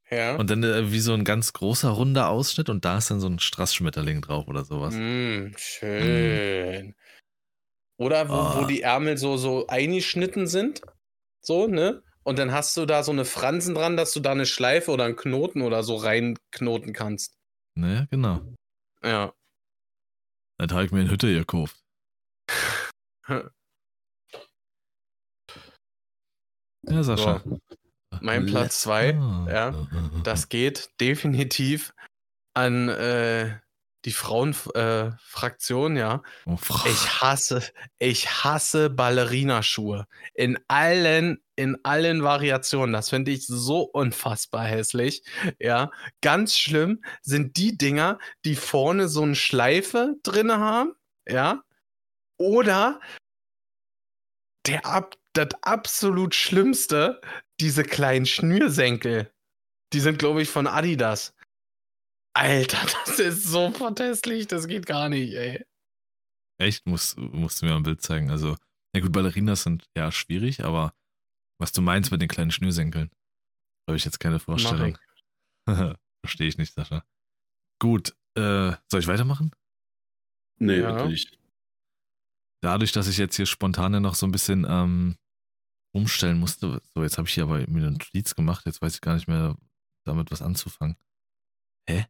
ja. 0.09 0.35
und 0.37 0.49
dann 0.49 0.63
äh, 0.63 0.91
wie 0.91 0.99
so 0.99 1.13
ein 1.13 1.23
ganz 1.25 1.51
großer 1.53 1.89
runder 1.89 2.29
Ausschnitt 2.29 2.69
und 2.69 2.85
da 2.85 2.97
ist 2.97 3.11
dann 3.11 3.19
so 3.19 3.27
ein 3.27 3.39
Strassschmetterling 3.39 4.21
drauf 4.21 4.47
oder 4.47 4.63
sowas. 4.63 4.93
Mm, 4.95 5.53
schön. 5.57 6.95
Oder 7.97 8.27
wo, 8.29 8.33
wo 8.33 8.63
Ah. 8.63 8.67
die 8.67 8.81
Ärmel 8.81 9.17
so, 9.17 9.37
so 9.37 9.67
eingeschnitten 9.67 10.47
sind. 10.47 10.81
So, 11.41 11.67
ne? 11.67 12.01
Und 12.23 12.39
dann 12.39 12.51
hast 12.51 12.75
du 12.75 12.85
da 12.85 13.03
so 13.03 13.11
eine 13.11 13.23
Fransen 13.25 13.75
dran, 13.75 13.97
dass 13.97 14.11
du 14.13 14.19
da 14.19 14.31
eine 14.31 14.45
Schleife 14.45 14.91
oder 14.91 15.05
einen 15.05 15.15
Knoten 15.15 15.61
oder 15.61 15.83
so 15.83 15.95
reinknoten 15.95 16.91
kannst. 16.93 17.37
Ne, 17.75 18.07
genau. 18.09 18.41
Ja. 19.03 19.33
Das 20.57 20.71
habe 20.71 20.85
ich 20.85 20.91
mir 20.91 21.01
in 21.01 21.11
Hütte 21.11 21.31
gekauft. 21.33 21.77
Ja, 26.89 27.03
Sascha. 27.03 27.41
So. 27.43 27.59
Mein 28.21 28.45
Platz 28.45 28.81
zwei, 28.81 29.11
ja, 29.49 29.87
Das 30.23 30.49
geht 30.49 30.89
definitiv 30.99 31.93
an 32.53 32.89
äh, 32.89 33.59
die 34.05 34.11
Frauenfraktion, 34.11 35.97
äh, 35.97 35.99
ja. 35.99 36.23
Oh. 36.45 36.57
Ich 36.85 37.21
hasse, 37.21 37.63
ich 37.97 38.43
hasse 38.43 38.89
Ballerinaschuhe. 38.89 40.05
In 40.35 40.59
allen, 40.67 41.41
in 41.55 41.77
allen 41.83 42.23
Variationen. 42.23 42.93
Das 42.93 43.09
finde 43.09 43.31
ich 43.31 43.47
so 43.47 43.81
unfassbar 43.81 44.65
hässlich. 44.65 45.23
Ja, 45.59 45.91
ganz 46.21 46.55
schlimm 46.55 47.03
sind 47.21 47.57
die 47.57 47.77
Dinger, 47.77 48.19
die 48.45 48.55
vorne 48.55 49.07
so 49.07 49.23
eine 49.23 49.35
Schleife 49.35 50.15
drin 50.23 50.51
haben. 50.51 50.93
Ja, 51.27 51.63
oder 52.37 52.99
der 54.67 54.85
ab, 54.85 55.15
das 55.37 55.49
absolut 55.61 56.33
Schlimmste, 56.35 57.21
diese 57.59 57.83
kleinen 57.83 58.25
Schnürsenkel. 58.25 59.31
Die 59.93 59.99
sind, 59.99 60.19
glaube 60.19 60.41
ich, 60.41 60.49
von 60.49 60.67
Adidas. 60.67 61.33
Alter, 62.35 62.85
das 63.05 63.19
ist 63.19 63.43
so 63.43 63.71
vertestlich, 63.71 64.47
das 64.47 64.67
geht 64.67 64.85
gar 64.85 65.09
nicht, 65.09 65.33
ey. 65.33 65.65
Echt? 66.59 66.85
Musst, 66.85 67.17
musst 67.17 67.61
du 67.61 67.65
mir 67.65 67.75
ein 67.75 67.83
Bild 67.83 68.01
zeigen. 68.01 68.29
Also, 68.31 68.57
ja 68.95 69.01
gut, 69.01 69.11
Ballerinas 69.11 69.63
sind 69.63 69.85
ja 69.95 70.11
schwierig, 70.11 70.63
aber 70.63 70.93
was 71.59 71.71
du 71.71 71.81
meinst 71.81 72.11
mit 72.11 72.21
den 72.21 72.29
kleinen 72.29 72.51
Schnürsenkeln, 72.51 73.11
habe 73.87 73.97
ich 73.97 74.05
jetzt 74.05 74.19
keine 74.19 74.39
Vorstellung. 74.39 74.97
Verstehe 76.25 76.47
ich 76.47 76.57
nicht, 76.57 76.73
Sascha. 76.73 77.05
Gut, 77.79 78.15
äh, 78.37 78.73
soll 78.89 78.99
ich 78.99 79.07
weitermachen? 79.07 79.51
Nee, 80.59 80.79
Ja. 80.79 80.95
wirklich. 80.95 81.37
Dadurch, 82.63 82.93
dass 82.93 83.07
ich 83.07 83.17
jetzt 83.17 83.35
hier 83.35 83.45
spontan 83.45 84.01
noch 84.01 84.15
so 84.15 84.25
ein 84.25 84.31
bisschen 84.31 84.65
ähm, 84.67 85.17
umstellen 85.95 86.39
musste, 86.39 86.81
so 86.93 87.03
jetzt 87.03 87.17
habe 87.17 87.27
ich 87.27 87.33
hier 87.33 87.43
aber 87.43 87.59
mir 87.59 87.65
einen 87.87 87.93
Notiz 87.93 88.35
gemacht, 88.35 88.65
jetzt 88.65 88.81
weiß 88.81 88.95
ich 88.95 89.01
gar 89.01 89.15
nicht 89.15 89.27
mehr 89.27 89.55
damit 90.05 90.29
was 90.31 90.41
anzufangen. 90.41 90.97
Hä? 91.89 92.05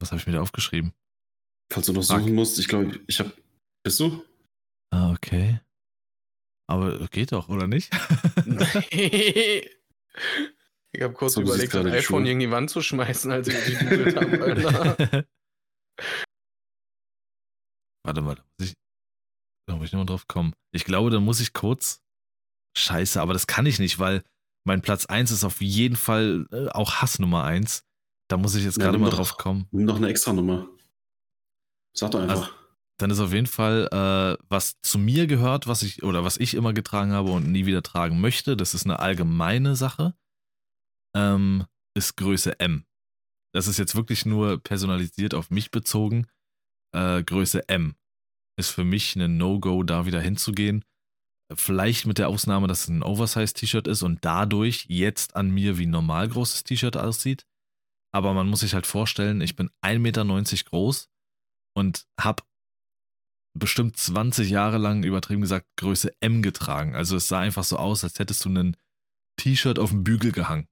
Was 0.00 0.10
habe 0.12 0.20
ich 0.20 0.26
mir 0.26 0.32
da 0.34 0.40
aufgeschrieben? 0.40 0.92
Falls 1.72 1.86
du 1.86 1.92
noch 1.92 2.04
Fuck. 2.04 2.20
suchen 2.20 2.34
musst, 2.34 2.58
ich 2.58 2.68
glaube, 2.68 3.00
ich 3.06 3.18
habe. 3.20 3.32
Bist 3.84 4.00
du? 4.00 4.24
Okay. 4.92 5.60
Aber 6.68 7.06
geht 7.08 7.32
doch, 7.32 7.48
oder 7.48 7.66
nicht? 7.66 7.90
ich 8.92 9.68
habe 11.00 11.14
kurz 11.14 11.34
So, 11.34 11.42
überlegt, 11.42 11.74
das 11.74 11.84
iPhone 11.86 12.02
Schuhe. 12.02 12.24
gegen 12.24 12.40
die 12.40 12.50
Wand 12.50 12.70
zu 12.70 12.80
schmeißen, 12.80 13.30
als 13.32 13.48
ich 13.48 13.64
die 13.64 13.74
gegoogelt 13.76 14.16
habe. 14.16 14.42
Alter. 14.42 15.26
Warte 18.04 18.22
mal, 18.22 18.34
da 18.36 18.42
muss 18.58 18.68
ich, 18.68 18.74
da 19.68 19.76
muss 19.76 19.86
ich 19.86 19.92
nochmal 19.92 20.06
drauf 20.06 20.26
kommen. 20.26 20.54
Ich 20.72 20.84
glaube, 20.84 21.10
da 21.10 21.20
muss 21.20 21.40
ich 21.40 21.52
kurz. 21.52 22.00
Scheiße, 22.76 23.20
aber 23.20 23.32
das 23.32 23.46
kann 23.46 23.66
ich 23.66 23.78
nicht, 23.78 23.98
weil 23.98 24.22
mein 24.64 24.82
Platz 24.82 25.06
1 25.06 25.30
ist 25.30 25.44
auf 25.44 25.60
jeden 25.60 25.96
Fall 25.96 26.46
äh, 26.52 26.68
auch 26.68 26.96
Hass 26.96 27.18
Nummer 27.18 27.44
1. 27.44 27.84
Da 28.28 28.36
muss 28.36 28.54
ich 28.54 28.64
jetzt 28.64 28.78
Ja, 28.78 28.84
gerade 28.84 28.98
mal 28.98 29.10
doch- 29.10 29.16
drauf 29.16 29.36
kommen. 29.36 29.66
Nimm 29.72 29.86
doch 29.86 29.96
eine 29.96 30.08
extra 30.08 30.32
Nummer. 30.32 30.68
Sag 31.96 32.12
doch 32.12 32.20
einfach. 32.20 32.36
Also- 32.42 32.50
Dann 32.98 33.10
ist 33.10 33.18
auf 33.20 33.32
jeden 33.32 33.46
Fall, 33.46 33.88
äh, 33.90 34.44
was 34.50 34.78
zu 34.82 34.98
mir 34.98 35.26
gehört, 35.26 35.66
was 35.66 35.82
ich 35.82 36.02
oder 36.02 36.22
was 36.22 36.36
ich 36.36 36.52
immer 36.54 36.72
getragen 36.74 37.12
habe 37.12 37.30
und 37.30 37.50
nie 37.50 37.64
wieder 37.66 37.82
tragen 37.82 38.20
möchte, 38.20 38.56
das 38.58 38.74
ist 38.74 38.84
eine 38.84 38.98
allgemeine 39.00 39.74
Sache, 39.74 40.14
ähm, 41.16 41.64
ist 41.96 42.16
Größe 42.16 42.60
M. 42.60 42.84
Das 43.54 43.66
ist 43.66 43.78
jetzt 43.78 43.96
wirklich 43.96 44.26
nur 44.26 44.62
personalisiert 44.62 45.34
auf 45.34 45.50
mich 45.50 45.70
bezogen. 45.70 46.26
Äh, 46.94 47.24
Größe 47.24 47.68
M 47.68 47.96
ist 48.56 48.68
für 48.70 48.84
mich 48.84 49.16
ein 49.16 49.38
No-Go, 49.38 49.82
da 49.82 50.04
wieder 50.06 50.20
hinzugehen. 50.20 50.84
Vielleicht 51.54 52.06
mit 52.06 52.18
der 52.18 52.28
Ausnahme, 52.28 52.68
dass 52.68 52.82
es 52.82 52.88
ein 52.88 53.02
Oversize-T-Shirt 53.02 53.88
ist 53.88 54.02
und 54.02 54.24
dadurch 54.24 54.86
jetzt 54.88 55.36
an 55.36 55.50
mir 55.50 55.78
wie 55.78 55.86
ein 55.86 55.90
normal 55.90 56.28
großes 56.28 56.64
T-Shirt 56.64 56.96
aussieht. 56.96 57.46
Aber 58.12 58.34
man 58.34 58.48
muss 58.48 58.60
sich 58.60 58.74
halt 58.74 58.86
vorstellen, 58.86 59.40
ich 59.40 59.56
bin 59.56 59.70
1,90 59.82 59.98
Meter 59.98 60.24
groß 60.70 61.08
und 61.76 62.06
habe 62.20 62.42
bestimmt 63.58 63.96
20 63.96 64.50
Jahre 64.50 64.78
lang 64.78 65.02
übertrieben 65.02 65.40
gesagt 65.40 65.66
Größe 65.76 66.14
M 66.20 66.42
getragen. 66.42 66.94
Also 66.94 67.16
es 67.16 67.28
sah 67.28 67.40
einfach 67.40 67.64
so 67.64 67.76
aus, 67.76 68.04
als 68.04 68.18
hättest 68.18 68.44
du 68.44 68.50
ein 68.50 68.76
T-Shirt 69.36 69.78
auf 69.78 69.90
dem 69.90 70.04
Bügel 70.04 70.32
gehangen. 70.32 70.68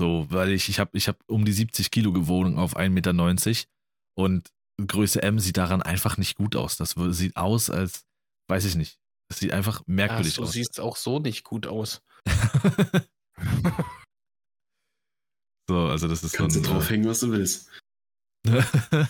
So, 0.00 0.26
weil 0.30 0.52
ich, 0.52 0.68
ich 0.68 0.78
habe 0.78 0.96
ich 0.96 1.08
hab 1.08 1.18
um 1.26 1.44
die 1.44 1.52
70 1.52 1.90
Kilo 1.90 2.12
gewogen 2.12 2.56
auf 2.56 2.76
1,90 2.76 2.88
Meter 2.90 3.68
und 4.16 4.52
Größe 4.80 5.22
M 5.22 5.40
sieht 5.40 5.56
daran 5.56 5.82
einfach 5.82 6.18
nicht 6.18 6.36
gut 6.36 6.54
aus. 6.54 6.76
Das 6.76 6.94
sieht 7.10 7.36
aus, 7.36 7.68
als, 7.68 8.06
weiß 8.48 8.64
ich 8.64 8.74
nicht. 8.76 8.98
Das 9.30 9.38
sieht 9.40 9.52
einfach 9.52 9.80
Ach, 9.82 9.86
merkwürdig 9.86 10.34
du 10.36 10.42
aus. 10.42 10.52
siehst 10.52 10.80
auch 10.80 10.96
so 10.96 11.18
nicht 11.18 11.44
gut 11.44 11.66
aus. 11.66 12.00
so, 15.68 15.76
also 15.86 16.08
das 16.08 16.24
ist 16.24 16.32
Kannst 16.32 16.56
du 16.56 16.60
so 16.62 16.72
draufhängen, 16.72 17.08
was 17.08 17.20
du 17.20 17.30
willst. 17.32 17.70
ein, 18.46 18.64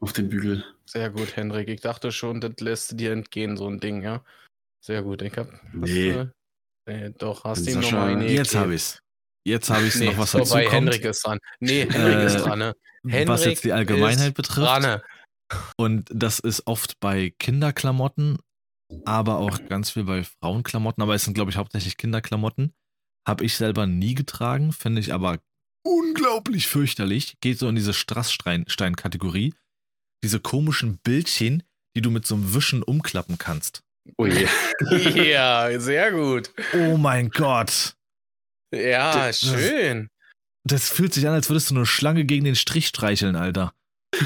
Auf 0.00 0.12
den 0.12 0.28
Bügel. 0.28 0.64
Sehr 0.84 1.10
gut, 1.10 1.34
Henrik. 1.36 1.68
Ich 1.68 1.80
dachte 1.80 2.12
schon, 2.12 2.40
das 2.40 2.52
lässt 2.60 3.00
dir 3.00 3.12
entgehen, 3.12 3.56
so 3.56 3.66
ein 3.68 3.80
Ding, 3.80 4.02
ja. 4.02 4.22
Sehr 4.84 5.02
gut. 5.02 5.22
Ich 5.22 5.36
hab. 5.36 5.48
Nee. 5.72 6.12
Hast, 6.12 6.26
du- 6.28 6.32
nee 6.92 7.10
doch, 7.18 7.44
hast 7.44 7.66
ihm 7.66 7.78
Sascha- 7.80 7.82
nochmal 7.92 8.10
eine 8.10 8.28
Jetzt 8.30 8.54
habe 8.54 8.74
ich's. 8.74 9.00
Jetzt 9.44 9.70
habe 9.70 9.86
ich's 9.86 9.96
Nee, 9.98 10.06
noch 10.06 10.18
was 10.18 10.32
vorbei, 10.32 10.44
dazu 10.44 10.54
kommt, 10.70 10.72
Henrik 10.72 11.04
ist 11.04 11.24
dran. 11.24 11.38
Nee, 11.60 11.86
Henrik 11.90 12.18
Äh, 12.18 12.26
ist 12.26 12.36
dran, 12.38 12.58
ne? 12.58 12.74
was 13.02 13.12
Henrik 13.12 13.40
jetzt 13.46 13.64
die 13.64 13.72
Allgemeinheit 13.72 14.34
betrifft. 14.34 14.66
Dran. 14.66 15.00
Und 15.76 16.08
das 16.12 16.40
ist 16.40 16.66
oft 16.66 16.98
bei 17.00 17.32
Kinderklamotten, 17.38 18.38
aber 19.04 19.38
auch 19.38 19.58
ganz 19.68 19.90
viel 19.90 20.04
bei 20.04 20.24
Frauenklamotten. 20.24 21.02
Aber 21.02 21.14
es 21.14 21.24
sind, 21.24 21.34
glaube 21.34 21.50
ich, 21.50 21.56
hauptsächlich 21.56 21.96
Kinderklamotten. 21.96 22.74
Habe 23.26 23.44
ich 23.44 23.56
selber 23.56 23.86
nie 23.86 24.14
getragen, 24.14 24.72
finde 24.72 25.00
ich 25.00 25.12
aber 25.12 25.38
unglaublich 25.84 26.68
fürchterlich. 26.68 27.36
Geht 27.40 27.58
so 27.58 27.68
in 27.68 27.74
diese 27.74 27.92
Strassstein-Kategorie. 27.94 29.54
Diese 30.24 30.40
komischen 30.40 30.98
Bildchen, 30.98 31.62
die 31.96 32.02
du 32.02 32.10
mit 32.10 32.26
so 32.26 32.34
einem 32.36 32.54
Wischen 32.54 32.82
umklappen 32.82 33.38
kannst. 33.38 33.82
Oh 34.16 34.26
je. 34.26 34.46
ja, 35.30 35.78
sehr 35.80 36.12
gut. 36.12 36.52
Oh 36.74 36.96
mein 36.96 37.30
Gott. 37.30 37.96
Ja, 38.74 39.26
Das- 39.26 39.40
schön. 39.40 40.08
Das 40.68 40.90
fühlt 40.90 41.14
sich 41.14 41.26
an, 41.28 41.32
als 41.34 41.48
würdest 41.48 41.70
du 41.70 41.76
eine 41.76 41.86
Schlange 41.86 42.24
gegen 42.24 42.44
den 42.44 42.56
Strich 42.56 42.88
streicheln, 42.88 43.36
Alter. 43.36 43.72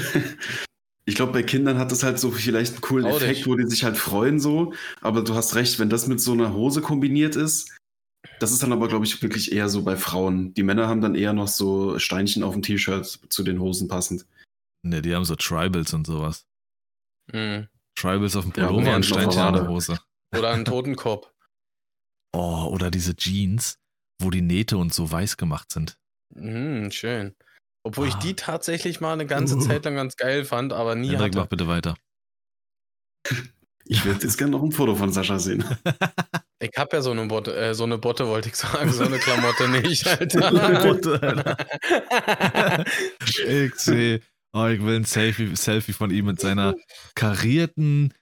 Ich 1.11 1.17
glaube, 1.17 1.33
bei 1.33 1.43
Kindern 1.43 1.77
hat 1.77 1.91
das 1.91 2.05
halt 2.05 2.21
so 2.21 2.31
vielleicht 2.31 2.75
einen 2.75 2.81
coolen 2.83 3.05
Trau 3.05 3.17
Effekt, 3.17 3.45
wo 3.49 3.57
die 3.57 3.67
sich 3.67 3.83
halt 3.83 3.97
freuen 3.97 4.39
so. 4.39 4.73
Aber 5.01 5.23
du 5.23 5.35
hast 5.35 5.57
recht, 5.57 5.81
wenn 5.81 5.91
das 5.91 6.07
mit 6.07 6.21
so 6.21 6.33
einer 6.33 6.55
Hose 6.55 6.83
kombiniert 6.83 7.35
ist, 7.35 7.77
das 8.39 8.53
ist 8.53 8.63
dann 8.63 8.73
aber, 8.73 8.87
glaube 8.87 9.05
ich, 9.05 9.21
wirklich 9.21 9.51
eher 9.51 9.69
so 9.69 9.83
bei 9.83 9.97
Frauen. 9.97 10.55
Die 10.55 10.63
Männer 10.63 10.87
haben 10.87 11.01
dann 11.01 11.17
eher 11.17 11.33
noch 11.33 11.49
so 11.49 11.99
Steinchen 11.99 12.45
auf 12.45 12.53
dem 12.53 12.63
T-Shirt 12.63 13.07
zu 13.29 13.43
den 13.43 13.59
Hosen 13.59 13.89
passend. 13.89 14.25
Ne, 14.83 15.03
die 15.03 15.13
haben 15.13 15.25
so 15.25 15.35
Tribals 15.35 15.93
und 15.93 16.07
sowas. 16.07 16.47
Hm. 17.33 17.67
Tribals 17.97 18.37
auf 18.37 18.45
dem 18.45 18.53
Ja, 18.57 18.69
Pullover 18.69 18.85
Moment, 18.85 18.97
und 18.97 19.07
Steinchen 19.07 19.43
an 19.43 19.55
der 19.55 19.69
Hose. 19.69 19.99
Oder 20.37 20.51
einen 20.51 20.65
Totenkopf. 20.65 21.29
Oh, 22.33 22.69
oder 22.71 22.93
diese 22.93 23.17
Jeans, 23.17 23.81
wo 24.23 24.31
die 24.31 24.41
Nähte 24.41 24.79
und 24.79 24.95
so 24.95 25.11
weiß 25.11 25.37
gemacht 25.37 25.73
sind. 25.73 25.99
Hm, 26.33 26.89
schön. 26.93 27.35
Obwohl 27.83 28.09
ich 28.09 28.15
Ah. 28.15 28.21
die 28.21 28.35
tatsächlich 28.35 29.01
mal 29.01 29.13
eine 29.15 29.27
ganze 29.27 29.57
Uh. 29.57 29.61
Zeit 29.61 29.85
lang 29.85 29.95
ganz 29.97 30.17
geil 30.17 30.45
fand, 30.45 30.73
aber 30.73 30.95
nie 30.95 31.11
Hendrik, 31.11 31.35
mach 31.35 31.43
hatte. 31.43 31.57
bitte 31.57 31.69
weiter. 31.69 31.95
Ich 33.87 34.05
würde 34.05 34.23
jetzt 34.23 34.37
gerne 34.37 34.53
noch 34.53 34.63
ein 34.63 34.73
Foto 34.73 34.95
von 34.95 35.13
Sascha 35.13 35.39
sehen. 35.39 35.65
Ich 36.63 36.73
hab 36.77 36.93
ja 36.93 37.01
so 37.01 37.11
eine 37.11 37.25
Botte, 37.25 37.57
äh, 37.57 37.73
so 37.75 37.85
eine 37.85 37.97
Botte 37.97 38.27
wollte 38.29 38.51
ich 38.51 38.55
sagen, 38.55 38.93
so 38.93 39.03
eine 39.03 39.17
Klamotte 39.19 39.67
nicht, 39.71 40.07
eine 40.37 40.81
Botte, 40.81 41.19
Alter. 41.23 42.85
Ich 43.47 43.75
sehe, 43.77 44.21
oh, 44.53 44.67
ich 44.67 44.83
will 44.83 44.97
ein 44.97 45.05
Selfie, 45.05 45.57
Selfie 45.57 45.95
von 45.95 46.11
ihm 46.11 46.27
mit 46.27 46.39
seiner 46.39 46.75
karierten, 47.15 48.13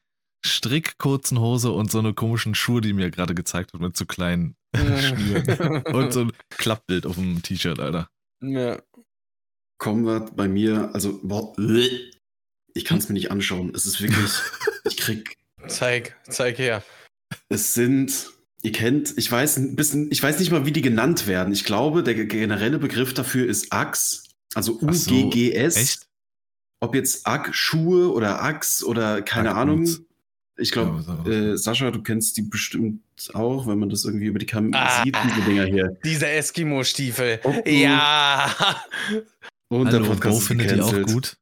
strickkurzen 0.46 1.40
Hose 1.40 1.72
und 1.72 1.90
so 1.90 1.98
eine 1.98 2.14
komischen 2.14 2.54
Schuhe, 2.54 2.80
die 2.80 2.92
mir 2.92 3.10
gerade 3.10 3.34
gezeigt 3.34 3.72
hat, 3.74 3.80
mit 3.80 3.96
so 3.96 4.06
kleinen 4.06 4.54
Schnüren. 4.76 5.82
Und 5.86 6.12
so 6.12 6.20
ein 6.20 6.32
Klappbild 6.50 7.06
auf 7.06 7.16
dem 7.16 7.42
T-Shirt, 7.42 7.80
Alter. 7.80 8.08
ja. 8.40 8.78
Kommen 9.78 10.04
wir 10.06 10.20
bei 10.34 10.48
mir, 10.48 10.90
also, 10.92 11.20
boah, 11.22 11.54
ich 12.74 12.84
kann 12.84 12.98
es 12.98 13.08
mir 13.08 13.14
nicht 13.14 13.30
anschauen. 13.30 13.72
Es 13.74 13.86
ist 13.86 14.00
wirklich, 14.00 14.30
ich 14.84 14.96
krieg 14.96 15.36
Zeig, 15.66 16.16
zeig 16.28 16.58
her. 16.58 16.82
Es 17.48 17.74
sind, 17.74 18.30
ihr 18.62 18.72
kennt, 18.72 19.14
ich 19.16 19.30
weiß 19.30 19.56
ein 19.58 19.76
bisschen, 19.76 20.10
ich 20.10 20.22
weiß 20.22 20.38
nicht 20.38 20.50
mal, 20.50 20.66
wie 20.66 20.72
die 20.72 20.82
genannt 20.82 21.26
werden. 21.26 21.52
Ich 21.52 21.64
glaube, 21.64 22.02
der 22.02 22.14
generelle 22.14 22.78
Begriff 22.78 23.12
dafür 23.14 23.46
ist 23.46 23.72
Ax, 23.72 24.24
also 24.54 24.78
Ach 24.86 24.94
so, 24.94 25.14
UGGS. 25.14 25.76
Echt? 25.76 26.06
Ob 26.80 26.94
jetzt 26.94 27.26
Ack 27.26 27.54
Schuhe 27.54 28.12
oder 28.12 28.40
Ax 28.42 28.84
oder 28.84 29.20
keine 29.22 29.54
Ahnung. 29.56 29.88
Ich 30.56 30.70
glaube, 30.72 31.04
Ja, 31.26 31.30
äh, 31.30 31.56
Sascha, 31.58 31.90
du 31.90 32.02
kennst 32.02 32.36
die 32.36 32.42
bestimmt 32.42 33.00
auch, 33.34 33.66
wenn 33.66 33.78
man 33.78 33.90
das 33.90 34.04
irgendwie 34.04 34.26
über 34.26 34.38
die 34.38 34.46
Kamera 34.46 34.86
Ah. 34.86 35.02
sieht, 35.04 35.16
diese 35.24 35.40
Dinger 35.42 35.64
hier. 35.64 35.96
Diese 36.04 36.28
Eskimo-Stiefel. 36.28 37.40
Oh, 37.44 37.54
oh. 37.64 37.68
Ja. 37.68 38.54
Und 39.70 39.92
Hallo, 39.92 40.14
Bo 40.14 40.28
ist 40.30 40.46
findet 40.46 40.70
die 40.70 40.80
auch 40.80 41.02
gut. 41.02 41.36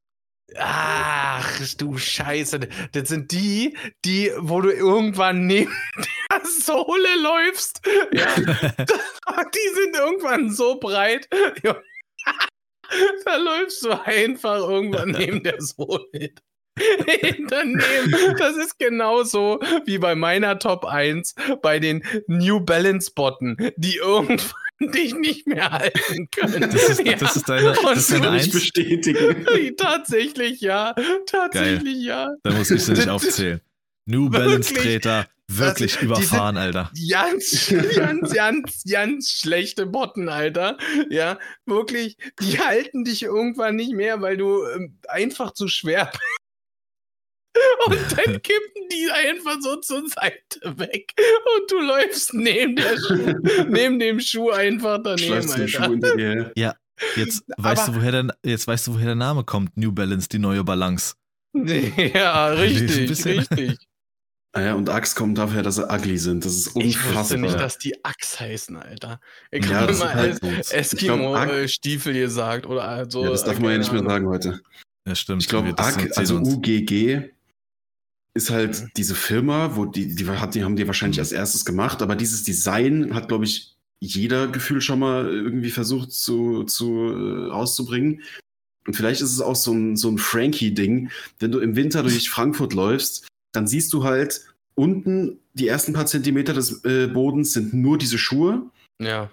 Ach, 0.56 1.60
du 1.76 1.96
Scheiße. 1.96 2.60
Das 2.92 3.08
sind 3.08 3.30
die, 3.30 3.76
die, 4.04 4.32
wo 4.38 4.60
du 4.60 4.70
irgendwann 4.70 5.46
neben 5.46 5.72
der 6.30 6.40
Sohle 6.44 7.22
läufst. 7.22 7.80
Ja, 8.12 8.34
die 8.36 9.74
sind 9.74 9.96
irgendwann 9.96 10.50
so 10.50 10.78
breit. 10.78 11.28
Da 13.24 13.36
läufst 13.36 13.84
du 13.84 13.90
einfach 14.04 14.58
irgendwann 14.58 15.10
neben 15.10 15.42
der 15.42 15.60
Sohle. 15.60 16.30
Daneben. 17.48 18.36
Das 18.38 18.56
ist 18.56 18.78
genauso 18.78 19.58
wie 19.86 19.98
bei 19.98 20.14
meiner 20.14 20.60
Top 20.60 20.84
1 20.84 21.34
bei 21.62 21.80
den 21.80 22.04
New 22.28 22.60
Balance 22.60 23.10
Botten, 23.12 23.56
die 23.76 23.96
irgendwann 23.96 24.65
dich 24.94 25.14
nicht 25.14 25.46
mehr 25.46 25.70
halten 25.70 26.28
können. 26.30 26.70
Das 26.70 26.88
ist, 26.90 27.04
Ja. 27.06 27.14
das 27.16 27.36
ist 27.36 27.48
deine, 27.48 27.70
Und 27.70 27.84
das 27.84 27.98
ist 27.98 28.12
deine 28.12 28.30
Eins. 28.30 28.50
bestätigen. 28.50 29.46
Tatsächlich 29.76 30.60
ja. 30.60 30.94
Tatsächlich 31.26 32.02
ja. 32.04 32.30
Da 32.42 32.50
muss 32.52 32.70
ich 32.70 32.82
sie 32.84 32.92
nicht 32.92 33.08
aufzählen. 33.08 33.60
New 34.06 34.30
Balance 34.30 34.70
Wirklich? 34.74 35.02
Treter, 35.02 35.26
wirklich 35.48 35.94
Das- 35.94 36.02
überfahren, 36.02 36.56
Alter. 36.56 36.92
Ganz, 37.10 37.72
ganz, 37.96 38.32
ganz, 38.32 38.82
ganz 38.88 39.30
schlechte 39.30 39.86
Botten, 39.86 40.28
Alter. 40.28 40.76
Ja, 41.10 41.38
wirklich, 41.64 42.16
die 42.40 42.60
halten 42.60 43.04
dich 43.04 43.22
irgendwann 43.24 43.74
nicht 43.76 43.92
mehr, 43.94 44.20
weil 44.20 44.36
du 44.36 44.64
ähm, 44.66 44.98
einfach 45.08 45.52
zu 45.54 45.66
schwer 45.68 46.06
bist. 46.12 46.22
Und 47.86 47.98
dann 48.16 48.42
kippen 48.42 48.88
die 48.92 49.08
einfach 49.10 49.56
so 49.60 49.76
zur 49.76 50.08
Seite 50.08 50.78
weg. 50.78 51.12
Und 51.58 51.70
du 51.70 51.78
läufst 51.80 52.34
neben, 52.34 52.76
der 52.76 52.96
Schuh, 52.98 53.34
neben 53.68 53.98
dem 53.98 54.20
Schuh 54.20 54.50
einfach 54.50 55.00
daneben, 55.02 55.46
den 55.56 55.68
Schuh 55.68 55.78
Alter. 55.78 55.90
hinter 55.90 56.16
dir 56.16 56.52
her. 56.56 56.76
Jetzt 57.16 57.44
weißt, 57.58 57.88
du, 57.88 57.92
Aber- 57.92 58.00
woher 58.00 58.12
der, 58.22 58.36
jetzt 58.44 58.66
weißt 58.66 58.86
du, 58.86 58.94
woher 58.94 59.06
der 59.06 59.14
Name 59.14 59.44
kommt. 59.44 59.76
New 59.76 59.92
Balance, 59.92 60.28
die 60.28 60.38
neue 60.38 60.64
Balance. 60.64 61.14
Ja, 61.54 62.48
richtig, 62.48 63.24
richtig. 63.24 63.78
Ah 64.52 64.60
ja, 64.62 64.74
und 64.74 64.88
Ax 64.88 65.14
kommt 65.14 65.36
dafür, 65.36 65.62
dass 65.62 65.74
sie 65.74 65.84
ugly 65.86 66.16
sind. 66.16 66.42
Das 66.44 66.54
ist 66.54 66.68
Ich 66.76 66.96
unfassbar. 66.96 67.14
wusste 67.20 67.38
nicht, 67.38 67.54
dass 67.60 67.76
die 67.78 68.02
Axt 68.04 68.40
heißen, 68.40 68.76
Alter. 68.76 69.20
Ich 69.50 69.66
ja, 69.66 69.76
habe 69.80 69.86
das 69.88 70.00
immer 70.00 70.10
ist 70.10 70.14
halt 70.14 70.40
so. 70.40 70.46
Ich 70.48 70.72
Eskimo-Stiefel 70.72 72.14
gesagt 72.14 72.64
oder 72.66 72.84
also. 72.84 73.24
ja, 73.24 73.30
das 73.30 73.44
darf 73.44 73.54
man 73.58 73.64
ja 73.64 73.68
keine 73.72 73.78
nicht 73.80 73.92
mehr 73.92 74.02
sagen 74.10 74.26
heute. 74.28 74.60
Ja, 75.06 75.14
stimmt. 75.14 75.42
Ich 75.42 75.48
glaube, 75.48 75.74
distanzieren 75.74 76.12
also. 76.16 76.36
UGG, 76.38 77.30
ist 78.36 78.50
halt 78.50 78.82
Mhm. 78.82 78.88
diese 78.96 79.14
Firma, 79.14 79.76
wo 79.76 79.84
die, 79.86 80.14
die, 80.14 80.26
hat, 80.28 80.54
die 80.54 80.62
haben 80.64 80.76
die 80.76 80.86
wahrscheinlich 80.86 81.18
als 81.18 81.32
erstes 81.32 81.64
gemacht, 81.64 82.02
aber 82.02 82.14
dieses 82.16 82.42
Design 82.42 83.14
hat, 83.14 83.28
glaube 83.28 83.44
ich, 83.44 83.74
jeder 84.00 84.46
Gefühl 84.46 84.80
schon 84.82 84.98
mal 84.98 85.26
irgendwie 85.26 85.70
versucht 85.70 86.12
zu, 86.12 86.64
zu 86.64 86.86
äh, 87.10 87.46
rauszubringen. 87.50 88.20
Und 88.86 88.94
vielleicht 88.94 89.20
ist 89.22 89.32
es 89.32 89.40
auch 89.40 89.56
so 89.56 89.72
ein, 89.72 89.96
so 89.96 90.08
ein 90.10 90.18
Frankie-Ding. 90.18 91.10
Wenn 91.40 91.50
du 91.50 91.58
im 91.60 91.74
Winter 91.74 92.02
durch 92.04 92.28
Frankfurt 92.30 92.74
läufst, 92.74 93.26
dann 93.52 93.66
siehst 93.66 93.92
du 93.92 94.04
halt 94.04 94.42
unten 94.74 95.38
die 95.54 95.66
ersten 95.68 95.94
paar 95.94 96.04
Zentimeter 96.06 96.52
des 96.52 96.84
äh, 96.84 97.06
Bodens 97.06 97.54
sind 97.54 97.72
nur 97.72 97.96
diese 97.96 98.18
Schuhe. 98.18 98.70
Ja. 99.00 99.30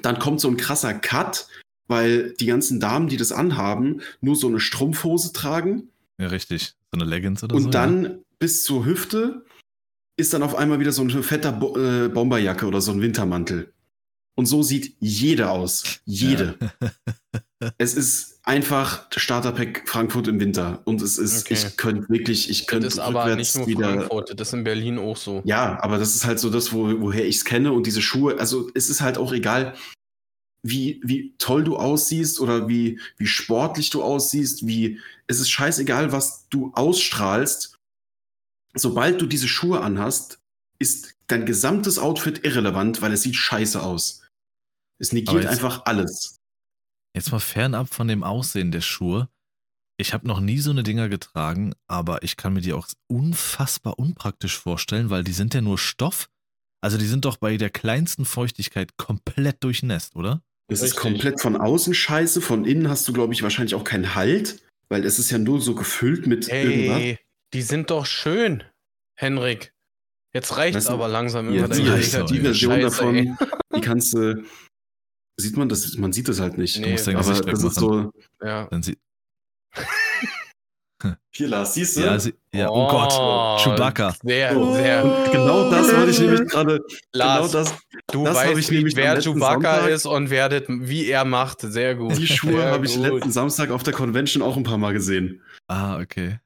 Dann 0.00 0.18
kommt 0.18 0.40
so 0.40 0.48
ein 0.48 0.56
krasser 0.56 0.94
Cut, 0.94 1.46
weil 1.88 2.32
die 2.40 2.46
ganzen 2.46 2.80
Damen, 2.80 3.08
die 3.08 3.18
das 3.18 3.30
anhaben, 3.30 4.00
nur 4.22 4.34
so 4.36 4.48
eine 4.48 4.60
Strumpfhose 4.60 5.34
tragen. 5.34 5.88
Ja, 6.18 6.28
richtig. 6.28 6.72
So 6.92 6.98
eine 6.98 7.04
Leggings 7.04 7.44
oder 7.44 7.54
Und 7.54 7.64
so. 7.64 7.68
dann 7.70 8.22
bis 8.38 8.64
zur 8.64 8.84
Hüfte 8.84 9.44
ist 10.16 10.32
dann 10.32 10.42
auf 10.42 10.54
einmal 10.56 10.80
wieder 10.80 10.92
so 10.92 11.02
ein 11.02 11.22
fetter 11.22 11.52
Bo 11.52 11.76
äh, 11.78 12.08
Bomberjacke 12.08 12.66
oder 12.66 12.80
so 12.80 12.92
ein 12.92 13.00
Wintermantel. 13.00 13.72
Und 14.36 14.46
so 14.46 14.62
sieht 14.62 14.96
jede 15.00 15.50
aus. 15.50 16.00
Jede. 16.04 16.56
Es 17.76 17.94
ist 17.94 18.38
einfach 18.44 19.06
Starterpack 19.16 19.82
Frankfurt 19.88 20.28
im 20.28 20.38
Winter. 20.38 20.80
Und 20.84 21.02
es 21.02 21.18
ist, 21.18 21.42
Okay. 21.44 21.54
ich 21.54 21.76
könnte 21.76 22.08
wirklich, 22.08 22.48
ich 22.48 22.60
Das 22.60 22.66
könnte 22.68 22.86
ist 22.86 22.98
aber 23.00 23.34
nicht 23.34 23.56
nur 23.56 23.66
wieder. 23.66 23.94
Frankfurt, 23.94 24.38
das 24.38 24.48
ist 24.48 24.54
in 24.54 24.62
Berlin 24.64 24.98
auch 24.98 25.16
so. 25.16 25.42
Ja, 25.44 25.82
aber 25.82 25.98
das 25.98 26.14
ist 26.14 26.24
halt 26.24 26.38
so 26.38 26.50
das, 26.50 26.72
wo, 26.72 27.00
woher 27.00 27.26
ich 27.26 27.36
es 27.36 27.44
kenne 27.44 27.72
und 27.72 27.86
diese 27.86 28.00
Schuhe, 28.00 28.38
also 28.38 28.70
es 28.74 28.88
ist 28.88 29.00
halt 29.00 29.18
auch 29.18 29.32
egal, 29.32 29.74
wie, 30.62 31.00
wie 31.04 31.34
toll 31.38 31.64
du 31.64 31.76
aussiehst 31.76 32.40
oder 32.40 32.68
wie, 32.68 33.00
wie 33.16 33.26
sportlich 33.26 33.90
du 33.90 34.02
aussiehst, 34.04 34.66
wie, 34.66 35.00
es 35.26 35.40
ist 35.40 35.50
scheißegal, 35.50 36.12
was 36.12 36.46
du 36.48 36.70
ausstrahlst. 36.74 37.77
Sobald 38.78 39.20
du 39.20 39.26
diese 39.26 39.48
Schuhe 39.48 39.80
anhast, 39.80 40.38
ist 40.78 41.14
dein 41.26 41.44
gesamtes 41.46 41.98
Outfit 41.98 42.44
irrelevant, 42.44 43.02
weil 43.02 43.12
es 43.12 43.22
sieht 43.22 43.36
scheiße 43.36 43.82
aus. 43.82 44.22
Es 45.00 45.12
negiert 45.12 45.42
jetzt- 45.44 45.52
einfach 45.52 45.84
alles. 45.86 46.36
Jetzt 47.16 47.32
mal 47.32 47.40
fernab 47.40 47.92
von 47.92 48.08
dem 48.08 48.22
Aussehen 48.22 48.70
der 48.70 48.80
Schuhe. 48.80 49.28
Ich 50.00 50.12
habe 50.12 50.26
noch 50.28 50.38
nie 50.40 50.58
so 50.58 50.70
eine 50.70 50.84
Dinger 50.84 51.08
getragen, 51.08 51.72
aber 51.88 52.22
ich 52.22 52.36
kann 52.36 52.52
mir 52.52 52.60
die 52.60 52.72
auch 52.72 52.86
unfassbar 53.08 53.98
unpraktisch 53.98 54.56
vorstellen, 54.56 55.10
weil 55.10 55.24
die 55.24 55.32
sind 55.32 55.54
ja 55.54 55.60
nur 55.60 55.78
Stoff. 55.78 56.28
Also 56.80 56.96
die 56.96 57.06
sind 57.06 57.24
doch 57.24 57.36
bei 57.38 57.56
der 57.56 57.70
kleinsten 57.70 58.24
Feuchtigkeit 58.24 58.96
komplett 58.96 59.64
durchnässt, 59.64 60.14
oder? 60.14 60.42
Es 60.70 60.82
ist 60.82 60.94
komplett 60.96 61.40
von 61.40 61.56
außen 61.56 61.94
scheiße, 61.94 62.40
von 62.40 62.64
innen 62.64 62.88
hast 62.88 63.08
du, 63.08 63.12
glaube 63.12 63.32
ich, 63.32 63.42
wahrscheinlich 63.42 63.74
auch 63.74 63.82
keinen 63.84 64.14
Halt, 64.14 64.62
weil 64.88 65.04
es 65.04 65.18
ist 65.18 65.30
ja 65.30 65.38
nur 65.38 65.60
so 65.60 65.74
gefüllt 65.74 66.28
mit 66.28 66.46
irgendwas. 66.48 67.18
Die 67.54 67.62
sind 67.62 67.90
doch 67.90 68.06
schön, 68.06 68.62
Henrik. 69.18 69.72
Jetzt 70.34 70.56
reicht's 70.56 70.76
Weißt 70.76 70.88
du, 70.90 70.92
aber 70.94 71.08
langsam 71.08 71.52
Ja, 71.52 71.64
über 71.64 71.74
die- 71.74 71.82
deine 71.84 72.00
die 72.00 72.06
negative 72.06 72.42
Version 72.42 72.72
Scheiße, 72.74 72.82
davon, 72.84 73.14
ey. 73.16 73.34
die 73.74 73.80
kannst 73.80 74.12
du, 74.14 74.44
sieht 75.40 75.56
man 75.56 75.68
das, 75.68 75.96
man 75.96 76.12
sieht 76.12 76.28
das 76.28 76.40
halt 76.40 76.58
nicht. 76.58 76.78
Nee, 76.78 76.92
musst 76.92 77.06
dein 77.06 77.16
aber 77.16 77.26
Gesicht 77.28 77.48
das 77.48 77.64
ist 77.64 77.74
so, 77.76 78.12
Ja. 78.42 78.66
Dann 78.66 78.82
sie, 78.82 78.98
hier 81.34 81.48
Lars, 81.48 81.74
siehst 81.74 81.96
du? 81.96 82.00
ja, 82.02 82.18
sie, 82.18 82.34
ja, 82.52 82.68
oh, 82.68 82.88
Gott, 82.88 83.62
Chewbacca. 83.62 84.14
Sehr, 84.22 84.54
Oh, 84.56 84.74
sehr. 84.74 85.04
und 85.04 85.32
genau 85.32 85.70
das 85.70 85.94
wollte 85.96 86.10
ich 86.10 86.20
nämlich 86.20 86.40
gerade, 86.50 86.80
Lars, 87.14 87.50
genau 87.52 87.62
das, 87.64 87.74
du 88.12 88.24
das 88.24 88.36
weißt, 88.36 88.58
ich 88.58 88.70
nämlich 88.70 88.96
wer 88.96 89.18
Chewbacca 89.20 89.52
Sonntag- 89.76 89.88
ist 89.90 90.04
und 90.06 90.28
wer 90.30 90.48
das, 90.50 90.64
wie 90.68 91.06
er 91.08 91.24
macht. 91.24 91.60
Sehr 91.62 91.94
gut. 91.94 92.18
die 92.18 92.26
Schuhe 92.26 92.64
habe 92.64 92.84
ich 92.84 92.96
letzten 92.96 93.30
Samstag 93.32 93.70
auf 93.70 93.82
der 93.82 93.94
Convention 93.94 94.42
auch 94.42 94.56
ein 94.58 94.64
paar 94.64 94.78
Mal 94.78 94.92
gesehen. 94.92 95.40
Ah, 95.68 95.98
okay. 96.00 96.40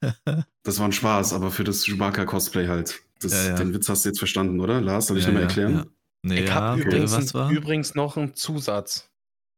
Das 0.64 0.78
war 0.80 0.86
ein 0.86 0.92
Spaß, 0.92 1.32
aber 1.32 1.50
für 1.52 1.62
das 1.64 1.84
Chewbacca-Cosplay 1.84 2.66
halt. 2.68 3.00
Das, 3.20 3.32
Ja, 3.32 3.50
ja. 3.50 3.54
Den 3.54 3.72
Witz 3.72 3.88
hast 3.88 4.04
du 4.04 4.08
jetzt 4.08 4.18
verstanden, 4.18 4.60
oder? 4.60 4.80
Lars, 4.80 5.06
soll 5.06 5.18
ich 5.18 5.24
Ja, 5.24 5.28
nochmal 5.30 5.42
ja, 5.44 5.48
erklären? 5.48 5.74
ja. 5.76 5.84
Nee, 6.22 6.40
Ich 6.40 6.48
ja, 6.48 6.54
habe 6.54 6.80
übrigens, 6.82 7.12
was 7.12 7.34
war? 7.34 7.50
übrigens 7.50 7.94
noch 7.94 8.16
einen 8.16 8.34
Zusatz. 8.34 9.08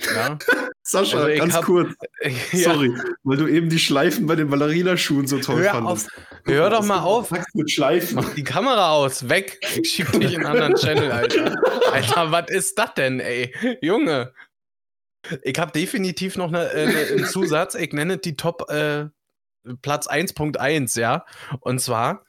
Ja? 0.04 0.38
Sascha, 0.82 1.16
Also 1.18 1.28
ich 1.28 1.38
ganz 1.40 1.54
hab- 1.54 1.64
kurz, 1.64 1.94
Ja. 2.52 2.72
sorry, 2.72 2.92
weil 3.22 3.36
du 3.38 3.46
eben 3.46 3.68
die 3.70 3.78
Schleifen 3.78 4.26
bei 4.26 4.36
den 4.36 4.48
Ballerina-Schuhen 4.50 5.26
so 5.26 5.38
toll 5.38 5.62
Hör 5.62 5.70
fandest. 5.72 6.10
Hör 6.44 6.70
doch 6.70 6.84
mal 6.84 7.00
auf. 7.00 7.28
verpackt 7.28 7.54
mit 7.54 7.70
Schleifen. 7.70 8.16
Mach 8.16 8.34
die 8.34 8.44
Kamera 8.44 8.90
aus. 8.92 9.28
Weg. 9.28 9.58
Ich 9.82 9.90
schieb 9.90 10.12
dich 10.12 10.32
in 10.34 10.44
einen 10.44 10.46
anderen 10.46 10.74
Channel, 10.76 11.10
Alter. 11.10 11.54
Alter, 11.92 12.30
was 12.32 12.50
ist 12.50 12.78
das 12.78 12.94
denn, 12.94 13.20
ey? 13.20 13.52
Junge. 13.82 14.32
Ich 15.42 15.58
habe 15.58 15.72
definitiv 15.72 16.36
noch 16.36 16.48
eine, 16.48 16.70
äh, 16.70 16.86
ne- 16.86 17.06
einen 17.18 17.24
Zusatz. 17.26 17.74
Ich 17.74 17.92
nenne 17.92 18.16
die 18.18 18.36
Top 18.36 18.70
äh, 18.70 19.06
Platz 19.82 20.08
1.1, 20.08 20.98
ja. 21.00 21.24
Und 21.60 21.80
zwar 21.80 22.24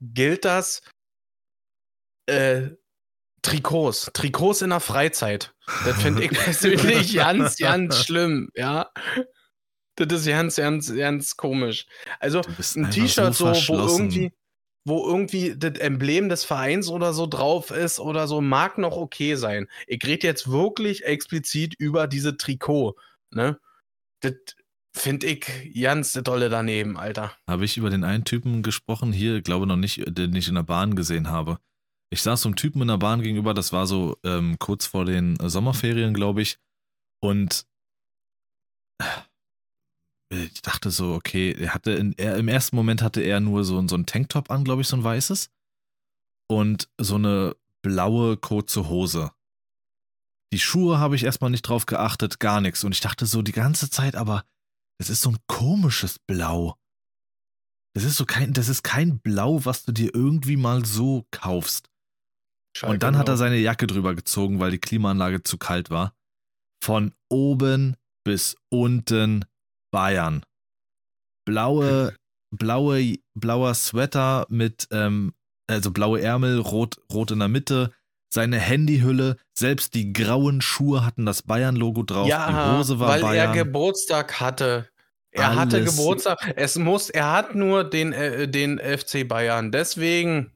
gilt 0.00 0.44
das 0.44 0.82
äh, 2.26 2.70
Trikots. 3.42 4.10
Trikots 4.14 4.62
in 4.62 4.70
der 4.70 4.80
Freizeit. 4.80 5.54
Das 5.84 6.00
finde 6.00 6.24
ich 6.24 6.30
persönlich 6.32 7.14
ganz, 7.14 7.56
ganz 7.56 8.04
schlimm, 8.04 8.50
ja. 8.54 8.90
Das 9.96 10.20
ist 10.20 10.26
ganz, 10.26 10.56
ganz, 10.56 10.94
ganz 10.94 11.36
komisch. 11.36 11.86
Also, 12.18 12.40
ein 12.40 12.90
T-Shirt 12.90 13.34
so, 13.34 13.44
wo 13.44 13.48
verschlossen. 13.52 14.10
irgendwie, 14.10 14.32
wo 14.84 15.06
irgendwie 15.06 15.54
das 15.56 15.78
Emblem 15.78 16.28
des 16.28 16.44
Vereins 16.44 16.88
oder 16.88 17.12
so 17.12 17.26
drauf 17.26 17.70
ist 17.70 18.00
oder 18.00 18.26
so, 18.26 18.40
mag 18.40 18.78
noch 18.78 18.96
okay 18.96 19.34
sein. 19.34 19.68
Ich 19.86 20.04
rede 20.06 20.26
jetzt 20.26 20.50
wirklich 20.50 21.04
explizit 21.04 21.74
über 21.78 22.06
diese 22.06 22.36
Trikot, 22.36 22.96
ne? 23.30 23.60
Das 24.20 24.34
finde 24.92 25.26
ich 25.26 25.74
ganz 25.80 26.12
dolle 26.12 26.48
daneben, 26.48 26.96
Alter. 26.96 27.32
Habe 27.48 27.64
ich 27.64 27.76
über 27.76 27.90
den 27.90 28.04
einen 28.04 28.24
Typen 28.24 28.62
gesprochen, 28.62 29.12
hier, 29.12 29.42
glaube 29.42 29.66
noch 29.66 29.76
nicht, 29.76 30.02
den 30.06 30.34
ich 30.36 30.48
in 30.48 30.54
der 30.54 30.62
Bahn 30.62 30.94
gesehen 30.94 31.28
habe. 31.28 31.58
Ich 32.10 32.22
saß 32.22 32.42
so 32.42 32.48
einem 32.48 32.56
Typen 32.56 32.82
in 32.82 32.88
der 32.88 32.98
Bahn 32.98 33.22
gegenüber, 33.22 33.54
das 33.54 33.72
war 33.72 33.86
so 33.86 34.18
ähm, 34.22 34.58
kurz 34.58 34.86
vor 34.86 35.04
den 35.04 35.36
Sommerferien, 35.40 36.12
glaube 36.12 36.42
ich. 36.42 36.58
Und 37.22 37.66
ich 40.32 40.62
dachte 40.62 40.90
so, 40.90 41.14
okay, 41.14 41.52
er 41.52 41.74
hatte 41.74 41.92
in, 41.92 42.12
er, 42.18 42.36
im 42.36 42.48
ersten 42.48 42.76
Moment 42.76 43.02
hatte 43.02 43.20
er 43.20 43.40
nur 43.40 43.64
so, 43.64 43.86
so 43.86 43.96
ein 43.96 44.06
Tanktop 44.06 44.50
an, 44.50 44.64
glaube 44.64 44.82
ich, 44.82 44.88
so 44.88 44.96
ein 44.96 45.04
weißes. 45.04 45.50
Und 46.50 46.90
so 46.98 47.14
eine 47.14 47.56
blaue 47.82 48.36
kurze 48.36 48.88
Hose. 48.88 49.32
Die 50.52 50.58
Schuhe 50.58 50.98
habe 50.98 51.16
ich 51.16 51.24
erstmal 51.24 51.50
nicht 51.50 51.62
drauf 51.62 51.86
geachtet, 51.86 52.40
gar 52.40 52.60
nichts. 52.60 52.84
Und 52.84 52.92
ich 52.92 53.00
dachte 53.00 53.24
so 53.24 53.40
die 53.40 53.52
ganze 53.52 53.88
Zeit, 53.88 54.16
aber 54.16 54.44
das 55.02 55.10
ist 55.10 55.22
so 55.22 55.30
ein 55.30 55.38
komisches 55.48 56.20
Blau. 56.20 56.76
Das 57.92 58.04
ist 58.04 58.16
so 58.16 58.24
kein, 58.24 58.52
das 58.52 58.68
ist 58.68 58.84
kein 58.84 59.18
Blau, 59.18 59.64
was 59.64 59.84
du 59.84 59.90
dir 59.90 60.14
irgendwie 60.14 60.56
mal 60.56 60.84
so 60.84 61.26
kaufst. 61.32 61.90
Und 62.82 63.02
dann 63.02 63.18
hat 63.18 63.28
er 63.28 63.36
seine 63.36 63.56
Jacke 63.56 63.88
drüber 63.88 64.14
gezogen, 64.14 64.60
weil 64.60 64.70
die 64.70 64.78
Klimaanlage 64.78 65.42
zu 65.42 65.58
kalt 65.58 65.90
war. 65.90 66.14
Von 66.84 67.14
oben 67.28 67.96
bis 68.24 68.56
unten 68.70 69.44
Bayern. 69.92 70.44
Blaue, 71.44 72.14
blaue, 72.56 73.16
blauer 73.34 73.74
Sweater 73.74 74.46
mit, 74.50 74.86
ähm, 74.92 75.34
also 75.68 75.90
blaue 75.90 76.20
Ärmel, 76.20 76.60
rot, 76.60 77.00
rot 77.12 77.32
in 77.32 77.40
der 77.40 77.48
Mitte. 77.48 77.92
Seine 78.32 78.60
Handyhülle, 78.60 79.36
selbst 79.52 79.94
die 79.94 80.12
grauen 80.12 80.60
Schuhe 80.60 81.04
hatten 81.04 81.26
das 81.26 81.42
Bayern-Logo 81.42 82.04
drauf. 82.04 82.28
ja, 82.28 82.46
die 82.46 82.78
Hose 82.78 83.00
war 83.00 83.08
weil 83.08 83.22
Bayern. 83.22 83.48
er 83.48 83.64
Geburtstag 83.64 84.40
hatte. 84.40 84.88
Er 85.34 85.56
hatte 85.56 85.76
Alles. 85.78 85.96
Geburtstag. 85.96 86.52
Es 86.56 86.76
muss, 86.76 87.08
er 87.10 87.32
hat 87.32 87.54
nur 87.54 87.84
den, 87.84 88.12
äh, 88.12 88.46
den 88.48 88.78
FC 88.78 89.24
Bayern. 89.26 89.72
Deswegen 89.72 90.52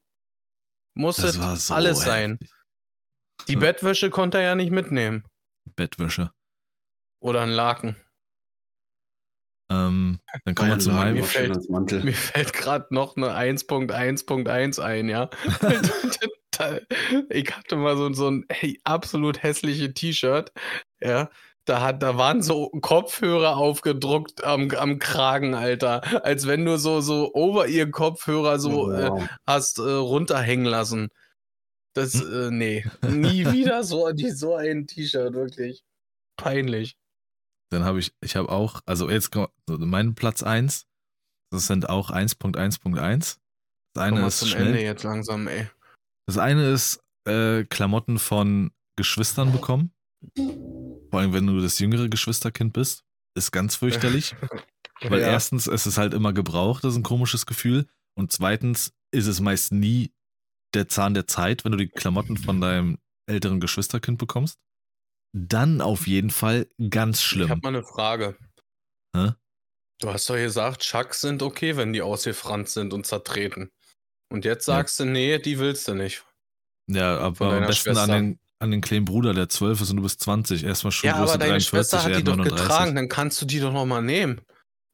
muss 0.94 1.16
Das 1.16 1.36
es 1.36 1.66
so 1.66 1.74
alles 1.74 2.00
sein. 2.02 2.32
heftig. 2.32 2.50
Die 3.48 3.52
Ja. 3.54 3.58
Bettwäsche 3.60 4.10
konnte 4.10 4.38
er 4.38 4.44
ja 4.44 4.54
nicht 4.54 4.70
mitnehmen. 4.72 5.24
Bettwäsche. 5.76 6.30
Oder 7.20 7.42
ein 7.42 7.50
Laken. 7.50 7.96
Ähm, 9.70 10.20
dann 10.44 10.54
kommen 10.54 10.70
wir 10.70 10.78
zu 10.78 10.90
meinem. 10.92 11.14
Mir 11.16 11.24
fällt- 11.24 11.56
als 11.56 11.68
Mantel. 11.68 12.04
Mir 12.04 12.12
fällt 12.14 12.52
gerade 12.52 12.86
noch 12.94 13.16
eine 13.16 13.34
1.1.1 13.34 14.78
ein, 14.80 15.08
ja. 15.08 15.30
Ich 17.28 17.54
hatte 17.54 17.76
mal 17.76 17.98
so, 17.98 18.10
so 18.14 18.30
ein 18.30 18.46
hey, 18.48 18.80
absolut 18.84 19.42
hässliches 19.42 19.92
T-Shirt, 19.92 20.52
ja. 21.00 21.28
Da, 21.66 21.80
hat, 21.82 22.00
da 22.02 22.16
waren 22.16 22.42
so 22.42 22.70
Kopfhörer 22.70 23.56
aufgedruckt 23.56 24.44
am, 24.44 24.70
am 24.70 24.98
Kragen, 25.00 25.54
Alter. 25.54 26.24
Als 26.24 26.46
wenn 26.46 26.64
du 26.64 26.78
so, 26.78 27.00
so 27.00 27.34
over 27.34 27.66
ihr 27.66 27.90
Kopfhörer 27.90 28.58
so 28.60 28.92
äh, 28.92 29.10
Wow. 29.10 29.28
hast 29.46 29.78
äh, 29.78 29.82
runterhängen 29.82 30.66
lassen. 30.66 31.08
Das, 31.94 32.14
äh, 32.14 32.50
nee. 32.52 32.84
Nie 33.08 33.50
wieder 33.50 33.82
so, 33.82 34.12
die, 34.12 34.30
so 34.30 34.54
ein 34.54 34.86
T-Shirt, 34.86 35.34
wirklich. 35.34 35.82
Peinlich. 36.36 36.96
Dann 37.72 37.84
habe 37.84 37.98
ich, 37.98 38.12
ich 38.20 38.36
habe 38.36 38.48
auch, 38.48 38.80
also 38.86 39.10
jetzt 39.10 39.36
mein 39.66 40.14
Platz 40.14 40.44
1. 40.44 40.86
Das 41.50 41.66
sind 41.66 41.88
auch 41.88 42.10
1.1.1. 42.10 43.18
Das 43.18 43.38
Komm 43.94 44.02
eine 44.02 44.20
mal 44.20 44.28
ist 44.28 44.38
zum 44.38 44.48
schnell. 44.48 44.66
Ende 44.68 44.82
jetzt 44.82 45.02
langsam, 45.02 45.48
ey. 45.48 45.68
Das 46.26 46.38
eine 46.38 46.70
ist 46.70 47.00
äh, 47.26 47.64
Klamotten 47.64 48.20
von 48.20 48.70
Geschwistern 48.96 49.50
bekommen. 49.50 49.90
Vor 51.10 51.20
allem, 51.20 51.32
wenn 51.32 51.46
du 51.46 51.60
das 51.60 51.78
jüngere 51.78 52.08
Geschwisterkind 52.08 52.72
bist. 52.72 53.04
Ist 53.36 53.52
ganz 53.52 53.76
fürchterlich. 53.76 54.34
Weil 55.02 55.20
Ja. 55.20 55.26
erstens, 55.28 55.66
es 55.66 55.86
ist 55.86 55.98
halt 55.98 56.14
immer 56.14 56.32
gebraucht, 56.32 56.82
das 56.84 56.92
ist 56.94 56.98
ein 56.98 57.02
komisches 57.02 57.44
Gefühl. 57.46 57.86
Und 58.18 58.32
zweitens 58.32 58.94
ist 59.12 59.26
es 59.26 59.40
meist 59.40 59.72
nie 59.72 60.12
der 60.74 60.88
Zahn 60.88 61.12
der 61.14 61.26
Zeit, 61.26 61.64
wenn 61.64 61.72
du 61.72 61.78
die 61.78 61.88
Klamotten 61.88 62.36
von 62.38 62.60
deinem 62.60 62.98
älteren 63.26 63.60
Geschwisterkind 63.60 64.18
bekommst. 64.18 64.58
Dann 65.34 65.80
auf 65.82 66.06
jeden 66.06 66.30
Fall 66.30 66.66
ganz 66.90 67.18
Ich 67.20 67.26
schlimm. 67.26 67.50
habe 67.50 67.60
mal 67.62 67.68
eine 67.68 67.82
Frage. 67.84 68.38
Hä? 69.14 69.32
Du 70.00 70.08
hast 70.10 70.28
doch 70.30 70.34
gesagt, 70.36 70.82
Chucks 70.82 71.20
sind 71.20 71.42
okay, 71.42 71.76
wenn 71.76 71.92
die 71.92 72.02
ausgefranst 72.02 72.74
sind 72.74 72.92
und 72.94 73.06
zertreten. 73.06 73.70
Und 74.30 74.44
jetzt 74.44 74.66
Ja. 74.66 74.74
sagst 74.76 74.98
du, 75.00 75.04
nee, 75.04 75.38
die 75.38 75.58
willst 75.58 75.86
du 75.88 75.94
nicht. 75.94 76.24
Ja, 76.90 77.18
aber 77.18 77.52
am 77.54 77.66
besten 77.66 77.90
an 77.90 77.96
Schwester. 77.96 78.12
den, 78.14 78.38
an 78.58 78.70
den 78.70 78.80
kleinen 78.80 79.04
Bruder, 79.04 79.34
der 79.34 79.48
12 79.48 79.80
ist 79.82 79.90
und 79.90 79.96
du 79.96 80.02
bist 80.02 80.20
20. 80.20 80.64
Erstmal 80.64 80.90
ja, 80.90 80.92
Schuhgröße 80.92 81.34
aber 81.34 81.38
deine 81.38 81.50
43, 81.52 81.68
Schwester 81.68 82.02
hat 82.02 82.16
die 82.16 82.24
doch 82.24 82.36
39. 82.36 82.66
getragen, 82.66 82.94
dann 82.94 83.08
kannst 83.08 83.40
du 83.40 83.46
die 83.46 83.60
doch 83.60 83.72
nochmal 83.72 84.02
nehmen. 84.02 84.40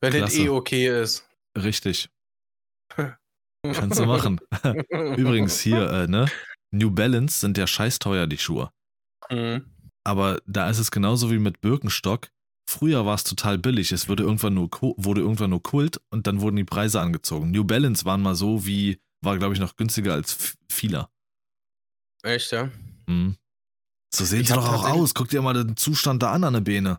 Wenn 0.00 0.12
das 0.12 0.32
Klasse. 0.32 0.42
eh 0.42 0.48
okay 0.48 1.02
ist. 1.02 1.28
Richtig, 1.56 2.08
kannst 3.62 3.98
du 3.98 4.06
machen. 4.06 4.40
Übrigens 5.16 5.60
hier, 5.60 5.90
äh, 5.90 6.06
ne? 6.08 6.26
New 6.72 6.90
Balance 6.90 7.38
sind 7.38 7.58
ja 7.58 7.66
scheiß 7.66 7.98
teuer, 7.98 8.26
die 8.26 8.38
Schuhe. 8.38 8.70
Mhm. 9.30 9.66
Aber 10.04 10.40
da 10.46 10.68
ist 10.68 10.78
es 10.78 10.90
genauso 10.90 11.30
wie 11.30 11.38
mit 11.38 11.60
Birkenstock. 11.60 12.28
Früher 12.68 13.04
war 13.04 13.14
es 13.14 13.24
total 13.24 13.58
billig. 13.58 13.92
Es 13.92 14.08
wurde 14.08 14.22
irgendwann 14.22 14.54
nur, 14.54 14.70
wurde 14.96 15.20
irgendwann 15.20 15.50
nur 15.50 15.62
Kult 15.62 16.00
und 16.10 16.26
dann 16.26 16.40
wurden 16.40 16.56
die 16.56 16.64
Preise 16.64 17.00
angezogen. 17.00 17.50
New 17.50 17.64
Balance 17.64 18.04
waren 18.04 18.22
mal 18.22 18.34
so 18.34 18.66
wie, 18.66 19.00
war 19.20 19.38
glaube 19.38 19.54
ich 19.54 19.60
noch 19.60 19.76
günstiger 19.76 20.14
als 20.14 20.56
Fila. 20.70 21.10
Echt, 22.22 22.52
ja? 22.52 22.70
Mhm. 23.06 23.36
So 24.14 24.24
sehen 24.24 24.44
sie 24.44 24.52
doch 24.52 24.72
auch 24.72 24.88
aus. 24.88 25.14
Guck 25.14 25.28
dir 25.28 25.42
mal 25.42 25.54
den 25.54 25.76
Zustand 25.76 26.22
da 26.22 26.32
an 26.32 26.44
an 26.44 26.52
der 26.54 26.60
Beine. 26.60 26.98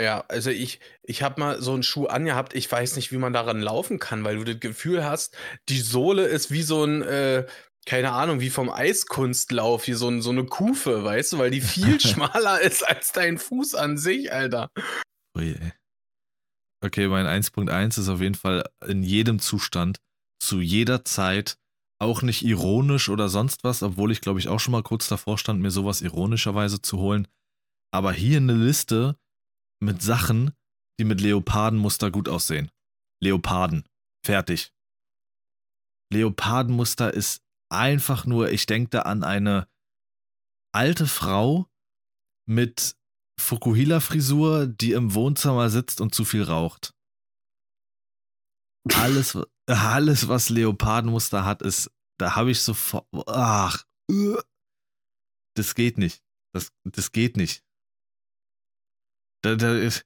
Ja, 0.00 0.24
also 0.28 0.50
ich, 0.50 0.80
ich 1.02 1.22
habe 1.22 1.38
mal 1.38 1.62
so 1.62 1.74
einen 1.74 1.82
Schuh 1.82 2.06
angehabt, 2.06 2.54
ich 2.54 2.70
weiß 2.70 2.96
nicht, 2.96 3.12
wie 3.12 3.18
man 3.18 3.32
daran 3.32 3.60
laufen 3.60 3.98
kann, 3.98 4.24
weil 4.24 4.36
du 4.36 4.44
das 4.44 4.58
Gefühl 4.58 5.04
hast, 5.04 5.36
die 5.68 5.80
Sohle 5.80 6.26
ist 6.26 6.50
wie 6.50 6.62
so 6.62 6.84
ein, 6.84 7.02
äh, 7.02 7.46
keine 7.86 8.12
Ahnung, 8.12 8.40
wie 8.40 8.50
vom 8.50 8.70
Eiskunstlauf, 8.70 9.86
wie 9.86 9.92
so, 9.92 10.08
ein, 10.08 10.22
so 10.22 10.30
eine 10.30 10.46
Kufe, 10.46 11.04
weißt 11.04 11.34
du, 11.34 11.38
weil 11.38 11.50
die 11.50 11.60
viel 11.60 12.00
schmaler 12.00 12.60
ist 12.60 12.86
als 12.88 13.12
dein 13.12 13.38
Fuß 13.38 13.74
an 13.74 13.98
sich, 13.98 14.32
Alter. 14.32 14.70
Ui, 15.36 15.52
ey. 15.52 15.72
Okay, 16.84 17.06
mein 17.06 17.26
1.1 17.26 18.00
ist 18.00 18.08
auf 18.08 18.20
jeden 18.20 18.34
Fall 18.34 18.64
in 18.84 19.02
jedem 19.02 19.38
Zustand, 19.38 19.98
zu 20.42 20.60
jeder 20.60 21.04
Zeit, 21.04 21.58
auch 22.02 22.22
nicht 22.22 22.44
ironisch 22.44 23.08
oder 23.08 23.28
sonst 23.28 23.64
was, 23.64 23.82
obwohl 23.82 24.12
ich 24.12 24.20
glaube 24.20 24.40
ich 24.40 24.48
auch 24.48 24.60
schon 24.60 24.72
mal 24.72 24.82
kurz 24.82 25.08
davor 25.08 25.38
stand, 25.38 25.60
mir 25.60 25.70
sowas 25.70 26.02
ironischerweise 26.02 26.82
zu 26.82 26.98
holen. 26.98 27.28
Aber 27.94 28.12
hier 28.12 28.38
eine 28.38 28.54
Liste 28.54 29.16
mit 29.80 30.02
Sachen, 30.02 30.52
die 30.98 31.04
mit 31.04 31.20
Leopardenmuster 31.20 32.10
gut 32.10 32.28
aussehen. 32.28 32.70
Leoparden. 33.22 33.84
Fertig. 34.24 34.72
Leopardenmuster 36.12 37.12
ist 37.14 37.42
einfach 37.70 38.26
nur, 38.26 38.50
ich 38.50 38.66
denke 38.66 38.90
da 38.90 39.02
an 39.02 39.24
eine 39.24 39.68
alte 40.74 41.06
Frau 41.06 41.68
mit 42.48 42.96
Fukuhila-Frisur, 43.40 44.66
die 44.66 44.92
im 44.92 45.14
Wohnzimmer 45.14 45.70
sitzt 45.70 46.00
und 46.00 46.14
zu 46.14 46.24
viel 46.24 46.42
raucht. 46.42 46.94
Alles, 48.94 49.38
alles 49.66 50.28
was 50.28 50.48
Leopardenmuster 50.48 51.44
hat, 51.44 51.62
ist, 51.62 51.90
da 52.18 52.36
habe 52.36 52.50
ich 52.50 52.60
sofort, 52.60 53.06
ach, 53.26 53.84
äh, 54.10 54.36
das 55.56 55.74
geht 55.74 55.98
nicht. 55.98 56.22
Das, 56.54 56.70
das 56.84 57.12
geht 57.12 57.36
nicht. 57.36 57.62
Da, 59.42 59.56
da 59.56 59.74
ist, 59.76 60.04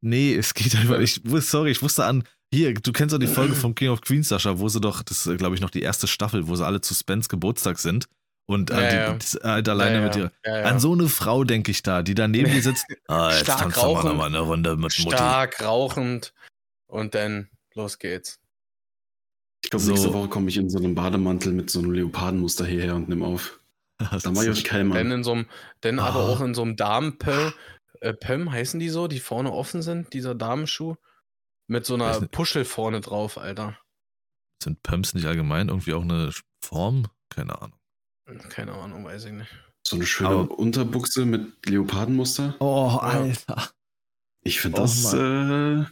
nee, 0.00 0.34
es 0.34 0.54
geht 0.54 0.74
einfach 0.76 0.98
nicht. 0.98 1.24
Ich 1.24 1.44
Sorry, 1.44 1.70
ich 1.70 1.82
wusste 1.82 2.04
an, 2.04 2.24
hier, 2.52 2.72
du 2.74 2.92
kennst 2.92 3.14
doch 3.14 3.18
die 3.18 3.26
Folge 3.26 3.54
von 3.54 3.74
King 3.74 3.90
of 3.90 4.00
Queens, 4.00 4.28
Sascha, 4.28 4.58
wo 4.58 4.68
sie 4.68 4.80
doch, 4.80 5.02
das 5.02 5.26
ist, 5.26 5.38
glaube 5.38 5.54
ich, 5.54 5.60
noch 5.60 5.70
die 5.70 5.82
erste 5.82 6.06
Staffel, 6.06 6.48
wo 6.48 6.56
sie 6.56 6.64
alle 6.64 6.80
zu 6.80 6.94
Spence 6.94 7.28
Geburtstag 7.28 7.78
sind 7.78 8.06
und 8.46 8.70
Ja, 8.70 8.80
äh, 8.80 8.90
die, 8.90 8.96
ja. 8.96 9.12
das, 9.14 9.34
äh, 9.34 9.70
alleine 9.70 9.98
Ja, 9.98 10.02
mit 10.04 10.16
ihr. 10.16 10.66
An 10.66 10.80
so 10.80 10.92
eine 10.94 11.08
Frau 11.08 11.44
denke 11.44 11.70
ich 11.70 11.82
da, 11.82 12.02
die 12.02 12.14
da 12.14 12.26
neben 12.26 12.50
dir 12.50 12.62
sitzt. 12.62 12.86
Ah, 13.08 13.30
jetzt 13.32 13.42
Stark 13.42 13.58
tanzt 13.58 13.78
rauchend. 13.78 14.16
mal 14.16 14.26
eine 14.26 14.40
Runde 14.40 14.70
mit 14.76 14.80
Mutti. 14.98 15.00
Stark 15.02 15.60
rauchend 15.62 16.32
und 16.86 17.14
dann 17.14 17.50
los 17.74 17.98
geht's. 17.98 18.40
Ich 19.64 19.70
glaube, 19.70 19.84
So. 19.84 19.90
nächste 19.92 20.12
Woche 20.14 20.28
komme 20.28 20.48
ich 20.48 20.56
in 20.56 20.70
so 20.70 20.78
einem 20.78 20.94
Bademantel 20.94 21.52
mit 21.52 21.70
so 21.70 21.80
einem 21.80 21.90
Leopardenmuster 21.92 22.64
hierher 22.66 22.94
und 22.96 23.08
nimm 23.08 23.22
auf. 23.22 23.60
Das 23.98 24.22
Da 24.22 24.30
ist 24.30 24.36
mach 24.36 24.42
ich 24.44 24.50
euch 24.50 24.64
keinen 24.64 24.90
Dann 24.90 25.08
Mann. 25.08 25.18
in 25.18 25.24
so 25.24 25.32
einem, 25.32 25.46
dann 25.80 25.98
aber 25.98 26.20
Ah. 26.20 26.28
auch 26.28 26.40
in 26.40 26.54
so 26.54 26.62
einem 26.62 26.76
Damenpöll, 26.76 27.52
äh, 28.00 28.12
Pöm 28.14 28.52
heißen 28.52 28.78
die 28.78 28.90
so, 28.90 29.08
die 29.08 29.18
vorne 29.18 29.52
offen 29.52 29.82
sind, 29.82 30.12
dieser 30.12 30.34
Damenschuh. 30.36 30.94
Mit 31.66 31.84
so 31.84 31.94
einer. 31.94 32.20
Puschel 32.28 32.64
vorne 32.64 33.00
drauf, 33.00 33.36
Alter. 33.38 33.76
Sind 34.62 34.82
Pumps 34.84 35.14
nicht 35.14 35.26
allgemein 35.26 35.68
irgendwie 35.68 35.94
auch 35.94 36.02
eine 36.02 36.30
Form? 36.64 37.08
Keine 37.28 37.60
Ahnung. 37.60 37.78
Keine 38.50 38.72
Ahnung, 38.72 39.04
weiß 39.04 39.24
ich 39.26 39.32
nicht. 39.32 39.50
So 39.82 39.96
eine 39.96 40.06
schöne 40.06 40.30
Aber- 40.30 40.58
Unterbuchse 40.58 41.24
mit 41.26 41.66
Leopardenmuster. 41.66 42.54
Oh, 42.60 42.98
Alter. 43.00 43.70
Ich 44.42 44.60
finde 44.60 44.78
Oh, 44.78 44.82
das. 44.82 45.12
äh, 45.12 45.84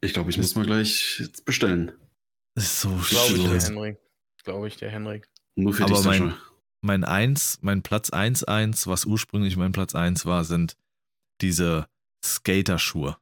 ich 0.00 0.12
glaube, 0.14 0.30
ich 0.30 0.38
muss 0.38 0.54
mal 0.54 0.64
gleich 0.64 1.28
bestellen. 1.44 1.92
Ist 2.56 2.80
so 2.80 2.88
Glaube 2.88 3.56
ich. 3.56 3.64
Henrik. 3.64 3.98
Glaube 4.44 4.68
ich, 4.68 4.76
der 4.76 4.90
Henrik. 4.90 5.28
Nur 5.54 5.74
für 5.74 5.84
Aber 5.84 5.94
dich, 5.94 6.04
mein-. 6.04 6.34
Mein 6.82 7.04
Eins, 7.04 7.58
mein 7.62 7.82
Platz 7.82 8.10
1-1, 8.10 8.86
was 8.86 9.06
ursprünglich 9.06 9.56
mein 9.56 9.72
Platz 9.72 9.94
1 9.94 10.24
war, 10.24 10.44
sind 10.44 10.76
diese 11.40 11.88
Skaterschuhe. 12.24 13.16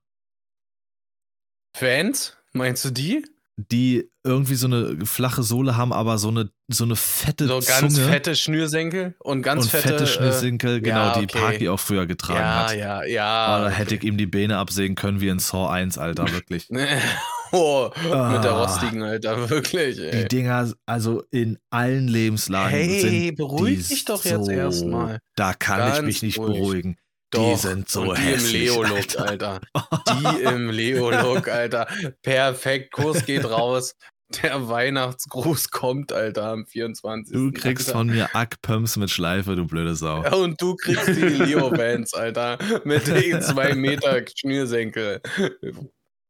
Fans? 1.75 2.37
Meinst 2.53 2.85
du 2.85 2.91
die? 2.91 3.25
Die 3.57 4.11
irgendwie 4.25 4.57
so 4.57 4.67
eine 4.67 5.07
flache 5.07 5.43
Sohle 5.43 5.77
haben, 5.77 5.93
aber 5.93 6.19
so 6.19 6.29
eine, 6.29 6.51
so 6.69 6.85
eine 6.85 6.97
fette 6.97 7.47
So 7.47 7.61
ganz 7.61 7.95
Zunge 7.95 8.09
fette 8.09 8.37
Schnürsenkel 8.37 9.15
und 9.21 9.43
ganz 9.43 9.65
und 9.65 9.71
fette. 9.71 9.89
fette 9.89 10.07
Schnürsenkel, 10.09 10.81
genau, 10.83 11.07
ja, 11.07 11.19
die 11.19 11.25
okay. 11.25 11.39
Parky 11.39 11.69
auch 11.69 11.81
früher 11.81 12.03
äh, 12.03 12.07
getragen 12.07 12.41
ja, 12.41 12.69
hat. 12.69 12.77
ja, 12.77 13.05
ja. 13.05 13.61
Oh, 13.61 13.65
da 13.65 13.71
hätte 13.71 13.95
ich 13.95 14.03
ihm 14.03 14.19
die 14.19 14.27
Beine 14.27 14.59
absägen 14.59 14.97
können 14.97 15.21
wie 15.21 15.29
in 15.29 15.39
Saw 15.39 15.69
1, 15.69 15.97
Alter, 15.97 16.31
wirklich. 16.33 16.69
oh, 17.55 17.91
Ah. 18.13 18.33
mit 18.33 18.45
der 18.45 18.53
rostigen, 18.53 19.03
Alter, 19.03 19.49
wirklich. 19.51 19.97
Die 19.97 20.03
Ey. 20.03 20.29
Dinger, 20.29 20.73
also 20.87 21.23
in 21.31 21.59
allen 21.71 22.09
Lebenslagen 22.09 22.71
Hey, 22.71 23.01
sind 23.27 23.37
beruhig 23.37 23.87
die 23.89 23.95
dich 23.95 24.05
doch 24.05 24.25
jetzt 24.25 24.47
so, 24.47 24.51
erstmal. 24.51 25.19
Da 25.37 25.55
kann 25.55 25.79
Ganz 25.79 25.99
ich 25.99 26.05
mich 26.05 26.23
nicht 26.23 26.39
ruhig. 26.39 26.59
beruhigen. 26.59 26.97
Doch, 27.31 27.51
die 27.55 27.57
sind 27.57 27.89
so 27.89 28.15
die 28.15 28.21
hässlich, 28.21 28.67
im 28.69 28.83
Leo-Look, 28.83 29.19
Alter. 29.19 29.61
Die 30.09 30.43
im 30.45 30.71
Leo-Look, 30.71 31.49
Alter. 31.49 31.89
Perfekt, 32.23 32.93
Kurs 32.93 33.25
geht 33.27 33.45
raus. 33.45 33.95
Der 34.43 34.69
Weihnachtsgruß 34.69 35.71
kommt, 35.71 36.13
Alter, 36.13 36.45
am 36.45 36.65
24. 36.67 37.33
Du 37.35 37.51
kriegst 37.53 37.89
Alter. 37.89 37.99
von 37.99 38.07
mir 38.09 38.35
Ackpumps 38.35 38.97
mit 38.97 39.11
Schleife, 39.11 39.55
du 39.57 39.67
blöde 39.67 39.95
Sau. 39.97 40.23
Ja, 40.23 40.33
und 40.35 40.61
du 40.63 40.77
kriegst 40.77 41.09
die 41.09 41.21
Leo-Bands, 41.23 42.15
Alter. 42.15 42.57
Mit 42.85 43.07
den 43.09 43.43
zwei 43.43 43.75
Meter 43.75 44.23
Schnürsenkel. 44.37 45.21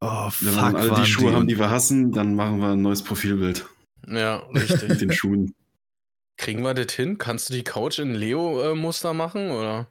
Oh, 0.06 0.31
Wenn 0.40 0.52
fuck, 0.55 0.72
wir 0.72 0.78
alle 0.78 0.94
die 0.97 1.06
Schuhe 1.06 1.31
die. 1.31 1.36
haben, 1.36 1.48
die 1.48 1.59
wir 1.59 1.70
hassen, 1.70 2.12
dann 2.12 2.35
machen 2.35 2.59
wir 2.60 2.68
ein 2.72 2.82
neues 2.82 3.02
Profilbild 3.02 3.66
Ja, 4.06 4.47
mit 4.52 4.70
richtig. 4.70 4.98
den 4.98 5.12
Schuhen. 5.12 5.55
Kriegen 6.36 6.62
wir 6.62 6.74
das 6.74 6.93
hin? 6.93 7.16
Kannst 7.16 7.48
du 7.48 7.55
die 7.55 7.64
Couch 7.64 7.98
in 8.01 8.14
Leo-Muster 8.14 9.14
machen, 9.14 9.51
oder? 9.51 9.89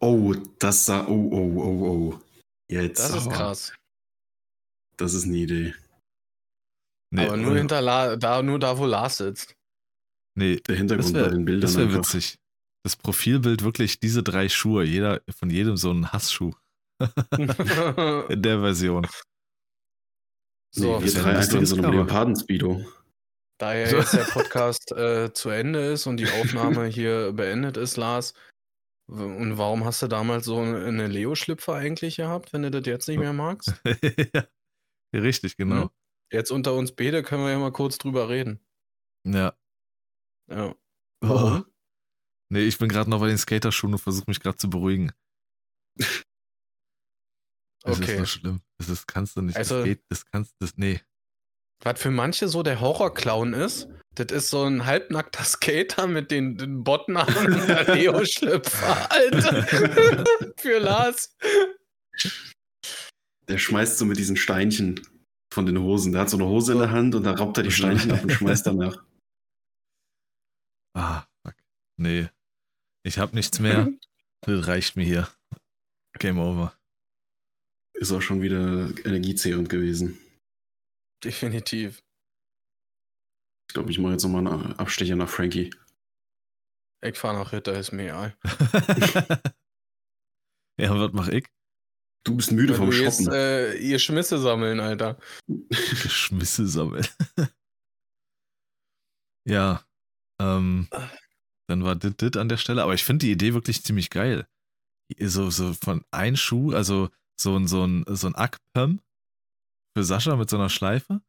Oh, 0.00 0.34
das 0.58 0.86
sah. 0.86 1.06
Oh, 1.06 1.28
oh, 1.30 1.52
oh, 1.62 1.86
oh. 2.14 2.20
Jetzt. 2.68 2.98
Das 3.00 3.10
ist 3.14 3.26
aber. 3.26 3.34
krass. 3.36 3.72
Das 4.96 5.14
ist 5.14 5.24
eine 5.24 5.36
Idee. 5.36 5.74
Nee, 7.10 7.26
Aber 7.26 7.36
nur, 7.36 7.54
äh, 7.54 7.58
hinter 7.58 7.80
La 7.82 8.16
da, 8.16 8.42
nur 8.42 8.58
da, 8.58 8.78
wo 8.78 8.86
Lars 8.86 9.18
sitzt. 9.18 9.54
nee, 10.34 10.56
Der 10.66 10.76
Hintergrund 10.76 11.08
das 11.08 11.12
bei 11.12 11.18
wäre 11.20 11.30
den 11.30 11.44
Bildern. 11.44 11.60
das 11.60 11.76
wär 11.76 11.84
einfach. 11.84 11.98
witzig. 11.98 12.38
Das 12.84 12.96
Profilbild 12.96 13.62
wirklich 13.62 14.00
diese 14.00 14.22
drei 14.22 14.48
Schuhe, 14.48 14.82
jeder 14.84 15.20
von 15.38 15.50
jedem 15.50 15.76
so 15.76 15.92
ein 15.92 16.10
Hassschuh 16.12 16.52
in 17.38 18.42
der 18.42 18.60
Version. 18.60 19.06
So, 20.74 20.98
nee, 20.98 21.04
wir 21.04 21.12
drei 21.12 21.30
ein 21.30 21.36
einfach 21.36 21.58
in 21.58 21.66
so 21.66 21.76
einem. 21.76 21.92
Leoparden-Speedo. 21.92 22.84
Da 23.58 23.74
ja 23.74 23.86
jetzt 23.86 24.14
der 24.14 24.24
Podcast 24.24 24.90
äh, 24.96 25.32
zu 25.32 25.50
Ende 25.50 25.92
ist 25.92 26.06
und 26.06 26.16
die 26.16 26.28
Aufnahme 26.28 26.86
hier 26.86 27.32
beendet 27.32 27.76
ist, 27.76 27.96
Lars, 27.96 28.34
und 29.08 29.58
warum 29.58 29.84
hast 29.84 30.00
du 30.00 30.08
damals 30.08 30.46
so 30.46 30.58
eine, 30.58 31.06
Leo-Schlüpfer 31.06 31.74
eigentlich 31.74 32.16
gehabt, 32.16 32.52
wenn 32.52 32.62
du 32.62 32.70
das 32.70 32.86
jetzt 32.86 33.08
nicht 33.08 33.18
mehr 33.18 33.32
magst? 33.32 33.74
ja, 33.84 35.20
richtig, 35.20 35.56
genau. 35.56 35.90
Jetzt 36.32 36.50
unter 36.50 36.74
uns 36.74 36.92
beide 36.92 37.22
können 37.22 37.44
wir 37.44 37.50
ja 37.50 37.58
mal 37.58 37.72
kurz 37.72 37.98
drüber 37.98 38.30
reden. 38.30 38.60
Ja. 39.24 39.54
Ja. 40.50 40.74
Oh. 41.20 41.60
Nee, 42.48 42.64
ich 42.64 42.78
bin 42.78 42.88
gerade 42.88 43.10
noch 43.10 43.20
bei 43.20 43.28
den 43.28 43.38
Skaterschuhen 43.38 43.92
und 43.92 43.98
versuche 43.98 44.24
mich 44.28 44.40
gerade 44.40 44.56
zu 44.56 44.70
beruhigen. 44.70 45.12
Das 47.84 47.98
ist 47.98 48.04
Okay. 48.04 48.18
so 48.18 48.24
schlimm. 48.26 48.60
Das 48.78 48.88
ist, 48.88 49.06
kannst 49.06 49.36
du 49.36 49.42
nicht. 49.42 49.56
Also- 49.56 49.76
das 49.78 49.84
geht, 49.84 50.02
das 50.08 50.26
kannst 50.26 50.54
du, 50.60 50.66
nee. 50.76 51.00
Was 51.84 52.00
für 52.00 52.12
manche 52.12 52.46
so 52.48 52.62
der 52.62 52.80
Horrorclown 52.80 53.54
ist, 53.54 53.88
das 54.14 54.30
ist 54.30 54.50
so 54.50 54.62
ein 54.64 54.86
halbnackter 54.86 55.42
Skater 55.44 56.06
mit 56.06 56.30
den, 56.30 56.56
den 56.56 56.84
Bottenarmen 56.84 57.54
und 57.60 57.66
der 57.68 57.84
Leo-Schlüpfer, 57.96 59.10
Alter. 59.10 59.66
für 60.56 60.78
Lars. 60.78 61.36
Der 63.48 63.58
schmeißt 63.58 63.98
so 63.98 64.04
mit 64.04 64.16
diesen 64.18 64.36
Steinchen 64.36 65.00
von 65.52 65.66
den 65.66 65.78
Hosen. 65.80 66.12
Der 66.12 66.20
hat 66.22 66.30
so 66.30 66.36
eine 66.36 66.46
Hose 66.46 66.72
in 66.72 66.78
der 66.78 66.90
Hand 66.92 67.14
und 67.16 67.24
da 67.24 67.32
raubt 67.32 67.56
er 67.58 67.64
die 67.64 67.72
Steinchen 67.72 68.12
ab 68.12 68.22
und 68.22 68.30
schmeißt 68.30 68.64
danach. 68.66 69.02
Ah, 70.94 71.24
fuck. 71.44 71.54
Nee. 71.96 72.28
Ich 73.02 73.18
hab 73.18 73.32
nichts 73.34 73.58
mehr. 73.58 73.88
Das 74.42 74.66
reicht 74.68 74.96
mir 74.96 75.04
hier. 75.04 75.28
Game 76.18 76.38
over. 76.38 76.72
Ist 78.02 78.10
auch 78.10 78.20
schon 78.20 78.42
wieder 78.42 78.90
energiezehrend 79.06 79.68
gewesen. 79.68 80.18
Definitiv. 81.22 82.02
Ich 83.68 83.74
glaube, 83.74 83.92
ich 83.92 84.00
mache 84.00 84.14
jetzt 84.14 84.24
nochmal 84.24 84.44
einen 84.44 84.72
Abstecher 84.72 85.14
nach 85.14 85.28
Frankie. 85.28 85.72
Ich 87.00 87.16
fahre 87.16 87.36
nach 87.36 87.52
Ritter, 87.52 87.78
ist 87.78 87.92
mir 87.92 88.06
egal. 88.06 88.36
ja, 90.80 90.98
was 90.98 91.12
mach 91.12 91.28
ich? 91.28 91.46
Du 92.24 92.34
bist 92.34 92.50
müde 92.50 92.72
Weil 92.72 92.90
vom 92.90 92.92
Shoppen. 92.92 93.32
äh, 93.32 93.74
ihr 93.74 94.00
Schmisse 94.00 94.38
sammeln, 94.38 94.80
Alter. 94.80 95.20
Geschmisse 95.68 96.66
sammeln. 96.66 97.06
ja. 99.46 99.86
Ähm, 100.40 100.88
dann 101.68 101.84
war 101.84 101.94
dit, 101.94 102.20
dit 102.20 102.36
an 102.36 102.48
der 102.48 102.56
Stelle. 102.56 102.82
Aber 102.82 102.94
ich 102.94 103.04
finde 103.04 103.26
die 103.26 103.32
Idee 103.32 103.54
wirklich 103.54 103.84
ziemlich 103.84 104.10
geil. 104.10 104.48
So, 105.20 105.50
so 105.50 105.72
von 105.74 106.04
ein 106.10 106.36
Schuh, 106.36 106.72
also 106.72 107.08
so 107.42 107.56
ein, 107.56 107.66
so 107.66 107.84
ein, 107.84 108.04
so 108.08 108.26
ein 108.26 108.34
Ackpump 108.34 109.02
für 109.96 110.04
Sascha 110.04 110.36
mit 110.36 110.48
so 110.48 110.56
einer 110.56 110.68
Schleife. 110.68 111.20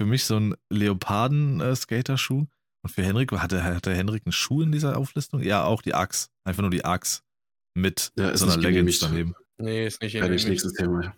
Für 0.00 0.06
mich 0.06 0.24
so 0.24 0.36
ein 0.36 0.54
Leoparden-Skaterschuh. 0.70 2.46
Und 2.84 2.90
für 2.90 3.02
Henrik, 3.02 3.32
hatte, 3.32 3.64
hatte 3.64 3.94
Henrik 3.94 4.22
einen 4.24 4.32
Schuh 4.32 4.62
in 4.62 4.70
dieser 4.70 4.96
Auflistung? 4.96 5.42
Ja, 5.42 5.64
auch 5.64 5.82
die 5.82 5.94
Axt. 5.94 6.30
Einfach 6.44 6.62
nur 6.62 6.70
die 6.70 6.84
Axt. 6.84 7.24
Mit 7.74 8.12
Ja, 8.16 8.30
ist 8.30 8.40
so 8.40 8.46
einer 8.46 8.56
nicht 8.56 8.64
Leggings 8.64 8.98
daneben. 9.00 9.34
Nee, 9.58 9.86
ist 9.86 10.00
nicht 10.00 10.14
Werde 10.14 10.34
ich 10.34 10.46
nächstes 10.46 10.72
Thema. 10.74 11.14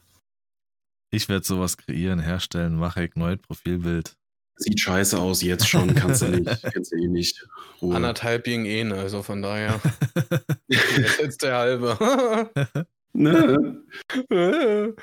Ich 1.12 1.28
werde 1.28 1.44
sowas 1.44 1.76
kreieren, 1.76 2.20
herstellen, 2.20 2.76
mache 2.76 3.04
ich 3.04 3.14
neues 3.16 3.38
Profilbild. 3.40 4.16
Sieht 4.56 4.78
scheiße 4.78 5.18
aus, 5.18 5.42
jetzt 5.42 5.68
schon, 5.68 5.94
kannst 5.94 6.22
du 6.22 6.28
nicht. 6.28 6.62
Kannst 6.74 6.92
du 6.92 6.96
eh 6.96 7.08
nicht. 7.08 7.48
Ruhe. 7.80 7.96
Anderthalb 7.96 8.44
gegen 8.44 8.66
ihn, 8.66 8.92
also 8.92 9.22
von 9.22 9.40
daher. 9.40 9.80
Jetzt 10.68 10.98
ist 10.98 11.18
jetzt 11.18 11.42
der 11.42 11.56
halbe. 11.56 12.46
Ne? 13.12 13.82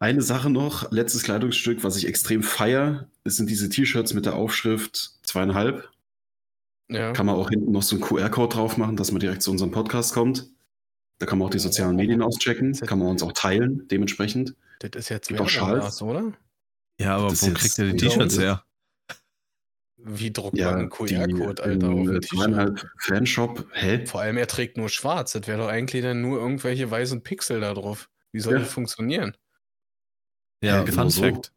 Eine 0.00 0.22
Sache 0.22 0.48
noch, 0.48 0.92
letztes 0.92 1.24
Kleidungsstück, 1.24 1.82
was 1.82 1.96
ich 1.96 2.06
extrem 2.06 2.42
feier, 2.42 3.08
sind 3.24 3.50
diese 3.50 3.68
T-Shirts 3.68 4.14
mit 4.14 4.26
der 4.26 4.36
Aufschrift 4.36 5.18
zweieinhalb. 5.22 5.88
ja. 6.88 7.12
Kann 7.12 7.26
man 7.26 7.34
auch 7.34 7.50
hinten 7.50 7.72
noch 7.72 7.82
so 7.82 7.96
einen 7.96 8.04
QR-Code 8.04 8.54
drauf 8.54 8.76
machen, 8.76 8.96
dass 8.96 9.10
man 9.10 9.20
direkt 9.20 9.42
zu 9.42 9.50
unserem 9.50 9.72
Podcast 9.72 10.14
kommt. 10.14 10.48
Da 11.18 11.26
kann 11.26 11.38
man 11.38 11.46
auch 11.46 11.50
die 11.50 11.58
sozialen 11.58 11.96
Medien 11.96 12.22
auschecken, 12.22 12.74
kann 12.74 13.00
man 13.00 13.08
uns 13.08 13.24
auch 13.24 13.32
teilen, 13.32 13.88
dementsprechend. 13.88 14.54
Das 14.78 14.90
ist 14.94 15.08
jetzt 15.08 15.28
Gibt 15.28 15.40
auch 15.40 15.48
Schals. 15.48 16.00
Oder? 16.00 16.32
Ja, 17.00 17.16
aber 17.16 17.30
Das 17.30 17.42
wo 17.42 17.52
kriegt 17.52 17.76
ihr 17.78 17.92
die 17.92 17.96
T-Shirts 17.96 18.38
her? 18.38 18.62
Wie 20.00 20.32
druckt 20.32 20.56
Ja, 20.56 20.70
man 20.70 20.80
einen 20.80 20.90
QR-Code, 20.90 21.62
Alter, 21.62 21.88
auf 21.90 22.00
äh, 22.08 22.20
T-Shirt? 22.20 22.24
zweieinhalb 22.26 22.86
Fanshop. 23.00 23.66
Hä? 23.72 24.06
Vor 24.06 24.20
allem, 24.20 24.36
er 24.36 24.46
trägt 24.46 24.76
nur 24.76 24.88
schwarz. 24.88 25.32
Das 25.32 25.46
wäre 25.48 25.58
doch 25.58 25.68
eigentlich 25.68 26.02
dann 26.02 26.22
nur 26.22 26.38
irgendwelche 26.38 26.88
weißen 26.90 27.22
Pixel 27.22 27.60
da 27.60 27.74
drauf. 27.74 28.08
Wie 28.32 28.40
soll 28.40 28.54
Ja. 28.54 28.58
das 28.60 28.72
funktionieren? 28.72 29.36
Ja, 30.62 30.76
Ja, 30.78 30.82
genau 30.84 31.02
Fun 31.02 31.10
so. 31.10 31.22
Fact. 31.22 31.52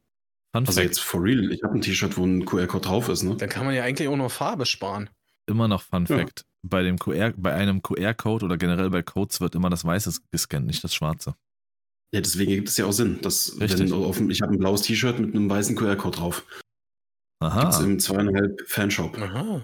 Fun 0.54 0.66
Also 0.68 0.72
Fact. 0.74 0.86
jetzt 0.86 1.00
for 1.00 1.24
real, 1.24 1.52
ich 1.52 1.64
habe 1.64 1.76
ein 1.76 1.82
T-Shirt, 1.82 2.18
wo 2.18 2.26
ein 2.26 2.46
QR-Code 2.46 2.86
drauf 2.88 3.10
ist, 3.10 3.24
ne? 3.24 3.36
Dann 3.38 3.50
kann 3.50 3.66
man 3.66 3.76
ja 3.76 3.84
eigentlich 3.84 4.08
auch 4.08 4.18
noch 4.18 4.32
Farbe 4.32 4.66
sparen. 4.66 5.10
Immer 5.48 5.68
noch 5.68 5.82
Fun 5.84 6.06
Ja. 6.10 6.18
Fact. 6.18 6.46
Bei, 6.64 6.84
dem 6.84 6.98
QR, 7.00 7.34
bei 7.38 7.54
einem 7.54 7.82
QR-Code 7.82 8.46
oder 8.46 8.58
generell 8.58 8.90
bei 8.90 9.02
Codes 9.02 9.40
wird 9.42 9.56
immer 9.56 9.70
das 9.70 9.84
Weiße 9.86 10.20
gescannt, 10.32 10.68
nicht 10.68 10.84
das 10.84 10.94
Schwarze. 10.94 11.36
Ja, 12.14 12.22
deswegen 12.22 12.52
gibt 12.52 12.70
es 12.70 12.78
ja 12.78 12.86
auch 12.86 12.92
Sinn. 12.92 13.20
Dass, 13.22 13.60
Richtig. 13.60 13.80
wenn 13.92 13.94
auf, 13.94 14.20
ich 14.20 14.42
habe 14.42 14.52
ein 14.54 14.60
blaues 14.60 14.82
T-Shirt 14.84 15.20
mit 15.20 15.34
einem 15.34 15.50
weißen 15.50 15.76
QR-Code 15.76 16.18
drauf. 16.18 16.46
Gibt's 17.42 17.78
Aha. 17.78 17.84
im 17.84 18.00
zweieinhalb 18.00 18.62
Fanshop. 18.68 19.18
Aha. 19.18 19.62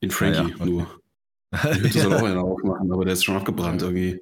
In 0.00 0.10
Frankie 0.10 0.38
ja, 0.38 0.46
okay. 0.46 0.64
nur. 0.64 1.00
Die 1.52 1.80
Hütte 1.80 2.00
soll 2.00 2.14
auch 2.16 2.22
einer 2.24 2.42
aufmachen, 2.42 2.92
aber 2.92 3.04
der 3.04 3.12
ist 3.12 3.24
schon 3.24 3.36
abgebrannt 3.36 3.82
irgendwie. 3.82 4.20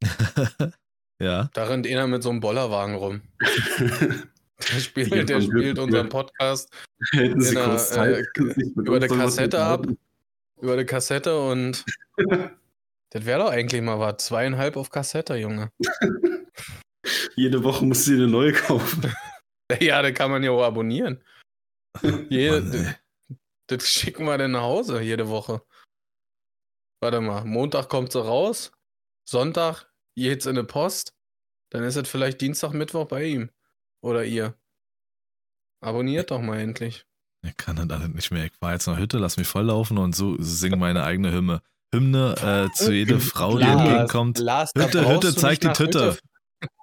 ja. 1.20 1.50
Da 1.52 1.64
rennt 1.64 1.84
einer 1.88 2.06
mit 2.06 2.22
so 2.22 2.30
einem 2.30 2.38
Bollerwagen 2.38 2.94
rum. 2.94 3.22
Der 4.60 4.80
spielt, 4.80 5.14
Ja, 5.14 5.22
der 5.22 5.40
spielt 5.40 5.78
unseren. 5.78 6.08
Podcast 6.08 6.68
Hätten 7.12 7.40
Sie 7.40 7.54
Zeit, 7.54 8.26
äh, 8.36 8.54
über 8.74 9.00
zu 9.00 9.16
Kassette 9.16 9.62
ab. 9.62 9.86
über 10.60 10.76
die 10.76 10.84
Kassette 10.84 11.38
und 11.38 11.84
das 13.10 13.24
wäre 13.24 13.38
doch 13.38 13.50
eigentlich 13.52 13.80
mal 13.82 14.00
was. 14.00 14.16
Zweieinhalb 14.24 14.76
auf 14.76 14.90
Kassette, 14.90 15.36
Junge. 15.36 15.70
Jede 17.36 17.62
Woche 17.62 17.84
musst 17.84 18.08
du 18.08 18.16
dir 18.16 18.24
eine 18.24 18.26
neue 18.26 18.52
kaufen. 18.52 19.12
Ja, 19.78 20.02
da 20.02 20.10
kann 20.10 20.32
man 20.32 20.42
ja 20.42 20.50
auch 20.50 20.64
abonnieren. 20.64 21.22
Jede, 22.30 22.96
das 23.68 23.86
schicken 23.88 24.24
wir 24.26 24.38
dann 24.38 24.52
nach 24.52 24.62
Hause 24.62 25.00
jede 25.00 25.28
Woche. 25.28 25.62
Warte 27.00 27.20
mal, 27.20 27.44
Montag 27.44 27.88
kommt 27.88 28.12
sie 28.12 28.24
raus, 28.24 28.72
Sonntag 29.28 29.92
geht's 30.16 30.46
in 30.46 30.56
die 30.56 30.62
Post, 30.64 31.14
dann 31.70 31.84
ist 31.84 31.96
es 31.96 32.08
vielleicht 32.08 32.40
Dienstag, 32.40 32.72
Mittwoch 32.72 33.06
bei 33.06 33.24
ihm. 33.24 33.50
Oder 34.02 34.24
ihr. 34.24 34.54
Abonniert 35.80 36.30
doch 36.30 36.40
mal 36.40 36.58
endlich. 36.60 37.04
Ich 37.46 37.56
kann 37.56 37.76
das 37.76 37.88
alles 37.90 38.08
nicht 38.08 38.30
mehr. 38.30 38.46
Ich 38.46 38.52
war 38.60 38.72
jetzt 38.72 38.86
in 38.86 38.94
der 38.94 39.02
Hütte, 39.02 39.18
lass 39.18 39.36
mich 39.36 39.46
volllaufen 39.46 39.98
und 39.98 40.14
so 40.16 40.36
singe 40.40 40.76
meine 40.76 41.04
eigene 41.04 41.32
Hymne. 41.32 41.62
Hymne 41.94 42.34
äh, 42.70 42.74
zu 42.76 42.92
jeder 42.92 43.20
Frau, 43.20 43.56
die 43.58 43.64
entgegenkommt. 43.64 44.38
Lars, 44.38 44.72
Hütte, 44.76 45.08
Hütte, 45.08 45.34
zeig 45.34 45.60
die 45.60 45.68
Tüte. 45.68 46.12
Hütte- 46.12 46.18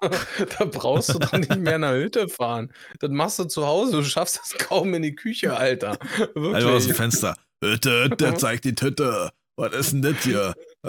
da 0.00 0.64
brauchst 0.64 1.10
du 1.10 1.18
doch 1.18 1.32
nicht 1.32 1.56
mehr 1.56 1.78
nach 1.78 1.92
Hütte 1.92 2.28
fahren. 2.28 2.72
Das 3.00 3.10
machst 3.10 3.38
du 3.38 3.44
zu 3.44 3.66
Hause. 3.66 3.92
Du 3.92 4.04
schaffst 4.04 4.40
es 4.44 4.58
kaum 4.58 4.94
in 4.94 5.02
die 5.02 5.14
Küche, 5.14 5.56
Alter. 5.56 5.92
Einfach 6.00 6.26
aus 6.34 6.34
dem 6.34 6.62
Wirklich. 6.62 6.96
Fenster. 6.96 7.36
Hütte, 7.62 8.04
Hütte, 8.04 8.34
zeig 8.36 8.62
die 8.62 8.74
Tüte. 8.74 9.30
Was 9.56 9.74
ist 9.74 9.92
denn 9.92 10.02
das 10.02 10.22
hier? 10.22 10.54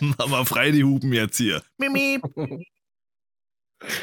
Mach 0.00 0.26
mal 0.26 0.44
frei 0.44 0.70
die 0.70 0.84
Hupen 0.84 1.12
jetzt 1.12 1.36
hier. 1.36 1.62
Mimi. 1.78 2.20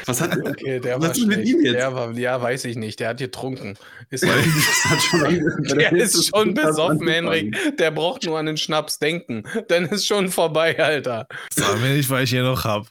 Was 0.06 0.20
hat 0.20 0.36
Okay, 0.38 0.80
der 0.80 1.00
Was 1.00 1.08
war 1.08 1.16
ist 1.16 1.26
mit 1.26 1.44
ihm 1.44 1.64
jetzt? 1.64 1.74
Der 1.74 1.94
war, 1.94 2.12
ja, 2.12 2.40
weiß 2.40 2.64
ich 2.66 2.76
nicht. 2.76 3.00
Der 3.00 3.08
hat 3.08 3.18
getrunken. 3.18 3.76
Ist 4.10 4.26
Weil 4.26 4.42
das 4.42 4.84
hat 4.84 5.02
schon 5.02 5.76
der 5.76 5.92
ist 5.92 6.28
schon 6.28 6.54
besoffen, 6.54 7.08
Henrik. 7.08 7.76
Der 7.78 7.90
braucht 7.90 8.24
nur 8.24 8.38
an 8.38 8.46
den 8.46 8.56
Schnaps 8.56 8.98
denken. 8.98 9.42
Dann 9.68 9.86
ist 9.86 10.06
schon 10.06 10.28
vorbei, 10.28 10.78
Alter. 10.78 11.26
Sag 11.52 11.80
mir 11.80 11.94
nicht, 11.94 12.08
weil 12.10 12.24
ich 12.24 12.30
hier 12.30 12.44
noch 12.44 12.64
hab. 12.64 12.86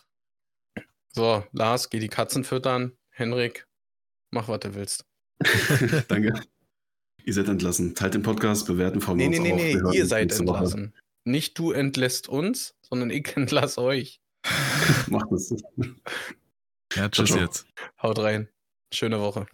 So, 1.13 1.43
Lars, 1.51 1.89
geh 1.89 1.99
die 1.99 2.07
Katzen 2.07 2.43
füttern. 2.43 2.97
Henrik, 3.09 3.67
mach, 4.31 4.47
was 4.47 4.59
du 4.61 4.75
willst. 4.75 5.05
Danke. 6.07 6.33
Ihr 7.23 7.33
seid 7.33 7.47
entlassen. 7.49 7.93
Teilt 7.95 8.13
den 8.13 8.23
Podcast, 8.23 8.65
bewerten 8.67 9.01
von 9.01 9.17
Nee, 9.17 9.27
uns 9.27 9.39
nee, 9.39 9.53
nee, 9.53 9.75
nee, 9.75 9.95
ihr 9.97 10.05
seid 10.05 10.27
nächste 10.29 10.45
Woche. 10.47 10.57
entlassen. 10.57 10.95
Nicht 11.23 11.57
du 11.59 11.71
entlässt 11.71 12.27
uns, 12.29 12.75
sondern 12.81 13.09
ich 13.11 13.35
entlasse 13.38 13.81
euch. 13.81 14.21
Macht 15.07 15.31
es. 15.31 15.53
Ja, 16.95 17.09
tschüss 17.09 17.29
ciao. 17.29 17.39
jetzt. 17.39 17.65
Haut 18.01 18.17
rein. 18.19 18.49
Schöne 18.93 19.19
Woche. 19.19 19.45